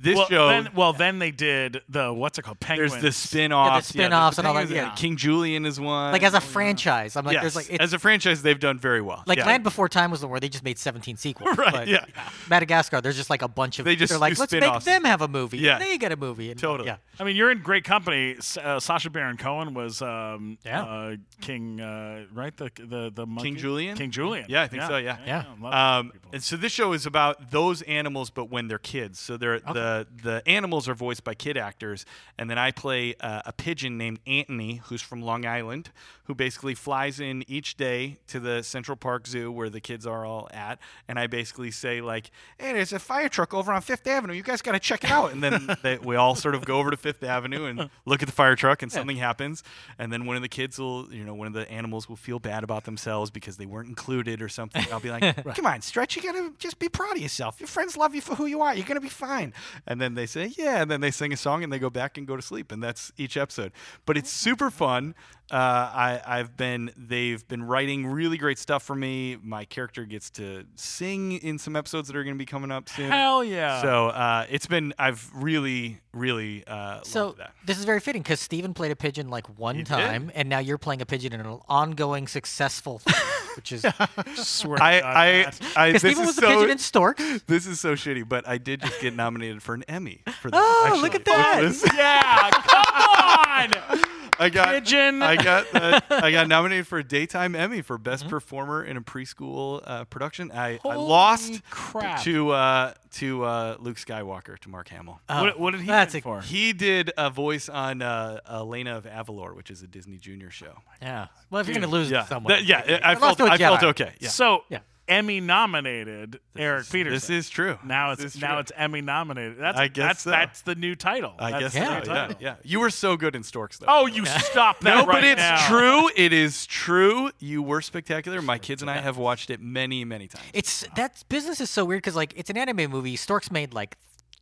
this 0.00 0.16
well, 0.16 0.26
show. 0.26 0.48
then, 0.48 0.68
well, 0.74 0.92
then 0.92 1.18
they 1.18 1.30
did 1.30 1.82
the 1.88 2.12
what's 2.12 2.38
it 2.38 2.42
called? 2.42 2.60
Penguins. 2.60 2.92
there's 2.92 3.02
the 3.02 3.12
spin-offs. 3.12 3.88
spin-offs 3.88 4.38
and 4.38 4.46
all 4.46 4.54
that, 4.54 4.68
yeah. 4.70 4.94
King 4.94 5.16
Julien 5.16 5.64
is 5.66 5.80
one. 5.80 6.12
like 6.12 6.22
as 6.22 6.34
a 6.34 6.40
franchise, 6.40 7.16
I'm 7.16 7.24
like, 7.24 7.34
yes. 7.34 7.42
there's 7.42 7.56
like 7.56 7.70
it's, 7.70 7.82
as 7.82 7.92
a 7.92 7.98
franchise, 7.98 8.42
they've 8.42 8.58
done 8.58 8.78
very 8.78 9.00
well. 9.00 9.22
like 9.26 9.38
yeah. 9.38 9.46
Land 9.46 9.64
Before 9.64 9.88
Time 9.88 10.10
was 10.10 10.20
the 10.20 10.26
one 10.26 10.32
where 10.32 10.40
they 10.40 10.48
just 10.48 10.64
made 10.64 10.78
17 10.78 11.16
sequels. 11.16 11.56
Right, 11.62 11.72
but 11.72 11.88
yeah. 11.88 12.06
Madagascar, 12.48 13.00
there's 13.00 13.16
just 13.16 13.30
like 13.30 13.42
a 13.42 13.48
bunch 13.48 13.78
of. 13.78 13.84
They 13.84 13.94
just 13.94 14.10
they're 14.10 14.18
like, 14.18 14.36
let's 14.36 14.52
make 14.52 14.62
spin-offs. 14.62 14.84
them 14.84 15.04
have 15.04 15.20
a 15.22 15.28
movie. 15.28 15.58
Yeah. 15.58 15.74
and 15.74 15.82
they 15.82 15.96
get 15.98 16.10
a 16.10 16.16
movie. 16.16 16.50
And, 16.50 16.58
Totally. 16.58 16.88
Yeah. 16.88 16.96
I 17.20 17.24
mean, 17.24 17.36
you're 17.36 17.52
in 17.52 17.60
great 17.60 17.84
company. 17.84 18.36
Uh, 18.60 18.80
Sacha 18.80 19.10
Baron 19.10 19.36
Cohen 19.36 19.74
was 19.74 20.02
um, 20.02 20.58
Yeah. 20.64 20.82
uh, 20.82 21.16
King, 21.40 21.80
uh, 21.80 22.24
right? 22.32 22.56
The 22.56 22.70
the 22.76 23.12
the 23.14 23.26
monkey? 23.26 23.50
King 23.50 23.56
Julien? 23.58 23.96
King 23.96 24.10
Julien. 24.10 24.46
Yeah, 24.48 24.62
I 24.62 24.68
think 24.68 24.82
so, 24.82 24.96
yeah. 24.96 25.18
Yeah. 25.26 25.44
love 25.60 25.74
Um, 25.74 26.12
and 26.32 26.42
so 26.42 26.56
this 26.56 26.72
show 26.72 26.92
is 26.92 27.06
about 27.06 27.50
those 27.50 27.82
animals, 27.82 28.30
but 28.30 28.50
when 28.50 28.68
they're 28.68 28.78
kids. 28.78 29.11
So 29.18 29.36
they're 29.36 29.60
the 29.60 30.06
the 30.22 30.42
animals 30.46 30.88
are 30.88 30.94
voiced 30.94 31.24
by 31.24 31.34
kid 31.34 31.56
actors, 31.56 32.04
and 32.38 32.48
then 32.50 32.58
I 32.58 32.70
play 32.70 33.14
uh, 33.20 33.42
a 33.46 33.52
pigeon 33.52 33.98
named 33.98 34.20
Anthony, 34.26 34.80
who's 34.86 35.02
from 35.02 35.22
Long 35.22 35.44
Island, 35.46 35.90
who 36.24 36.34
basically 36.34 36.74
flies 36.74 37.20
in 37.20 37.44
each 37.48 37.76
day 37.76 38.18
to 38.28 38.40
the 38.40 38.62
Central 38.62 38.96
Park 38.96 39.26
Zoo 39.26 39.50
where 39.50 39.68
the 39.68 39.80
kids 39.80 40.06
are 40.06 40.24
all 40.24 40.48
at, 40.52 40.78
and 41.08 41.18
I 41.18 41.26
basically 41.26 41.70
say 41.70 42.00
like, 42.00 42.30
"Hey, 42.58 42.72
there's 42.72 42.92
a 42.92 42.98
fire 42.98 43.28
truck 43.28 43.52
over 43.54 43.72
on 43.72 43.82
Fifth 43.82 44.06
Avenue. 44.06 44.34
You 44.34 44.42
guys 44.42 44.62
got 44.62 44.72
to 44.72 44.80
check 44.80 45.04
it 45.04 45.10
out." 45.10 45.32
And 45.32 45.42
then 45.42 45.68
they, 45.82 45.98
we 45.98 46.16
all 46.16 46.34
sort 46.34 46.54
of 46.54 46.64
go 46.64 46.78
over 46.78 46.90
to 46.90 46.96
Fifth 46.96 47.22
Avenue 47.22 47.66
and 47.66 47.90
look 48.06 48.22
at 48.22 48.26
the 48.26 48.32
fire 48.34 48.56
truck, 48.56 48.82
and 48.82 48.90
something 48.90 49.16
happens, 49.16 49.62
and 49.98 50.12
then 50.12 50.26
one 50.26 50.36
of 50.36 50.42
the 50.42 50.48
kids 50.48 50.78
will, 50.78 51.12
you 51.12 51.24
know, 51.24 51.34
one 51.34 51.46
of 51.46 51.52
the 51.52 51.70
animals 51.70 52.08
will 52.08 52.16
feel 52.16 52.38
bad 52.38 52.64
about 52.64 52.84
themselves 52.84 53.30
because 53.30 53.56
they 53.56 53.66
weren't 53.66 53.88
included 53.88 54.40
or 54.40 54.48
something. 54.48 54.84
I'll 54.92 55.00
be 55.00 55.10
like, 55.10 55.44
"Come 55.54 55.66
on, 55.66 55.82
Stretch, 55.82 56.16
you 56.16 56.22
gotta 56.22 56.52
just 56.58 56.78
be 56.78 56.88
proud 56.88 57.16
of 57.16 57.22
yourself. 57.22 57.60
Your 57.60 57.66
friends 57.66 57.96
love 57.96 58.14
you 58.14 58.20
for 58.20 58.34
who 58.34 58.46
you 58.46 58.62
are. 58.62 58.74
You're 58.74 58.86
gonna 58.86 59.00
be 59.02 59.08
fine." 59.08 59.52
And 59.86 60.00
then 60.00 60.14
they 60.14 60.26
say, 60.26 60.52
"Yeah," 60.56 60.80
and 60.82 60.90
then 60.90 61.00
they 61.00 61.10
sing 61.10 61.32
a 61.32 61.36
song 61.36 61.62
and 61.64 61.72
they 61.72 61.78
go 61.78 61.90
back 61.90 62.16
and 62.16 62.26
go 62.26 62.36
to 62.36 62.42
sleep, 62.42 62.72
and 62.72 62.82
that's 62.82 63.12
each 63.16 63.36
episode. 63.36 63.72
But 64.06 64.16
it's 64.16 64.30
super 64.30 64.70
fun. 64.70 65.14
Uh, 65.50 65.56
I, 65.56 66.22
I've 66.26 66.56
been 66.56 66.92
they've 66.96 67.46
been 67.46 67.62
writing 67.64 68.06
really 68.06 68.38
great 68.38 68.58
stuff 68.58 68.82
for 68.82 68.94
me. 68.94 69.36
My 69.42 69.66
character 69.66 70.04
gets 70.06 70.30
to 70.30 70.64
sing 70.76 71.32
in 71.32 71.58
some 71.58 71.76
episodes 71.76 72.08
that 72.08 72.16
are 72.16 72.24
going 72.24 72.34
to 72.36 72.38
be 72.38 72.46
coming 72.46 72.70
up 72.70 72.88
soon. 72.88 73.10
Hell 73.10 73.44
yeah. 73.44 73.82
So 73.82 74.06
uh, 74.08 74.46
it's 74.48 74.66
been 74.66 74.94
I've 74.98 75.30
really 75.34 76.00
really 76.14 76.64
uh, 76.66 77.00
So 77.02 77.26
loved 77.26 77.38
that. 77.40 77.52
this 77.66 77.78
is 77.78 77.84
very 77.84 78.00
fitting 78.00 78.22
because 78.22 78.40
Steven 78.40 78.72
played 78.72 78.92
a 78.92 78.96
pigeon 78.96 79.28
like 79.28 79.46
one 79.58 79.76
He 79.76 79.82
did. 79.82 79.88
time, 79.88 80.30
and 80.34 80.48
now 80.48 80.58
you're 80.58 80.78
playing 80.78 81.02
a 81.02 81.06
pigeon 81.06 81.34
in 81.34 81.40
an 81.40 81.58
ongoing 81.68 82.28
successful 82.28 83.02
which 83.56 83.72
is 83.72 83.84
Swear 84.34 84.78
to 84.78 84.82
I, 84.84 85.00
I, 85.00 85.52
I, 85.76 85.92
because 85.92 86.02
this 86.02 86.12
Steven 86.12 86.22
is 86.22 86.26
was 86.26 86.36
the 86.36 86.42
so, 86.42 86.48
pigeon 86.48 86.70
in 86.70 86.78
stork. 86.78 87.18
This 87.46 87.66
is 87.66 87.80
so 87.80 87.94
shitty, 87.94 88.28
but 88.28 88.46
I 88.48 88.58
did 88.58 88.80
just 88.82 89.00
get 89.00 89.14
nominated 89.14 89.62
for 89.62 89.74
an 89.74 89.84
Emmy 89.88 90.22
for 90.40 90.50
that. 90.50 90.56
Oh, 90.60 90.84
actually. 90.86 91.02
look 91.02 91.14
at 91.14 91.24
that. 91.24 91.60
This- 91.62 91.84
yeah, 91.94 92.50
come 92.50 93.98
on. 93.98 94.04
I 94.38 94.48
got 94.48 94.68
Pigeon. 94.70 95.22
I 95.22 95.36
got 95.36 95.66
uh, 95.74 96.00
I 96.10 96.30
got 96.30 96.48
nominated 96.48 96.86
for 96.86 96.98
a 96.98 97.04
daytime 97.04 97.54
Emmy 97.54 97.80
for 97.82 97.96
Mm-hmm. 97.96 98.02
best 98.10 98.28
performer 98.28 98.82
in 98.84 98.96
a 98.96 99.00
preschool 99.02 99.80
uh, 99.84 100.04
production. 100.06 100.50
I, 100.52 100.80
I 100.84 100.94
lost 100.96 101.62
crap. 101.70 102.22
to 102.22 102.50
uh, 102.50 102.94
to 103.12 103.44
uh, 103.44 103.76
Luke 103.78 103.96
Skywalker 103.98 104.58
to 104.60 104.68
Mark 104.68 104.88
Hamill. 104.88 105.20
what, 105.28 105.58
what 105.60 105.70
did 105.72 105.80
he 105.82 105.86
that's 105.86 106.16
for? 106.18 106.40
He 106.40 106.72
did 106.72 107.12
a 107.16 107.30
voice 107.30 107.68
on 107.68 108.02
uh, 108.02 108.40
Elena 108.50 108.96
of 108.96 109.04
Avalor, 109.04 109.54
which 109.54 109.70
is 109.70 109.82
a 109.82 109.86
Disney 109.86 110.16
Junior 110.16 110.50
show. 110.50 110.78
Yeah. 111.00 111.26
Well, 111.50 111.60
if 111.60 111.68
you're 111.68 111.74
gonna 111.74 111.86
lose 111.86 112.10
Yeah, 112.10 112.24
someone, 112.24 112.52
That- 112.54 112.64
yeah. 112.64 113.00
I 113.04 113.12
Lost 113.14 113.20
felt 113.20 113.38
to 113.38 113.44
a 113.44 113.50
I 113.50 113.58
felt 113.58 113.82
okay. 113.82 114.14
Yeah. 114.20 114.28
So 114.30 114.64
Yeah. 114.70 114.78
Emmy 115.12 115.40
nominated 115.40 116.40
Eric 116.56 116.88
Petersen. 116.90 117.12
This 117.14 117.30
is 117.30 117.48
true. 117.50 117.78
now 117.84 118.12
it's 118.12 118.22
is 118.22 118.40
now 118.40 118.52
true. 118.52 118.58
it's 118.60 118.72
Emmy 118.76 119.00
nominated. 119.00 119.58
That's 119.58 119.78
I 119.78 119.88
guess 119.88 120.06
that's 120.06 120.22
so. 120.22 120.30
that's 120.30 120.62
the 120.62 120.74
new 120.74 120.94
title. 120.94 121.34
I 121.38 121.50
That's 121.52 121.74
guess 121.74 122.00
the 122.00 122.04
so. 122.04 122.12
new 122.12 122.14
Yeah, 122.18 122.32
yeah. 122.40 122.54
You 122.62 122.80
were 122.80 122.90
so 122.90 123.16
good 123.16 123.34
in 123.36 123.42
Storks, 123.42 123.78
though. 123.78 123.86
Oh, 123.88 124.06
you 124.06 124.24
stop 124.26 124.80
that 124.80 124.94
No, 124.94 125.06
right 125.06 125.14
but 125.20 125.24
it's 125.24 125.38
now. 125.40 125.68
true. 125.68 126.10
It 126.16 126.32
is 126.32 126.66
true. 126.66 127.30
You 127.38 127.62
were 127.62 127.80
spectacular. 127.82 128.40
My 128.42 128.58
kids 128.58 128.82
and 128.82 128.90
I 128.90 129.00
have 129.00 129.16
watched 129.16 129.50
it 129.50 129.60
many, 129.60 130.04
many 130.04 130.28
times. 130.28 130.44
It's 130.52 130.84
that 130.96 131.22
business 131.28 131.60
is 131.60 131.70
so 131.70 131.84
weird 131.84 132.02
because 132.02 132.16
like 132.16 132.32
it's 132.36 132.50
an 132.50 132.56
anime 132.56 132.90
movie. 132.90 133.16
Storks 133.16 133.50
made 133.50 133.72
like 133.74 133.96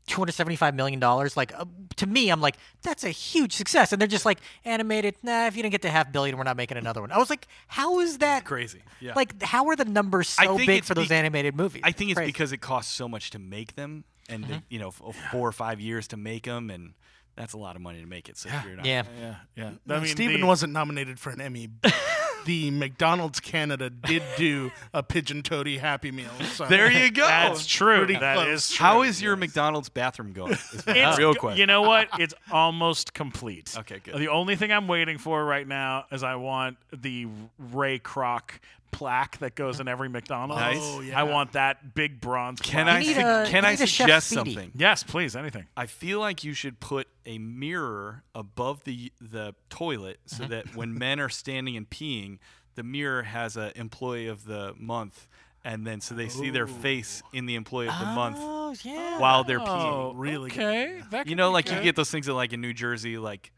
two 0.07 0.21
hundred 0.21 0.33
seventy-five 0.33 0.75
million 0.75 0.99
dollars. 1.01 1.37
Like 1.37 1.53
uh, 1.59 1.65
to 1.97 2.07
me, 2.07 2.31
I'm 2.31 2.41
like 2.41 2.57
that's 2.83 3.05
a 3.05 3.11
huge 3.11 3.53
success, 3.53 3.93
and 3.93 4.01
they're 4.01 4.09
just 4.09 4.25
like 4.25 4.39
animated. 4.65 5.15
Nah, 5.23 5.47
if 5.47 5.57
you 5.57 5.63
didn't 5.63 5.73
get 5.73 5.83
to 5.83 5.91
half 5.91 6.11
billion, 6.13 6.37
we're 6.37 6.45
not 6.45 6.57
making 6.57 6.77
another 6.79 7.01
one. 7.01 7.13
I 7.13 7.19
was 7.19 7.31
like, 7.31 7.47
how 7.69 8.01
is 8.01 8.19
that 8.19 8.45
crazy. 8.45 8.83
Yeah. 9.01 9.13
Like, 9.15 9.43
how 9.43 9.67
are 9.69 9.77
the 9.77 9.85
numbers 9.85 10.29
so 10.29 10.57
big 10.59 10.85
for 10.85 10.95
those 10.95 11.09
be- 11.09 11.15
animated 11.15 11.55
movies? 11.57 11.83
I 11.85 11.93
think 11.93 12.11
it's 12.11 12.19
Crazy. 12.19 12.29
because 12.33 12.53
it 12.53 12.59
costs 12.59 12.93
so 12.95 13.09
much 13.09 13.31
to 13.31 13.39
make 13.39 13.77
them, 13.77 14.05
and 14.29 14.45
Mm-hmm. 14.45 14.53
the, 14.53 14.63
you 14.69 14.79
know, 14.79 14.89
f- 14.89 15.17
four 15.33 15.49
or 15.49 15.53
five 15.53 15.81
years 15.81 16.09
to 16.09 16.17
make 16.17 16.45
them, 16.45 16.71
and 16.71 16.95
that's 17.37 17.53
a 17.55 17.59
lot 17.59 17.77
of 17.77 17.83
money 17.83 18.01
to 18.01 18.07
make 18.07 18.29
it. 18.29 18.37
So 18.37 18.49
you're 18.67 18.77
not. 18.77 18.85
yeah. 18.85 19.05
Yeah, 19.19 19.35
yeah. 19.57 19.71
Now, 19.87 19.97
I 19.97 20.01
mean, 20.01 20.09
Steven 20.09 20.41
the- 20.41 20.47
wasn't 20.47 20.73
nominated 20.73 21.19
for 21.19 21.31
an 21.31 21.41
Emmy. 21.41 21.69
the 22.45 22.71
McDonald's 22.71 23.41
Canada 23.41 23.91
did 23.91 24.23
do 24.37 24.71
a 24.95 25.03
pigeon 25.03 25.43
toady 25.43 25.79
Happy 25.79 26.11
Meal. 26.11 26.31
So 26.53 26.67
There 26.67 26.91
you 26.91 27.11
go. 27.11 27.27
That's 27.27 27.67
true. 27.67 27.99
Pretty 27.99 28.17
That 28.17 28.37
close. 28.37 28.49
is 28.71 28.71
true. 28.77 28.87
How 28.87 29.03
is 29.03 29.21
your 29.23 29.37
McDonald's 29.37 29.89
bathroom 29.89 30.33
going? 30.33 30.53
Is 30.53 30.85
It's 30.87 31.19
real 31.19 31.35
go- 31.35 31.41
question. 31.41 31.59
You 31.61 31.67
know 31.67 31.83
what? 31.83 32.09
It's 32.19 32.35
almost 32.51 33.15
complete. 33.15 33.75
Okay, 33.79 34.01
good. 34.03 34.17
The 34.17 34.29
only 34.29 34.57
thing 34.57 34.73
I'm 34.73 34.89
waiting 34.89 35.19
for 35.19 35.45
right 35.45 35.67
now 35.67 36.07
is 36.13 36.23
I 36.23 36.35
want 36.37 36.77
the 36.93 37.27
Ray 37.59 37.99
Kroc 37.99 38.43
plaque 38.91 39.39
that 39.39 39.55
goes 39.55 39.81
in 39.81 39.89
every 39.89 40.09
McDonald's. 40.09 40.61
Nice. 40.61 40.79
Oh, 40.81 41.03
I 41.15 41.23
want 41.25 41.53
that 41.53 41.95
big 41.95 42.21
bronze. 42.21 42.61
can 42.61 42.87
plaque. 42.87 42.97
I 42.97 43.01
You 43.01 43.07
need 43.09 43.15
sug- 43.17 43.47
a- 43.47 43.51
can 43.51 43.65
I 43.65 43.71
need 43.71 43.81
a 43.81 43.87
Chef 43.87 44.07
suggest 44.07 44.29
something? 44.29 44.71
Yes, 44.75 45.03
please. 45.03 45.37
Anything. 45.37 45.67
I 45.77 45.87
feel 45.87 46.21
like 46.21 46.45
you 46.45 46.53
should 46.55 46.81
put 46.81 47.09
a 47.27 47.39
mirror 47.39 48.25
above 48.35 48.85
the 48.85 49.13
the 49.21 49.55
toilet 49.69 50.21
so 50.27 50.43
Mm-hmm. 50.45 50.51
that 50.53 50.75
when 50.77 50.97
men 50.97 51.21
are 51.21 51.29
standing 51.29 51.77
and 51.77 51.89
peeing, 51.89 52.39
the 52.75 52.83
mirror 52.83 53.23
has 53.25 53.57
a 53.57 53.77
employee 53.79 54.27
of 54.29 54.45
the 54.45 54.75
month, 54.79 55.29
and 55.65 55.87
then 55.87 56.01
so 56.01 56.15
they 56.15 56.29
see 56.29 56.51
their 56.51 56.67
face 56.67 57.23
in 57.33 57.47
the 57.47 57.55
employee 57.55 57.89
of 57.89 57.99
the 57.99 58.07
month 58.07 58.37
Oh 58.41 58.75
yeah. 58.83 59.19
while 59.19 59.45
they're 59.45 59.61
Oh, 59.61 59.65
peeing. 59.65 60.13
really 60.17 60.51
good. 60.51 60.61
okay. 60.61 61.03
That 61.11 61.27
You 61.27 61.37
know, 61.37 61.51
be 61.51 61.55
like 61.55 61.71
you 61.71 61.81
get 61.83 61.97
those 61.97 62.11
things 62.11 62.27
that 62.27 62.35
like 62.35 62.53
in 62.53 62.61
New 62.61 62.73
Jersey, 62.73 63.19
like 63.19 63.53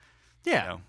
yeah. 0.45 0.63
you 0.63 0.69
know, 0.71 0.81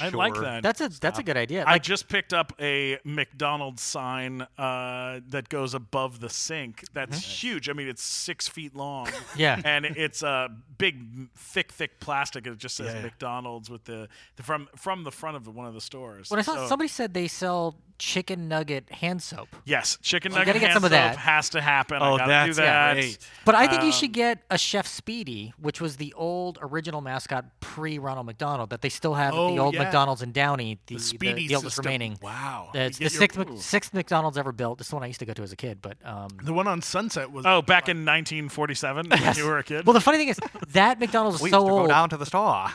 I 0.00 0.08
like 0.08 0.34
that. 0.34 0.62
That's 0.62 0.80
a 0.80 0.88
that's 0.88 1.18
a 1.18 1.22
good 1.22 1.36
idea. 1.36 1.64
I 1.66 1.78
just 1.78 2.08
picked 2.08 2.32
up 2.32 2.52
a 2.60 2.98
McDonald's 3.04 3.82
sign 3.82 4.42
uh, 4.58 5.20
that 5.28 5.48
goes 5.48 5.74
above 5.74 6.20
the 6.20 6.28
sink. 6.28 6.84
That's 6.92 7.18
huge. 7.42 7.68
I 7.68 7.72
mean, 7.72 7.88
it's 7.88 8.02
six 8.02 8.48
feet 8.48 8.74
long. 8.76 9.06
Mm-hmm. 9.06 9.38
Yeah. 9.42 9.60
and 9.64 9.84
it's 9.86 10.22
a 10.22 10.48
big, 10.78 11.28
thick, 11.36 11.72
thick 11.72 11.98
plastic. 12.00 12.46
It 12.46 12.58
just 12.58 12.76
says 12.76 12.86
Yeah, 12.88 12.96
yeah. 12.96 13.02
McDonald's 13.02 13.70
with 13.70 13.84
the, 13.84 14.08
the 14.36 14.42
from 14.42 14.68
from 14.76 15.04
the 15.04 15.10
front 15.10 15.36
of 15.36 15.44
the, 15.44 15.50
one 15.50 15.66
of 15.66 15.74
the 15.74 15.80
stores. 15.80 16.30
when 16.30 16.38
I 16.38 16.42
saw 16.42 16.54
So- 16.56 16.66
somebody 16.68 16.88
said 16.88 17.14
they 17.14 17.28
sell 17.28 17.76
chicken 18.02 18.48
nugget 18.48 18.90
hand 18.90 19.22
soap. 19.22 19.46
yes, 19.64 19.96
chicken 20.02 20.32
You 20.32 20.38
nugget 20.38 20.46
gotta 20.54 20.58
get 20.58 20.70
hand 20.70 20.74
some 20.74 20.84
of 20.84 20.90
soap 20.90 20.98
that. 20.98 21.16
has 21.18 21.50
to 21.50 21.60
happen. 21.60 21.98
Oh, 22.02 22.14
I 22.14 22.18
gotta 22.18 22.28
that's 22.30 22.56
do 22.56 22.62
that. 22.62 22.94
great. 22.94 23.18
But 23.44 23.54
I 23.54 23.68
think 23.68 23.82
you 23.82 23.86
Um, 23.88 23.92
should 23.92 24.12
get 24.12 24.42
a 24.50 24.58
Chef 24.58 24.88
Speedee, 24.88 25.52
which 25.60 25.80
was 25.80 25.96
the 25.98 26.12
old 26.14 26.58
original 26.60 27.00
mascot 27.00 27.44
pre 27.60 27.98
Ronald 28.00 28.26
McDonald 28.26 28.70
that 28.70 28.82
they 28.82 28.88
still 28.88 29.14
have 29.14 29.28
at 29.32 29.36
the 29.36 29.40
Oh, 29.40 29.58
old 29.58 29.74
yeah. 29.74 29.84
McDonald's 29.84 30.20
in 30.20 30.32
Downey, 30.32 30.80
the, 30.86 30.96
the, 30.96 31.00
Speedee 31.00 31.46
the 31.46 31.54
oldest 31.54 31.76
system. 31.76 31.84
remaining. 31.84 32.18
Wow. 32.20 32.70
It's 32.74 32.98
the 32.98 33.08
sixth, 33.08 33.38
Mc- 33.38 33.48
sixth 33.60 33.94
McDonald's 33.94 34.36
ever 34.36 34.50
built. 34.50 34.78
This 34.78 34.88
is 34.88 34.90
the 34.90 34.96
one 34.96 35.04
I 35.04 35.06
used 35.06 35.20
to 35.20 35.26
go 35.26 35.32
to 35.34 35.42
as 35.44 35.52
a 35.52 35.56
kid. 35.56 35.78
But 35.80 35.96
um, 36.04 36.28
The 36.42 36.52
one 36.52 36.66
on 36.66 36.82
Sunset 36.82 37.30
was. 37.30 37.46
Oh, 37.46 37.62
back 37.62 37.88
in 37.88 37.98
1947 37.98 39.10
when 39.10 39.36
you 39.36 39.46
were 39.46 39.58
a 39.58 39.62
kid. 39.64 39.86
well, 39.86 39.94
the 39.94 40.00
funny 40.00 40.18
thing 40.18 40.28
is 40.28 40.40
that 40.70 40.98
McDonald's 40.98 41.40
is 41.40 41.50
so 41.50 41.68
old. 41.70 41.88
Down 41.88 42.08
to 42.10 42.16
the 42.16 42.26
store. 42.26 42.66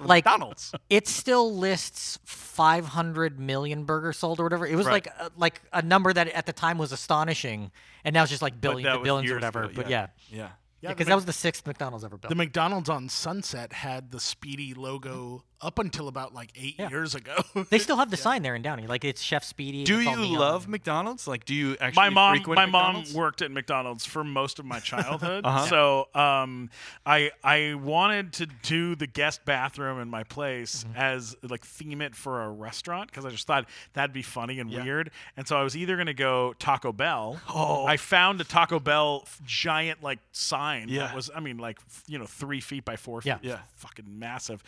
like 0.00 0.24
McDonald's. 0.26 0.74
it 0.90 1.08
still 1.08 1.54
lists 1.56 2.18
500 2.24 3.40
million 3.40 3.84
burgers 3.84 4.18
sold 4.18 4.40
or 4.40 4.44
whatever. 4.44 4.66
It 4.74 4.76
was 4.76 4.86
Right. 4.86 4.92
like 4.92 5.06
a, 5.18 5.30
like 5.36 5.60
a 5.72 5.82
number 5.82 6.12
that 6.12 6.28
at 6.28 6.46
the 6.46 6.52
time 6.52 6.76
was 6.78 6.92
astonishing, 6.92 7.70
and 8.04 8.12
now 8.12 8.22
it's 8.22 8.30
just 8.30 8.42
like 8.42 8.60
billions 8.60 8.84
that 8.84 8.90
and 8.92 9.00
was 9.00 9.06
billions 9.06 9.24
or 9.30 9.34
years 9.34 9.36
whatever. 9.40 9.62
ago, 9.64 9.72
But 9.76 9.88
yeah, 9.88 10.08
Yeah. 10.30 10.48
Yeah, 10.80 10.90
because 10.90 11.06
the 11.06 11.10
that 11.10 11.10
Mc- 11.12 11.16
was 11.16 11.24
the 11.24 11.32
sixth 11.32 11.66
McDonald's 11.66 12.04
ever 12.04 12.18
built. 12.18 12.28
The 12.28 12.34
McDonald's 12.34 12.90
on 12.90 13.08
Sunset 13.08 13.72
had 13.72 14.10
the 14.10 14.18
Speedee 14.18 14.76
logo 14.76 15.42
up 15.64 15.78
until 15.78 16.08
about 16.08 16.34
like 16.34 16.50
eight 16.56 16.76
Yeah. 16.78 16.90
years 16.90 17.14
ago. 17.14 17.34
they 17.70 17.78
still 17.78 17.96
have 17.96 18.10
the 18.10 18.16
sign 18.16 18.42
there 18.42 18.54
in 18.54 18.62
Downey, 18.62 18.86
like 18.86 19.04
it's 19.04 19.22
Chef 19.22 19.44
Speedee. 19.44 19.84
Do 19.84 20.00
you 20.00 20.14
love 20.16 20.68
McDonald's? 20.68 21.26
Like, 21.26 21.44
do 21.44 21.54
you 21.54 21.76
actually 21.80 22.00
my 22.02 22.10
mom 22.10 22.34
frequent 22.36 22.56
my 22.56 22.66
mom 22.66 23.04
worked 23.14 23.42
at 23.42 23.50
McDonald's 23.50 24.04
for 24.04 24.22
most 24.22 24.58
of 24.58 24.64
my 24.64 24.78
childhood. 24.84 25.44
Uh-huh. 25.44 25.66
So 25.66 26.08
um, 26.20 26.70
I 27.06 27.30
I 27.42 27.74
wanted 27.74 28.32
to 28.34 28.46
do 28.46 28.94
the 28.94 29.06
guest 29.06 29.44
bathroom 29.44 30.00
in 30.00 30.08
my 30.08 30.22
place 30.24 30.84
Mm-hmm. 30.84 30.96
as 30.96 31.36
like 31.42 31.64
theme 31.64 32.02
it 32.02 32.14
for 32.14 32.42
a 32.42 32.50
restaurant 32.50 33.10
because 33.10 33.24
I 33.24 33.30
just 33.30 33.46
thought 33.46 33.66
that'd 33.94 34.12
be 34.12 34.22
funny 34.22 34.60
and 34.60 34.70
Yeah. 34.70 34.82
weird. 34.84 35.10
And 35.36 35.46
so 35.48 35.56
I 35.56 35.62
was 35.62 35.76
either 35.76 35.96
gonna 35.96 36.12
go 36.14 36.52
Taco 36.58 36.92
Bell. 36.92 37.40
Oh. 37.48 37.86
I 37.86 37.96
found 37.96 38.40
a 38.40 38.44
Taco 38.44 38.78
Bell 38.80 39.24
giant 39.44 40.02
like 40.02 40.18
sign 40.32 40.88
Yeah. 40.88 41.06
that 41.06 41.14
was 41.16 41.30
I 41.34 41.40
mean 41.40 41.58
like 41.58 41.78
you 42.06 42.18
know 42.18 42.26
three 42.26 42.60
feet 42.60 42.84
by 42.84 42.96
four 42.96 43.20
feet. 43.22 43.28
Yeah. 43.30 43.38
Yeah. 43.42 43.58
Fucking 43.76 44.18
massive. 44.18 44.62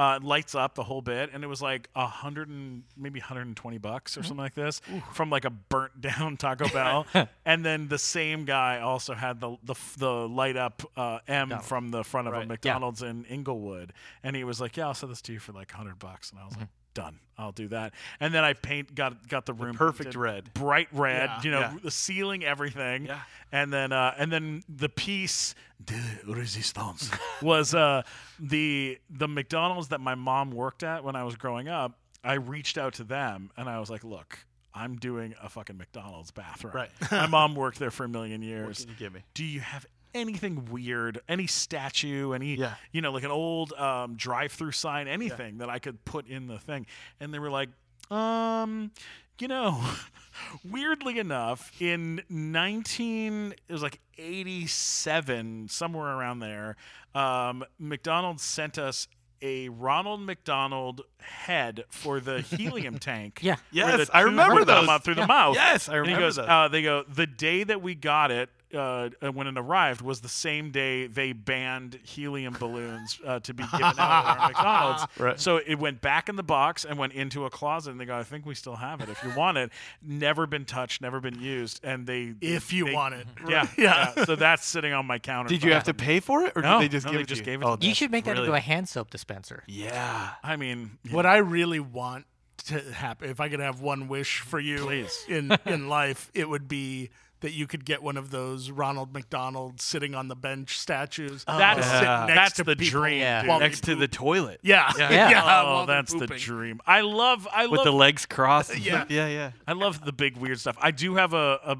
Uh, 0.00 0.18
lights 0.22 0.54
up 0.54 0.74
the 0.74 0.82
whole 0.82 1.02
bit, 1.02 1.28
and 1.34 1.44
it 1.44 1.46
was 1.46 1.60
like 1.60 1.90
a 1.94 2.06
hundred 2.06 2.48
and 2.48 2.84
maybe 2.96 3.20
120 3.20 3.76
bucks 3.76 4.12
Mm-hmm. 4.12 4.20
or 4.20 4.22
something 4.22 4.42
like 4.42 4.54
this 4.54 4.80
from 5.12 5.28
like 5.28 5.44
a 5.44 5.50
burnt 5.50 6.00
down 6.08 6.38
Taco 6.38 6.68
Bell. 6.70 7.06
and 7.44 7.62
then 7.62 7.88
the 7.88 7.98
same 7.98 8.46
guy 8.46 8.80
also 8.80 9.12
had 9.12 9.40
the 9.40 9.56
the, 9.62 9.74
the 9.98 10.10
light 10.10 10.56
up 10.56 10.82
uh, 10.96 11.18
M 11.28 11.50
from 11.60 11.90
the 11.90 12.02
front 12.02 12.28
of 12.28 12.32
a 12.34 12.38
Right. 12.38 12.48
McDonald's 12.48 13.02
in 13.02 13.26
Inglewood, 13.26 13.92
and 14.22 14.34
he 14.34 14.42
was 14.42 14.58
like, 14.58 14.76
"Yeah, 14.78 14.86
I'll 14.86 14.94
sell 14.94 15.10
this 15.10 15.20
to 15.22 15.32
you 15.34 15.38
for 15.38 15.52
like 15.52 15.70
100 15.70 15.98
bucks," 15.98 16.30
and 16.30 16.40
I 16.40 16.44
was 16.46 16.56
like. 16.56 16.68
Done. 17.02 17.18
I'll 17.38 17.52
do 17.52 17.68
that. 17.68 17.94
And 18.20 18.34
then 18.34 18.44
I 18.44 18.52
paint 18.52 18.94
got 18.94 19.26
got 19.28 19.46
the 19.46 19.54
room 19.54 19.74
perfect 19.74 20.14
red. 20.14 20.52
bright 20.52 20.88
red. 20.92 21.30
Yeah. 21.30 21.40
You 21.42 21.50
know, 21.52 21.60
Yeah. 21.60 21.74
the 21.82 21.90
ceiling, 21.90 22.44
everything. 22.44 23.06
Yeah. 23.06 23.20
And 23.50 23.72
then 23.72 23.92
uh, 23.92 24.14
and 24.18 24.30
then 24.30 24.62
the 24.68 24.88
piece 24.90 25.54
de 25.82 25.94
resistance 26.26 27.10
was 27.42 27.74
uh, 27.74 28.02
the 28.38 28.98
the 29.08 29.26
McDonald's 29.28 29.88
that 29.88 30.00
my 30.00 30.14
mom 30.14 30.50
worked 30.50 30.82
at 30.82 31.02
when 31.04 31.16
I 31.16 31.24
was 31.24 31.36
growing 31.36 31.68
up. 31.68 31.98
I 32.22 32.34
reached 32.34 32.76
out 32.76 32.94
to 32.94 33.04
them 33.04 33.50
and 33.56 33.68
I 33.70 33.78
was 33.80 33.88
like, 33.88 34.04
"Look, 34.04 34.38
I'm 34.74 34.96
doing 34.96 35.34
a 35.42 35.48
fucking 35.48 35.78
McDonald's 35.78 36.30
bathroom. 36.30 36.74
Right. 36.74 36.90
my 37.10 37.26
mom 37.26 37.54
worked 37.54 37.78
there 37.78 37.90
for 37.90 38.04
a 38.04 38.08
million 38.08 38.42
What 38.42 38.46
years. 38.48 38.80
can 38.80 38.90
you 38.90 38.96
give 38.98 39.14
me? 39.14 39.20
Do 39.32 39.44
you 39.44 39.60
have 39.60 39.86
anything 40.14 40.66
weird? 40.70 41.20
Any 41.28 41.46
statue? 41.46 42.32
Any 42.32 42.54
Yeah. 42.56 42.74
you 42.92 43.00
know, 43.00 43.12
like 43.12 43.24
an 43.24 43.30
old 43.30 43.72
um, 43.74 44.14
drive-through 44.16 44.72
sign? 44.72 45.08
Anything 45.08 45.58
that 45.58 45.68
I 45.70 45.78
could 45.78 46.04
put 46.04 46.26
in 46.26 46.46
the 46.46 46.58
thing?" 46.58 46.86
And 47.20 47.32
they 47.34 47.38
were 47.38 47.50
like, 47.50 47.68
"Um." 48.10 48.92
You 49.38 49.48
know, 49.48 49.82
weirdly 50.70 51.18
enough, 51.18 51.72
in 51.80 52.20
19, 52.28 53.54
it 53.68 53.72
was 53.72 53.82
like 53.82 53.98
87, 54.18 55.68
somewhere 55.68 56.08
around 56.14 56.40
there, 56.40 56.76
um, 57.14 57.64
McDonald's 57.78 58.42
sent 58.42 58.76
us 58.78 59.08
a 59.42 59.70
Ronald 59.70 60.20
McDonald 60.20 61.00
head 61.20 61.84
for 61.88 62.20
the 62.20 62.40
helium 62.42 62.98
tank. 62.98 63.38
Yeah. 63.42 63.56
Yes, 63.72 64.10
I 64.12 64.20
remember 64.20 64.58
come 64.66 64.66
those. 64.66 64.88
up 64.90 65.04
through 65.04 65.14
the 65.14 65.26
mouth. 65.26 65.54
Yes, 65.54 65.88
I 65.88 65.92
And 65.94 66.00
remember 66.02 66.20
he 66.20 66.26
goes, 66.26 66.36
those. 66.36 66.46
uh, 66.46 66.68
they 66.68 66.82
go, 66.82 67.04
the 67.08 67.26
day 67.26 67.64
that 67.64 67.80
we 67.80 67.94
got 67.94 68.30
it, 68.30 68.50
uh, 68.74 69.10
uh, 69.22 69.32
when 69.32 69.46
it 69.46 69.56
arrived, 69.58 70.00
was 70.00 70.20
the 70.20 70.28
same 70.28 70.70
day 70.70 71.06
they 71.06 71.32
banned 71.32 71.98
helium 72.04 72.54
balloons 72.58 73.18
uh, 73.26 73.40
to 73.40 73.52
be 73.54 73.62
given 73.64 73.82
out 73.98 74.38
at 74.38 74.38
McDonald's. 74.48 75.06
Right. 75.18 75.40
So 75.40 75.56
it 75.58 75.76
went 75.78 76.00
back 76.00 76.28
in 76.28 76.36
the 76.36 76.42
box 76.42 76.84
and 76.84 76.98
went 76.98 77.12
into 77.14 77.44
a 77.44 77.50
closet, 77.50 77.90
and 77.90 78.00
they 78.00 78.04
go, 78.04 78.16
I 78.16 78.22
think 78.22 78.46
we 78.46 78.54
still 78.54 78.76
have 78.76 79.00
it 79.00 79.08
if 79.08 79.22
you 79.24 79.30
want 79.36 79.58
it. 79.58 79.70
Never 80.02 80.46
been 80.46 80.64
touched, 80.64 81.00
never 81.02 81.20
been 81.20 81.40
used, 81.40 81.80
and 81.84 82.06
they 82.06 82.34
if 82.40 82.72
you 82.72 82.86
they- 82.86 82.94
want 82.94 83.14
it. 83.14 83.26
Yeah, 83.48 83.66
Yeah. 83.78 84.12
yeah. 84.16 84.24
So 84.24 84.36
that's 84.36 84.64
sitting 84.64 84.92
on 84.92 85.06
my 85.06 85.18
counter. 85.18 85.48
Did 85.48 85.62
you 85.64 85.72
have 85.72 85.84
to 85.84 85.94
pay 85.94 86.20
for 86.20 86.42
it, 86.44 86.52
or 86.56 86.62
No, 86.62 86.80
did 86.80 86.90
they 86.90 86.92
just 86.92 87.06
no, 87.06 87.12
give 87.12 87.18
they 87.18 87.22
it 87.22 87.28
just 87.28 87.40
to 87.40 87.44
gave 87.44 87.60
you? 87.62 87.66
it 87.66 87.70
Oh, 87.70 87.76
to 87.76 87.86
You 87.86 87.94
should 87.94 88.10
make 88.10 88.24
that 88.24 88.36
into 88.38 88.52
a 88.52 88.60
hand 88.60 88.88
soap 88.88 89.10
dispenser. 89.10 89.64
Yeah. 89.66 90.30
I 90.42 90.56
mean, 90.56 90.98
What 91.10 91.26
I 91.26 91.38
really 91.38 91.80
want 91.80 92.26
to 92.66 92.78
happen, 92.92 93.30
if 93.30 93.40
I 93.40 93.48
could 93.48 93.60
have 93.60 93.80
one 93.80 94.06
wish 94.08 94.40
for 94.40 94.60
you 94.60 94.78
Please. 94.84 95.24
in 95.28 95.50
in 95.64 95.88
life, 95.88 96.30
it 96.34 96.48
would 96.48 96.68
be 96.68 97.08
that 97.40 97.52
you 97.52 97.66
could 97.66 97.84
get 97.84 98.02
one 98.02 98.16
of 98.16 98.30
those 98.30 98.70
Ronald 98.70 99.12
McDonald 99.12 99.80
sitting 99.80 100.14
on 100.14 100.28
the 100.28 100.36
bench 100.36 100.78
statues. 100.78 101.44
That 101.44 101.74
to 101.74 101.80
is 101.80 101.86
sit 101.86 102.02
next 102.02 102.34
that's 102.34 102.56
to 102.56 102.64
the 102.64 102.76
people 102.76 103.00
dream. 103.00 103.20
Yeah. 103.20 103.40
dude. 103.42 103.48
while 103.48 103.58
they 103.58 103.64
Next 103.66 103.84
to 103.84 103.94
the 103.94 104.08
toilet. 104.08 104.60
yeah, 104.62 104.92
Yeah. 104.98 105.10
yeah. 105.30 105.62
Oh, 105.66 105.86
that's 105.86 106.12
the 106.12 106.26
dream. 106.26 106.80
I 106.86 107.00
love 107.00 107.48
I 107.52 107.66
With 107.66 107.78
love 107.78 107.84
the 107.84 107.92
legs 107.92 108.26
crossed. 108.26 108.76
Yeah. 108.80 109.04
yeah, 109.08 109.28
yeah. 109.28 109.50
I 109.66 109.72
love 109.72 110.04
the 110.04 110.12
big 110.12 110.36
weird 110.36 110.58
stuff. 110.58 110.76
I 110.80 110.90
do 110.90 111.14
have 111.16 111.34
a 111.34 111.78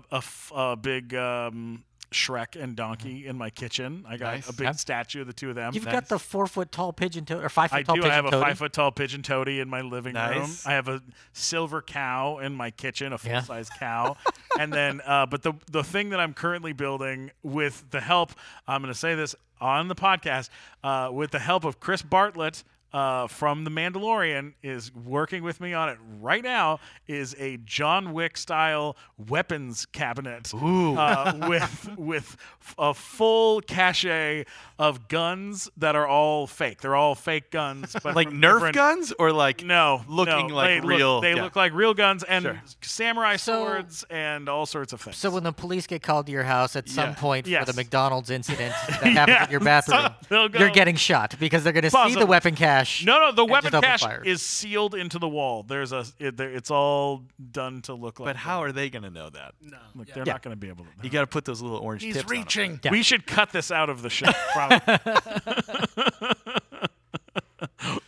a 0.54 0.76
big 0.76 1.14
um, 1.14 1.84
Shrek 2.10 2.60
and 2.60 2.74
Donkey 2.74 3.26
in 3.26 3.36
my 3.38 3.50
kitchen. 3.50 4.04
I 4.08 4.16
got 4.16 4.34
Nice. 4.34 4.48
a 4.48 4.52
big 4.52 4.74
statue 4.74 5.20
of 5.20 5.26
the 5.26 5.32
two 5.32 5.48
of 5.50 5.54
them. 5.54 5.72
You've 5.74 5.84
got 5.84 6.08
the 6.08 6.18
four 6.18 6.46
foot 6.46 6.72
tall 6.72 6.92
pigeon 6.92 7.24
toad 7.24 7.44
or 7.44 7.48
five 7.48 7.70
foot 7.70 7.76
I 7.76 7.82
tall 7.82 7.94
do. 7.96 8.00
I 8.02 8.04
pigeon 8.04 8.14
have 8.24 8.26
a 8.26 8.40
five 8.40 8.58
foot 8.58 8.72
tall 8.72 8.90
pigeon 8.90 9.22
toady 9.22 9.60
in 9.60 9.68
my 9.68 9.80
living 9.80 10.14
room. 10.14 10.50
I 10.66 10.72
have 10.72 10.88
a 10.88 11.02
silver 11.32 11.82
cow 11.82 12.38
in 12.38 12.54
my 12.54 12.70
kitchen, 12.72 13.12
a 13.12 13.18
full 13.18 13.30
Yeah. 13.30 13.42
size 13.42 13.70
cow. 13.78 14.16
and 14.58 14.72
then, 14.72 15.00
uh, 15.06 15.26
but 15.26 15.42
the 15.42 15.52
the 15.70 15.84
thing 15.84 16.10
that 16.10 16.20
I'm 16.20 16.34
currently 16.34 16.72
building 16.72 17.30
with 17.42 17.84
the 17.90 18.00
help, 18.00 18.32
I'm 18.66 18.82
going 18.82 18.92
to 18.92 18.98
say 18.98 19.14
this 19.14 19.34
on 19.60 19.88
the 19.88 19.94
podcast, 19.94 20.48
uh, 20.82 21.10
with 21.12 21.30
the 21.30 21.38
help 21.38 21.64
of 21.64 21.78
Chris 21.80 22.02
Bartlett. 22.02 22.64
Uh, 22.92 23.28
from 23.28 23.62
The 23.64 23.70
Mandalorian 23.70 24.54
is 24.64 24.92
working 24.94 25.44
with 25.44 25.60
me 25.60 25.72
on 25.74 25.88
it 25.90 25.98
right 26.20 26.42
now. 26.42 26.80
Is 27.06 27.36
a 27.38 27.56
John 27.58 28.12
Wick 28.12 28.36
style 28.36 28.96
weapons 29.28 29.86
cabinet 29.86 30.52
uh, 30.52 31.38
with 31.48 31.88
with 31.96 32.36
f- 32.60 32.74
a 32.78 32.92
full 32.94 33.60
cache 33.60 34.44
of 34.78 35.08
guns 35.08 35.68
that 35.76 35.94
are 35.94 36.06
all 36.06 36.46
fake. 36.48 36.80
They're 36.80 36.96
all 36.96 37.14
fake 37.14 37.50
guns, 37.50 37.94
but 38.02 38.16
Like 38.16 38.28
Nerf 38.30 38.54
different- 38.54 38.74
guns 38.74 39.12
or 39.18 39.30
like 39.32 39.62
no, 39.64 40.02
looking 40.08 40.48
no, 40.48 40.54
like 40.56 40.82
they 40.82 40.86
real- 40.88 41.14
Look, 41.16 41.22
they 41.22 41.34
yeah. 41.36 41.42
look 41.42 41.54
like 41.56 41.72
real 41.74 41.94
guns 41.94 42.24
and 42.24 42.42
Sure. 42.44 42.60
samurai 42.80 43.36
So- 43.36 43.64
swords 43.64 44.04
and 44.10 44.48
all 44.48 44.66
sorts 44.66 44.92
of 44.92 45.00
things. 45.00 45.16
So 45.16 45.30
when 45.30 45.44
the 45.44 45.52
police 45.52 45.86
get 45.86 46.02
called 46.02 46.26
to 46.26 46.32
your 46.32 46.42
house 46.44 46.74
at 46.76 46.88
some 46.88 47.10
Yeah. 47.10 47.14
point 47.14 47.46
Yes. 47.46 47.66
for 47.66 47.72
the 47.72 47.76
McDonald's 47.76 48.30
incident 48.30 48.74
that 48.88 49.02
happened 49.12 49.44
in 49.46 49.50
your 49.50 49.60
bathroom, 49.60 50.08
They'll 50.28 50.48
go- 50.48 50.58
you're 50.58 50.70
getting 50.70 50.96
shot 50.96 51.34
because 51.38 51.62
they're 51.62 51.72
going 51.72 51.84
to 51.84 51.90
see 51.90 52.14
the 52.14 52.26
weapon 52.26 52.54
cache. 52.54 52.79
No, 53.04 53.18
no, 53.20 53.32
the 53.32 53.44
weapon 53.44 53.72
cache 53.80 54.04
is 54.24 54.42
sealed 54.42 54.94
into 54.94 55.18
the 55.18 55.28
wall. 55.28 55.62
There's 55.62 55.92
a, 55.92 56.04
it, 56.18 56.36
there, 56.36 56.50
it's 56.50 56.70
all 56.70 57.24
done 57.52 57.82
to 57.82 57.94
look 57.94 58.20
like. 58.20 58.26
But 58.26 58.36
how 58.36 58.62
are 58.62 58.72
they 58.72 58.90
going 58.90 59.02
to 59.04 59.10
know 59.10 59.30
that? 59.30 59.54
No, 59.60 59.76
Look, 59.94 60.08
yeah. 60.08 60.14
they're 60.14 60.24
Yeah. 60.26 60.32
not 60.34 60.42
going 60.42 60.52
to 60.56 60.60
be 60.60 60.68
able 60.68 60.84
to. 60.84 60.90
You 61.02 61.10
got 61.10 61.20
to 61.22 61.26
put 61.26 61.44
those 61.44 61.60
little 61.62 61.78
orange 61.78 62.02
He's 62.02 62.16
tips 62.16 62.30
on 62.30 62.36
'em. 62.36 62.40
reaching. 62.42 62.80
Yeah. 62.84 62.90
We 62.90 63.02
should 63.02 63.26
cut 63.26 63.52
this 63.52 63.70
out 63.70 63.88
of 63.90 64.02
the 64.02 64.10
show. 64.10 64.30
probably. 64.52 64.78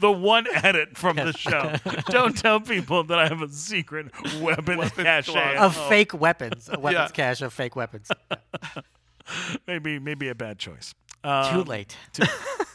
the 0.01 0.11
one 0.13 0.47
edit 0.53 0.97
from 0.97 1.17
the 1.17 1.33
show. 1.33 1.75
Don't 2.07 2.37
tell 2.37 2.61
people 2.61 3.05
that 3.05 3.19
I 3.19 3.29
have 3.29 3.43
a 3.43 3.49
secret 3.49 4.11
weapon 4.41 4.81
cache. 4.91 5.29
of 5.29 5.35
Oh, 5.77 5.89
fake 5.89 6.15
weapons, 6.19 6.69
a 6.73 6.79
weapons 6.79 7.11
Yeah. 7.11 7.15
cache 7.15 7.43
of 7.43 7.53
fake 7.53 7.77
weapons. 7.77 8.11
maybe 9.67 9.99
maybe 9.99 10.29
a 10.29 10.35
bad 10.35 10.59
choice. 10.59 10.95
Too 11.23 11.29
Um, 11.29 11.65
late. 11.65 11.97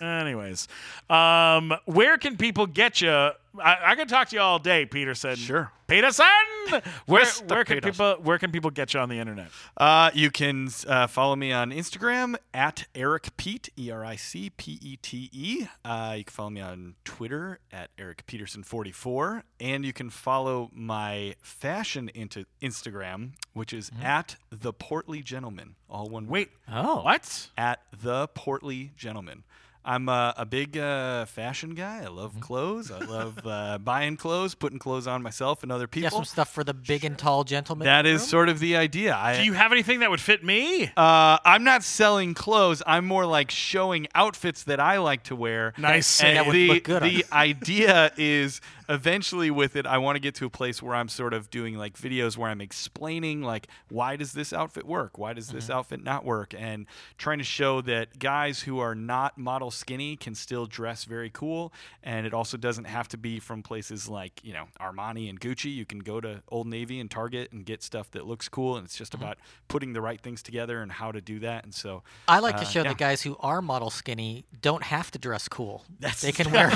Anyways, 0.02 0.68
um, 1.10 1.74
where 1.86 2.18
can 2.18 2.38
people 2.38 2.66
get 2.68 3.02
you? 3.02 3.10
I, 3.10 3.78
I 3.84 3.95
could 3.95 4.08
talk 4.10 4.30
to 4.30 4.36
you 4.36 4.41
all 4.41 4.60
day, 4.60 4.86
Petersen. 4.86 5.36
Sure. 5.36 5.72
Petersen. 5.88 6.26
Where 7.06 7.26
where 7.48 7.64
can 7.64 7.78
Petersen. 7.78 7.91
people 7.93 8.16
where 8.22 8.38
can 8.38 8.52
people 8.52 8.70
get 8.72 8.93
you 8.93 9.00
on 9.00 9.08
the 9.08 9.20
internet? 9.20 9.48
Uh, 9.78 10.12
you 10.14 10.30
can 10.30 10.68
uh, 10.86 11.08
follow 11.08 11.34
me 11.38 11.54
on 11.54 11.72
Instagram 11.72 12.36
at 12.54 12.86
Eric 12.93 13.38
Pete, 13.38 13.70
E 13.80 13.89
R 13.89 14.04
I 14.04 14.18
C 14.18 14.50
P 14.50 14.78
E 14.82 14.98
T 15.02 15.30
E. 15.32 15.68
Uh, 15.86 16.16
you 16.18 16.26
can 16.26 16.32
follow 16.34 16.50
me 16.50 16.60
on 16.60 16.95
Twitter 17.06 17.60
at 17.72 17.89
Eric 17.98 18.26
Petersen44. 18.28 19.43
And 19.62 19.86
you 19.86 19.93
can 19.93 20.10
follow 20.10 20.70
my 20.74 21.36
fashion 21.41 22.10
into 22.14 22.43
Instagram, 22.62 23.32
which 23.54 23.72
is 23.72 23.89
at 24.04 24.36
The 24.52 24.74
Portly 24.74 25.22
Gentleman. 25.24 25.76
All 25.89 26.10
one 26.10 26.26
word. 26.26 26.32
Wait, 26.32 26.50
Oh. 26.70 27.02
what? 27.04 27.48
At 27.58 27.80
The 27.98 28.28
Portly 28.36 28.91
Gentleman. 28.98 29.45
I'm 29.88 30.09
uh, 30.09 30.33
a 30.35 30.45
big 30.45 30.77
uh, 30.77 31.25
fashion 31.25 31.73
guy. 31.73 31.99
I 31.99 32.05
Mm-hmm. 32.07 32.15
love 32.17 32.39
clothes. 32.41 32.91
I 32.91 32.99
love 33.05 33.39
uh, 33.45 33.77
buying 33.77 34.17
clothes, 34.17 34.53
putting 34.53 34.79
clothes 34.79 35.07
on 35.07 35.23
myself 35.23 35.63
and 35.63 35.71
other 35.71 35.83
You 35.85 35.88
people. 35.88 36.09
got 36.09 36.15
some 36.17 36.25
stuff 36.25 36.51
for 36.53 36.63
the 36.65 36.73
big 36.73 37.05
and 37.05 37.17
tall 37.17 37.43
gentleman. 37.45 37.85
That 37.85 38.05
in 38.05 38.11
the 38.11 38.15
is 38.15 38.21
room? 38.23 38.27
sort 38.29 38.49
of 38.49 38.59
the 38.59 38.75
idea. 38.75 39.15
I, 39.15 39.38
Do 39.38 39.43
you 39.45 39.53
have 39.53 39.71
anything 39.71 40.01
that 40.01 40.09
would 40.09 40.19
fit 40.21 40.43
me? 40.43 40.91
uh, 40.97 41.38
I'm 41.45 41.63
not 41.63 41.83
selling 41.83 42.33
clothes. 42.33 42.83
I'm 42.85 43.05
more 43.05 43.25
like 43.25 43.49
showing 43.49 44.07
outfits 44.13 44.63
that 44.65 44.79
I 44.81 44.97
like 44.97 45.23
to 45.23 45.35
wear. 45.38 45.73
Nice 45.77 46.21
And 46.21 46.35
that 46.38 46.45
would 46.47 46.53
the 46.53 46.67
look 46.67 46.83
good 46.83 47.03
the 47.03 47.09
you. 47.09 47.23
idea 47.31 48.11
is 48.17 48.59
eventually 48.89 49.51
with 49.51 49.75
it, 49.75 49.85
I 49.85 49.97
want 49.97 50.15
to 50.15 50.19
get 50.19 50.35
to 50.35 50.45
a 50.45 50.49
place 50.49 50.81
where 50.81 50.95
I'm 50.95 51.09
sort 51.09 51.33
of 51.33 51.49
doing 51.49 51.77
like 51.77 51.97
videos 51.97 52.35
where 52.38 52.49
I'm 52.49 52.61
explaining 52.61 53.41
like 53.41 53.67
why 53.89 54.15
does 54.17 54.33
this 54.33 54.51
outfit 54.53 54.85
work? 54.85 55.17
Why 55.17 55.33
does 55.33 55.47
Mm-hmm. 55.47 55.55
this 55.55 55.69
outfit 55.69 56.03
not 56.03 56.25
work? 56.25 56.53
And 56.57 56.88
trying 57.17 57.38
to 57.38 57.43
show 57.45 57.79
that 57.81 58.19
guys 58.19 58.61
who 58.61 58.79
are 58.79 58.95
not 58.95 59.38
model 59.38 59.71
skinny 59.78 60.15
can 60.15 60.36
still 60.36 60.65
dress 60.65 61.05
very 61.05 61.30
cool. 61.30 61.71
And 62.03 62.25
it 62.25 62.34
also 62.34 62.57
doesn't 62.57 62.86
have 62.86 63.07
to 63.09 63.17
be 63.17 63.39
from 63.39 63.63
places 63.63 64.07
like 64.09 64.39
you 64.43 64.53
know 64.53 64.65
Armani 64.80 65.30
and 65.30 65.39
Gucci. 65.39 65.73
You 65.73 65.86
can 65.86 65.99
go 65.99 66.19
to 66.21 66.41
Old 66.49 66.67
Navy 66.67 66.99
and 66.99 67.09
Target 67.09 67.51
and 67.51 67.65
get 67.65 67.82
stuff 67.84 68.11
that 68.11 68.25
looks 68.28 68.49
cool. 68.49 68.75
And 68.78 68.86
it's 68.86 68.95
just 68.95 69.07
Mm-hmm. 69.13 69.23
about 69.23 69.38
putting 69.69 69.93
the 69.93 70.01
right 70.01 70.19
things 70.19 70.41
together 70.43 70.82
and 70.82 70.91
how 70.91 71.11
to 71.11 71.21
do 71.21 71.39
that. 71.39 71.63
And 71.63 71.73
so 71.73 72.03
I 72.28 72.39
like 72.39 72.55
to 72.57 72.63
uh, 72.63 72.65
show 72.65 72.84
yeah. 72.84 72.89
the 72.89 72.95
guys 72.95 73.21
who 73.21 73.38
are 73.39 73.61
model 73.61 73.89
skinny 73.89 74.43
don't 74.61 74.84
have 74.84 75.11
to 75.11 75.19
dress 75.19 75.47
cool. 75.47 75.84
they 76.21 76.32
can 76.34 76.51
wear 76.51 76.69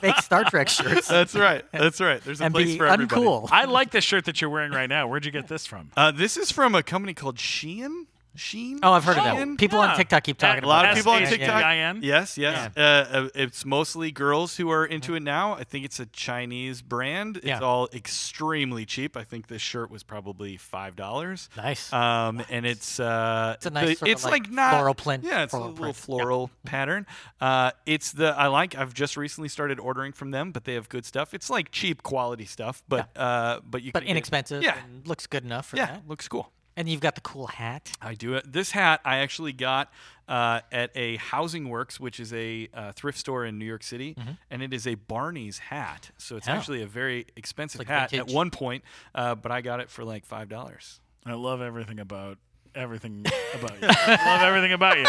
fake 0.00 0.16
Star 0.18 0.44
Trek 0.44 0.68
shirts 0.68 1.06
That's 1.08 1.34
right. 1.34 1.64
That's 1.72 2.00
right. 2.00 2.20
There's 2.22 2.40
a 2.40 2.44
and 2.44 2.54
place 2.54 2.66
be 2.72 2.78
for 2.78 2.86
everybody. 2.86 3.20
uncool. 3.22 3.48
I 3.52 3.64
like 3.66 3.92
the 3.92 4.00
shirt 4.00 4.24
that 4.24 4.40
you're 4.40 4.50
wearing 4.50 4.72
right 4.72 4.88
now. 4.88 5.06
Where'd 5.06 5.24
you 5.24 5.30
get 5.32 5.48
this 5.48 5.64
from? 5.66 5.90
Uh, 5.96 6.10
this 6.10 6.36
is 6.36 6.50
from 6.50 6.74
a 6.74 6.82
company 6.82 7.14
called 7.14 7.36
Shein. 7.36 8.06
Sheen. 8.36 8.78
Oh, 8.82 8.92
I've 8.92 9.04
heard 9.04 9.16
of 9.18 9.24
Shein? 9.24 9.50
that. 9.50 9.58
People 9.58 9.78
Yeah. 9.80 9.90
on 9.90 9.96
TikTok 9.96 10.24
keep 10.24 10.38
talking 10.38 10.62
A 10.64 10.66
lot 10.68 10.84
about 10.84 10.92
of 10.92 10.96
people 10.98 11.12
on 11.12 11.22
S 11.22 11.32
H 11.32 11.38
TikTok. 11.38 11.64
I 11.64 11.76
N? 11.78 12.00
Yes, 12.02 12.36
yes. 12.38 12.76
Uh, 12.76 12.80
uh, 12.80 13.28
it's 13.34 13.64
mostly 13.64 14.10
girls 14.12 14.56
who 14.56 14.70
are 14.70 14.84
into 14.84 15.14
it 15.14 15.22
now. 15.22 15.54
I 15.54 15.64
think 15.64 15.84
it's 15.84 15.98
a 16.00 16.06
Chinese 16.06 16.82
brand. 16.82 17.38
It's 17.38 17.46
Yeah. 17.46 17.60
all 17.60 17.88
extremely 17.92 18.84
cheap. 18.84 19.16
I 19.16 19.24
think 19.24 19.46
this 19.48 19.62
shirt 19.62 19.90
was 19.90 20.02
probably 20.02 20.56
five 20.56 20.96
dollars. 20.96 21.48
Nice. 21.56 21.92
Um, 21.92 22.42
and 22.50 22.64
it's 22.66 23.00
uh, 23.00 23.54
It's 23.56 23.66
a 23.66 23.70
nice 23.70 23.88
the- 23.88 23.94
sort 23.96 24.08
of 24.08 24.12
it's 24.12 24.24
like 24.24 24.50
not 24.50 24.70
floral 24.72 24.94
print- 24.94 25.24
Yeah, 25.24 25.42
it's 25.42 25.50
floral 25.52 25.68
a 25.68 25.70
little 25.70 25.82
print. 25.84 25.96
Yeah. 25.96 26.04
floral 26.04 26.50
pattern. 26.64 27.06
Uh, 27.40 27.70
it's 27.86 28.12
the 28.12 28.28
I 28.36 28.46
like. 28.48 28.74
I've 28.76 28.94
just 28.94 29.16
recently 29.16 29.48
started 29.48 29.78
ordering 29.80 30.12
from 30.12 30.30
them, 30.30 30.52
but 30.52 30.64
they 30.64 30.74
have 30.74 30.88
good 30.88 31.04
stuff. 31.04 31.34
It's 31.34 31.48
like 31.50 31.70
cheap 31.70 32.02
quality 32.02 32.44
stuff, 32.44 32.82
but 32.88 33.08
uh, 33.16 33.60
but 33.64 33.82
you 33.82 33.92
but 33.92 34.00
can 34.00 34.06
get- 34.06 34.10
inexpensive 34.12 34.62
Yeah, 34.62 34.76
and 34.84 35.06
looks 35.06 35.26
good 35.26 35.44
enough 35.44 35.66
for 35.66 35.76
yeah, 35.76 35.86
that. 35.86 36.08
looks 36.08 36.28
cool. 36.28 36.50
And 36.76 36.88
you've 36.88 37.00
got 37.00 37.14
the 37.14 37.20
cool 37.22 37.46
hat. 37.46 37.90
I 38.02 38.14
do 38.14 38.34
it. 38.34 38.52
This 38.52 38.70
hat 38.72 39.00
I 39.04 39.18
actually 39.18 39.52
got 39.54 39.90
uh, 40.28 40.60
at 40.70 40.90
a 40.94 41.16
Housing 41.16 41.68
Works, 41.70 41.98
which 41.98 42.20
is 42.20 42.32
a 42.34 42.68
uh, 42.74 42.92
thrift 42.92 43.16
store 43.18 43.46
in 43.46 43.58
New 43.58 43.64
York 43.64 43.82
City, 43.82 44.14
and 44.50 44.62
it 44.62 44.74
is 44.74 44.86
a 44.86 44.94
Barney's 44.96 45.58
hat. 45.58 46.10
So 46.18 46.36
it's 46.36 46.48
Oh. 46.48 46.52
actually 46.52 46.82
a 46.82 46.86
very 46.86 47.26
expensive 47.36 47.78
Like 47.78 47.88
hat 47.88 48.10
vintage. 48.10 48.28
at 48.28 48.34
one 48.34 48.50
point, 48.50 48.84
uh, 49.14 49.34
but 49.36 49.50
I 49.52 49.62
got 49.62 49.80
it 49.80 49.88
for 49.88 50.04
like 50.04 50.26
five 50.26 50.48
dollars. 50.50 51.00
I 51.24 51.32
love 51.32 51.60
everything 51.62 51.98
about 51.98 52.38
everything 52.74 53.24
about 53.54 53.80
you. 53.80 53.88
I 53.90 54.34
love 54.36 54.42
everything 54.42 54.72
about 54.72 54.98
you. 54.98 55.06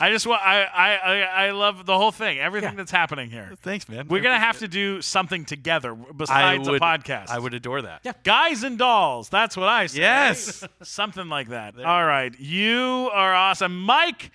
I 0.00 0.10
just 0.10 0.26
want. 0.26 0.42
I, 0.42 0.62
I 0.64 0.94
I 0.96 1.20
I 1.46 1.50
love 1.50 1.86
the 1.86 1.96
whole 1.96 2.10
thing. 2.12 2.38
Everything 2.38 2.70
Yeah. 2.70 2.76
that's 2.76 2.90
happening 2.90 3.30
here. 3.30 3.52
Thanks, 3.62 3.88
man. 3.88 4.08
We're 4.08 4.22
gonna 4.22 4.38
have 4.38 4.58
to 4.58 4.68
do 4.68 5.00
something 5.02 5.44
together 5.44 5.92
it. 5.92 6.16
besides 6.16 6.66
I 6.68 6.70
would, 6.70 6.82
a 6.82 6.84
podcast. 6.84 7.28
I 7.28 7.38
would 7.38 7.54
adore 7.54 7.82
that. 7.82 8.00
Yeah. 8.04 8.12
Guys 8.24 8.62
and 8.64 8.78
dolls. 8.78 9.28
That's 9.28 9.56
what 9.56 9.68
I 9.68 9.86
say. 9.86 10.00
Yes. 10.00 10.64
Something 10.82 11.28
like 11.28 11.48
that. 11.48 11.78
All 11.78 12.04
right. 12.04 12.34
You 12.38 13.10
are 13.12 13.34
awesome. 13.34 13.80
Mike 13.82 14.30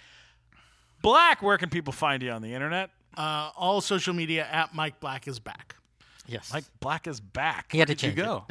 Black, 1.02 1.42
where 1.42 1.58
can 1.58 1.70
people 1.70 1.94
find 1.94 2.22
you 2.22 2.32
on 2.32 2.42
the 2.42 2.54
internet? 2.54 2.90
Uh, 3.18 3.52
all 3.58 3.82
social 3.82 4.14
media 4.14 4.48
at 4.50 4.74
Mike 4.74 5.00
Black 5.00 5.28
is 5.28 5.40
back. 5.40 5.76
Yes. 6.28 6.52
Mike 6.54 6.66
Black 6.80 7.08
is 7.08 7.20
back. 7.20 7.72
he 7.72 7.80
had 7.80 7.88
to 7.88 7.96
Did 7.96 8.04
you 8.04 8.10
change 8.10 8.20
it. 8.20 8.24
go? 8.26 8.46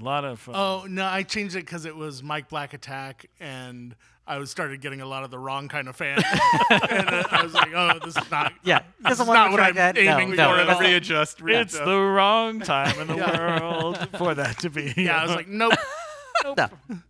A 0.00 0.02
lot 0.04 0.24
of. 0.24 0.48
Uh, 0.48 0.52
Oh 0.54 0.86
no, 0.88 1.04
I 1.06 1.22
changed 1.22 1.56
it 1.56 1.64
because 1.64 1.84
it 1.86 1.96
was 1.96 2.22
Mike 2.22 2.48
Black 2.48 2.74
Attack, 2.74 3.26
and 3.40 3.94
I 4.28 4.38
was 4.38 4.50
started 4.50 4.80
getting 4.80 5.00
a 5.00 5.06
lot 5.06 5.22
of 5.22 5.30
the 5.30 5.38
wrong 5.38 5.68
kind 5.68 5.88
of 5.88 5.94
fans. 5.94 6.24
and 6.70 7.08
uh, 7.08 7.22
I 7.30 7.42
was 7.44 7.54
like, 7.54 7.72
oh, 7.74 7.98
this 8.04 8.16
is 8.16 8.30
not. 8.30 8.52
Yeah. 8.64 8.80
this 8.98 9.10
Doesn't 9.10 9.24
is 9.24 9.28
want 9.28 9.38
not 9.38 9.46
to 9.46 9.50
what 9.52 9.60
I'm 9.60 9.74
that. 9.76 9.96
aiming 9.96 10.30
no, 10.30 10.50
for 10.50 10.56
no, 10.56 10.64
no. 10.64 10.72
all. 10.72 10.80
Readjust. 10.80 11.40
it's 11.42 11.78
the 11.78 11.96
wrong 11.96 12.58
time 12.60 12.98
in 12.98 13.06
the 13.06 13.16
world 13.60 14.08
for 14.18 14.34
that 14.34 14.58
to 14.60 14.70
be. 14.70 14.92
Yeah, 14.96 15.20
I 15.20 15.26
was 15.26 15.36
like, 15.36 15.48
nope. 15.48 15.74
No. 16.44 16.54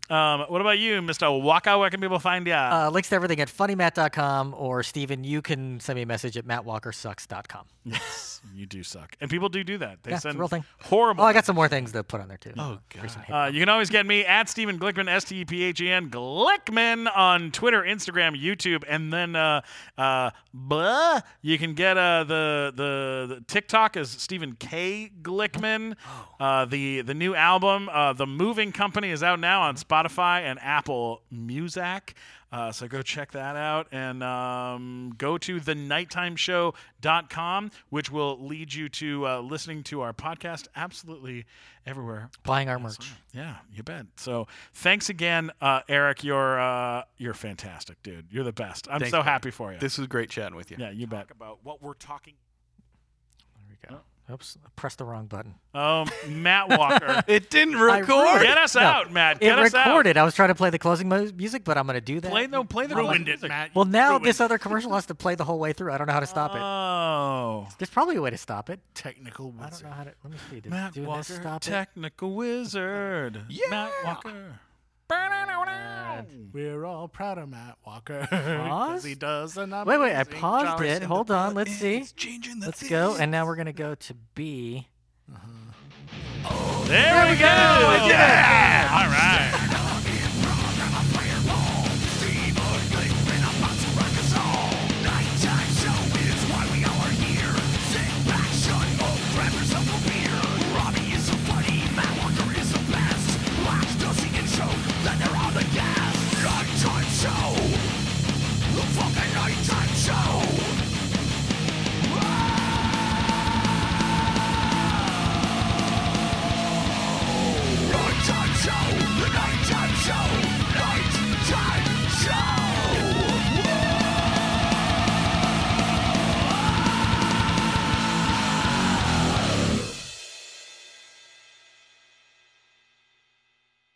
Um, 0.09 0.41
what 0.49 0.61
about 0.61 0.79
you, 0.79 1.01
Mr. 1.03 1.43
Waka? 1.43 1.77
Where 1.79 1.91
can 1.91 2.01
people 2.01 2.19
find 2.21 2.47
you? 2.47 2.53
Uh, 2.55 2.91
links 2.93 3.09
to 3.09 3.17
everything 3.17 3.41
at 3.41 3.49
funnymatt.com 3.49 4.55
or 4.57 4.83
Stephen, 4.85 5.25
you 5.25 5.43
can 5.43 5.81
send 5.81 5.97
me 5.97 6.03
a 6.03 6.07
message 6.07 6.37
at 6.37 6.47
mattwalkersucks.com. 6.47 7.65
yes, 7.85 8.41
you 8.55 8.67
do 8.67 8.83
suck, 8.85 9.17
and 9.21 9.29
people 9.31 9.49
do 9.49 9.65
do 9.65 9.79
that. 9.79 10.03
They 10.05 10.11
Yeah, 10.13 10.17
it's 10.17 10.25
a 10.25 10.29
send 10.29 10.39
real 10.39 10.49
thing. 10.49 10.65
horrible. 10.83 11.25
Oh, 11.25 11.27
I 11.27 11.33
got 11.33 11.45
some 11.45 11.57
more 11.57 11.69
things 11.69 11.91
to 11.93 12.05
put 12.05 12.21
on 12.21 12.29
there 12.29 12.37
too. 12.37 12.53
Oh 12.57 12.79
god. 12.95 13.11
Uh, 13.31 13.51
you 13.53 13.59
can 13.61 13.69
always 13.69 13.91
get 13.91 14.07
me 14.07 14.25
at 14.25 14.49
Stephen 14.49 14.79
Glickman, 14.79 15.09
S 15.09 15.25
T 15.25 15.41
E 15.41 15.45
P 15.45 15.63
H 15.65 15.81
E 15.81 15.91
N 15.91 16.09
Glickman 16.09 17.09
on 17.17 17.51
Twitter, 17.51 17.83
Instagram, 17.83 18.41
YouTube, 18.41 18.85
and 18.89 19.13
then 19.13 19.35
uh, 19.37 19.61
uh, 19.99 20.31
blah, 20.55 21.21
you 21.43 21.59
can 21.59 21.75
get 21.75 21.97
uh, 21.99 22.23
the, 22.25 22.73
the 22.75 23.35
the 23.37 23.41
TikTok 23.49 23.97
is 23.97 24.09
Stephen 24.11 24.55
K 24.59 25.11
Glickman. 25.23 25.95
Uh, 26.39 26.65
the 26.65 27.01
the 27.03 27.15
new 27.15 27.35
album, 27.35 27.89
uh, 27.89 28.13
The 28.13 28.27
Moving 28.27 28.71
Company, 28.73 29.11
is 29.17 29.23
out 29.23 29.41
now 29.41 29.63
on 29.63 29.77
Spotify 29.77 30.43
and 30.43 30.59
Apple 30.63 31.23
Music. 31.31 32.15
Uh, 32.53 32.71
so 32.71 32.87
go 32.87 33.03
check 33.03 33.33
that 33.33 33.57
out 33.57 33.89
and 33.91 34.23
um, 34.23 35.13
go 35.19 35.37
to 35.39 35.59
thenighttimeshow.com, 35.59 37.71
which 37.89 38.13
will 38.13 38.47
lead 38.47 38.73
you 38.73 38.89
to 38.91 39.27
uh, 39.27 39.41
listening 39.41 39.83
to 39.85 40.03
our 40.03 40.13
podcast 40.13 40.69
absolutely 40.77 41.45
everywhere 41.87 42.31
Buying 42.45 42.69
our 42.69 42.79
merch. 42.79 43.13
yeah, 43.33 43.57
you 43.73 43.83
bet. 43.83 44.07
So 44.17 44.47
thanks 44.75 45.09
again, 45.09 45.51
uh, 45.61 45.81
Eric. 45.89 46.23
You're 46.23 46.61
uh, 46.61 47.03
you're 47.17 47.35
fantastic, 47.35 48.01
dude. 48.03 48.27
You're 48.31 48.45
the 48.45 48.53
best. 48.53 48.87
I'm 48.91 49.01
Thanks, 49.01 49.11
so 49.11 49.19
buddy. 49.19 49.31
happy 49.31 49.51
for 49.51 49.73
you. 49.73 49.79
This 49.79 49.99
was 49.99 50.07
great 50.07 50.31
chatting 50.31 50.57
with 50.57 50.71
you. 50.71 50.77
yeah, 50.79 50.91
you 50.91 51.07
bet. 51.07 51.31
About 51.31 51.59
what 51.63 51.83
we're 51.83 51.95
talking. 51.95 52.35
Oops, 54.29 54.59
I 54.65 54.69
pressed 54.75 54.99
the 54.99 55.05
wrong 55.05 55.27
button. 55.27 55.55
Um, 55.73 56.09
Matt 56.29 56.69
Walker, 56.69 57.23
It 57.29 57.49
didn't 57.49 57.77
record. 57.77 58.09
really- 58.09 58.43
get 58.45 58.59
us 58.59 58.75
No, 58.75 58.81
out, 58.81 59.13
Matt. 59.13 59.37
It 59.37 59.41
Get 59.47 59.59
us 59.59 59.73
out. 59.73 59.87
recorded. 59.87 60.17
I 60.17 60.25
was 60.25 60.35
trying 60.35 60.49
to 60.49 60.55
play 60.57 60.71
the 60.71 60.81
closing 60.81 61.09
mu- 61.09 61.31
music, 61.37 61.63
but 61.63 61.79
I'm 61.79 61.87
going 61.87 61.95
to 61.95 62.01
do 62.01 62.19
that. 62.19 62.31
Play 62.33 62.49
no, 62.49 62.65
play 62.65 62.87
the 62.87 62.97
Ruined 62.97 63.29
it. 63.29 63.41
Matt. 63.43 63.73
well, 63.75 63.85
now 63.85 64.11
Ruined 64.11 64.25
this 64.25 64.41
other 64.41 64.59
commercial 64.59 64.93
has 64.95 65.07
to 65.07 65.15
play 65.15 65.37
the 65.37 65.45
whole 65.45 65.61
way 65.61 65.73
through. 65.73 65.93
I 65.93 65.99
don't 65.99 66.09
know 66.09 66.13
how 66.13 66.19
to 66.21 66.27
stop 66.27 66.57
it. 66.57 66.61
Oh, 66.61 67.69
There's 67.79 67.91
probably 67.91 68.17
a 68.17 68.21
way 68.23 68.31
to 68.31 68.37
stop 68.39 68.69
it. 68.69 68.81
technical 68.95 69.55
I 69.59 69.63
don't 69.63 69.71
wizard. 69.71 69.87
know 69.87 69.93
how 69.93 70.05
to. 70.05 70.13
Let 70.25 70.33
me 70.33 70.39
see. 70.51 70.61
Did 70.61 70.71
Matt 70.73 70.97
Walker, 70.97 71.19
this 71.23 71.37
stop 71.37 71.63
it? 71.63 71.71
technical 71.71 72.35
wizard. 72.35 73.43
Matt 73.71 73.93
Walker. 74.05 74.59
We're 76.53 76.85
all 76.85 77.07
proud 77.09 77.39
of 77.39 77.49
Matt 77.51 77.77
Walker. 77.87 78.27
Pause? 78.31 78.31
'cause 78.93 79.05
he 79.05 79.15
does 79.15 79.57
an 79.57 79.71
Wait, 79.71 79.99
wait. 79.99 80.17
I 80.17 80.25
paused 80.25 80.83
it. 80.83 81.03
Hold 81.03 81.31
on. 81.31 81.55
Let's 81.55 81.73
see. 81.73 82.05
Changing 82.17 82.61
the 82.61 82.67
Let's 82.67 82.89
go. 82.89 83.17
And 83.19 83.31
now 83.31 83.47
we're 83.47 83.57
going 83.57 83.67
to 83.67 83.73
go 83.73 83.95
to 83.95 84.15
B. 84.35 84.89
Uh-huh. 85.33 86.85
There 86.87 87.31
we 87.31 87.37
go. 87.37 87.45
Yeah. 87.45 88.89
All 88.93 89.09
right. 89.11 89.83